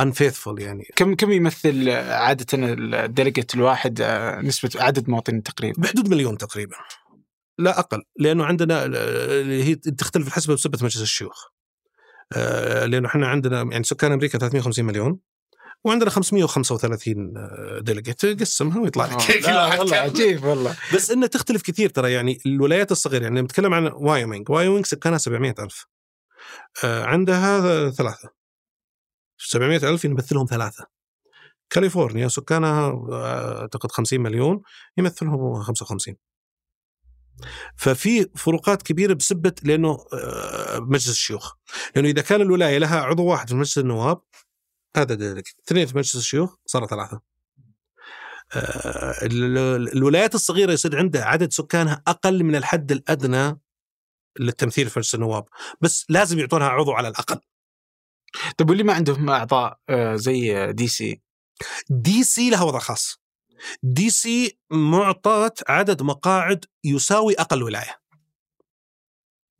unfaithful 0.00 0.58
يعني. 0.60 0.84
كم 0.96 1.14
كم 1.14 1.32
يمثل 1.32 1.90
عادة 1.90 2.46
ال 2.54 2.65
delegate 2.65 3.54
الواحد 3.54 4.00
آه، 4.00 4.40
نسبة 4.40 4.70
عدد 4.82 5.10
مواطنين 5.10 5.42
تقريبا؟ 5.42 5.82
بحدود 5.82 6.08
مليون 6.08 6.38
تقريبا. 6.38 6.76
لا 7.58 7.78
أقل 7.78 8.02
لأنه 8.18 8.44
عندنا 8.44 8.84
اللي 8.84 9.64
هي 9.64 9.74
تختلف 9.74 10.26
الحسبة 10.26 10.54
بسبة 10.54 10.78
مجلس 10.82 11.02
الشيوخ. 11.02 11.44
آه، 12.36 12.86
لأنه 12.86 13.08
إحنا 13.08 13.26
عندنا 13.28 13.62
يعني 13.62 13.84
سكان 13.84 14.12
أمريكا 14.12 14.38
350 14.38 14.84
مليون 14.84 15.18
وعندنا 15.84 16.10
535 16.10 17.32
delegate 17.80 18.26
قسمها 18.26 18.80
ويطلع 18.80 19.06
لك 19.06 19.12
آه، 19.12 19.26
كل 19.26 19.40
لا، 19.42 19.64
واحد 19.64 19.78
والله. 19.78 19.96
عجيب 19.96 20.44
والله. 20.44 20.76
بس 20.94 21.10
انه 21.10 21.26
تختلف 21.26 21.62
كثير 21.62 21.90
ترى 21.90 22.12
يعني 22.12 22.38
الولايات 22.46 22.92
الصغيرة 22.92 23.22
يعني 23.22 23.40
نتكلم 23.40 23.74
عن 23.74 23.86
وايومينج 23.86 24.50
وايومينج 24.50 24.86
سكانها 24.86 25.18
700 25.18 25.54
ألف. 25.58 25.86
آه، 26.84 27.04
عندها 27.04 27.90
ثلاثة. 27.90 28.28
700 29.38 29.90
ألف 29.90 30.04
يمثلهم 30.04 30.46
ثلاثة. 30.46 30.86
كاليفورنيا 31.70 32.28
سكانها 32.28 32.86
آه، 33.12 33.60
أعتقد 33.60 33.92
50 33.92 34.20
مليون 34.20 34.62
يمثلهم 34.96 35.62
55 35.62 36.16
ففي 37.76 38.28
فروقات 38.36 38.82
كبيرة 38.82 39.14
بسبة 39.14 39.52
لأنه 39.62 39.98
آه، 40.12 40.78
مجلس 40.78 41.08
الشيوخ. 41.08 41.54
لأنه 41.96 42.08
إذا 42.08 42.22
كان 42.22 42.40
الولاية 42.40 42.78
لها 42.78 43.00
عضو 43.00 43.24
واحد 43.24 43.48
في 43.48 43.54
مجلس 43.54 43.78
النواب 43.78 44.20
هذا 44.96 45.14
delegate 45.14 45.54
اثنين 45.68 45.86
في 45.86 45.96
مجلس 45.96 46.16
الشيوخ 46.16 46.56
صار 46.66 46.86
ثلاثة. 46.86 47.20
آه، 48.52 49.26
ال- 49.26 49.58
ال- 49.58 49.92
الولايات 49.96 50.34
الصغيرة 50.34 50.72
يصير 50.72 50.98
عندها 50.98 51.24
عدد 51.24 51.52
سكانها 51.52 52.02
أقل 52.06 52.44
من 52.44 52.56
الحد 52.56 52.92
الأدنى 52.92 53.58
للتمثيل 54.40 54.90
في 54.90 54.98
مجلس 54.98 55.14
النواب. 55.14 55.44
بس 55.80 56.06
لازم 56.08 56.38
يعطونها 56.38 56.68
عضو 56.68 56.92
على 56.92 57.08
الأقل. 57.08 57.40
طيب 58.58 58.70
واللي 58.70 58.82
ما 58.84 58.92
عندهم 58.92 59.30
أعضاء 59.30 59.78
آه، 59.88 60.16
زي 60.16 60.72
DC؟ 60.72 61.20
DC 61.90 62.50
لها 62.50 62.62
وضع 62.62 62.78
خاص. 62.78 63.20
DC 63.82 64.58
معطاة 64.70 65.54
عدد 65.68 66.02
مقاعد 66.02 66.64
يساوي 66.84 67.34
أقل 67.38 67.62
ولاية 67.62 68.00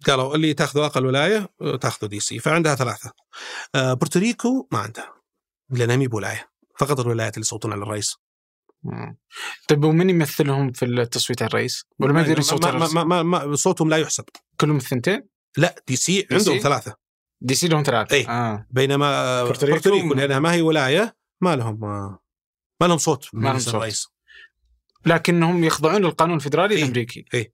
قالوا 0.07 0.35
اللي 0.35 0.55
تاخذوا 0.55 0.87
أقل 0.87 1.07
ولاية 1.07 1.49
آه، 1.61 1.77
تاخذوا 1.77 2.11
DC 2.11 2.39
فعندها 2.39 2.75
ثلاثة 2.75 3.13
آه، 3.75 3.93
بورتوريكو 3.95 4.69
ما 4.73 4.79
عندها 4.79 5.13
لأنها 5.71 5.97
مي 5.97 6.09
بولاية 6.09 6.51
فقط 6.79 7.01
الولايات 7.01 7.35
اللي 7.35 7.43
يصوتون 7.45 7.73
على 7.73 7.83
الرئيس. 7.83 8.17
طيب 9.69 9.85
ومن 9.85 10.11
يمثلهم 10.11 10.73
في 10.73 10.85
التصويت 10.85 11.43
على 11.43 11.49
الرئيس؟ 11.49 11.85
ولا 11.99 12.13
ما 12.13 12.21
يقدرون 12.21 12.39
يصوتوا 12.39 12.69
على 12.69 12.79
ما؟ 12.79 13.05
ما, 13.05 13.23
ما, 13.23 13.45
ما 13.47 13.57
صوتهم 13.57 13.89
لا 13.91 13.97
يحسب 13.97 14.25
كلهم 14.61 14.77
الثنتين؟ 14.77 15.29
لا 15.57 15.75
دي 15.89 15.97
سي 15.97 16.23
دي 16.23 16.35
عندهم 16.35 16.57
سي؟ 16.57 16.61
ثلاثة 16.61 16.97
دي 17.41 17.55
سي 17.55 17.69
لهم 17.69 17.83
ثلاثة 17.83 18.17
إيه. 18.17 18.29
آه. 18.31 18.67
بينما 18.71 19.45
بورتوريكو 19.45 19.75
بورتوريكو 19.75 20.07
ما- 20.07 20.15
لأنها 20.15 20.39
ما 20.39 20.53
هي 20.53 20.63
ولاية 20.63 21.17
ما 21.41 21.57
لهم 21.57 22.19
ما 22.81 22.87
لهم 22.87 22.99
صوت 22.99 23.29
ما 23.33 23.49
لهم 23.49 23.59
صوت. 23.59 23.75
للرئيس. 23.75 24.09
لكنهم 25.07 25.65
يخضعون 25.65 26.03
للقانون 26.05 26.37
الفدرالي 26.37 26.75
إيه. 26.75 26.83
الأمريكي 26.83 27.25
إيه. 27.35 27.53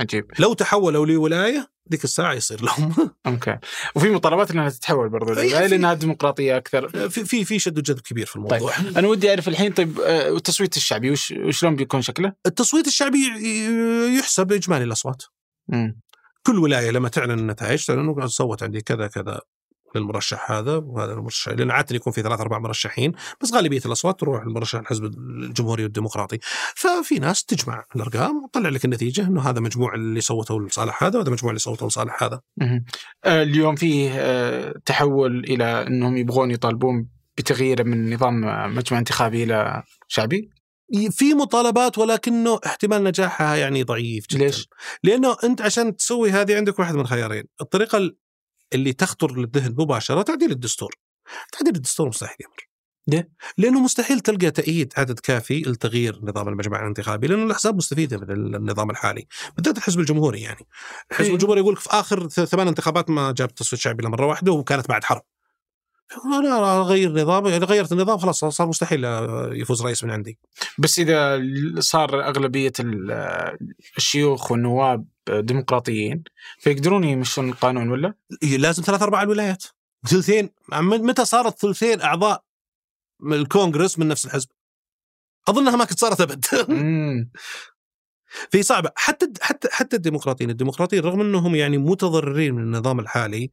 عجيب 0.00 0.26
لو 0.38 0.52
تحولوا 0.52 1.06
لولاية 1.06 1.70
ذيك 1.92 2.04
الساعة 2.04 2.32
يصير 2.32 2.62
لهم 2.64 2.94
أوكي 3.26 3.58
وفي 3.94 4.10
مطالبات 4.10 4.50
إنها 4.50 4.68
تتحول 4.68 5.08
برضو 5.08 5.32
إيه، 5.32 5.38
للولاية 5.48 5.62
في- 5.68 5.68
لأنها 5.68 5.94
ديمقراطية 5.94 6.56
أكثر 6.56 7.08
في 7.08 7.24
في 7.24 7.44
في 7.44 7.58
شد 7.58 7.78
وجذب 7.78 8.00
كبير 8.00 8.26
في 8.26 8.36
الموضوع 8.36 8.72
أنا 8.96 9.08
ودي 9.08 9.30
أعرف 9.30 9.48
الحين 9.48 9.72
طيب 9.72 10.00
آه، 10.00 10.28
التصويت 10.28 10.76
الشعبي 10.76 11.10
وش 11.10 11.30
وشلون 11.46 11.76
بيكون 11.76 12.02
شكله؟ 12.02 12.32
التصويت 12.46 12.86
الشعبي 12.86 13.18
يحسب 14.18 14.52
إجمالي 14.52 14.84
الأصوات 14.84 15.22
مم. 15.68 16.00
كل 16.46 16.58
ولاية 16.58 16.90
لما 16.90 17.08
تعلن 17.08 17.38
النتائج 17.38 17.84
تعلن 17.84 18.26
صوت 18.28 18.62
عندي 18.62 18.80
كذا 18.80 19.06
كذا 19.06 19.40
للمرشح 19.94 20.50
هذا 20.50 20.76
وهذا 20.76 21.12
المرشح 21.12 21.52
لأن 21.52 21.70
عاده 21.70 21.96
يكون 21.96 22.12
في 22.12 22.22
ثلاث 22.22 22.40
أربع 22.40 22.58
مرشحين 22.58 23.12
بس 23.40 23.54
غالبية 23.54 23.80
الأصوات 23.86 24.20
تروح 24.20 24.46
للمرشح 24.46 24.78
الحزب 24.78 25.04
الجمهوري 25.04 25.82
والديمقراطي 25.82 26.38
ففي 26.74 27.14
ناس 27.14 27.44
تجمع 27.44 27.84
الأرقام 27.96 28.44
وتطلع 28.44 28.68
لك 28.68 28.84
النتيجة 28.84 29.26
إنه 29.26 29.40
هذا 29.50 29.60
مجموع 29.60 29.94
اللي 29.94 30.20
صوتوا 30.20 30.60
لصالح 30.60 31.04
هذا 31.04 31.18
وهذا 31.18 31.30
مجموع 31.30 31.50
اللي 31.50 31.60
صوتوا 31.60 31.88
لصالح 31.88 32.22
هذا. 32.22 32.40
آه، 33.24 33.42
اليوم 33.42 33.74
فيه 33.74 34.10
آه، 34.14 34.74
تحول 34.86 35.38
إلى 35.44 35.86
إنهم 35.86 36.16
يبغون 36.16 36.50
يطالبون 36.50 37.08
بتغيير 37.38 37.84
من 37.84 38.14
نظام 38.14 38.44
آه، 38.44 38.66
مجمع 38.66 38.98
انتخابي 38.98 39.42
إلى 39.42 39.82
شعبي 40.08 40.50
في 41.10 41.34
مطالبات 41.34 41.98
ولكنه 41.98 42.60
احتمال 42.66 43.04
نجاحها 43.04 43.56
يعني 43.56 43.82
ضعيف 43.82 44.26
جدا 44.30 44.44
ليش؟ 44.44 44.68
لأنه 45.02 45.36
أنت 45.44 45.62
عشان 45.62 45.96
تسوي 45.96 46.30
هذه 46.30 46.56
عندك 46.56 46.78
واحد 46.78 46.94
من 46.94 47.06
خيارين 47.06 47.44
الطريقة 47.60 48.10
اللي 48.74 48.92
تخطر 48.92 49.36
للذهن 49.36 49.74
مباشرة 49.78 50.22
تعديل 50.22 50.50
الدستور 50.50 50.94
تعديل 51.52 51.76
الدستور 51.76 52.08
مستحيل 52.08 52.36
يمر 52.40 52.68
ليه؟ 53.08 53.30
لأنه 53.58 53.80
مستحيل 53.80 54.20
تلقى 54.20 54.50
تأييد 54.50 54.92
عدد 54.96 55.18
كافي 55.18 55.60
لتغيير 55.60 56.20
نظام 56.22 56.48
المجمع 56.48 56.80
الانتخابي 56.82 57.26
لأنه 57.26 57.44
الأحزاب 57.44 57.76
مستفيدة 57.76 58.18
من 58.18 58.30
النظام 58.54 58.90
الحالي 58.90 59.26
بالذات 59.56 59.78
الحزب 59.78 60.00
الجمهوري 60.00 60.40
يعني 60.40 60.66
الحزب 61.10 61.26
إيه. 61.26 61.34
الجمهوري 61.34 61.60
يقول 61.60 61.74
لك 61.74 61.80
في 61.80 61.90
آخر 61.90 62.28
ثمان 62.28 62.68
انتخابات 62.68 63.10
ما 63.10 63.32
جاب 63.32 63.54
تصويت 63.54 63.82
شعبي 63.82 64.00
إلا 64.00 64.10
مرة 64.10 64.26
واحدة 64.26 64.52
وكانت 64.52 64.88
بعد 64.88 65.04
حرب 65.04 65.22
أنا 66.24 66.80
أغير 66.80 67.12
نظام 67.12 67.46
يعني 67.46 67.64
غيرت 67.64 67.92
النظام 67.92 68.18
خلاص 68.18 68.44
صار 68.44 68.66
مستحيل 68.66 69.04
آه، 69.04 69.50
يفوز 69.52 69.82
رئيس 69.82 70.04
من 70.04 70.10
عندي 70.10 70.38
بس 70.78 70.98
إذا 70.98 71.42
صار 71.78 72.28
أغلبية 72.28 72.72
آه، 73.10 73.58
الشيوخ 73.96 74.50
والنواب 74.50 75.06
آه، 75.28 75.40
ديمقراطيين 75.40 76.24
فيقدرون 76.58 77.04
يمشون 77.04 77.48
القانون 77.48 77.90
ولا؟ 77.90 78.14
لازم 78.42 78.82
ثلاث 78.82 79.02
ارباع 79.02 79.22
الولايات 79.22 79.64
ثلثين 80.06 80.50
متى 80.72 81.24
صارت 81.24 81.58
ثلثين 81.58 82.00
أعضاء 82.00 82.44
من 83.20 83.36
الكونغرس 83.36 83.98
من 83.98 84.08
نفس 84.08 84.26
الحزب؟ 84.26 84.48
اظنها 85.48 85.76
ما 85.76 85.84
كنت 85.84 85.98
صارت 85.98 86.20
أبد. 86.20 86.44
في 88.50 88.62
صعبه 88.62 88.90
حتى 88.96 89.26
حتى 89.40 89.68
حتى 89.72 89.96
الديمقراطيين 89.96 90.50
الديمقراطيين 90.50 91.02
رغم 91.02 91.20
إنهم 91.20 91.54
يعني 91.54 91.78
متضررين 91.78 92.54
من 92.54 92.62
النظام 92.62 93.00
الحالي 93.00 93.50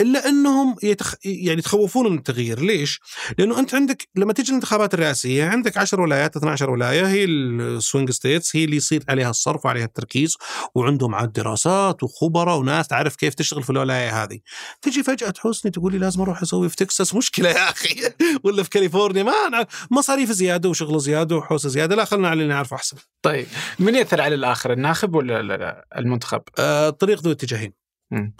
إلا 0.00 0.28
إنهم 0.28 0.76
يتخ... 0.82 1.14
يعني 1.24 1.58
يتخوفون 1.58 2.10
من 2.12 2.18
التغيير. 2.18 2.60
ليش؟ 2.60 3.00
لأنه 3.38 3.58
أنت 3.58 3.74
عندك 3.74 4.08
لما 4.16 4.32
تيجي 4.32 4.48
الانتخابات 4.50 4.94
الرئاسية 4.94 5.44
عندك 5.44 5.76
10 5.76 6.02
ولايات 6.02 6.36
12 6.36 6.70
ولاية 6.70 7.06
هي 7.06 7.24
ال 7.24 7.38
swing 7.38 8.10
states 8.10 8.56
هي 8.56 8.64
اللي 8.64 8.76
يصير 8.76 9.04
عليها 9.08 9.30
الصرف 9.30 9.64
وعليها 9.64 9.84
التركيز 9.84 10.36
وعندهم 10.74 11.14
عاد 11.14 11.32
دراسات 11.32 12.02
وخبراء 12.02 12.58
وناس 12.58 12.88
تعرف 12.88 13.16
كيف 13.16 13.34
تشتغل 13.34 13.62
في 13.62 13.70
الولاية 13.70 14.22
هذه. 14.22 14.38
تجي 14.82 15.02
فجأة 15.02 15.30
تحوسني 15.30 15.70
تقول 15.70 15.92
لي 15.92 15.98
لازم 15.98 16.20
أروح 16.20 16.42
أسوي 16.42 16.68
في 16.68 16.76
تكساس. 16.76 17.14
مشكلة 17.14 17.50
يا 17.50 17.70
أخي. 17.70 18.00
ولا 18.44 18.62
في 18.62 18.70
كاليفورنيا. 18.70 19.22
ما 19.22 19.66
مصاريف 19.90 20.32
زيادة 20.32 20.68
وشغل 20.68 21.00
زيادة 21.00 21.36
وحوسة 21.36 21.68
زيادة. 21.68 21.96
لا 21.96 22.04
خلنا 22.04 22.28
على 22.28 22.42
اللي 22.42 22.54
نعرفه 22.54 22.76
أحسن. 22.76 22.96
طيب. 23.22 23.46
من 23.78 23.96
يأثر 24.08 24.20
على 24.22 24.34
الآخر 24.34 24.72
الناخب 24.72 25.14
ولا 25.14 25.40
ال- 25.40 25.52
ال- 25.52 25.82
المنتخب؟ 25.96 26.42
آه، 26.58 26.88
الطريق 26.88 27.20
ذو 27.22 27.32
اتجاهين. 27.32 27.72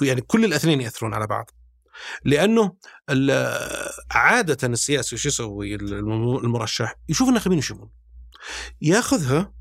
يعني 0.02 0.20
كل 0.20 0.44
الاثنين 0.44 0.80
يأثرون 0.80 1.14
على 1.14 1.26
بعض. 1.26 1.50
لأنه 2.24 2.76
عادة 4.10 4.68
السياسي 4.68 5.14
وش 5.14 5.26
يسوي؟ 5.26 5.74
الم- 5.74 6.36
المرشح 6.36 6.94
يشوف 7.08 7.28
الناخبين 7.28 7.58
وش 7.58 7.70
يبون 7.70 7.90
ياخذها 8.82 9.52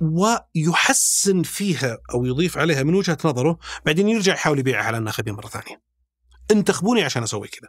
ويحسن 0.00 1.42
فيها 1.42 1.98
أو 2.14 2.24
يضيف 2.24 2.58
عليها 2.58 2.82
من 2.82 2.94
وجهة 2.94 3.18
نظره 3.24 3.58
بعدين 3.86 4.08
يرجع 4.08 4.32
يحاول 4.34 4.58
يبيعها 4.58 4.84
على 4.84 4.98
الناخبين 4.98 5.34
مرة 5.34 5.46
ثانية. 5.48 5.82
انتخبوني 6.50 7.02
عشان 7.02 7.22
أسوي 7.22 7.48
كذا 7.48 7.68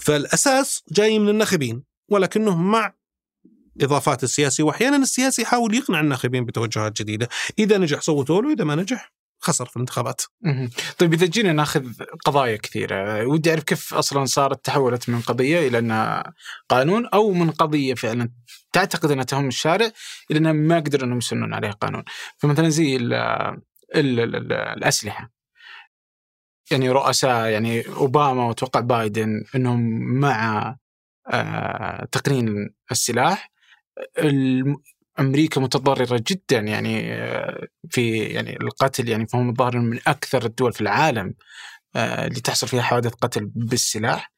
فالأساس 0.00 0.82
جاي 0.92 1.18
من 1.18 1.28
الناخبين 1.28 1.82
ولكنه 2.08 2.56
مع 2.56 2.94
اضافات 3.82 4.24
السياسي 4.24 4.62
واحيانا 4.62 4.96
السياسي 4.96 5.42
يحاول 5.42 5.74
يقنع 5.74 6.00
الناخبين 6.00 6.44
بتوجهات 6.44 7.02
جديدة. 7.02 7.28
إذا 7.58 7.78
نجح 7.78 8.00
صوتوا 8.00 8.42
له 8.42 8.52
إذا 8.52 8.64
ما 8.64 8.74
نجح 8.74 9.12
خسر 9.38 9.66
في 9.66 9.76
الانتخابات. 9.76 10.22
طيب 10.98 11.12
إذا 11.12 11.26
جينا 11.26 11.52
ناخذ 11.52 11.92
قضايا 12.24 12.56
كثيرة 12.56 13.26
ودي 13.26 13.50
أعرف 13.50 13.62
كيف 13.62 13.94
أصلا 13.94 14.24
صارت 14.24 14.64
تحولت 14.64 15.08
من 15.08 15.20
قضية 15.20 15.68
إلى 15.68 15.78
أنها 15.78 16.34
قانون 16.68 17.06
أو 17.06 17.32
من 17.32 17.50
قضية 17.50 17.94
فعلا 17.94 18.30
تعتقد 18.72 19.10
أنها 19.10 19.24
تهم 19.24 19.48
الشارع 19.48 19.90
إلى 20.30 20.38
أنها 20.38 20.52
ما 20.52 20.76
قدروا 20.76 21.04
إنهم 21.04 21.18
يسنون 21.18 21.54
عليها 21.54 21.70
قانون. 21.70 22.02
فمثلا 22.38 22.68
زي 22.68 22.96
ال 22.96 23.14
ال 23.14 24.20
ال 24.20 24.36
ال 24.36 24.52
الأسلحة. 24.52 25.32
يعني 26.70 26.90
رؤساء 26.90 27.48
يعني 27.48 27.86
أوباما 27.88 28.44
وأتوقع 28.44 28.80
بايدن 28.80 29.44
إنهم 29.54 29.80
مع 30.20 30.76
آه 31.32 32.08
تقنين 32.12 32.74
السلاح 32.90 33.55
أمريكا 35.20 35.60
متضررة 35.60 36.22
جدا 36.26 36.58
يعني 36.58 37.14
آه، 37.14 37.66
في 37.90 38.18
يعني 38.18 38.56
القتل 38.60 39.08
يعني 39.08 39.26
فهم 39.26 39.50
الظاهر 39.50 39.78
من 39.78 39.98
أكثر 40.06 40.44
الدول 40.44 40.72
في 40.72 40.80
العالم 40.80 41.34
آه، 41.96 42.26
اللي 42.26 42.40
تحصل 42.40 42.68
فيها 42.68 42.82
حوادث 42.82 43.12
قتل 43.14 43.46
بالسلاح. 43.54 44.32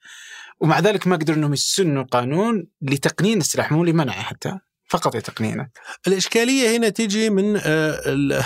ومع 0.60 0.78
ذلك 0.78 1.06
ما 1.06 1.16
قدروا 1.16 1.38
إنهم 1.38 1.52
يسنوا 1.52 2.02
قانون 2.02 2.66
لتقنين 2.82 3.38
السلاح 3.38 3.72
مو 3.72 3.84
لمنعه 3.84 4.22
حتى 4.22 4.58
فقط 4.90 5.16
لتقنينه. 5.16 5.68
الإشكالية 6.06 6.76
هنا 6.76 6.88
تيجي 6.88 7.30
من 7.30 7.56
آه، 7.56 8.00
ال- 8.06 8.42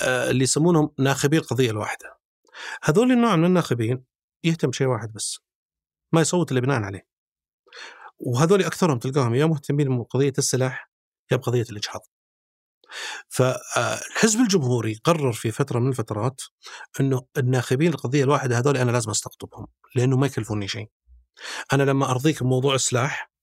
اللي 0.00 0.44
يسمونهم 0.44 0.90
ناخبي 0.98 1.38
القضية 1.38 1.70
الواحدة. 1.70 2.18
هذول 2.82 3.12
النوع 3.12 3.36
من 3.36 3.44
الناخبين 3.44 4.04
يهتم 4.44 4.68
بشيء 4.70 4.86
واحد 4.86 5.12
بس 5.12 5.38
ما 6.12 6.20
يصوت 6.20 6.52
إلا 6.52 6.60
بناء 6.60 6.82
عليه. 6.82 7.13
وهذول 8.18 8.64
أكثرهم 8.64 8.98
تلقاهم 8.98 9.34
يا 9.34 9.46
مهتمين 9.46 9.98
بقضيه 9.98 10.32
السلاح 10.38 10.90
يا 11.32 11.36
بقضية 11.36 11.66
الإجهاض. 11.70 12.00
فالحزب 13.28 14.40
الجمهوري 14.40 14.94
قرر 15.04 15.32
في 15.32 15.50
فترة 15.50 15.78
من 15.78 15.88
الفترات 15.88 16.40
إنه 17.00 17.26
الناخبين 17.38 17.92
القضية 17.92 18.24
الواحدة 18.24 18.58
هذول 18.58 18.76
أنا 18.76 18.90
لازم 18.90 19.10
أستقطبهم 19.10 19.66
لأنه 19.94 20.16
ما 20.16 20.26
يكلفوني 20.26 20.68
شيء. 20.68 20.90
أنا 21.72 21.82
لما 21.82 22.10
أرضيك 22.10 22.42
بموضوع 22.42 22.74
السلاح. 22.74 23.34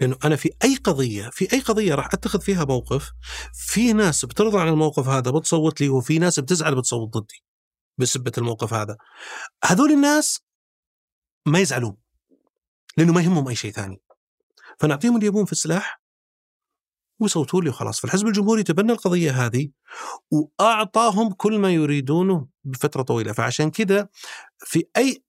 لأنه 0.00 0.16
أنا 0.24 0.36
في 0.36 0.50
أي 0.64 0.76
قضية 0.76 1.30
في 1.32 1.52
أي 1.52 1.60
قضية 1.60 1.94
راح 1.94 2.06
أتخذ 2.14 2.40
فيها 2.40 2.64
موقف 2.64 3.12
في 3.52 3.92
ناس 3.92 4.24
بترضى 4.24 4.60
عن 4.60 4.68
الموقف 4.68 5.08
هذا 5.08 5.30
بتصوت 5.30 5.80
لي 5.80 5.88
وفي 5.88 6.18
ناس 6.18 6.40
بتزعل 6.40 6.74
بتصوت 6.74 7.08
ضدي 7.08 7.44
بسبة 7.98 8.32
الموقف 8.38 8.74
هذا. 8.74 8.96
هذول 9.64 9.90
الناس 9.92 10.40
ما 11.46 11.58
يزعلون 11.58 11.96
لأنه 12.96 13.12
ما 13.12 13.20
يهمهم 13.20 13.48
أي 13.48 13.54
شيء 13.54 13.72
ثاني. 13.72 14.02
فنعطيهم 14.80 15.14
اللي 15.16 15.26
يبون 15.26 15.44
في 15.44 15.52
السلاح. 15.52 16.00
ويصوتوا 17.20 17.62
لي 17.62 17.68
وخلاص. 17.68 18.00
فالحزب 18.00 18.26
الجمهوري 18.26 18.62
تبنى 18.62 18.92
القضية 18.92 19.46
هذه 19.46 19.68
وأعطاهم 20.30 21.32
كل 21.32 21.58
ما 21.58 21.72
يريدونه 21.72 22.46
بفترة 22.64 23.02
طويلة. 23.02 23.32
فعشان 23.32 23.70
كذا 23.70 24.08
في 24.58 24.84
أي 24.96 25.22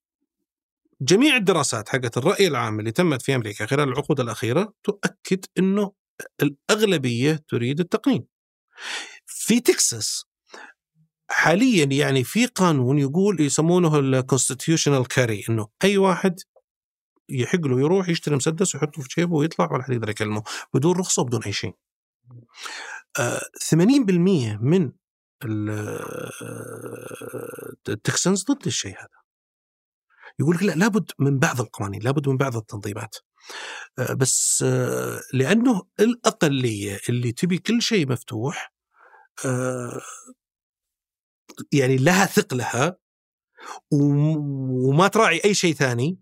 جميع 1.01 1.35
الدراسات 1.35 1.89
حقت 1.89 2.17
الرأي 2.17 2.47
العام 2.47 2.79
اللي 2.79 2.91
تمت 2.91 3.21
في 3.21 3.35
أمريكا 3.35 3.65
خلال 3.65 3.89
العقود 3.89 4.19
الأخيرة 4.19 4.73
تؤكد 4.83 5.45
إنه 5.57 5.91
الأغلبية 6.41 7.43
تريد 7.47 7.79
التقنين. 7.79 8.25
في 9.25 9.59
تكساس 9.59 10.25
حاليا 11.29 11.85
يعني 11.85 12.23
في 12.23 12.45
قانون 12.45 12.99
يقول 12.99 13.41
يسمونه 13.41 13.99
ال 13.99 14.06
constitutional 14.06 15.07
carry 15.07 15.45
إنه 15.49 15.67
أي 15.83 15.97
واحد 15.97 16.39
يحق 17.29 17.59
له 17.59 17.79
يروح 17.79 18.09
يشتري 18.09 18.35
مسدس 18.35 18.75
ويحطه 18.75 19.01
في 19.01 19.07
جيبه 19.17 19.35
ويطلع 19.35 19.71
ولا 19.73 19.83
حد 19.83 19.93
يقدر 19.93 20.09
يكلمه 20.09 20.43
بدون 20.73 20.97
رخصة 20.97 21.21
وبدون 21.21 21.43
أي 21.43 21.53
شيء. 21.53 21.73
آه 23.19 23.41
80% 23.69 24.57
من 24.61 24.91
ال- 25.45 25.69
ال 27.89 27.97
Texans 27.97 28.43
ضد 28.51 28.65
الشيء 28.65 28.97
هذا. 28.99 29.21
يقول 30.39 30.55
لك 30.55 30.63
لا 30.63 30.71
لابد 30.71 31.11
من 31.19 31.39
بعض 31.39 31.61
القوانين 31.61 32.01
لابد 32.01 32.29
من 32.29 32.37
بعض 32.37 32.55
التنظيمات 32.55 33.15
آه، 33.99 34.13
بس 34.13 34.63
آه، 34.67 35.19
لأنه 35.33 35.81
الأقلية 35.99 36.99
اللي 37.09 37.31
تبي 37.31 37.57
كل 37.57 37.81
شيء 37.81 38.11
مفتوح 38.11 38.73
آه، 39.45 40.01
يعني 41.71 41.97
لها 41.97 42.25
ثقلها 42.25 42.97
وما 43.91 45.07
تراعي 45.07 45.41
أي 45.45 45.53
شيء 45.53 45.73
ثاني 45.73 46.19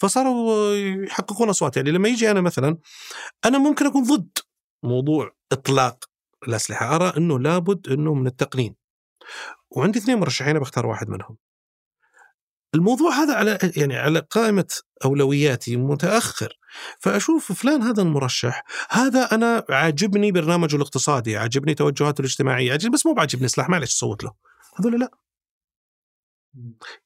فصاروا 0.00 0.74
يحققون 0.76 1.48
أصوات. 1.48 1.76
يعني 1.76 1.90
لما 1.90 2.08
يجي 2.08 2.30
أنا 2.30 2.40
مثلا 2.40 2.78
أنا 3.44 3.58
ممكن 3.58 3.86
أكون 3.86 4.02
ضد 4.02 4.38
موضوع 4.82 5.32
إطلاق 5.52 6.04
الأسلحة. 6.48 6.96
أرى 6.96 7.12
إنه 7.16 7.38
لابد 7.38 7.88
إنه 7.88 8.14
من 8.14 8.26
التقنين. 8.26 8.76
وعندي 9.70 9.98
اثنين 9.98 10.18
مرشحين 10.18 10.58
بختار 10.58 10.86
واحد 10.86 11.08
منهم. 11.08 11.36
الموضوع 12.74 13.12
هذا 13.12 13.34
على 13.34 13.58
يعني 13.76 13.96
على 13.96 14.18
قائمة 14.18 14.66
أولوياتي 15.04 15.76
متأخر. 15.76 16.58
فأشوف 16.98 17.52
فلان 17.52 17.82
هذا 17.82 18.02
المرشح 18.02 18.64
هذا 18.90 19.34
أنا 19.34 19.64
عاجبني 19.68 20.32
برنامجه 20.32 20.76
الاقتصادي 20.76 21.36
عاجبني 21.36 21.74
توجهاته 21.74 22.20
الاجتماعية 22.20 22.72
عاجبني 22.72 22.90
بس 22.90 23.06
مو 23.06 23.12
بعجبني 23.12 23.48
سلاح 23.48 23.68
معلش 23.68 23.94
اصوت 23.94 24.24
له. 24.24 24.32
هذول 24.78 25.00
لا. 25.00 25.10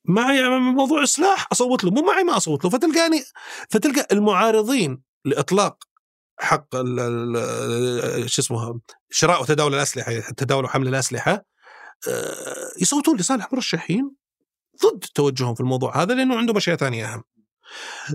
معي 0.05 0.49
موضوع 0.59 1.05
سلاح 1.05 1.47
أصوت 1.53 1.85
له 1.85 1.91
مو 1.91 2.03
معي 2.03 2.25
ما 2.25 2.37
أصوت 2.37 2.65
له 2.65 2.71
فتلقاني 2.71 3.23
فتلقى 3.71 4.07
المعارضين 4.13 5.03
لإطلاق 5.25 5.85
حق 6.39 6.77
شو 8.27 8.43
اسمه 8.43 8.81
شراء 9.11 9.43
وتداول 9.43 9.75
الأسلحة 9.75 10.13
تداول 10.21 10.65
وحمل 10.65 10.89
الأسلحة 10.89 11.45
آه، 12.09 12.73
يصوتون 12.81 13.17
لصالح 13.17 13.53
مرشحين 13.53 14.11
ضد 14.83 15.05
توجههم 15.15 15.55
في 15.55 15.61
الموضوع 15.61 16.03
هذا 16.03 16.15
لأنه 16.15 16.37
عندهم 16.37 16.57
اشياء 16.57 16.77
ثانية 16.77 17.15
أهم. 17.15 17.25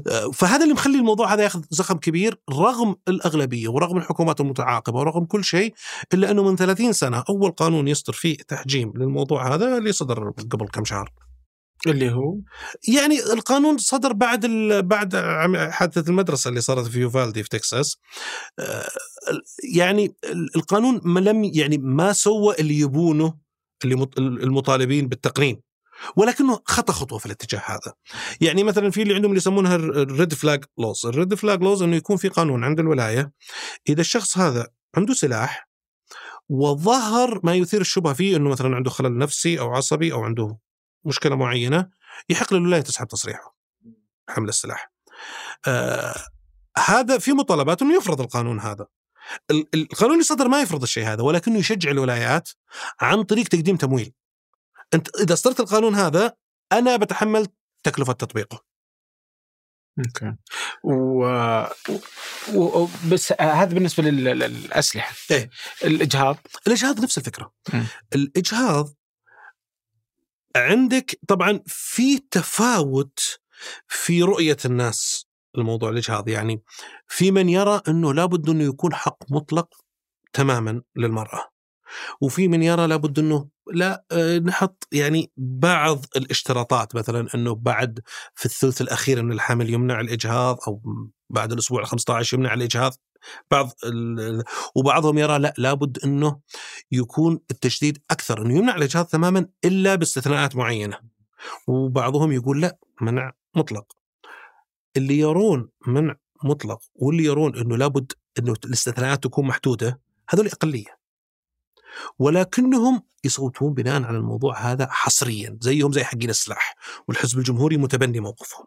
آه، 0.07 0.31
فهذا 0.31 0.63
اللي 0.63 0.73
مخلي 0.73 0.97
الموضوع 0.97 1.33
هذا 1.33 1.43
ياخذ 1.43 1.61
زخم 1.69 1.97
كبير 1.97 2.41
رغم 2.49 2.95
الأغلبية 3.07 3.69
ورغم 3.69 3.97
الحكومات 3.97 4.41
المتعاقبة 4.41 4.99
ورغم 4.99 5.25
كل 5.25 5.43
شيء 5.43 5.73
إلا 6.13 6.31
أنه 6.31 6.43
من 6.43 6.55
30 6.55 6.93
سنة 6.93 7.23
أول 7.29 7.51
قانون 7.51 7.87
يصدر 7.87 8.13
فيه 8.13 8.37
تحجيم 8.47 8.93
للموضوع 8.95 9.55
هذا 9.55 9.77
اللي 9.77 9.91
صدر 9.91 10.29
قبل 10.29 10.67
كم 10.67 10.85
شهر. 10.85 11.11
اللي 11.87 12.11
هو؟ 12.11 12.35
يعني 12.87 13.19
القانون 13.33 13.77
صدر 13.77 14.13
بعد 14.13 14.45
بعد 14.83 15.15
حادثة 15.71 16.09
المدرسة 16.09 16.49
اللي 16.49 16.61
صارت 16.61 16.87
في 16.87 16.99
يوفالدي 16.99 17.43
في 17.43 17.49
تكساس. 17.49 17.97
آه، 18.59 18.87
يعني 19.75 20.15
القانون 20.55 21.01
ما 21.03 21.19
لم 21.19 21.43
يعني 21.43 21.77
ما 21.77 22.13
سوى 22.13 22.55
اللي 22.59 22.79
يبونه 22.79 23.33
اللي 23.85 24.07
المطالبين 24.17 25.07
بالتقنين 25.07 25.61
ولكنه 26.15 26.59
خطأ 26.65 26.93
خطوة 26.93 27.19
في 27.19 27.25
الاتجاه 27.25 27.61
هذا. 27.65 27.93
يعني 28.41 28.63
مثلا 28.63 28.91
في 28.91 29.01
اللي 29.01 29.15
عندهم 29.15 29.31
اللي 29.31 29.37
يسمونها 29.37 29.75
ال 29.75 29.90
red 29.90 30.33
flag 30.33 30.65
laws، 30.77 31.05
ال 31.05 31.12
red 31.12 31.33
flag 31.33 31.63
laws 31.63 31.81
إنه 31.81 31.95
يكون 31.95 32.17
في 32.17 32.27
قانون 32.27 32.63
عند 32.63 32.79
الولاية 32.79 33.31
إذا 33.89 34.01
الشخص 34.01 34.37
هذا 34.37 34.67
عنده 34.97 35.13
سلاح 35.13 35.69
وظهر 36.49 37.39
ما 37.43 37.55
يثير 37.55 37.81
الشبهة 37.81 38.13
فيه 38.13 38.37
إنه 38.37 38.49
مثلا 38.49 38.75
عنده 38.75 38.89
خلل 38.89 39.17
نفسي 39.17 39.59
أو 39.59 39.75
عصبي 39.75 40.13
أو 40.13 40.23
عنده 40.23 40.57
مشكلة 41.05 41.35
معينة 41.35 41.89
يحق 42.29 42.53
للولاية 42.53 42.81
تسحب 42.81 43.07
تصريحه 43.07 43.55
حمل 44.29 44.49
السلاح. 44.49 44.91
آه 45.67 46.15
هذا 46.77 47.17
في 47.17 47.33
مطالبات 47.33 47.81
إنه 47.81 47.97
يفرض 47.97 48.21
القانون 48.21 48.59
هذا. 48.59 48.87
القانون 49.73 50.13
اللي 50.13 50.23
صدر 50.23 50.47
ما 50.47 50.61
يفرض 50.61 50.81
الشيء 50.81 51.05
هذا 51.05 51.23
ولكنه 51.23 51.57
يشجع 51.57 51.91
الولايات 51.91 52.49
عن 53.01 53.23
طريق 53.23 53.47
تقديم 53.47 53.75
تمويل. 53.75 54.13
أنت 54.93 55.15
إذا 55.15 55.33
اصدرت 55.33 55.59
القانون 55.59 55.95
هذا 55.95 56.33
أنا 56.71 56.95
بتحمل 56.95 57.47
تكلفة 57.83 58.13
تطبيقه. 58.13 58.63
أوكي. 59.99 60.35
و... 60.83 61.25
و... 62.55 62.87
بس 63.11 63.33
هذا 63.41 63.73
بالنسبة 63.73 64.03
للأسلحة. 64.03 65.15
إيه 65.31 65.49
الإجهاض 65.83 66.37
الإجهاض 66.67 67.03
نفس 67.03 67.17
الفكرة. 67.17 67.53
م. 67.73 67.83
الإجهاض 68.15 68.89
عندك 70.55 71.19
طبعا 71.27 71.59
في 71.65 72.19
تفاوت 72.19 73.39
في 73.87 74.23
رؤية 74.23 74.57
الناس 74.65 75.25
لموضوع 75.55 75.89
الإجهاض 75.89 76.29
يعني 76.29 76.63
في 77.07 77.31
من 77.31 77.49
يرى 77.49 77.81
إنه 77.87 78.13
لابد 78.13 78.49
إنه 78.49 78.63
يكون 78.63 78.93
حق 78.93 79.31
مطلق 79.31 79.73
تماما 80.33 80.81
للمرأة 80.95 81.51
وفي 82.21 82.47
من 82.47 82.63
يرى 82.63 82.87
لابد 82.87 83.19
إنه 83.19 83.47
لا 83.73 84.03
آه، 84.11 84.37
نحط 84.39 84.87
يعني 84.91 85.31
بعض 85.37 86.05
الاشتراطات 86.15 86.95
مثلا 86.95 87.27
إنه 87.35 87.55
بعد 87.55 87.99
في 88.35 88.45
الثلث 88.45 88.81
الأخير 88.81 89.23
من 89.23 89.31
الحمل 89.31 89.69
يمنع 89.69 89.99
الإجهاض 89.99 90.57
أو 90.67 90.81
بعد 91.29 91.51
الأسبوع 91.51 91.81
ال 91.81 91.87
15 91.87 92.37
يمنع 92.37 92.53
الإجهاض. 92.53 92.93
بعض 93.51 93.71
وبعضهم 94.75 95.17
يرى 95.17 95.39
لا 95.39 95.53
لابد 95.57 95.99
إنه 96.03 96.39
يكون 96.91 97.39
التشديد 97.51 97.97
أكثر 98.11 98.41
إنه 98.41 98.57
يمنع 98.57 98.75
الإجهاض 98.75 99.05
تماما 99.05 99.45
إلا 99.65 99.95
باستثناءات 99.95 100.55
معينة. 100.55 100.99
وبعضهم 101.67 102.31
يقول 102.31 102.61
لا 102.61 102.77
منع 103.01 103.31
مطلق. 103.55 103.85
اللي 104.97 105.19
يرون 105.19 105.69
منع 105.87 106.15
مطلق 106.43 106.81
واللي 106.95 107.23
يرون 107.23 107.57
إنه 107.57 107.77
لابد 107.77 108.11
إنه 108.39 108.53
الاستثناءات 108.65 109.23
تكون 109.23 109.47
محدودة 109.47 110.01
هذول 110.29 110.47
أقلية. 110.47 110.98
ولكنهم 112.19 113.01
يصوتون 113.23 113.73
بناء 113.73 114.03
على 114.03 114.17
الموضوع 114.17 114.59
هذا 114.71 114.87
حصريا 114.91 115.57
زيهم 115.61 115.91
زي 115.91 116.03
حقين 116.03 116.29
السلاح 116.29 116.75
والحزب 117.07 117.37
الجمهوري 117.39 117.77
متبني 117.77 118.19
موقفهم. 118.19 118.65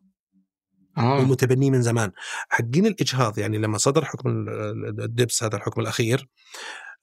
آه. 0.99 1.19
ومتبنيه 1.19 1.71
من 1.71 1.83
زمان. 1.83 2.13
حقين 2.49 2.87
الإجهاض 2.87 3.39
يعني 3.39 3.59
لما 3.59 3.79
صدر 3.79 4.05
حكم 4.05 4.47
الدبس 4.99 5.43
هذا 5.43 5.57
الحكم 5.57 5.81
الأخير 5.81 6.29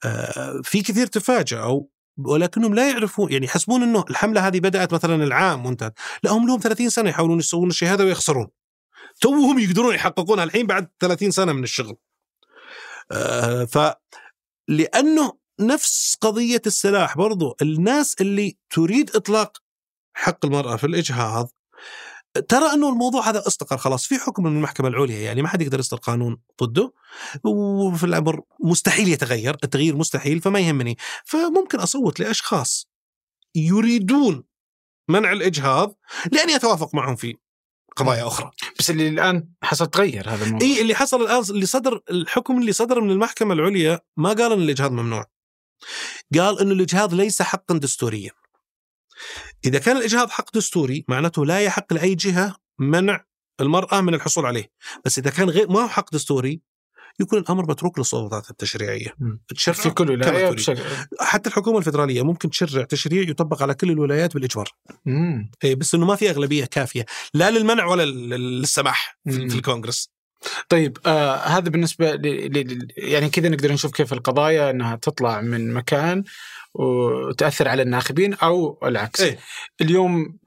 آه، 0.04 0.60
في 0.64 0.82
كثير 0.82 1.06
تفاجئوا 1.06 1.82
ولكنهم 2.18 2.74
لا 2.74 2.90
يعرفون 2.90 3.32
يعني 3.32 3.46
يحسبون 3.46 3.82
إنه 3.82 4.04
الحملة 4.10 4.46
هذه 4.46 4.60
بدأت 4.60 4.94
مثلا 4.94 5.24
العام 5.24 5.66
وانتهت. 5.66 5.94
لا 6.22 6.30
هم 6.30 6.46
لهم 6.46 6.60
30 6.60 6.88
سنة 6.88 7.10
يحاولون 7.10 7.38
يسوون 7.38 7.68
الشيء 7.68 7.88
هذا 7.88 8.04
ويخسرون. 8.04 8.48
توهم 9.20 9.58
يقدرون 9.58 9.94
يحققونها 9.94 10.44
الحين 10.44 10.66
بعد 10.66 10.88
30 11.00 11.30
سنة 11.30 11.52
من 11.52 11.62
الشغل. 11.62 11.96
آه، 13.12 13.64
ف 13.64 13.78
لأنه 14.68 15.32
نفس 15.60 16.16
قضية 16.20 16.62
السلاح 16.66 17.16
برضو. 17.16 17.56
الناس 17.62 18.16
اللي 18.20 18.56
تريد 18.70 19.16
إطلاق 19.16 19.58
حق 20.14 20.46
المرأة 20.46 20.76
في 20.76 20.86
الإجهاض 20.86 21.50
ترى 22.48 22.72
أنه 22.72 22.88
الموضوع 22.88 23.28
هذا 23.28 23.46
استقر 23.46 23.76
خلاص 23.76 24.06
في 24.06 24.18
حكم 24.18 24.42
من 24.42 24.56
المحكمة 24.56 24.88
العليا 24.88 25.18
يعني 25.18 25.42
ما 25.42 25.48
حد 25.48 25.62
يقدر 25.62 25.78
يصدر 25.78 25.98
قانون 25.98 26.38
ضده 26.62 26.92
وفي 27.44 28.04
الأمر 28.04 28.40
مستحيل 28.60 29.08
يتغير 29.08 29.56
التغيير 29.64 29.96
مستحيل 29.96 30.40
فما 30.40 30.60
يهمني. 30.60 30.96
فممكن 31.24 31.78
أصوت 31.78 32.20
لأشخاص 32.20 32.88
يريدون 33.54 34.44
منع 35.08 35.32
الإجهاض 35.32 35.98
لاني 36.32 36.56
اتوافق 36.56 36.94
معهم 36.94 37.16
في 37.16 37.36
قضايا 37.96 38.26
أخرى. 38.26 38.50
بس 38.78 38.90
اللي 38.90 39.08
الآن 39.08 39.48
حصل 39.62 39.86
تغير 39.86 40.30
هذا 40.30 40.44
الموضوع. 40.44 40.68
إي 40.68 40.80
اللي 40.80 40.94
حصل 40.94 41.22
الآن 41.22 41.42
اللي 41.50 41.66
صدر 41.66 42.00
الحكم 42.10 42.60
اللي 42.60 42.72
صدر 42.72 43.00
من 43.00 43.10
المحكمة 43.10 43.54
العليا 43.54 44.00
ما 44.16 44.28
قال 44.28 44.52
إن 44.52 44.62
الإجهاض 44.62 44.92
ممنوع. 44.92 45.24
قال 46.38 46.60
إنه 46.60 46.72
الإجهاض 46.72 47.14
ليس 47.14 47.42
حقا 47.42 47.78
دستوريا. 47.78 48.30
إذا 49.64 49.78
كان 49.78 49.96
الإجهاض 49.96 50.30
حق 50.30 50.56
دستوري 50.56 51.04
معناته 51.08 51.46
لا 51.46 51.60
يحق 51.60 51.92
لأي 51.92 52.14
جهة 52.14 52.56
منع 52.78 53.24
المرأة 53.60 54.00
من 54.00 54.14
الحصول 54.14 54.46
عليه. 54.46 54.72
بس 55.04 55.18
إذا 55.18 55.30
كان 55.30 55.50
غير 55.50 55.68
ما 55.68 55.82
هو 55.82 55.88
حق 55.88 56.14
دستوري 56.14 56.60
يكون 57.20 57.38
الأمر 57.38 57.70
متروك 57.70 57.98
للسلطات 57.98 58.50
التشريعية. 58.50 59.14
تشرع 59.48 59.74
في 59.74 59.90
كل 59.90 60.10
ولايه 60.10 60.50
بشكل... 60.50 60.82
حتى 61.20 61.48
الحكومة 61.48 61.78
الفدراليه 61.78 62.22
ممكن 62.22 62.50
تشرع 62.50 62.84
تشريع 62.84 63.22
يطبق 63.22 63.62
على 63.62 63.74
كل 63.74 63.90
الولايات 63.90 64.34
بالإجبار. 64.34 64.68
اي 65.64 65.74
بس 65.74 65.94
إنه 65.94 66.06
ما 66.06 66.16
في 66.16 66.30
أغلبية 66.30 66.64
كافية. 66.64 67.06
لا 67.34 67.50
للمنع 67.50 67.86
ولا 67.86 68.02
للسماح 68.36 69.18
في, 69.24 69.48
في 69.48 69.56
الكونغرس. 69.56 70.10
طيب 70.68 70.98
آه 71.06 71.36
هذا 71.36 71.68
بالنسبة 71.70 72.12
ل... 72.14 72.22
ل... 72.58 72.88
يعني 72.96 73.28
كذا 73.28 73.48
نقدر 73.48 73.72
نشوف 73.72 73.92
كيف 73.92 74.12
القضايا 74.12 74.70
إنها 74.70 74.96
تطلع 74.96 75.40
من 75.40 75.74
مكان 75.74 76.24
وتأثر 76.74 77.68
على 77.68 77.82
الناخبين 77.82 78.34
أو 78.34 78.78
العكس 78.84 79.20
إيه؟ 79.20 79.38
اليوم 79.80 80.38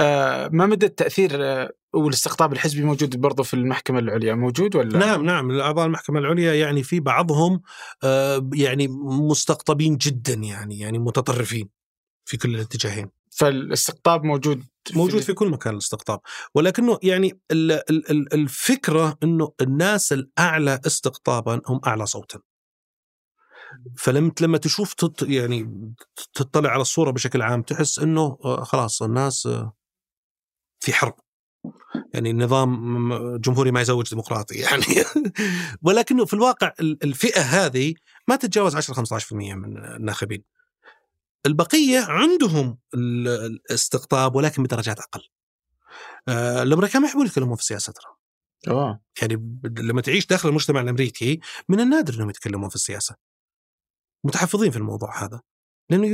آه 0.00 0.48
ما 0.52 0.66
مدى 0.66 0.86
التأثير 0.86 1.30
آه 1.34 1.70
والاستقطاب 1.92 2.52
الحزبي 2.52 2.82
موجود 2.82 3.16
برضه 3.16 3.42
في 3.42 3.54
المحكمة 3.54 3.98
العليا 3.98 4.34
موجود 4.34 4.76
ولا؟ 4.76 4.98
نعم 4.98 5.24
نعم 5.24 5.60
أعضاء 5.60 5.86
المحكمة 5.86 6.18
العليا 6.18 6.54
يعني 6.54 6.82
في 6.82 7.00
بعضهم 7.00 7.62
آه 8.04 8.50
يعني 8.54 8.88
مستقطبين 9.28 9.96
جدا 9.96 10.34
يعني 10.34 10.78
يعني 10.78 10.98
متطرفين 10.98 11.68
في 12.24 12.36
كل 12.36 12.54
الاتجاهين 12.54 13.10
فالاستقطاب 13.30 14.24
موجود 14.24 14.64
موجود 14.94 15.22
في 15.22 15.32
كل 15.32 15.48
مكان 15.48 15.72
الاستقطاب. 15.72 16.20
ولكنه 16.54 16.98
يعني 17.02 17.40
الفكرة 18.32 19.18
أنه 19.22 19.52
الناس 19.60 20.12
الأعلى 20.12 20.80
استقطابا 20.86 21.60
هم 21.66 21.80
أعلى 21.86 22.06
صوتا. 22.06 22.40
فلما 23.98 24.32
لما 24.40 24.58
تشوف 24.58 24.94
تط 24.94 25.22
يعني 25.22 25.94
تطلع 26.34 26.70
على 26.70 26.80
الصورة 26.80 27.10
بشكل 27.10 27.42
عام 27.42 27.62
تحس 27.62 27.98
إنه 27.98 28.38
آه، 28.44 28.64
خلاص 28.64 29.02
الناس 29.02 29.46
آه، 29.46 29.72
في 30.80 30.92
حرب. 30.92 31.14
يعني 32.14 32.30
النظام 32.30 33.36
جمهوري 33.36 33.70
ما 33.70 33.80
يزوج 33.80 34.10
ديمقراطي 34.10 34.54
يعني. 34.64 34.84
ولكنه 35.82 36.24
في 36.24 36.34
الواقع 36.34 36.72
الفئة 36.80 37.40
هذه 37.40 37.94
ما 38.28 38.36
تتجاوز 38.36 38.76
10 38.76 38.94
15% 38.94 39.32
من 39.32 39.84
الناخبين. 39.84 40.44
البقية 41.46 42.00
عندهم 42.00 42.78
الاستقطاب 42.94 44.36
ولكن 44.36 44.62
بدرجات 44.62 44.98
أقل. 44.98 45.20
آه، 46.28 46.62
الأمريكان 46.62 47.02
ما 47.02 47.08
يحبون 47.08 47.26
يتكلمون 47.26 47.54
في 47.54 47.62
السياسة 47.62 47.92
ترى 47.92 48.12
أوه. 48.68 49.00
يعني 49.22 49.60
لما 49.78 50.00
تعيش 50.00 50.26
داخل 50.26 50.48
المجتمع 50.48 50.80
الأمريكي 50.80 51.40
من 51.68 51.80
النادر 51.80 52.14
إنهم 52.14 52.30
يتكلمون 52.30 52.68
في 52.68 52.74
السياسة. 52.74 53.16
متحفظين 54.24 54.70
في 54.70 54.76
الموضوع 54.76 55.24
هذا. 55.24 55.40
لأنه 55.90 56.06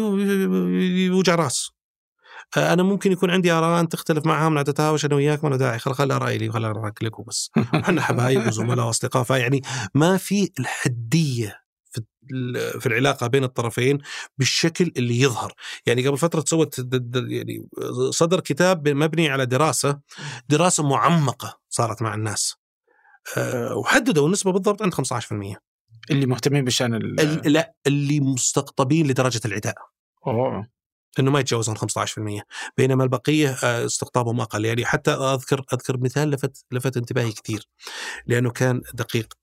يوجع 1.07 1.35
رأس. 1.35 1.71
آه، 2.57 2.73
أنا 2.73 2.83
ممكن 2.83 3.13
يكون 3.13 3.31
عندي 3.31 3.53
آراء 3.53 3.85
تختلف 3.85 4.27
معها 4.27 4.49
من 4.49 4.61
نتهاوش 4.61 5.05
أنا 5.05 5.15
وياك 5.15 5.45
ما 5.45 5.57
داعي. 5.57 5.79
خل 5.79 5.95
خلي 5.95 6.19
رايي 6.19 6.39
لي 6.39 6.53
خلي 6.53 6.73
رايك 6.73 7.03
لك 7.03 7.19
وبس. 7.19 7.51
إحنا 7.75 8.03
حبايب 8.03 8.47
وزملاء 8.47 8.87
وأصدقاء. 8.87 9.23
فيعني 9.23 9.63
ما 9.95 10.17
في 10.17 10.53
الحدية 10.61 11.66
في 12.81 12.87
العلاقة 12.87 13.27
بين 13.27 13.45
الطرفين 13.45 13.99
بالشكل 14.39 14.93
اللي 14.97 15.21
يظهر. 15.21 15.53
يعني 15.87 16.09
قبل 16.09 16.19
فترة 16.19 16.45
سوت 16.47 16.87
يعني 17.15 17.69
صدر 18.11 18.41
كتاب 18.41 18.89
مبني 18.89 19.29
على 19.29 19.47
دراسة 19.47 20.01
دراسة 20.49 20.89
معمقة 20.89 21.59
صارت 21.69 22.03
مع 22.03 22.15
الناس. 22.15 22.55
آه، 23.37 23.77
وحددوا 23.77 24.27
النسبة 24.27 24.53
بالضبط 24.53 24.83
عند 24.83 24.95
15% 24.95 25.57
اللي 26.11 26.27
مهتمين 26.27 26.65
بشأن 26.65 26.95
لا 27.45 27.75
اللي 27.87 28.21
مستقطبين 28.21 29.07
لدرجة 29.07 29.41
العداء. 29.45 29.75
أوه. 30.27 30.69
إنه 31.19 31.31
ما 31.31 31.41
يتجاوزون 31.41 31.77
15% 31.77 32.43
بينما 32.77 33.05
البقية 33.05 33.49
آه، 33.65 33.87
استقطابهم 33.87 34.41
أقل. 34.41 34.65
يعني 34.65 34.85
حتى 34.85 35.11
أذكر 35.11 35.65
أذكر 35.73 35.97
مثال 35.99 36.31
لفت 36.31 36.65
لفت 36.73 36.97
انتباهي 36.97 37.33
كثير 37.33 37.69
لأنه 38.27 38.51
كان 38.51 38.81
دقيق. 38.95 39.35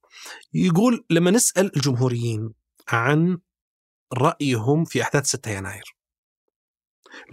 يقول 0.53 1.05
لما 1.09 1.31
نسأل 1.31 1.75
الجمهوريين 1.75 2.53
عن 2.87 3.37
رأيهم 4.13 4.85
في 4.85 5.01
أحداث 5.01 5.25
6 5.25 5.51
يناير. 5.51 5.95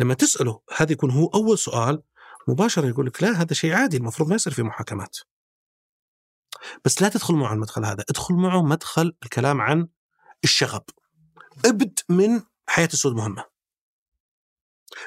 لما 0.00 0.14
تسأله 0.14 0.60
هذا 0.76 0.92
يكون 0.92 1.10
هو 1.10 1.26
أول 1.26 1.58
سؤال 1.58 2.02
مباشرة 2.48 2.86
يقول 2.86 3.06
لك 3.06 3.22
لا 3.22 3.42
هذا 3.42 3.54
شيء 3.54 3.72
عادي 3.72 3.96
المفروض 3.96 4.28
ما 4.28 4.34
يصير 4.34 4.52
في 4.52 4.62
محاكمات. 4.62 5.16
بس 6.84 7.02
لا 7.02 7.08
تدخل 7.08 7.34
معه 7.34 7.52
المدخل 7.52 7.84
هذا 7.84 8.04
ادخل 8.10 8.34
معه 8.34 8.62
مدخل 8.62 9.12
الكلام 9.22 9.60
عن 9.60 9.88
الشغب. 10.44 10.82
ابد 11.64 11.98
من 12.08 12.40
حياة 12.66 12.88
السود 12.92 13.14
مهمة. 13.14 13.44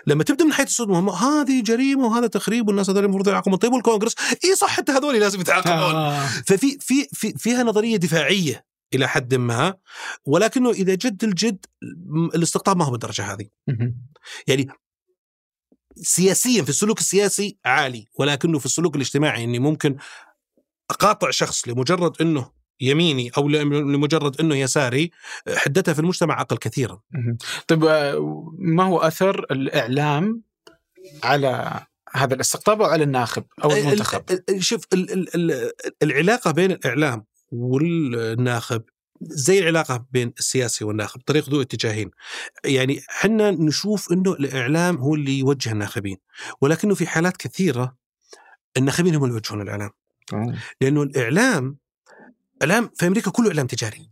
لما 0.08 0.24
تبدأ 0.24 0.46
من 0.46 0.54
حيث 0.54 0.68
السود 0.68 0.88
مهمة 0.88 1.14
هذه 1.14 1.64
جريمة 1.64 2.06
وهذا 2.06 2.28
تخريب 2.28 2.68
والناس 2.68 2.90
هذول 2.90 3.04
المفروض 3.04 3.28
يعاقبون. 3.28 3.58
طيب 3.58 3.74
والكونغرس؟ 3.74 4.16
اي 4.44 4.56
صح 4.56 4.70
حتى 4.70 4.92
هذول 4.92 5.20
لازم 5.20 5.42
يتعاقبون. 5.42 5.96
آه. 5.96 6.28
ففي 6.28 6.78
في, 6.80 7.08
في 7.14 7.34
فيها 7.38 7.64
نظرية 7.64 7.98
دفاعية. 7.98 8.66
إلى 8.96 9.08
حد 9.08 9.36
ما 9.36 9.74
ولكنه 10.26 10.72
إذا 10.72 10.96
جد 10.96 11.24
الجد 11.24 11.66
الاستقطاب 12.36 12.78
ما 12.78 12.86
هو 12.86 12.92
بالدرجة 12.92 13.34
هذه 13.34 13.48
يعني 14.48 14.68
سياسيا 15.96 16.64
في 16.64 16.70
السلوك 16.70 17.00
السياسي 17.00 17.58
عالي 17.66 18.08
ولكنه 18.20 18.60
في 18.60 18.66
السلوك 18.66 18.96
الاجتماعي 18.96 19.44
إني 19.44 19.60
ممكن 19.60 19.98
أقاطع 20.90 21.30
شخص 21.32 21.68
لمجرد 21.68 22.22
إنه 22.22 22.52
يميني 22.82 23.32
أو 23.38 23.50
لمجرد 23.50 24.40
إنه 24.40 24.56
يساري 24.56 25.12
حدتها 25.56 25.94
في 25.94 26.00
المجتمع 26.00 26.42
أقل 26.42 26.58
كثيرا. 26.58 27.02
طيب 27.68 27.86
آه، 27.86 28.54
ما 28.58 28.84
هو 28.84 29.00
أثر 29.00 29.46
الإعلام 29.52 30.42
على 31.24 31.80
هذا 32.14 32.34
الاستقطاب 32.34 32.82
أو 32.82 32.88
على 32.88 33.04
الناخب 33.04 33.44
أو 33.64 33.72
المنتخب؟ 33.72 34.24
شوف 34.60 34.86
العلاقة 36.04 36.52
بين 36.52 36.72
الإعلام 36.72 37.26
والناخب 37.54 38.84
زي 39.22 39.60
العلاقة 39.60 40.06
بين 40.12 40.34
السياسي 40.40 40.86
والناخب 40.86 41.22
طريق 41.22 41.50
ذو 41.50 41.62
اتجاهين. 41.62 42.12
يعني 42.66 43.02
حنا 43.08 43.52
نشوف 43.52 44.12
أنه 44.12 44.32
الإعلام 44.34 44.98
هو 44.98 45.16
اللي 45.16 45.40
يوجه 45.40 45.72
الناخبين 45.72 46.18
ولكنه 46.62 46.96
في 46.96 47.08
حالات 47.08 47.38
كثيرة 47.38 47.96
الناخبين 48.78 49.16
هم 49.16 49.24
اللي 49.24 49.36
يوجهون 49.36 49.62
الإعلام. 49.62 49.90
لأنه 50.82 51.04
الإعلام 51.04 51.78
إعلام 52.62 52.90
في 52.96 53.08
أمريكا 53.08 53.32
كله 53.32 53.48
إعلام 53.48 53.68
تجاري. 53.68 54.10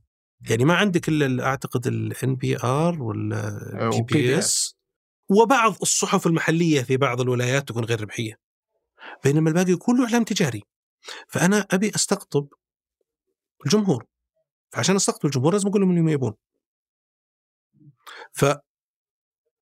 يعني 0.50 0.66
ما 0.66 0.76
عندك 0.76 1.10
إلا 1.10 1.46
أعتقد 1.46 1.88
ال 1.88 2.36
NPR 2.36 3.14
PBS 3.90 4.76
وبعض 5.30 5.76
الصحف 5.82 6.28
المحلية 6.28 6.82
في 6.82 6.98
بعض 6.98 7.22
الولايات 7.22 7.68
تكون 7.68 7.84
غير 7.86 8.02
ربحية. 8.02 8.40
بينما 9.24 9.50
الباقي 9.50 9.76
كله 9.76 10.06
إعلام 10.06 10.24
تجاري. 10.24 10.64
فأنا 11.28 11.68
أبي 11.72 11.92
أستقطب 11.96 12.48
الجمهور. 13.66 14.06
فعشان 14.74 14.96
استقطب 14.96 15.26
الجمهور 15.26 15.54
لازم 15.54 15.68
أقول 15.68 15.82
لهم 15.82 15.98
اللي 15.98 16.12
يبون. 16.12 16.34
ف 18.34 18.46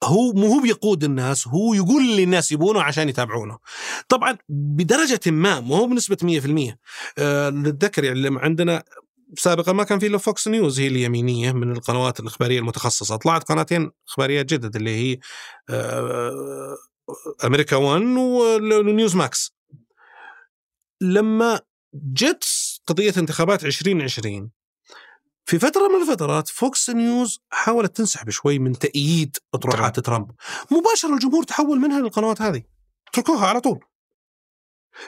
هو 0.03 0.33
مو 0.33 0.47
هو 0.47 0.61
بيقود 0.61 1.03
الناس 1.03 1.47
هو 1.47 1.73
يقول 1.73 2.01
اللي 2.01 2.23
الناس 2.23 2.51
يبونه 2.51 2.81
عشان 2.81 3.09
يتابعونه. 3.09 3.59
طبعا 4.09 4.37
بدرجة 4.49 5.31
ما 5.31 5.59
مو 5.59 5.75
هو 5.75 5.87
بنسبة 5.87 6.17
100% 6.23 6.77
أه 7.17 7.49
نتذكر 7.49 8.03
يعني 8.03 8.39
عندنا 8.39 8.83
سابقا 9.37 9.73
ما 9.73 9.83
كان 9.83 9.99
في 9.99 10.07
إلا 10.07 10.17
Fox 10.17 10.47
News 10.47 10.79
هي 10.79 10.87
اليمينية 10.87 11.51
من 11.51 11.71
القنوات 11.71 12.19
الإخبارية 12.19 12.59
المتخصصة. 12.59 13.15
طلعت 13.15 13.43
قناتين 13.43 13.91
إخباريات 14.07 14.45
جدد 14.45 14.75
اللي 14.75 14.95
هي 14.95 15.19
أه 15.69 16.77
أمريكا 17.45 17.75
1 17.75 18.01
و 18.01 19.15
Newsmax 19.15 19.55
لما 21.01 21.61
جت 21.93 22.43
قضية 22.89 23.13
انتخابات 23.17 23.65
2020 23.65 24.51
في 25.45 25.59
فترة 25.59 25.87
من 25.87 26.01
الفترات 26.01 26.47
Fox 26.47 26.89
News 26.89 27.39
حاولت 27.49 27.97
تنسحب 27.97 28.29
شوي 28.29 28.59
من 28.59 28.79
تأييد 28.79 29.37
اطروحات 29.53 29.99
ترامب. 29.99 30.31
مباشرة 30.71 31.13
الجمهور 31.13 31.43
تحول 31.43 31.79
منها 31.79 31.99
للقنوات 31.99 32.41
هذه. 32.41 32.63
تركوها 33.13 33.47
على 33.47 33.61
طول. 33.61 33.79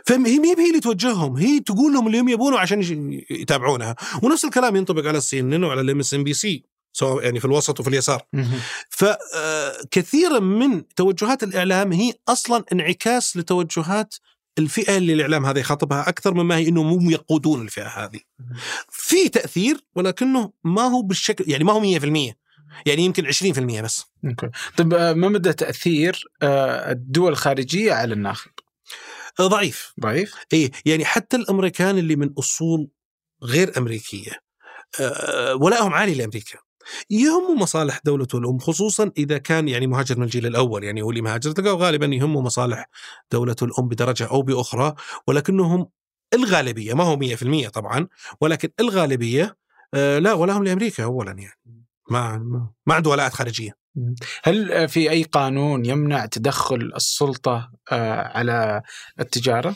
فهي 0.06 0.18
مي 0.18 0.56
هي 0.58 0.70
اللي 0.70 0.80
توجههم. 0.80 1.38
هي 1.38 1.60
تقول 1.60 1.94
لهم 1.94 2.08
اللي 2.08 2.20
هم 2.20 2.30
يبونه 2.30 2.60
عشان 2.60 2.82
يتابعونها. 3.30 3.96
ونفس 4.24 4.46
الكلام 4.46 4.76
ينطبق 4.76 5.08
على 5.08 5.18
ال 5.18 5.40
CNN 5.40 5.64
وعلى 5.64 5.82
ال 5.82 6.00
MSNBC 6.00 6.66
سواء 6.94 7.24
يعني 7.24 7.40
في 7.40 7.46
الوسط 7.46 7.80
وفي 7.80 7.90
اليسار. 7.90 8.22
فكثيرا 8.90 10.40
من 10.40 10.88
توجهات 10.88 11.44
الإعلام 11.44 11.92
هي 11.92 12.14
أصلا 12.28 12.64
انعكاس 12.72 13.38
لتوجهات 13.38 14.16
الفئة 14.60 14.98
اللي 14.98 15.14
الإعلام 15.14 15.46
هذا 15.46 15.60
يخاطبها 15.60 16.10
أكثر 16.10 16.34
مما 16.34 16.58
هي 16.58 16.68
انهم 16.68 16.88
هم 16.88 17.12
يقودون 17.12 17.62
الفئة 17.62 17.88
هذه. 17.88 18.20
في 18.90 19.30
تأثير 19.30 19.78
ولكنه 19.96 20.54
ما 20.64 20.82
هو 20.82 21.02
بالشكل 21.02 21.44
يعني 21.48 21.64
ما 21.64 21.74
هو 21.74 22.00
100% 22.00 22.34
يعني 22.86 23.06
يمكن 23.06 23.26
20% 23.26 23.82
بس. 23.82 24.06
أوكي. 24.26 24.50
طيب 24.78 24.94
آه، 24.94 25.14
ما 25.14 25.30
مدى 25.30 25.54
تأثير 25.54 26.24
آه، 26.42 26.92
الدول 26.92 27.32
الخارجية 27.32 27.94
على 27.94 28.14
الناخب؟ 28.14 28.52
آه، 29.40 29.48
ضعيف. 29.48 29.94
ضعيف؟ 30.00 30.36
اي 30.54 30.72
يعني 30.86 31.06
حتى 31.06 31.38
الأمريكان 31.38 31.98
اللي 31.98 32.16
من 32.16 32.34
أصول 32.38 32.90
غير 33.44 33.78
أمريكية 33.78 34.32
ولائهم 35.56 35.94
عالي 35.94 36.14
لأمريكا. 36.14 36.60
يهمه 37.10 37.56
مصالح 37.56 38.00
دولته 38.06 38.38
الأم 38.38 38.60
خصوصا 38.60 39.12
إذا 39.18 39.38
كان 39.38 39.68
يعني 39.68 39.88
مهاجر 39.88 40.18
من 40.18 40.24
الجيل 40.24 40.46
الأول 40.46 40.84
يعني 40.84 41.02
هو 41.02 41.10
اللي 41.10 41.22
مهاجر 41.22 41.52
تلقاه 41.52 41.74
غالبا 41.74 42.06
يهمه 42.06 42.42
مصالح 42.42 42.90
دولته 43.32 43.64
الأم 43.64 43.88
بدرجة 43.88 44.26
أو 44.26 44.42
بأخرى 44.42 44.96
ولكنهم 45.28 45.88
الغالبية 46.34 46.94
ما 46.94 47.04
هو 47.04 47.20
100% 47.20 47.70
طبعا 47.70 48.08
ولكن 48.42 48.70
الغالبية 48.80 49.58
آه 49.94 50.20
لا 50.20 50.34
ولاهم 50.34 50.64
لأمريكا 50.64 51.04
أولا 51.04 51.32
يعني. 51.32 51.86
ما 52.10 52.38
ما 52.86 52.94
عنده 52.96 53.10
ولاءات 53.10 53.34
خارجية. 53.34 53.82
هل 54.44 54.90
في 54.90 55.12
أي 55.12 55.24
قانون 55.24 55.86
يمنع 55.86 56.26
تدخل 56.26 56.92
السلطة 56.96 57.72
آه 57.92 58.38
على 58.38 58.82
التجارة؟ 59.20 59.76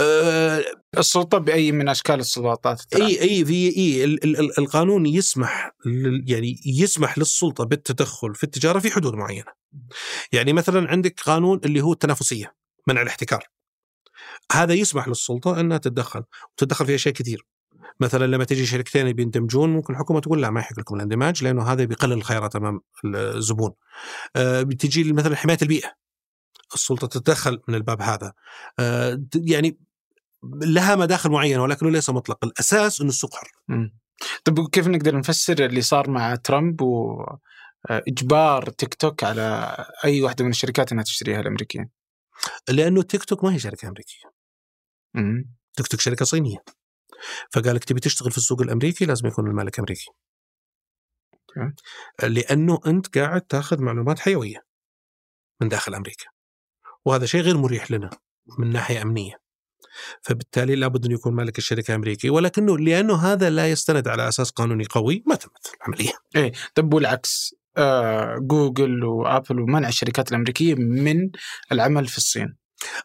أه 0.00 0.64
السلطة 0.98 1.38
بأي 1.38 1.72
من 1.72 1.88
أشكال 1.88 2.20
السلطات 2.20 2.94
أي 2.94 3.22
أي 3.22 3.44
في 3.44 3.76
إي 3.76 4.04
القانون 4.58 5.06
يسمح 5.06 5.72
يعني 6.26 6.60
يسمح 6.66 7.18
للسلطة 7.18 7.64
بالتدخل 7.64 8.34
في 8.34 8.44
التجارة 8.44 8.78
في 8.78 8.90
حدود 8.90 9.14
معينة. 9.14 9.52
يعني 10.32 10.52
مثلا 10.52 10.90
عندك 10.90 11.20
قانون 11.20 11.60
اللي 11.64 11.80
هو 11.80 11.92
التنافسية 11.92 12.54
منع 12.86 13.02
الاحتكار. 13.02 13.44
هذا 14.52 14.74
يسمح 14.74 15.08
للسلطة 15.08 15.60
أنها 15.60 15.78
تتدخل 15.78 16.24
وتتدخل 16.52 16.86
في 16.86 16.94
اشياء 16.94 17.14
كثير. 17.14 17.46
مثلا 18.00 18.26
لما 18.26 18.44
تجي 18.44 18.66
شركتين 18.66 19.12
بيندمجون 19.12 19.70
ممكن 19.70 19.92
الحكومة 19.92 20.20
تقول 20.20 20.42
لا 20.42 20.50
ما 20.50 20.60
يحق 20.60 20.78
لكم 20.78 20.94
الاندماج 20.94 21.44
لأنه 21.44 21.62
هذا 21.62 21.84
بيقلل 21.84 22.12
الخيارات 22.12 22.56
أمام 22.56 22.80
الزبون. 23.14 23.72
أه 24.36 24.62
بتجي 24.62 25.12
مثلا 25.12 25.36
حماية 25.36 25.58
البيئة. 25.62 25.92
السلطة 26.74 27.06
تتدخل 27.06 27.60
من 27.68 27.74
الباب 27.74 28.02
هذا. 28.02 28.32
أه 28.78 29.22
يعني 29.34 29.78
لها 30.42 30.96
مداخل 30.96 31.30
معينة 31.30 31.62
ولكنه 31.62 31.90
ليس 31.90 32.10
مطلق. 32.10 32.44
الأساس 32.44 33.00
إنه 33.00 33.08
السوق 33.08 33.34
حر. 33.34 33.50
طيب 34.44 34.68
كيف 34.68 34.86
نقدر 34.86 35.16
نفسر 35.16 35.64
اللي 35.64 35.80
صار 35.80 36.10
مع 36.10 36.34
ترامب 36.34 36.80
واجبار 36.80 38.70
تيك 38.70 38.94
توك 38.94 39.24
على 39.24 39.76
أي 40.04 40.22
واحدة 40.22 40.44
من 40.44 40.50
الشركات 40.50 40.92
إنها 40.92 41.04
تشتريها 41.04 41.40
الامريكيين 41.40 41.90
لأنه 42.68 43.02
تيك 43.02 43.24
توك 43.24 43.44
ما 43.44 43.54
هي 43.54 43.58
شركة 43.58 43.88
أمريكية. 43.88 44.32
مم. 45.14 45.54
تيك 45.76 45.86
توك 45.86 46.00
شركة 46.00 46.24
صينية. 46.24 46.64
فقال 47.52 47.74
لك 47.74 47.84
تبي 47.84 48.00
تشتغل 48.00 48.30
في 48.30 48.38
السوق 48.38 48.60
الأمريكي 48.60 49.04
لازم 49.04 49.26
يكون 49.26 49.46
المالك 49.46 49.78
أمريكي. 49.78 50.10
أوكي. 51.56 51.74
لأنه 52.22 52.78
أنت 52.86 53.18
قاعد 53.18 53.40
تأخذ 53.40 53.82
معلومات 53.82 54.18
حيوية 54.18 54.64
من 55.60 55.68
داخل 55.68 55.94
أمريكا. 55.94 56.26
وهذا 57.04 57.26
شيء 57.26 57.40
غير 57.40 57.56
مريح 57.56 57.90
لنا 57.90 58.10
من 58.58 58.72
ناحية 58.72 59.02
أمنية. 59.02 59.47
فبالتالي 60.22 60.74
لابد 60.76 61.04
انه 61.04 61.14
يكون 61.14 61.34
مالك 61.34 61.58
الشركة 61.58 61.94
أمريكي 61.94 62.30
ولكنه 62.30 62.78
لأنه 62.78 63.16
هذا 63.16 63.50
لا 63.50 63.70
يستند 63.70 64.08
على 64.08 64.28
أساس 64.28 64.50
قانوني 64.50 64.84
قوي 64.84 65.22
ما 65.26 65.34
تمت 65.34 65.72
العملية. 65.76 66.12
إيه 66.36 66.52
طب 66.74 66.94
والعكس 66.94 67.54
آه 67.76 68.36
جوجل 68.38 69.04
وآبل 69.04 69.60
ومنع 69.60 69.88
الشركات 69.88 70.30
الأمريكية 70.30 70.74
من 70.74 71.30
العمل 71.72 72.06
في 72.06 72.18
الصين. 72.18 72.56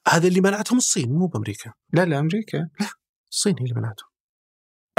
هذا 0.07 0.27
اللي 0.27 0.41
منعتهم 0.41 0.77
الصين 0.77 1.09
مو 1.09 1.27
بأمريكا. 1.27 1.73
لا 1.93 2.05
لا 2.05 2.19
أمريكا. 2.19 2.69
الصين 3.31 3.55
هي 3.59 3.65
اللي 3.65 3.75
منعتهم. 3.75 4.07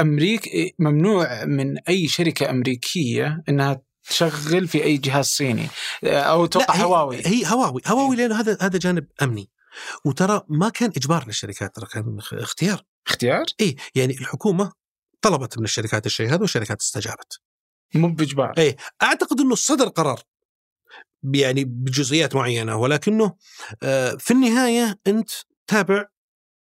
أمريكا 0.00 0.50
ممنوع 0.78 1.44
من 1.44 1.78
أي 1.78 2.08
شركة 2.08 2.50
أمريكية 2.50 3.42
إنها 3.48 3.82
تشغل 4.08 4.68
في 4.68 4.84
أي 4.84 4.96
جهاز 4.96 5.26
صيني. 5.26 5.68
آه، 6.04 6.20
أو 6.20 6.46
توقع 6.46 6.76
لا، 6.76 6.82
هواوي. 6.82 7.16
هي 7.26 7.46
هواوي. 7.46 7.82
هواوي 7.86 8.16
لأنه 8.16 8.40
هذا 8.40 8.58
هذا 8.60 8.78
جانب 8.78 9.06
أمني. 9.22 9.50
وترى 10.05 10.42
ما 10.48 10.68
كان 10.68 10.90
اجبار 10.96 11.26
للشركات 11.26 11.74
ترى 11.76 11.86
كان 11.86 12.18
اخ- 12.18 12.34
اختيار. 12.34 12.82
اختيار؟ 13.06 13.44
اي 13.60 13.76
يعني 13.94 14.14
الحكومة 14.18 14.72
طلبت 15.20 15.59
من 15.59 15.64
الشركات 15.64 16.06
الشيء 16.06 16.28
هذا 16.28 16.40
والشركات 16.40 16.80
استجابت. 16.80 17.40
مو 17.94 18.09
بإجبار. 18.09 18.52
اي 18.59 18.76
أعتقد 19.02 19.40
إنه 19.40 19.55
صدر 19.55 19.88
قرار 19.88 20.20
يعني 21.34 21.64
بجزئيات 21.64 22.34
معينة 22.34 22.76
ولكنه 22.76 23.36
آه، 23.82 24.10
في 24.20 24.30
النهاية 24.30 24.98
أنت 25.06 25.30
تابع 25.66 26.05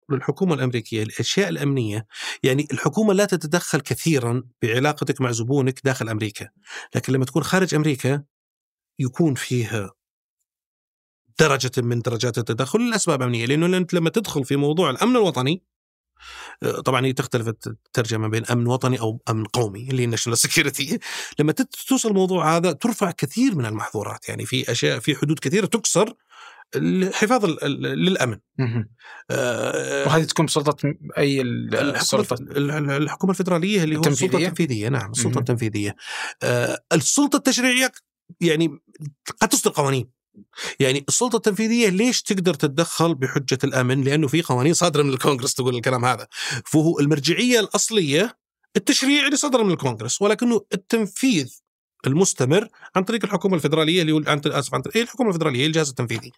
للحكومة 0.10 0.54
الأمريكية 0.54 1.04
الاشياء 1.04 1.50
الأمنية. 1.50 2.06
يعني 2.44 2.68
الحكومة 2.74 3.14
لا 3.14 3.26
تتدخل 3.26 3.82
كثيرا 3.82 4.44
بعلاقتك 4.62 5.22
مع 5.22 5.32
زبونك 5.32 5.80
داخل 5.84 6.10
أمريكا. 6.10 6.50
لكن 6.96 7.14
لما 7.14 7.26
تكون 7.26 7.44
خارج 7.44 7.76
أمريكا 7.76 8.24
يكون 9.00 9.34
فيه 9.36 9.90
درجة 11.40 11.72
من 11.78 12.00
درجات 12.00 12.38
التدخل 12.38 12.90
لأسباب 12.90 13.22
أمنية 13.22 13.46
لأنه 13.46 13.78
أنت 13.78 13.94
لما 13.94 14.10
تدخل 14.10 14.46
في 14.46 14.56
موضوع 14.56 14.90
الأمن 14.90 15.16
الوطني 15.16 15.64
آه، 16.64 16.80
طبعا 16.82 17.06
هي 17.06 17.14
تختلف 17.14 17.48
الترجمة 17.48 18.28
بين 18.28 18.46
أمن 18.46 18.68
وطني 18.68 19.00
أو 19.00 19.22
أمن 19.30 19.46
قومي 19.46 19.90
اللي 19.90 20.02
هي 20.02 20.06
national 20.06 20.38
security 20.38 21.00
لما 21.40 21.52
توصل 21.88 22.10
الموضوع 22.10 22.56
هذا 22.58 22.72
ترفع 22.72 23.12
كثير 23.12 23.56
من 23.56 23.66
المحظورات 23.66 24.30
يعني 24.30 24.46
في 24.46 24.72
أشياء 24.72 25.00
في 25.00 25.16
حدود 25.16 25.40
كثيرة 25.40 25.66
تكسر 25.66 26.14
للأمن 26.76 28.38
مهم. 28.60 28.90
آه، 29.32 30.06
وهذه 30.08 30.24
تكون 30.24 30.46
بسلطة 30.46 30.94
أي 31.18 31.42
السلطة 31.42 32.34
ال- 32.34 32.72
ال- 32.72 32.92
الحكومة 32.92 33.32
الفدرالية 33.32 33.84
اللي 33.84 33.96
هو 33.96 34.00
السلطة 34.02 34.12
التنفيذية؟ 34.26 34.48
التنفيذية 34.48 34.90
نعم 34.90 35.12
السلطة 35.12 35.30
مهم. 35.30 35.40
التنفيذية 35.40 35.96
آه، 36.44 36.80
السلطة 36.94 37.38
التشريعية 37.38 37.92
يعني 38.42 38.80
قد 39.42 39.48
تصدر 39.50 39.72
قوانين 39.72 40.10
يعني 40.80 41.06
السلطة 41.10 41.36
التنفيذية 41.36 41.90
ليش 41.90 42.22
تقدر 42.22 42.54
تتدخل 42.54 43.16
بحجة 43.16 43.58
الأمن؟ 43.64 44.02
لأنه 44.02 44.28
في 44.28 44.42
قوانين 44.42 44.74
صادرة 44.74 45.04
من 45.04 45.10
الكونغرس 45.10 45.54
تقول 45.54 45.76
الكلام 45.76 46.06
هذا. 46.06 46.28
فهو 46.66 47.00
المرجعية 47.00 47.60
الأصلية 47.60 48.38
التشريع 48.76 49.26
اللي 49.26 49.38
صدر 49.38 49.64
من 49.64 49.72
الكونغرس 49.72 50.22
ولكنه 50.22 50.62
التنفيذ 50.74 51.60
المستمر 52.08 52.68
عن 52.96 53.04
طريق 53.04 53.26
الحكومة 53.26 53.56
الفدراليه 53.56 54.02
اللي 54.02 54.12
هو 54.12 54.22
عن 54.28 54.42
آسف 54.46 54.74
عن 54.74 54.82
طريق 54.82 54.96
إيه 54.96 55.04
الحكومة 55.04 55.30
الفدراليه 55.30 55.68
الجهاز 55.68 55.90
التنفيذي. 55.90 56.32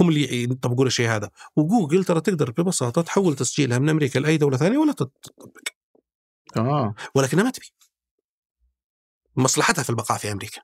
هم 0.00 0.08
اللي 0.08 0.42
يطبقون 0.42 0.86
الشيء 0.86 1.08
هذا. 1.08 1.30
وجوجل 1.56 2.04
ترى 2.04 2.20
تقدر 2.20 2.50
ببساطة 2.50 3.02
تحول 3.02 3.36
تسجيلها 3.36 3.78
من 3.78 3.88
أمريكا 3.88 4.18
لأي 4.18 4.36
دولة 4.36 4.56
ثانية 4.56 4.78
ولا 4.78 4.92
تطبق. 4.92 5.68
آه. 6.56 6.94
ولكنها 7.14 7.44
ما 7.44 7.50
تبي. 7.50 7.66
مصلحتها 9.36 9.82
في 9.82 9.90
البقاء 9.90 10.18
في 10.18 10.32
أمريكا. 10.32 10.60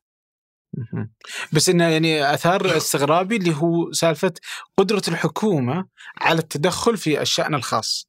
بس 1.52 1.68
إنه 1.68 1.84
يعني 1.88 2.34
آثار 2.34 2.76
استغرابي 2.76 3.36
اللي 3.36 3.54
هو 3.56 3.92
سالفة 3.92 4.32
قدرة 4.76 5.02
الحكومة 5.08 5.86
على 6.20 6.38
التدخل 6.38 6.96
في 6.96 7.20
الشأن 7.22 7.54
الخاص 7.54 8.08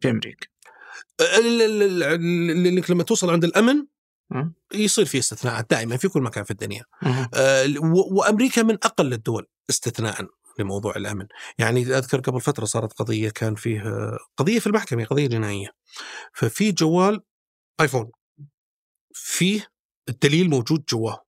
في 0.00 0.10
أمريكا. 0.10 0.46
ال- 1.20 1.62
ال- 1.62 1.82
ال- 1.82 2.02
ال- 2.02 2.66
إنك 2.66 2.90
لما 2.90 3.02
توصل 3.02 3.30
عند 3.30 3.44
الأمن. 3.44 3.86
يصير 4.74 5.04
في 5.04 5.18
استثناءات 5.18 5.70
دائما 5.70 5.96
في 5.96 6.08
كل 6.08 6.20
مكان 6.22 6.44
في 6.44 6.50
الدنيا. 6.50 6.84
و- 7.78 8.18
وأمريكا 8.18 8.62
من 8.62 8.74
أقل 8.74 9.12
الدول 9.12 9.46
استثناء 9.70 10.26
لموضوع 10.58 10.96
الأمن. 10.96 11.26
يعني 11.58 11.82
أذكر 11.98 12.20
قبل 12.20 12.40
فترة 12.40 12.64
صارت 12.64 12.92
قضية 12.92 13.28
كان 13.30 13.54
فيه 13.54 13.82
قضية 14.36 14.58
في 14.58 14.66
المحكمة 14.66 15.04
قضية 15.04 15.26
جنائية. 15.26 15.68
ففي 16.34 16.72
جوال 16.72 17.20
آيفون 17.80 18.10
فيه 19.12 19.66
الدليل 20.08 20.50
موجود 20.50 20.84
جواه 20.88 21.25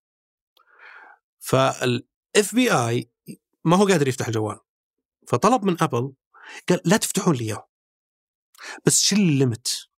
فال 1.48 2.54
FBI 2.54 3.10
ما 3.64 3.76
هو 3.76 3.86
قادر 3.86 4.08
يفتح 4.08 4.26
الجوال 4.26 4.58
فطلب 5.28 5.64
من 5.64 5.76
ابل 5.82 6.12
قال 6.68 6.80
لا 6.84 6.96
تفتحون 6.96 7.34
لي 7.34 7.44
إياه. 7.44 7.68
بس 8.86 9.00
شيل 9.00 9.18
ال 9.18 9.28
limit. 9.28 9.88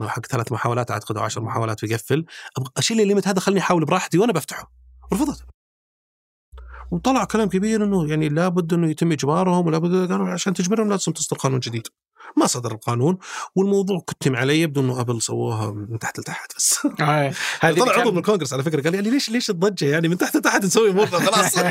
حق 0.00 0.26
ثلاث 0.26 0.52
محاولات 0.52 0.90
أعتقد 0.90 1.16
أو 1.16 1.22
عشر 1.22 1.40
محاولات 1.40 1.84
ويقفل. 1.84 2.26
أبغى 2.58 2.70
أشيل 2.76 3.00
ال 3.00 3.05
limit 3.05 3.28
هذا 3.28 3.40
خليني 3.40 3.60
أحاول 3.60 3.84
براحتي 3.84 4.18
وأنا 4.18 4.32
بفتحه. 4.32 4.72
رفضت. 5.12 5.46
وطلع 6.92 7.24
كلام 7.24 7.48
كبير 7.48 7.84
إنه 7.84 8.10
يعني 8.10 8.28
لابد 8.28 8.72
إنه 8.72 8.90
يتم 8.90 9.12
إجبارهم 9.12 9.66
ولا 9.66 9.78
بد 9.78 10.10
قالوا 10.10 10.28
عشان 10.28 10.54
تجبرهم 10.54 10.88
لازم 10.88 11.12
تصدر 11.12 11.36
قانون 11.36 11.60
جديد. 11.60 11.88
ما 12.36 12.46
صدر 12.46 12.72
القانون 12.72 13.18
والموضوع 13.54 14.04
كتم 14.06 14.36
عليه 14.36 14.62
يبدو 14.62 14.80
إنه 14.80 15.00
أبل 15.00 15.22
سووها 15.22 15.70
من 15.70 15.98
تحت 15.98 16.18
لتحت 16.18 16.56
بس 16.56 16.86
آه. 17.00 17.32
اللي 17.64 17.80
طلع 17.80 17.92
عضو 17.92 18.12
من 18.12 18.18
الكونغرس 18.18 18.52
على 18.52 18.62
فكرة 18.62 18.82
قال 18.82 18.94
يعني 18.94 19.10
ليش 19.10 19.30
ليش 19.30 19.50
الضجة 19.50 19.84
يعني 19.84 20.08
من 20.08 20.18
تحت 20.18 20.36
لتحت 20.36 20.64
نسوي 20.64 20.90
امورنا 20.90 21.18
خلاص 21.18 21.54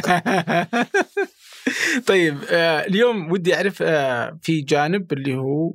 طيب 2.07 2.37
آه 2.49 2.85
اليوم 2.85 3.31
ودي 3.31 3.55
أعرف 3.55 3.77
آه 3.81 4.39
في 4.41 4.61
جانب 4.61 5.13
اللي 5.13 5.35
هو 5.35 5.73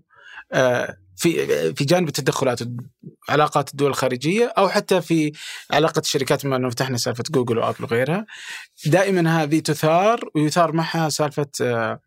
آه 0.53 0.97
في 1.17 1.47
في 1.75 1.85
جانب 1.85 2.09
التدخلات 2.09 2.61
علاقات 3.29 3.71
الدول 3.71 3.91
الخارجية 3.91 4.53
أو 4.59 4.69
حتى 4.69 5.01
في 5.01 5.33
علاقة 5.71 6.01
الشركات 6.01 6.47
بما 6.47 6.57
إنه 6.57 6.71
فتحنا 6.71 6.97
سالفة 6.97 7.25
جوجل 7.31 7.59
وآبل 7.59 7.85
وغيرها 7.85 8.27
دائما 8.87 9.43
هذه 9.43 9.59
تثار 9.59 10.31
ويثار 10.35 10.73
معها 10.73 11.09
سالفة 11.09 11.51
آه 11.63 12.01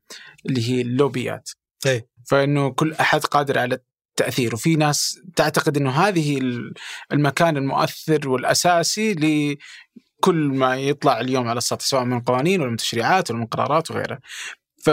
اللي 0.46 0.70
هي 0.70 0.82
اللوبيات 0.82 1.50
إيه. 1.86 2.13
فإنه 2.28 2.70
كل 2.72 2.94
أحد 2.94 3.20
قادر 3.24 3.60
على 3.60 3.80
التأثير 4.12 4.54
وفي 4.54 4.76
ناس 4.76 5.20
تعتقد 5.36 5.78
إنه 5.78 5.92
هذه 5.92 6.38
ال- 6.38 6.74
المكان 7.14 7.58
المؤثر 7.58 8.30
والأساسي 8.30 9.14
لكل 9.14 10.36
ما 10.36 10.76
يطلع 10.76 11.20
اليوم 11.20 11.48
على 11.48 11.58
السطح 11.58 11.86
سواء 11.86 12.04
من 12.04 12.20
قوانين 12.22 12.62
ولا 12.62 12.70
من 12.70 12.78
تشريعات 12.78 13.32
ولا 13.32 13.40
من 13.40 13.46
قرارات 13.46 13.92
وغيرها. 13.92 14.20
ف 14.86 14.90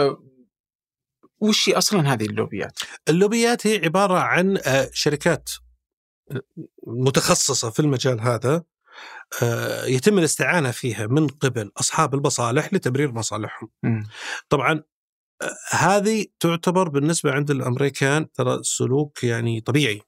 وش 1.39 1.69
أصلا 1.69 2.13
هذه 2.13 2.25
اللوبيات؟ 2.25 2.79
اللوبيات 3.09 3.67
هي 3.67 3.81
عبارة 3.85 4.19
عن 4.19 4.57
آه، 4.65 4.89
شركات 4.93 5.49
متخصصة 6.87 7.69
في 7.69 7.79
المجال 7.79 8.21
هذا 8.21 8.63
آه، 9.43 9.85
يتم 9.85 10.17
الاستعانة 10.17 10.71
فيها 10.71 11.07
من 11.07 11.27
قبل 11.27 11.71
أصحاب 11.77 12.13
المصالح 12.15 12.73
لتبرير 12.73 13.11
مصالحهم. 13.11 13.69
طبعا 14.49 14.83
هذه 15.69 16.25
تعتبر 16.39 16.89
بالنسبة 16.89 17.31
عند 17.31 17.51
الأمريكان 17.51 18.31
ترى 18.31 18.59
سلوك 18.63 19.23
يعني 19.23 19.61
طبيعي. 19.61 20.01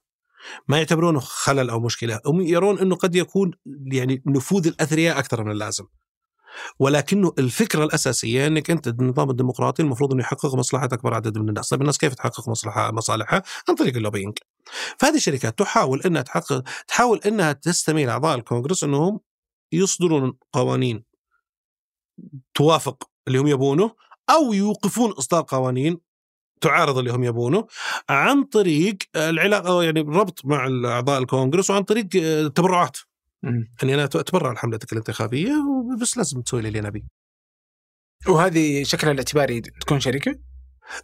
ما 0.68 0.78
يعتبرونه 0.78 1.20
خلل 1.20 1.70
أو 1.70 1.80
مشكلة، 1.80 2.20
هم 2.26 2.40
يرون 2.40 2.78
إنه 2.78 2.96
قد 2.96 3.14
يكون 3.14 3.50
يعني 3.92 4.22
نفوذ 4.26 4.66
الأثرياء 4.66 5.18
أكثر 5.18 5.44
من 5.44 5.50
اللازم. 5.50 5.84
ولكنه 6.78 7.32
الفكرة 7.38 7.84
الأساسية 7.84 8.46
إنك 8.46 8.70
أنت 8.70 8.88
النظام 8.88 9.30
الديمقراطي 9.30 9.82
المفروض 9.82 10.12
إنه 10.12 10.22
يحقق 10.22 10.54
مصلحة 10.54 10.84
أكبر 10.84 11.14
عدد 11.14 11.38
من 11.38 11.48
الناس، 11.48 11.68
طيب 11.68 11.80
الناس 11.80 11.98
كيف 11.98 12.14
تحقق 12.14 12.48
مصلحة 12.48 12.92
مصالحها؟ 12.92 13.42
عن 13.68 13.74
طريق 13.74 13.96
اللوبينج. 13.96 14.38
فهذه 14.98 15.16
الشركات 15.16 15.58
تحاول 15.58 16.00
إنها 16.00 16.22
تحقق 16.22 16.62
تحاول 16.88 17.20
إنها 17.26 17.52
تستميل 17.52 18.08
أعضاء 18.08 18.38
الكونغرس 18.38 18.84
إنهم 18.84 19.20
يصدرون 19.72 20.32
قوانين 20.52 21.04
توافق 22.54 23.10
اللي 23.28 23.38
هم 23.38 23.46
يبونه 23.46 23.94
أو 24.30 24.52
يوقفون 24.52 25.10
إصدار 25.10 25.44
قوانين 25.48 25.98
تعارض 26.60 26.98
اللي 26.98 27.12
هم 27.12 27.24
يبونه 27.24 27.66
عن 28.08 28.44
طريق 28.44 28.96
العلاقه 29.16 29.82
يعني 29.82 30.00
الربط 30.00 30.44
مع 30.44 30.68
اعضاء 30.84 31.18
الكونغرس 31.18 31.70
وعن 31.70 31.82
طريق 31.82 32.06
التبرعات 32.14 32.96
مم. 33.42 33.74
يعني 33.82 33.94
أنا 33.94 34.04
أتبرع 34.04 34.52
لحملتك 34.52 34.92
الانتخابية 34.92 35.52
بس 36.00 36.16
لازم 36.16 36.40
تسوي 36.40 36.62
لي 36.62 36.68
اللي 36.68 36.78
أنا 36.78 36.90
وهذه 38.28 38.82
شكلها 38.82 39.12
الاعتباري 39.12 39.60
تكون 39.60 40.00
شركة؟ 40.00 40.38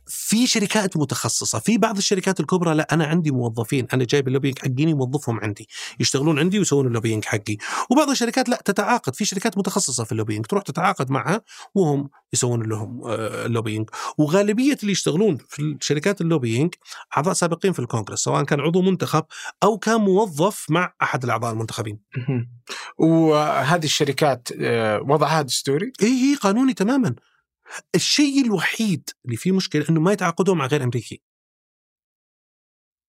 في 0.07 0.47
شركات 0.47 0.97
متخصصة 0.97 1.59
في 1.59 1.78
بعض 1.78 1.97
الشركات 1.97 2.40
الكبرى 2.40 2.74
لا 2.74 2.94
أنا 2.94 3.07
عندي 3.07 3.31
موظفين 3.31 3.86
أنا 3.93 4.05
جايب 4.05 4.28
اللوبينج 4.28 4.59
حقيني 4.59 4.94
موظفهم 4.94 5.40
عندي 5.40 5.69
يشتغلون 6.01 6.39
عندي 6.39 6.59
ويسوون 6.59 6.86
ال 6.87 6.91
lobbying 6.91 7.24
حقي 7.24 7.57
وبعض 7.90 8.11
الشركات 8.11 8.48
لا 8.48 8.62
تتعاقد 8.65 9.15
في 9.15 9.24
شركات 9.24 9.59
متخصصة 9.59 10.05
في 10.05 10.12
ال 10.12 10.16
lobbying 10.16 10.47
تروح 10.47 10.62
تتعاقد 10.62 11.11
معها 11.11 11.43
وهم 11.74 12.11
يسوون 12.32 12.62
لهم 12.62 13.01
آه، 13.05 13.47
ال 13.47 13.51
lobbying 13.51 13.91
وغالبية 14.19 14.77
اللي 14.82 14.93
يشتغلون 14.93 15.39
في 15.48 15.77
شركات 15.81 16.20
ال 16.20 16.27
lobbying 16.27 16.74
أعضاء 17.16 17.35
سابقين 17.35 17.73
في 17.73 17.78
الكونغرس 17.78 18.19
سواء 18.19 18.44
كان 18.44 18.61
عضو 18.61 18.82
منتخب 18.82 19.24
أو 19.62 19.78
كان 19.78 20.01
موظف 20.01 20.66
مع 20.70 20.94
أحد 21.02 21.24
الأعضاء 21.24 21.52
المنتخبين. 21.52 22.01
وهذه 22.98 23.85
الشركات 23.85 24.48
آه، 24.61 25.01
وضعها 25.01 25.43
دستوري؟ 25.43 25.93
اي 26.02 26.09
هي 26.09 26.35
قانوني 26.35 26.74
تماما 26.74 27.15
الشيء 27.95 28.45
الوحيد 28.45 29.11
اللي 29.25 29.37
فيه 29.37 29.53
مشكلة 29.53 29.85
إنه 29.91 30.01
ما 30.01 30.13
يتعاقدون 30.13 30.59
مع 30.59 30.67
غير 30.67 30.83
أمريكي. 30.83 31.23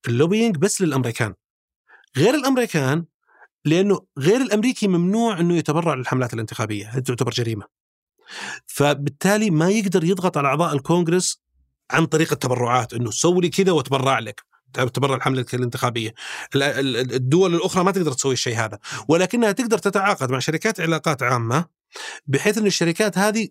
ال 0.08 0.13
lobbying 0.13 0.58
بس 0.58 0.82
للأمريكان. 0.82 1.34
غير 2.18 2.34
الأمريكان 2.34 3.06
لأنه 3.66 4.06
غير 4.20 4.42
الأمريكي 4.42 4.88
ممنوع 4.88 5.40
إنه 5.40 5.56
يتبرع 5.58 5.94
للحملات 5.94 6.34
الانتخابية 6.34 6.90
هذه 6.90 7.04
تعتبر 7.04 7.32
جريمة. 7.32 7.66
فبالتالي 8.66 9.50
ما 9.50 9.70
يقدر 9.70 10.04
يضغط 10.04 10.38
على 10.38 10.48
أعضاء 10.48 10.76
الكونغرس 10.76 11.42
عن 11.92 12.06
طريق 12.06 12.32
التبرعات 12.32 12.94
إنه 12.94 13.12
سوي 13.12 13.42
لي 13.42 13.50
كذا 13.50 13.72
وأتبرع 13.72 14.20
لك. 14.20 14.44
تبرع 14.74 15.16
الحملة 15.16 15.46
الانتخابية. 15.54 16.14
ال- 16.56 16.64
ال- 16.64 17.14
الدول 17.14 17.56
الأخرى 17.56 17.84
ما 17.84 17.92
تقدر 17.92 18.14
تسوي 18.14 18.34
الشيء 18.34 18.58
هذا. 18.58 18.80
ولكنها 19.08 19.52
تقدر 19.52 19.78
تتعاقد 19.78 20.32
مع 20.32 20.40
شركات 20.40 20.82
علاقات 20.82 21.24
عامة 21.24 21.66
بحيث 22.28 22.58
أن 22.58 22.66
الشركات 22.66 23.18
هذه 23.18 23.50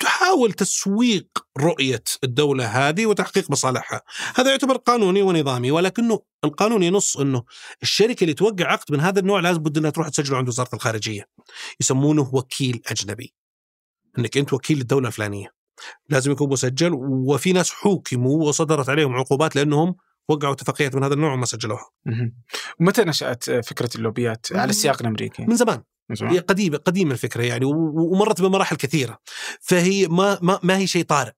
تحاول 0.00 0.52
تسويق 0.52 1.26
رؤية 1.58 2.02
الدولة 2.24 2.66
هذه 2.66 3.06
وتحقيق 3.06 3.50
مصالحها 3.50 4.02
هذا 4.36 4.50
يعتبر 4.50 4.76
قانوني 4.76 5.22
ونظامي 5.22 5.70
ولكنه 5.70 6.20
القانون 6.44 6.82
ينص 6.82 7.16
أنه 7.16 7.44
الشركة 7.82 8.24
اللي 8.24 8.34
توقع 8.34 8.72
عقد 8.72 8.92
من 8.92 9.00
هذا 9.00 9.20
النوع 9.20 9.40
لازم 9.40 9.62
بد 9.62 9.78
أنها 9.78 9.90
تروح 9.90 10.08
تسجله 10.08 10.36
عند 10.36 10.48
وزارة 10.48 10.74
الخارجية 10.74 11.28
يسمونه 11.80 12.30
وكيل 12.34 12.82
أجنبي 12.86 13.34
أنك 14.18 14.36
أنت 14.36 14.52
وكيل 14.52 14.78
للدولة 14.78 15.08
الفلانية 15.08 15.54
لازم 16.08 16.32
يكون 16.32 16.48
مسجل 16.48 16.92
وفي 16.94 17.52
ناس 17.52 17.70
حوكموا 17.70 18.48
وصدرت 18.48 18.88
عليهم 18.88 19.14
عقوبات 19.14 19.56
لأنهم 19.56 19.96
وقعوا 20.28 20.52
اتفاقيات 20.52 20.94
من 20.94 21.04
هذا 21.04 21.14
النوع 21.14 21.32
وما 21.32 21.46
سجلوها. 21.46 21.90
ومتى 22.80 23.04
نشأت 23.04 23.50
فكرة 23.50 23.90
اللوبيات 23.94 24.46
على 24.52 24.70
السياق 24.70 24.96
الأمريكي؟ 25.00 25.44
من 25.44 25.56
زمان؟ 25.56 25.82
هي 26.22 26.38
قديمة 26.38 26.76
قديمة 26.76 27.12
الفكرة 27.12 27.42
يعني 27.42 27.64
ومرت 27.64 28.42
بمراحل 28.42 28.76
كثيرة. 28.76 29.18
فهي 29.60 30.08
ما 30.08 30.38
ما, 30.42 30.58
ما 30.62 30.76
هي 30.76 30.86
شيء 30.86 31.04
طارئ. 31.04 31.32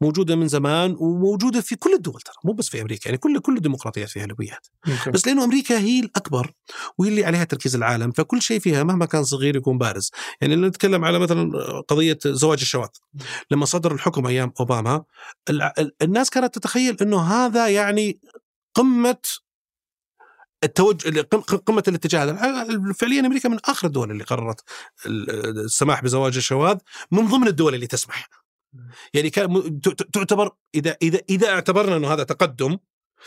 موجودة 0.00 0.36
من 0.36 0.48
زمان 0.48 0.96
وموجودة 0.98 1.60
في 1.60 1.76
كل 1.76 1.94
الدول 1.94 2.20
ترى 2.20 2.34
مو 2.44 2.52
بس 2.52 2.68
في 2.68 2.82
أمريكا 2.82 3.08
يعني 3.08 3.18
كل 3.18 3.40
كل 3.40 3.56
الديمقراطيات 3.56 4.08
فيها 4.08 4.26
لوبيات. 4.26 4.66
ممكن. 4.86 5.10
بس 5.10 5.26
لأنه 5.26 5.44
أمريكا 5.44 5.78
هي 5.78 6.00
الأكبر 6.00 6.52
وهي 6.98 7.08
اللي 7.10 7.24
عليها 7.24 7.44
تركيز 7.44 7.76
العالم 7.76 8.10
فكل 8.10 8.42
شيء 8.42 8.60
فيها 8.60 8.82
مهما 8.82 9.06
كان 9.06 9.24
صغير 9.24 9.56
يكون 9.56 9.78
بارز. 9.78 10.10
يعني 10.40 10.56
لو 10.56 10.68
نتكلم 10.68 11.04
على 11.04 11.18
مثلا 11.18 11.50
قضية 11.88 12.18
زواج 12.26 12.60
الشواذ 12.60 12.88
لما 13.50 13.64
صدر 13.64 13.94
الحكم 13.94 14.26
أيام 14.26 14.52
أوباما 14.60 15.04
الناس 16.02 16.30
كانت 16.30 16.54
تتخيل 16.54 16.96
إنه 17.02 17.20
هذا 17.20 17.68
يعني 17.68 18.20
قمة 18.74 19.18
التوجه 20.64 21.20
قم- 21.20 21.40
قمة 21.40 21.82
الاتجاه 21.88 22.24
هذا 22.24 22.92
فعليا 22.92 23.20
أمريكا 23.20 23.48
من 23.48 23.58
آخر 23.64 23.86
الدول 23.86 24.10
اللي 24.10 24.24
قررت 24.24 24.60
ال- 25.06 25.58
السماح 25.64 26.02
بزواج 26.02 26.36
الشواذ 26.36 26.78
من 27.10 27.26
ضمن 27.26 27.48
الدول 27.48 27.74
اللي 27.74 27.86
تسمح 27.86 28.28
يعني 29.14 29.30
كان 29.30 29.80
تعتبر 30.12 30.50
اذا 30.74 30.96
اذا 31.02 31.20
إذا 31.30 31.48
اعتبرنا 31.48 31.96
إنه 31.96 32.12
هذا 32.12 32.22
تقدم 32.22 32.76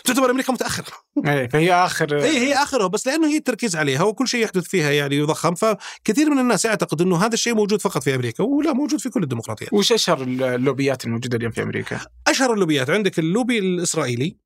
تعتبر 0.03 0.31
أمريكا 0.31 0.53
متأخرة 0.53 0.85
إيه 1.25 1.49
فهي 1.49 1.73
آخر 1.73 2.15
اي 2.23 2.37
هي 2.39 2.53
آخره 2.53 2.87
بس 2.87 3.07
لأنه 3.07 3.27
هي 3.27 3.37
التركيز 3.37 3.75
عليها 3.75 4.03
وكل 4.03 4.27
شيء 4.27 4.43
يحدث 4.43 4.63
فيها 4.63 4.91
يعني 4.91 5.15
يضخم 5.15 5.55
فكثير 5.55 6.29
من 6.29 6.39
الناس 6.39 6.65
يعتقد 6.65 7.01
إنه 7.01 7.17
هذا 7.25 7.33
الشيء 7.33 7.55
موجود 7.55 7.81
فقط 7.81 8.03
في 8.03 8.15
أمريكا 8.15 8.43
ولا 8.43 8.73
موجود 8.73 8.99
في 8.99 9.09
كل 9.09 9.23
الديمقراطيات 9.23 9.73
وش 9.73 9.91
أشهر 9.91 10.21
اللوبيات 10.23 11.05
الموجودة 11.05 11.37
اليوم 11.37 11.51
في 11.51 11.63
أمريكا؟ 11.63 11.99
أشهر 12.27 12.53
اللوبيات 12.53 12.89
عندك 12.89 13.19
اللوبي 13.19 13.59
الإسرائيلي. 13.59 14.37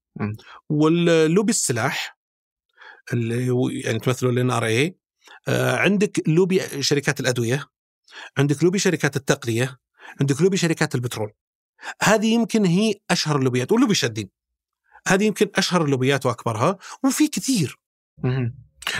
واللوبي 0.69 1.49
السلاح 1.51 2.17
اللي 3.13 3.49
هو 3.49 3.69
يعني 3.69 3.99
تمثله 3.99 4.29
ال 4.29 4.51
NRA 4.51 4.97
عندك 5.47 6.23
لوبي 6.27 6.61
شركات 6.79 7.19
الأدوية 7.19 7.67
عندك 8.37 8.63
لوبي 8.63 8.79
شركات 8.79 9.15
التقنية 9.15 9.77
عندك 10.21 10.41
لوبي 10.41 10.57
شركات 10.57 10.95
البترول. 10.95 11.31
هذه 12.01 12.33
يمكن 12.33 12.65
هي 12.65 12.93
أشهر 13.11 13.35
اللوبيات 13.35 13.71
واللوبي 13.71 13.91
الشادين 13.91 14.29
هذه 15.07 15.23
يمكن 15.23 15.49
أشهر 15.55 15.85
اللوبيات 15.85 16.25
وأكبرها 16.25 16.77
وفي 17.03 17.27
كثير. 17.27 17.79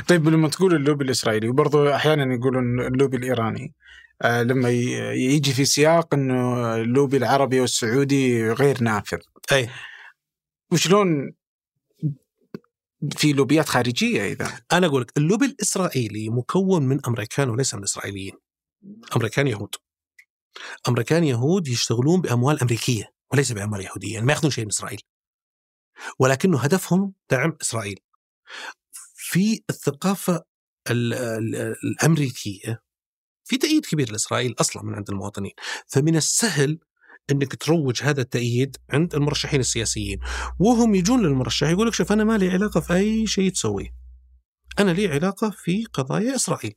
طيب 0.08 0.30
لما 0.30 0.48
تقول 0.50 0.76
اللوبي 0.76 1.04
الإسرائيلي 1.04 1.48
وبرضه 1.48 1.96
أحيانا 1.96 2.36
يقولون 2.36 2.80
اللوبي 2.80 3.18
الإيراني 3.18 3.74
آه 4.22 4.44
لما 4.44 4.70
يجي 5.14 5.54
في 5.54 5.66
سياق 5.66 6.14
إنه 6.14 6.76
اللوبي 6.76 7.18
العربي 7.18 7.60
والسعودي 7.60 8.52
غير 8.52 8.84
نافذ. 8.84 9.20
أي. 9.52 9.70
وشلون 10.72 11.34
في 13.18 13.34
لوبيات 13.34 13.70
خارجية 13.70 14.32
إذا. 14.32 14.62
أنا 14.72 14.88
أقول 14.88 15.02
لك 15.02 15.18
اللوبي 15.18 15.46
الإسرائيلي 15.46 16.30
مكون 16.30 16.84
من 16.84 17.06
أمريكان 17.08 17.50
وليس 17.50 17.74
من 17.76 17.84
إسرائيليين. 17.84 18.34
أمريكان 19.16 19.48
يهود. 19.48 19.76
أمريكان 20.88 21.24
يهود 21.24 21.68
يشتغلون 21.68 22.22
بأموال 22.22 22.62
أمريكية 22.62 23.14
وليس 23.34 23.52
بأموال 23.52 23.82
يهودية 23.82 24.14
يعني 24.14 24.26
ما 24.26 24.34
يأخذون 24.34 24.52
شيء 24.52 24.64
من 24.64 24.70
إسرائيل. 24.70 25.02
ولكنه 26.20 26.60
هدفهم 26.60 27.14
دعم 27.30 27.58
إسرائيل. 27.62 28.00
في 29.16 29.64
الثقافة 29.70 30.44
ال- 30.90 31.14
ال- 31.14 31.76
الأمريكية 31.84 32.82
في 33.44 33.58
تأييد 33.58 33.86
كبير 33.86 34.12
لإسرائيل 34.12 34.56
أصلا 34.60 34.84
من 34.84 34.94
عند 34.96 35.10
المواطنين. 35.10 35.52
فمن 35.88 36.16
السهل 36.16 36.80
إنك 37.32 37.56
تروج 37.56 38.04
هذا 38.04 38.22
التأييد 38.22 38.78
عند 38.90 39.16
المرشحين 39.16 39.60
السياسيين 39.60 40.20
وهم 40.60 40.96
يجون 40.96 41.24
للمرشح 41.24 41.70
يقول 41.70 41.88
لك 41.88 41.94
شوف 41.94 42.12
أنا 42.12 42.24
ما 42.24 42.38
لي 42.38 42.50
علاقة 42.50 42.80
في 42.80 42.94
أي 42.94 43.28
شيء 43.28 43.52
تسويه. 43.52 43.96
أنا 44.80 44.92
لي 44.92 45.08
علاقة 45.08 45.50
في 45.50 45.86
قضايا 45.86 46.36
إسرائيل. 46.36 46.74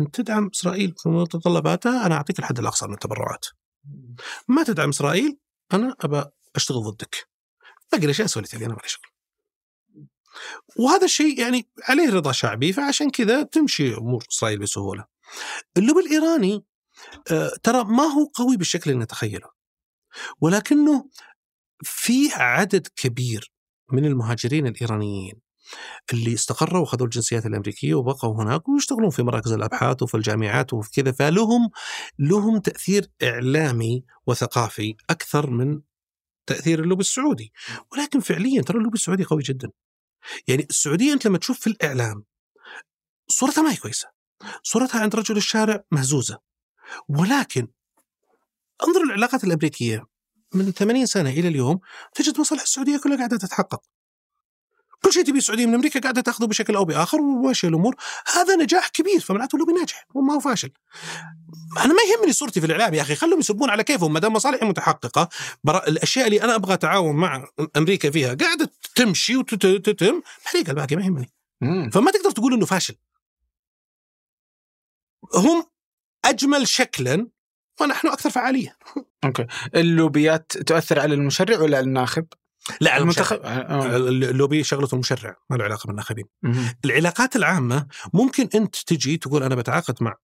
أنت 0.00 0.14
تدعم 0.16 0.50
إسرائيل 0.54 0.94
في 0.96 1.08
متطلباتها 1.08 2.06
أنا 2.06 2.14
أعطيك 2.14 2.38
الحد 2.38 2.58
الأقصى 2.58 2.86
من 2.86 2.94
التبرعات. 2.94 3.46
ما 4.48 4.62
تدعم 4.62 4.88
إسرائيل 4.88 5.38
أنا 5.72 5.96
أبى 6.00 6.24
أشتغل 6.56 6.82
ضدك. 6.82 7.28
باقي 7.92 8.04
الاشياء 8.04 8.26
أسوي 8.26 8.42
لي 8.52 8.66
أنا 8.66 8.74
مالي 8.74 8.88
شغل. 8.88 9.06
وهذا 10.78 11.04
الشيء 11.04 11.40
يعني 11.40 11.68
عليه 11.88 12.10
رضا 12.10 12.32
شعبي 12.32 12.72
فعشان 12.72 13.10
كذا 13.10 13.42
تمشي 13.42 13.94
أمور 13.94 14.24
إسرائيل 14.32 14.58
بسهولة. 14.58 15.04
اللوبي 15.76 16.00
الإيراني 16.00 16.64
آه، 17.30 17.50
ترى 17.62 17.84
ما 17.84 18.02
هو 18.02 18.26
قوي 18.34 18.56
بالشكل 18.56 18.90
اللي 18.90 19.02
نتخيله. 19.02 19.55
ولكنه 20.40 21.08
في 21.82 22.32
عدد 22.32 22.86
كبير 22.96 23.52
من 23.92 24.04
المهاجرين 24.04 24.66
الإيرانيين 24.66 25.46
اللي 26.12 26.34
استقروا 26.34 26.80
وأخذوا 26.80 27.06
الجنسيات 27.06 27.46
الأمريكية 27.46 27.94
وبقوا 27.94 28.42
هناك 28.42 28.68
ويشتغلون 28.68 29.10
في 29.10 29.22
مراكز 29.22 29.52
الأبحاث 29.52 30.02
وفي 30.02 30.16
الجامعات 30.16 30.72
وفي 30.72 30.90
كذا 30.90 31.12
فلهم 31.12 31.70
لهم 32.18 32.58
تأثير 32.58 33.10
إعلامي 33.22 34.04
وثقافي 34.26 34.94
أكثر 35.10 35.50
من 35.50 35.80
تأثير 36.46 36.80
اللوبي 36.80 37.00
السعودي. 37.00 37.52
ولكن 37.92 38.20
فعليا 38.20 38.62
ترى 38.62 38.78
اللوبي 38.78 38.94
السعودي 38.94 39.24
قوي 39.24 39.42
جدا. 39.42 39.70
يعني 40.48 40.66
السعودية 40.70 41.12
أنت 41.12 41.26
لما 41.26 41.38
تشوف 41.38 41.60
في 41.60 41.66
الإعلام 41.66 42.24
صورتها 43.28 43.62
ما 43.62 43.72
هي 43.72 43.76
كويسة. 43.76 44.08
صورتها 44.62 45.00
عند 45.00 45.16
رجل 45.16 45.36
الشارع 45.36 45.84
مهزوزة. 45.90 46.38
ولكن 47.08 47.68
انظر 48.84 49.02
العلاقات 49.02 49.44
الأمريكية 49.44 50.06
من 50.54 50.72
80 50.72 51.06
سنة 51.06 51.30
إلى 51.30 51.48
اليوم 51.48 51.80
تجد 52.14 52.40
مصالح 52.40 52.62
السعودية 52.62 52.98
كلها 52.98 53.16
قاعدة 53.16 53.36
تتحقق. 53.36 53.82
كل 55.04 55.12
شيء 55.12 55.24
تبي 55.24 55.38
السعودية 55.38 55.66
من 55.66 55.74
أمريكا 55.74 56.00
قاعدة 56.00 56.20
تأخذه 56.20 56.46
بشكل 56.46 56.76
أو 56.76 56.84
بآخر 56.84 57.20
وماشيه 57.20 57.68
الأمور، 57.68 57.96
هذا 58.34 58.56
نجاح 58.56 58.88
كبير 58.88 59.20
فمعناته 59.20 59.56
اللوبي 59.56 59.72
ناجح 59.72 60.06
وما 60.14 60.34
هو 60.34 60.40
فاشل. 60.40 60.70
أنا 61.78 61.94
ما 61.94 62.00
يهمني 62.12 62.32
صورتي 62.32 62.60
في 62.60 62.66
الإعلام 62.66 62.94
يا 62.94 63.02
أخي 63.02 63.14
خلهم 63.14 63.38
يسبون 63.38 63.70
على 63.70 63.84
كيفهم 63.84 64.12
ما 64.12 64.20
دام 64.20 64.32
مصالحي 64.32 64.66
متحققة 64.66 65.28
برا 65.64 65.88
الأشياء 65.88 66.26
اللي 66.26 66.42
أنا 66.42 66.54
أبغى 66.54 66.74
أتعاون 66.74 67.16
مع 67.16 67.48
أمريكا 67.76 68.10
فيها 68.10 68.34
قاعدة 68.34 68.70
تمشي 68.94 69.36
وتتم 69.36 70.22
حريق 70.44 70.68
الباقي 70.68 70.96
ما 70.96 71.02
يهمني. 71.02 71.32
فما 71.90 72.10
تقدر 72.10 72.30
تقول 72.30 72.54
إنه 72.54 72.66
فاشل. 72.66 72.94
هم 75.34 75.66
أجمل 76.24 76.68
شكلا 76.68 77.28
ونحن 77.80 78.08
أكثر 78.08 78.30
فعالية. 78.30 78.76
أوكي 79.24 79.46
اللوبيات 79.74 80.52
تؤثر 80.52 81.00
على 81.00 81.14
المشرع 81.14 81.60
ولا 81.60 81.76
على 81.76 81.86
الناخب؟ 81.86 82.26
لا 82.80 82.90
على 82.90 83.02
المنتخب 83.02 83.36
المنتخب 83.36 83.70
آه. 83.70 83.96
اللوبي 83.96 84.64
شغلته 84.64 84.94
المشرع 84.94 85.36
ما 85.50 85.56
له 85.56 85.64
علاقة 85.64 85.86
بالناخبين. 85.86 86.24
العلاقات 86.84 87.36
العامة 87.36 87.86
ممكن 88.14 88.48
أنت 88.54 88.76
تجي 88.76 89.16
تقول 89.16 89.42
أنا 89.42 89.54
بتعاقد 89.54 90.02
مع 90.02 90.14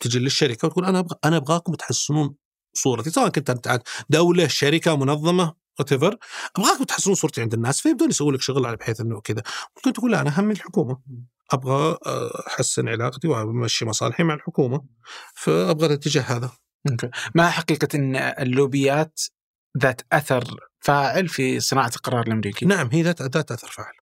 تجي 0.00 0.18
للشركة 0.18 0.68
وتقول 0.68 0.84
أنا 0.84 0.98
أبغى 0.98 1.16
أنا 1.24 1.36
أبغاكم 1.36 1.74
تحسنون 1.74 2.34
صورتي 2.74 3.10
سواء 3.10 3.28
كنت 3.28 3.50
أنت 3.50 3.82
دولة 4.10 4.46
شركة 4.46 4.96
منظمة 4.96 5.54
وأنت 5.78 5.92
أبغاك 5.92 6.88
تحسنون 6.88 7.16
صورتي 7.16 7.40
عند 7.40 7.54
الناس 7.54 7.80
فيبدون 7.80 8.10
يسووا 8.10 8.32
لك 8.32 8.40
شغل 8.40 8.66
على 8.66 8.76
بحيث 8.76 9.00
إنه 9.00 9.20
كذا 9.20 9.42
ممكن 9.76 9.92
تقول 9.92 10.12
لا 10.12 10.20
أنا 10.20 10.40
همي 10.40 10.52
الحكومة 10.52 11.00
أبغى 11.52 11.98
أحسن 12.46 12.88
علاقتي 12.88 13.28
وأمشي 13.28 13.84
مصالحي 13.84 14.22
مع 14.22 14.34
الحكومة 14.34 14.84
فأبغى 15.34 15.86
الاتجاه 15.86 16.22
هذا 16.22 16.50
ما 17.34 17.50
حقيقة 17.50 17.88
إن 17.94 18.16
اللوبيات 18.16 19.20
ذات 19.78 20.00
أثر 20.12 20.44
فاعل 20.80 21.28
في 21.28 21.60
صناعة 21.60 21.92
القرار 21.96 22.26
الأمريكي؟ 22.26 22.66
نعم 22.66 22.88
هي 22.92 23.02
ذات 23.02 23.22
ذات 23.22 23.52
أثر 23.52 23.68
فاعل. 23.68 23.92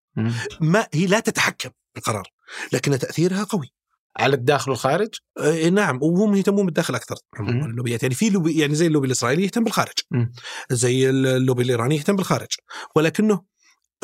ما 0.60 0.86
هي 0.94 1.06
لا 1.06 1.20
تتحكم 1.20 1.70
بالقرار 1.94 2.32
لكن 2.72 2.98
تأثيرها 2.98 3.44
قوي. 3.44 3.72
على 4.16 4.34
الداخل 4.34 4.70
والخارج؟ 4.70 5.09
آه 5.38 5.68
نعم 5.68 5.98
وهم 6.02 6.34
يهتمون 6.34 6.66
بالداخل 6.66 6.94
أكثر 6.94 7.16
اللوبيات. 7.40 8.02
يعني 8.02 8.14
في 8.14 8.30
لوبي 8.30 8.59
يعني 8.59 8.74
زي 8.74 8.86
اللوبي 8.86 9.06
الإسرائيلي 9.06 9.42
يهتم 9.42 9.64
بالخارج. 9.64 9.92
مم. 10.10 10.32
زي 10.70 11.10
اللوبي 11.10 11.62
الإيراني 11.62 11.96
يهتم 11.96 12.16
بالخارج. 12.16 12.48
ولكنه 12.96 13.42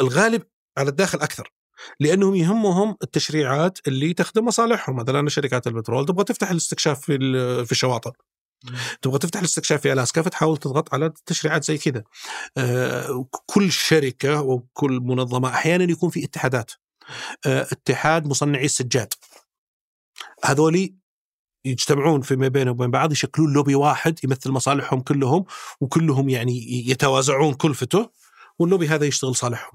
الغالب 0.01 0.43
على 0.79 0.91
الداخل 0.91 1.19
أكثر 1.21 1.53
لأنهم 2.01 2.35
يهمهم 2.35 2.97
التشريعات 3.03 3.79
اللي 3.89 4.13
تخدم 4.13 4.45
مصالحهم. 4.45 4.97
مثلا 4.97 5.29
شركات 5.29 5.67
البترول 5.67 6.07
تبغى 6.07 6.25
تفتح 6.25 6.51
الاستكشاف 6.51 7.01
في 7.01 7.19
في 7.65 7.73
الشواطئ. 7.73 8.11
تبغى 9.03 9.19
تفتح 9.19 9.39
الاستكشاف 9.41 9.81
في 9.81 9.93
ألاسكا 9.93 10.23
فتحاول 10.23 10.57
تضغط 10.57 10.95
على 10.95 11.13
تشريعات 11.27 11.65
زي 11.65 11.79
كذا. 11.79 12.05
آه 12.57 13.27
كل 13.47 13.73
شركة 13.73 14.43
وكل 14.43 15.01
منظمة 15.01 15.49
أحيانا 15.49 15.85
يكون 15.85 16.11
في 16.11 16.25
اتحادات. 16.25 16.73
آه 17.47 17.63
اتحاد 17.63 18.27
مصنعي 18.27 18.65
السجاد. 18.65 19.13
هذولي 20.45 20.95
يجتمعون 21.65 22.21
فيما 22.21 22.49
بينهم 22.49 22.75
وبين 22.75 22.91
بعض 22.91 23.13
يشكلون 23.13 23.53
لوبي 23.53 23.75
واحد 23.75 24.19
يمثل 24.25 24.51
مصالحهم 24.51 25.01
كلهم 25.01 25.45
وكلهم 25.81 26.29
يعني 26.29 26.89
يتوازعون 26.91 27.55
كلفته 27.55 28.11
واللوبي 28.59 28.89
هذا 28.89 29.07
يشتغل 29.07 29.37
صالحهم. 29.37 29.75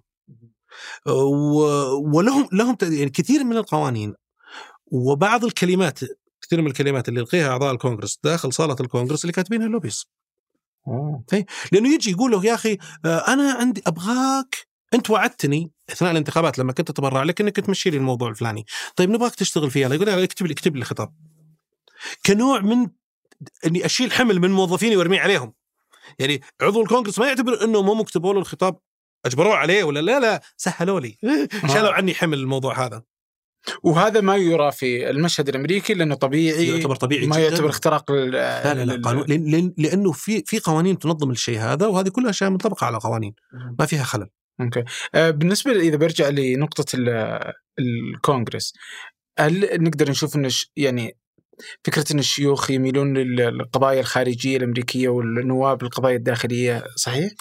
ولهم 2.14 2.49
لهم 2.51 2.77
يعني 2.81 3.10
كثير 3.10 3.43
من 3.43 3.57
القوانين. 3.57 4.14
وبعض 4.85 5.45
الكلمات 5.45 5.99
كثير 6.44 6.61
من 6.61 6.68
الكلمات 6.68 7.10
اللي 7.10 7.20
يلقيها 7.20 7.49
أعضاء 7.49 7.74
الكونغرس 7.74 8.20
داخل 8.24 8.53
صالة 8.53 8.76
الكونغرس 8.80 9.24
اللي 9.24 9.34
كاتبينها 9.34 9.68
ال 9.68 9.72
lobbies. 9.72 10.05
لأنه 11.72 11.94
يجي 11.94 12.11
يقول 12.11 12.32
له 12.32 12.45
يا 12.45 12.53
أخي 12.53 12.78
آه، 13.06 13.34
أنا 13.34 13.53
عندي 13.53 13.82
أبغاك 13.88 14.68
أنت 14.94 15.10
وعدتني 15.10 15.72
أثناء 15.90 16.11
الانتخابات 16.11 16.60
لما 16.60 16.74
كنت 16.74 16.90
اتبرع 16.90 17.24
لك 17.24 17.41
إنك 17.41 17.56
تمشي 17.56 17.90
لي 17.90 17.98
الموضوع 17.98 18.30
الفلاني. 18.30 18.65
طيب 18.95 19.10
نبغاك 19.10 19.36
تشتغل 19.36 19.72
فيه 19.72 19.88
يقول 19.88 20.06
لي 20.06 20.24
اكتب 20.24 20.45
لي 20.45 20.53
اكتب 20.53 20.76
لي 20.76 20.86
خطاب. 20.86 21.14
كنوع 22.26 22.60
من 22.60 22.88
إني 23.65 23.86
أشيل 23.86 24.11
حمل 24.11 24.40
من 24.40 24.52
موظفيني 24.52 24.98
وأرميه 24.98 25.20
عليهم. 25.20 25.53
يعني 26.20 26.41
عضو 26.61 26.82
الكونغرس 26.82 27.20
ما 27.20 27.28
يعتبر 27.28 27.64
انهم 27.64 27.90
هم 27.90 28.02
كتبوا 28.02 28.34
له 28.34 28.40
الخطاب 28.40 28.80
أجبروه 29.26 29.56
عليه 29.56 29.84
ولا 29.84 29.99
لا 29.99 30.20
لا 30.20 30.41
سهلوا 30.57 30.99
لي. 30.99 31.18
شالوا 31.74 31.94
عني 31.94 32.14
حمل 32.14 32.40
الموضوع 32.40 32.86
هذا. 32.86 33.03
وهذا 33.84 34.22
ما 34.22 34.35
يرى 34.35 34.72
في 34.72 35.10
المشهد 35.10 35.49
الأمريكي 35.49 35.94
لأنه 35.94 36.15
طبيعي 36.15 36.68
يعتبر 36.68 36.95
طبيعي 36.95 37.26
ما 37.26 37.35
جداً. 37.35 37.49
يعتبر 37.49 37.69
اختراق 37.69 38.11
لا 38.11 38.73
لا 38.73 38.85
لا 38.85 39.02
قانون 39.02 39.26
لأنه 39.77 40.11
في 40.11 40.44
في 40.45 40.60
قوانين 40.60 40.99
تنظم 40.99 41.31
الشيء 41.31 41.60
هذا 41.60 41.88
وهذه 41.88 42.10
كلها 42.10 42.30
أشياء 42.30 42.49
منطبقه 42.49 42.85
على 42.85 42.98
قوانين 42.98 43.34
ما 43.80 43.85
فيها 43.85 44.03
خلل. 44.03 44.27
أوكي. 44.61 44.84
آه 45.15 45.30
بالنسبة 45.30 45.72
إذا 45.72 45.95
برجع 45.95 46.30
لنقطة 46.30 46.85
الكونغرس 47.80 48.73
هل 49.40 49.84
نقدر 49.84 50.10
نشوف 50.10 50.35
إنه 50.35 50.49
يعني 50.76 51.18
فكرة 51.84 52.05
إن 52.13 52.19
الشيوخ 52.19 52.71
يميلون 52.71 53.17
للقضايا 53.17 53.99
الخارجية 53.99 54.57
الأمريكية 54.57 55.09
والنواب 55.09 55.84
للقضايا 55.84 56.15
الداخلية 56.15 56.84
صحيح؟ 56.95 57.31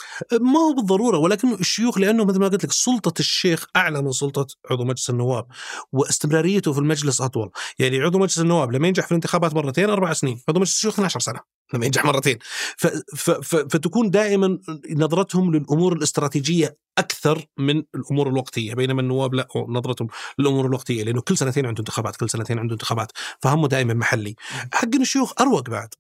ما 0.40 0.60
هو 0.60 0.74
بالضرورة 0.74 1.18
ولكن 1.18 1.54
الشيوخ 1.54 1.98
لأنه 1.98 2.24
مثل 2.24 2.38
ما 2.38 2.48
قلت 2.48 2.64
لك 2.64 2.72
سلطة 2.72 3.20
الشيخ 3.20 3.66
أعلى 3.76 4.02
من 4.02 4.12
سلطة 4.12 4.46
عضو 4.70 4.84
مجلس 4.84 5.10
النواب 5.10 5.46
واستمراريته 5.92 6.72
في 6.72 6.78
المجلس 6.78 7.20
أطول، 7.20 7.50
يعني 7.78 8.00
عضو 8.00 8.18
مجلس 8.18 8.38
النواب 8.38 8.72
لما 8.72 8.86
ينجح 8.86 9.04
في 9.04 9.10
الانتخابات 9.10 9.54
مرتين 9.54 9.90
أربع 9.90 10.12
سنين، 10.12 10.40
عضو 10.48 10.60
مجلس 10.60 10.74
الشيوخ 10.76 10.94
12 10.94 11.20
سنة. 11.20 11.61
لما 11.74 11.84
ينجح 11.84 12.04
مرتين. 12.04 12.38
ف 12.76 12.86
ف 13.16 13.30
ف 13.30 13.56
فتكون 13.56 14.10
دائما 14.10 14.58
نظرتهم 14.90 15.54
للأمور 15.54 15.92
الاستراتيجية 15.92 16.76
أكثر 16.98 17.46
من 17.58 17.82
الأمور 17.94 18.28
الوقتية 18.28 18.74
بينما 18.74 19.00
النواب 19.00 19.34
لا 19.34 19.48
نظرتهم 19.68 20.08
للأمور 20.38 20.66
الوقتية 20.66 21.04
لأنه 21.04 21.20
كل 21.20 21.36
سنتين 21.36 21.66
عنده 21.66 21.80
انتخابات 21.80 22.16
كل 22.16 22.30
سنتين 22.30 22.58
عنده 22.58 22.72
انتخابات 22.72 23.12
فهمه 23.42 23.68
دائما 23.68 23.94
محلي. 23.94 24.34
حق 24.72 24.94
الشيوخ 24.94 25.32
أروق 25.40 25.70
بعد. 25.70 25.94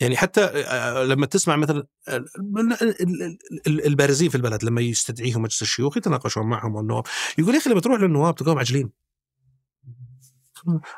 يعني 0.00 0.16
حتى 0.16 0.40
آه، 0.40 1.04
لما 1.04 1.26
تسمع 1.26 1.56
مثلا 1.56 1.86
البارزين 3.66 4.28
في 4.28 4.34
البلد 4.34 4.64
لما 4.64 4.80
يستدعيهم 4.80 5.42
مجلس 5.42 5.62
الشيوخ 5.62 5.96
يتناقشون 5.96 6.46
معهم 6.46 6.74
والنواب. 6.74 7.04
يقول 7.38 7.54
يا 7.54 7.60
أخي 7.60 7.70
لما 7.70 7.80
تروح 7.80 8.00
للنواب 8.00 8.34
تلقاهم 8.34 8.58
عجلين. 8.58 8.90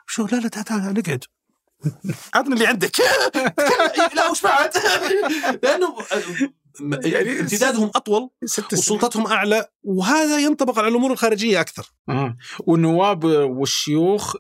شو 0.07 0.27
لا 0.27 0.37
لا 0.37 0.49
تعال 0.49 0.65
تعال 0.65 0.95
نقعد. 0.95 1.25
عطني 2.35 2.55
اللي 2.55 2.67
عندك 2.67 3.01
لا 4.17 4.31
وش 4.31 4.43
بعد؟ 4.43 4.71
لأنه 5.63 5.97
يعني 6.81 7.31
امتدادهم 7.41 7.91
أطول 7.95 8.31
وسلطتهم 8.73 9.27
أعلى 9.27 9.69
وهذا 9.83 10.39
ينطبق 10.39 10.79
على 10.79 10.89
الأمور 10.89 11.13
الخارجية 11.13 11.61
أكثر. 11.61 11.93
آه. 12.09 12.37
والنواب 12.61 13.25
والشيوخ 13.25 14.35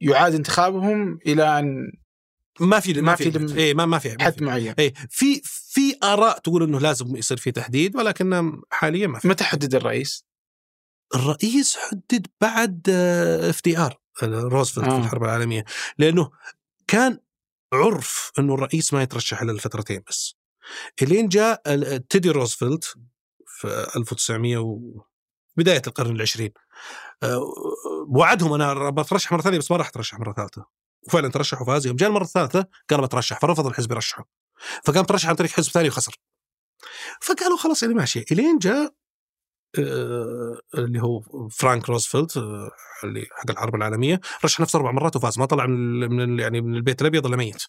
يعاد 0.00 0.34
انتخابهم 0.34 1.18
إلى 1.26 1.58
أن 1.58 1.92
ما 2.60 2.80
في 2.80 3.00
ما 3.00 3.14
في 3.14 3.56
اي 3.58 3.74
ما 3.74 3.86
ما 3.86 3.98
في 3.98 4.24
حد 4.24 4.42
معين 4.42 4.74
اي 4.78 4.92
في 5.10 5.40
في 5.44 5.96
آراء 6.02 6.38
تقول 6.38 6.62
إنه 6.62 6.80
لازم 6.80 7.16
يصير 7.16 7.36
في 7.36 7.52
تحديد 7.52 7.96
ولكن 7.96 8.60
حاليا 8.70 9.06
ما 9.06 9.18
في 9.18 9.28
متى 9.28 9.44
حدد 9.44 9.74
الرئيس؟ 9.74 10.24
الرئيس 11.14 11.76
حدد 11.76 12.26
بعد 12.40 12.88
FDR 13.48 13.99
روزفلت 14.22 14.84
آه. 14.84 14.90
في 14.90 15.04
الحرب 15.04 15.24
العالمية 15.24 15.64
لأنه 15.98 16.30
كان 16.86 17.18
عرف 17.72 18.32
إنه 18.38 18.54
الرئيس 18.54 18.94
ما 18.94 19.02
يترشح 19.02 19.42
إلا 19.42 19.52
لفترتين 19.52 20.02
بس. 20.08 20.36
إلين 21.02 21.28
جاء 21.28 21.62
تيدي 21.96 22.30
روزفلت 22.30 22.94
في 23.46 23.86
1900 23.96 24.58
و 24.58 24.80
بداية 25.56 25.82
القرن 25.86 26.16
العشرين. 26.16 26.52
آه، 27.22 27.40
وعدهم 28.08 28.52
أنا 28.52 28.90
بترشح 28.90 29.32
مرة 29.32 29.42
ثانية 29.42 29.58
بس 29.58 29.70
ما 29.70 29.76
راح 29.76 29.88
اترشح 29.88 30.18
مرة 30.18 30.32
ثالثة. 30.32 30.66
وفعلا 31.06 31.28
ترشح 31.28 31.62
وفاز 31.62 31.86
يوم 31.86 31.96
جاء 31.96 32.08
المرة 32.08 32.24
الثالثة 32.24 32.66
قال 32.90 33.00
بترشح 33.00 33.40
فرفض 33.40 33.66
الحزب 33.66 33.92
يرشحه. 33.92 34.28
فقام 34.84 35.04
ترشح 35.04 35.28
عن 35.28 35.34
طريق 35.34 35.50
حزب 35.50 35.70
ثاني 35.70 35.88
وخسر. 35.88 36.20
فقالوا 37.20 37.56
خلاص 37.56 37.82
يعني 37.82 37.94
ماشي. 37.94 38.24
إلين 38.32 38.58
جاء 38.58 38.94
اللي 39.78 41.02
هو 41.02 41.20
فرانك 41.50 41.88
روزفلت 41.88 42.36
آه، 42.36 42.70
اللي 43.04 43.26
حق 43.30 43.50
الحرب 43.50 43.74
العالمية 43.74 44.20
رشح 44.44 44.60
نفسه 44.60 44.76
أربع 44.76 44.90
مرات 44.90 45.16
وفاز 45.16 45.38
ما 45.38 45.46
طلع 45.46 45.66
من 45.66 46.38
يعني 46.38 46.60
من 46.60 46.74
البيت 46.74 47.00
الأبيض 47.00 47.26
إلا 47.26 47.36
ميت. 47.36 47.62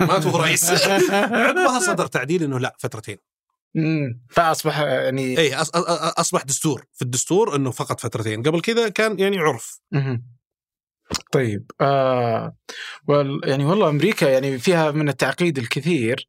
مات 0.00 0.26
وهو 0.26 0.36
رئيس. 0.36 0.70
عقبها 1.10 1.80
صدر 1.80 2.06
تعديل 2.06 2.42
إنه 2.42 2.58
لا 2.58 2.76
فترتين. 2.78 3.18
فأصبح 4.30 4.80
يعني 4.80 5.38
اي 5.38 5.54
أصبح 5.54 6.42
دستور. 6.42 6.84
في 6.92 7.02
الدستور 7.02 7.56
إنه 7.56 7.70
فقط 7.70 8.00
فترتين. 8.00 8.42
قبل 8.42 8.60
كذا 8.60 8.88
كان 8.88 9.18
يعني 9.18 9.38
عرف. 9.38 9.80
طيب 11.32 11.70
آه 11.80 12.56
يعني 13.44 13.64
والله 13.64 13.88
أمريكا 13.88 14.26
يعني 14.26 14.58
فيها 14.58 14.90
من 14.90 15.08
التعقيد 15.08 15.58
الكثير 15.58 16.28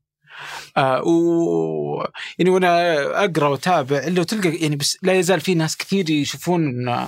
آه 0.78 1.02
و 1.04 2.08
يعني 2.38 2.50
وأنا 2.50 2.96
اقرا 3.24 3.48
واتابع 3.48 3.98
الا 3.98 4.24
تلقى 4.24 4.56
يعني 4.56 4.76
بس 4.76 4.98
لا 5.02 5.14
يزال 5.14 5.42
في 5.42 5.56
ناس 5.56 5.78
كثير 5.78 6.10
يشوفون 6.10 6.66
إن 6.66 7.08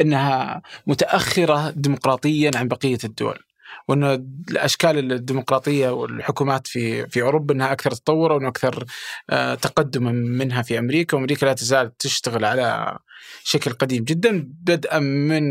إنها 0.00 0.62
متأخرة 0.86 1.70
ديمقراطيا 1.70 2.50
عن 2.54 2.68
بقية 2.68 2.98
الدول 3.04 3.38
وإن 3.88 4.04
الأشكال 4.50 5.12
الديمقراطية 5.12 5.88
والحكومات 5.88 6.66
في 6.66 7.06
في 7.06 7.22
أوروبا 7.22 7.54
إنها 7.54 7.72
أكثر 7.72 7.90
تطورا 7.90 8.34
وإنه 8.34 8.48
أكثر 8.48 8.84
آه 9.30 9.54
تقدما 9.54 10.12
منها 10.12 10.62
في 10.62 10.78
أمريكا 10.78 11.16
وأمريكا 11.16 11.46
لا 11.46 11.52
تزال 11.52 11.96
تشتغل 11.96 12.44
على 12.44 12.98
شكل 13.44 13.72
قديم 13.72 14.04
جدا 14.04 14.48
بدءا 14.48 14.98
من 14.98 15.42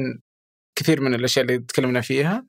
كثير 0.76 1.02
من 1.02 1.14
الأشياء 1.14 1.46
اللي 1.46 1.60
تكلمنا 1.60 2.02
فيها 2.02 2.46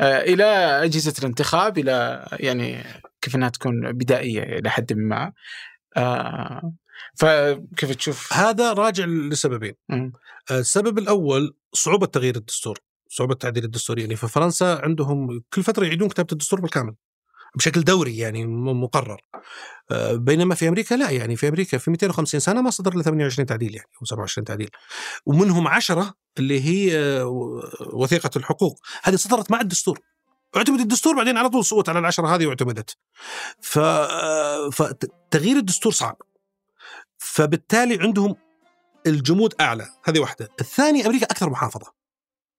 آه 0.00 0.20
إلى 0.20 0.44
أجهزة 0.84 1.14
الانتخاب 1.18 1.78
إلى 1.78 2.26
يعني 2.32 2.84
كيف 3.24 3.36
إنها 3.36 3.48
تكون 3.48 3.92
بدائية 3.92 4.42
إلى 4.42 4.70
حد 4.70 4.92
ما. 4.92 5.32
آه 5.96 6.72
فكيف 7.14 7.90
تشوف؟ 7.90 8.32
هذا 8.32 8.72
راجع 8.72 9.04
لسببين. 9.04 9.74
م. 9.88 10.10
آه، 10.50 10.58
السبب 10.58 10.98
الأول 10.98 11.56
صعوبة 11.72 12.06
تغيير 12.06 12.36
الدستور 12.36 12.78
صعوبة 13.08 13.34
تعديل 13.34 13.64
الدستور. 13.64 13.98
يعني 13.98 14.16
في 14.16 14.28
فرنسا 14.28 14.80
عندهم 14.82 15.42
كل 15.54 15.62
فترة 15.62 15.84
يعيدون 15.84 16.08
كتابة 16.08 16.28
الدستور 16.32 16.60
بالكامل 16.60 16.94
بشكل 17.56 17.80
دوري 17.80 18.18
يعني 18.18 18.46
مقرر. 18.46 19.20
آه، 19.90 20.12
بينما 20.14 20.54
في 20.54 20.68
أمريكا 20.68 20.94
لا 20.94 21.10
يعني 21.10 21.36
في 21.36 21.48
أمريكا 21.48 21.78
في 21.78 21.90
250 21.90 22.40
سنة 22.40 22.62
ما 22.62 22.70
صدر 22.70 22.92
إلا 22.92 23.02
28 23.02 23.46
تعديل 23.46 23.74
يعني 23.74 23.88
أو 24.00 24.04
27 24.06 24.44
تعديل. 24.44 24.70
ومنهم 25.26 25.68
10 25.68 26.14
اللي 26.38 26.60
هي 26.60 26.98
آه، 26.98 27.26
وثيقة 27.92 28.30
الحقوق. 28.36 28.80
هذه 29.02 29.16
صدرت 29.16 29.50
مع 29.50 29.60
الدستور. 29.60 30.00
اعتمد 30.56 30.80
الدستور 30.80 31.16
بعدين 31.16 31.36
على 31.36 31.48
طول 31.48 31.64
صوت 31.64 31.88
على 31.88 31.98
العشرة 31.98 32.34
هذه 32.34 32.46
واعتمدت. 32.46 32.96
ف... 33.60 33.78
فتغيير 34.72 35.56
الدستور 35.56 35.92
صعب. 35.92 36.16
فبالتالي 37.18 37.98
عندهم 38.00 38.36
الجمود 39.06 39.54
أعلى. 39.60 39.86
هذه 40.04 40.18
واحدة. 40.18 40.48
الثانية 40.60 41.06
أمريكا 41.06 41.26
أكثر 41.26 41.50
محافظة 41.50 41.92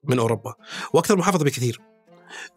من 0.03 0.19
أوروبا 0.19 0.53
وأكثر 0.93 1.17
محافظة 1.17 1.45
بكثير. 1.45 1.81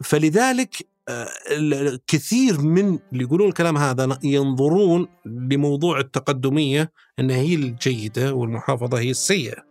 فلذلك 0.03 0.87
آه، 1.09 1.99
كثير 2.07 2.61
من 2.61 2.99
اللي 3.13 3.23
يقولون 3.23 3.47
الكلام 3.47 3.77
هذا 3.77 4.19
ينظرون 4.23 5.07
لموضوع 5.25 5.99
التقدمية 5.99 6.91
انها 7.19 7.37
هي 7.37 7.55
الجيدة 7.55 8.33
والمحافظة 8.33 8.99
هي 8.99 9.09
السيئة. 9.09 9.68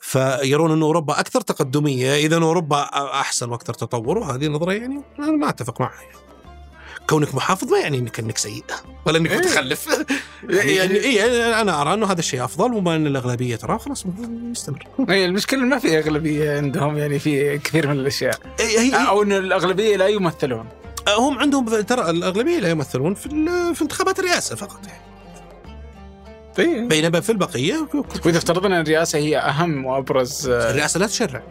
فيرون 0.00 0.72
أن 0.72 0.82
أوروبا 0.82 1.20
أكثر 1.20 1.40
تقدمية 1.40 2.14
اذا 2.16 2.36
أوروبا 2.36 2.82
أحسن 3.20 3.50
وأكثر 3.50 3.74
تطور 3.74 4.18
وهذه 4.18 4.46
نظرية 4.46 4.80
يعني 4.80 5.02
أنا 5.18 5.30
ما 5.30 5.48
أتفق 5.48 5.80
معها 5.80 6.02
يعني. 6.02 6.30
كونك 7.10 7.34
محافظ 7.34 7.72
ما 7.72 7.78
يعني 7.78 7.98
انك 7.98 8.20
إنك 8.20 8.38
سيء 8.38 8.64
ولا 9.06 9.18
إنك 9.18 9.30
إيه. 9.30 9.38
متخلف 9.38 9.88
يعني, 10.48 10.74
يعني 10.74 10.94
إيه 10.94 11.60
أنا 11.60 11.82
أرى 11.82 11.94
أنه 11.94 12.06
هذا 12.06 12.18
الشيء 12.18 12.44
أفضل 12.44 12.74
وما 12.74 12.96
أن 12.96 13.06
الأغلبية 13.06 13.56
ترى 13.56 13.78
خلاص 13.78 14.04
يستمر 14.50 14.86
هي 15.08 15.24
المشكلة 15.24 15.60
ما 15.60 15.78
في 15.78 15.98
أغلبية 15.98 16.56
عندهم 16.56 16.98
يعني 16.98 17.18
في 17.18 17.58
كثير 17.58 17.86
من 17.86 17.92
الأشياء 17.92 18.38
هي 18.60 18.94
أو 18.94 19.22
إن 19.22 19.32
الأغلبية 19.32 19.96
لا 19.96 20.06
يمثلون 20.06 20.68
هم 21.08 21.38
عندهم 21.38 21.80
ترى 21.80 22.10
الأغلبية 22.10 22.58
لا 22.58 22.70
يمثلون 22.70 23.14
في 23.14 23.28
في 23.74 23.82
انتخابات 23.82 24.18
الرئاسة 24.18 24.56
فقط 24.56 24.86
يعني 24.86 24.98
إيه. 24.98 25.09
بينما 26.58 27.20
في 27.20 27.32
البقية 27.32 27.88
وإذا 28.26 28.38
افترضنا 28.38 28.80
الرئاسة 28.80 29.18
هي 29.18 29.38
أهم 29.38 29.84
وأبرز 29.86 30.48
الرئاسة 30.48 31.00
لا 31.00 31.06
تشرع. 31.06 31.42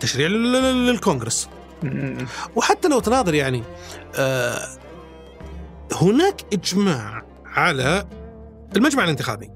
تشريع 0.00 0.28
للكونغرس. 0.28 1.48
وحتى 2.56 2.88
لو 2.88 3.00
تناظر 3.00 3.34
يعني 3.34 3.62
آه 4.14 4.68
هناك 5.92 6.40
إجماع 6.52 7.22
على 7.44 8.06
المجمع 8.76 9.04
الانتخابي 9.04 9.50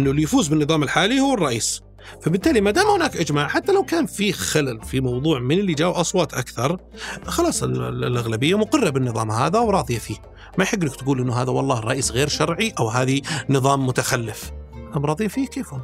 أنه 0.00 0.10
اللي 0.10 0.22
يفوز 0.22 0.48
بالنظام 0.48 0.82
الحالي 0.82 1.20
هو 1.20 1.34
الرئيس. 1.34 1.82
فبالتالي 2.22 2.60
ما 2.60 2.70
دام 2.70 2.86
هناك 2.86 3.16
إجماع 3.16 3.48
حتى 3.48 3.72
لو 3.72 3.82
كان 3.82 4.06
في 4.06 4.32
خلل 4.32 4.80
في 4.84 5.00
موضوع 5.00 5.38
من 5.38 5.58
اللي 5.58 5.74
جاوا 5.74 6.00
أصوات 6.00 6.34
أكثر 6.34 6.80
خلاص 7.24 7.62
الأغلبية 7.62 8.58
مقرة 8.58 8.90
بالنظام 8.90 9.30
هذا 9.30 9.58
وراضية 9.58 9.98
فيه. 9.98 10.16
ما 10.58 10.64
يحق 10.64 10.78
لك 10.78 10.96
تقول 10.96 11.20
إنه 11.20 11.42
هذا 11.42 11.50
والله 11.50 11.78
الرئيس 11.78 12.12
غير 12.12 12.28
شرعي 12.28 12.74
أو 12.78 12.88
هذه 12.88 13.22
نظام 13.50 13.86
متخلف. 13.86 14.52
هم 14.94 15.06
راضيين 15.06 15.30
فيه 15.30 15.46
كيفهم؟ 15.46 15.82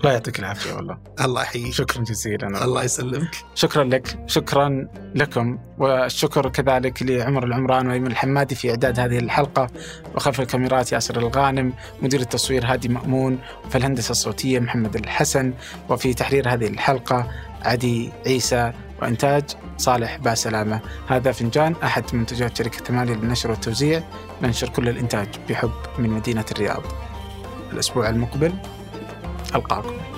الله 0.00 0.12
يعطيك 0.12 0.38
العافية 0.38 0.72
والله. 0.72 0.98
الله 1.20 1.42
يحييك. 1.42 1.72
شكرا 1.72 2.02
جزيلا. 2.02 2.64
الله 2.64 2.84
يسلمك. 2.84 3.30
شكرا 3.54 3.84
لك. 3.84 4.18
شكرا 4.26 4.88
لكم. 5.14 5.58
والشكر 5.78 6.48
كذلك 6.48 7.02
لعمر 7.02 7.44
العمران 7.44 7.88
وأيمن 7.88 8.06
الحمادي 8.06 8.54
في 8.54 8.70
إعداد 8.70 9.00
هذه 9.00 9.18
الحلقة. 9.18 9.66
وخلف 10.14 10.40
الكاميرات 10.40 10.92
ياسر 10.92 11.18
الغانم 11.18 11.72
مدير 12.02 12.20
التصوير 12.20 12.66
هادي 12.66 12.88
مأمون 12.88 13.38
وفي 13.64 13.78
الهندسة 13.78 14.10
الصوتية 14.10 14.58
محمد 14.58 14.96
الحسن. 14.96 15.52
وفي 15.88 16.14
تحرير 16.14 16.52
هذه 16.52 16.66
الحلقة 16.66 17.30
عدي 17.62 18.12
عيسى 18.26 18.72
وإنتاج 19.02 19.44
صالح 19.78 20.16
باسلامة. 20.16 20.80
هذا 21.08 21.32
فنجان 21.32 21.74
أحد 21.82 22.04
منتجات 22.12 22.58
شركة 22.58 22.84
ثمانية 22.84 23.14
للنشر 23.14 23.50
والتوزيع. 23.50 24.02
ننشر 24.42 24.68
كل 24.68 24.88
الإنتاج 24.88 25.28
بحب 25.48 25.72
من 25.98 26.10
مدينة 26.10 26.44
الرياض. 26.52 26.82
الأسبوع 27.72 28.08
المقبل 28.08 28.52
ألقاكم. 29.54 30.09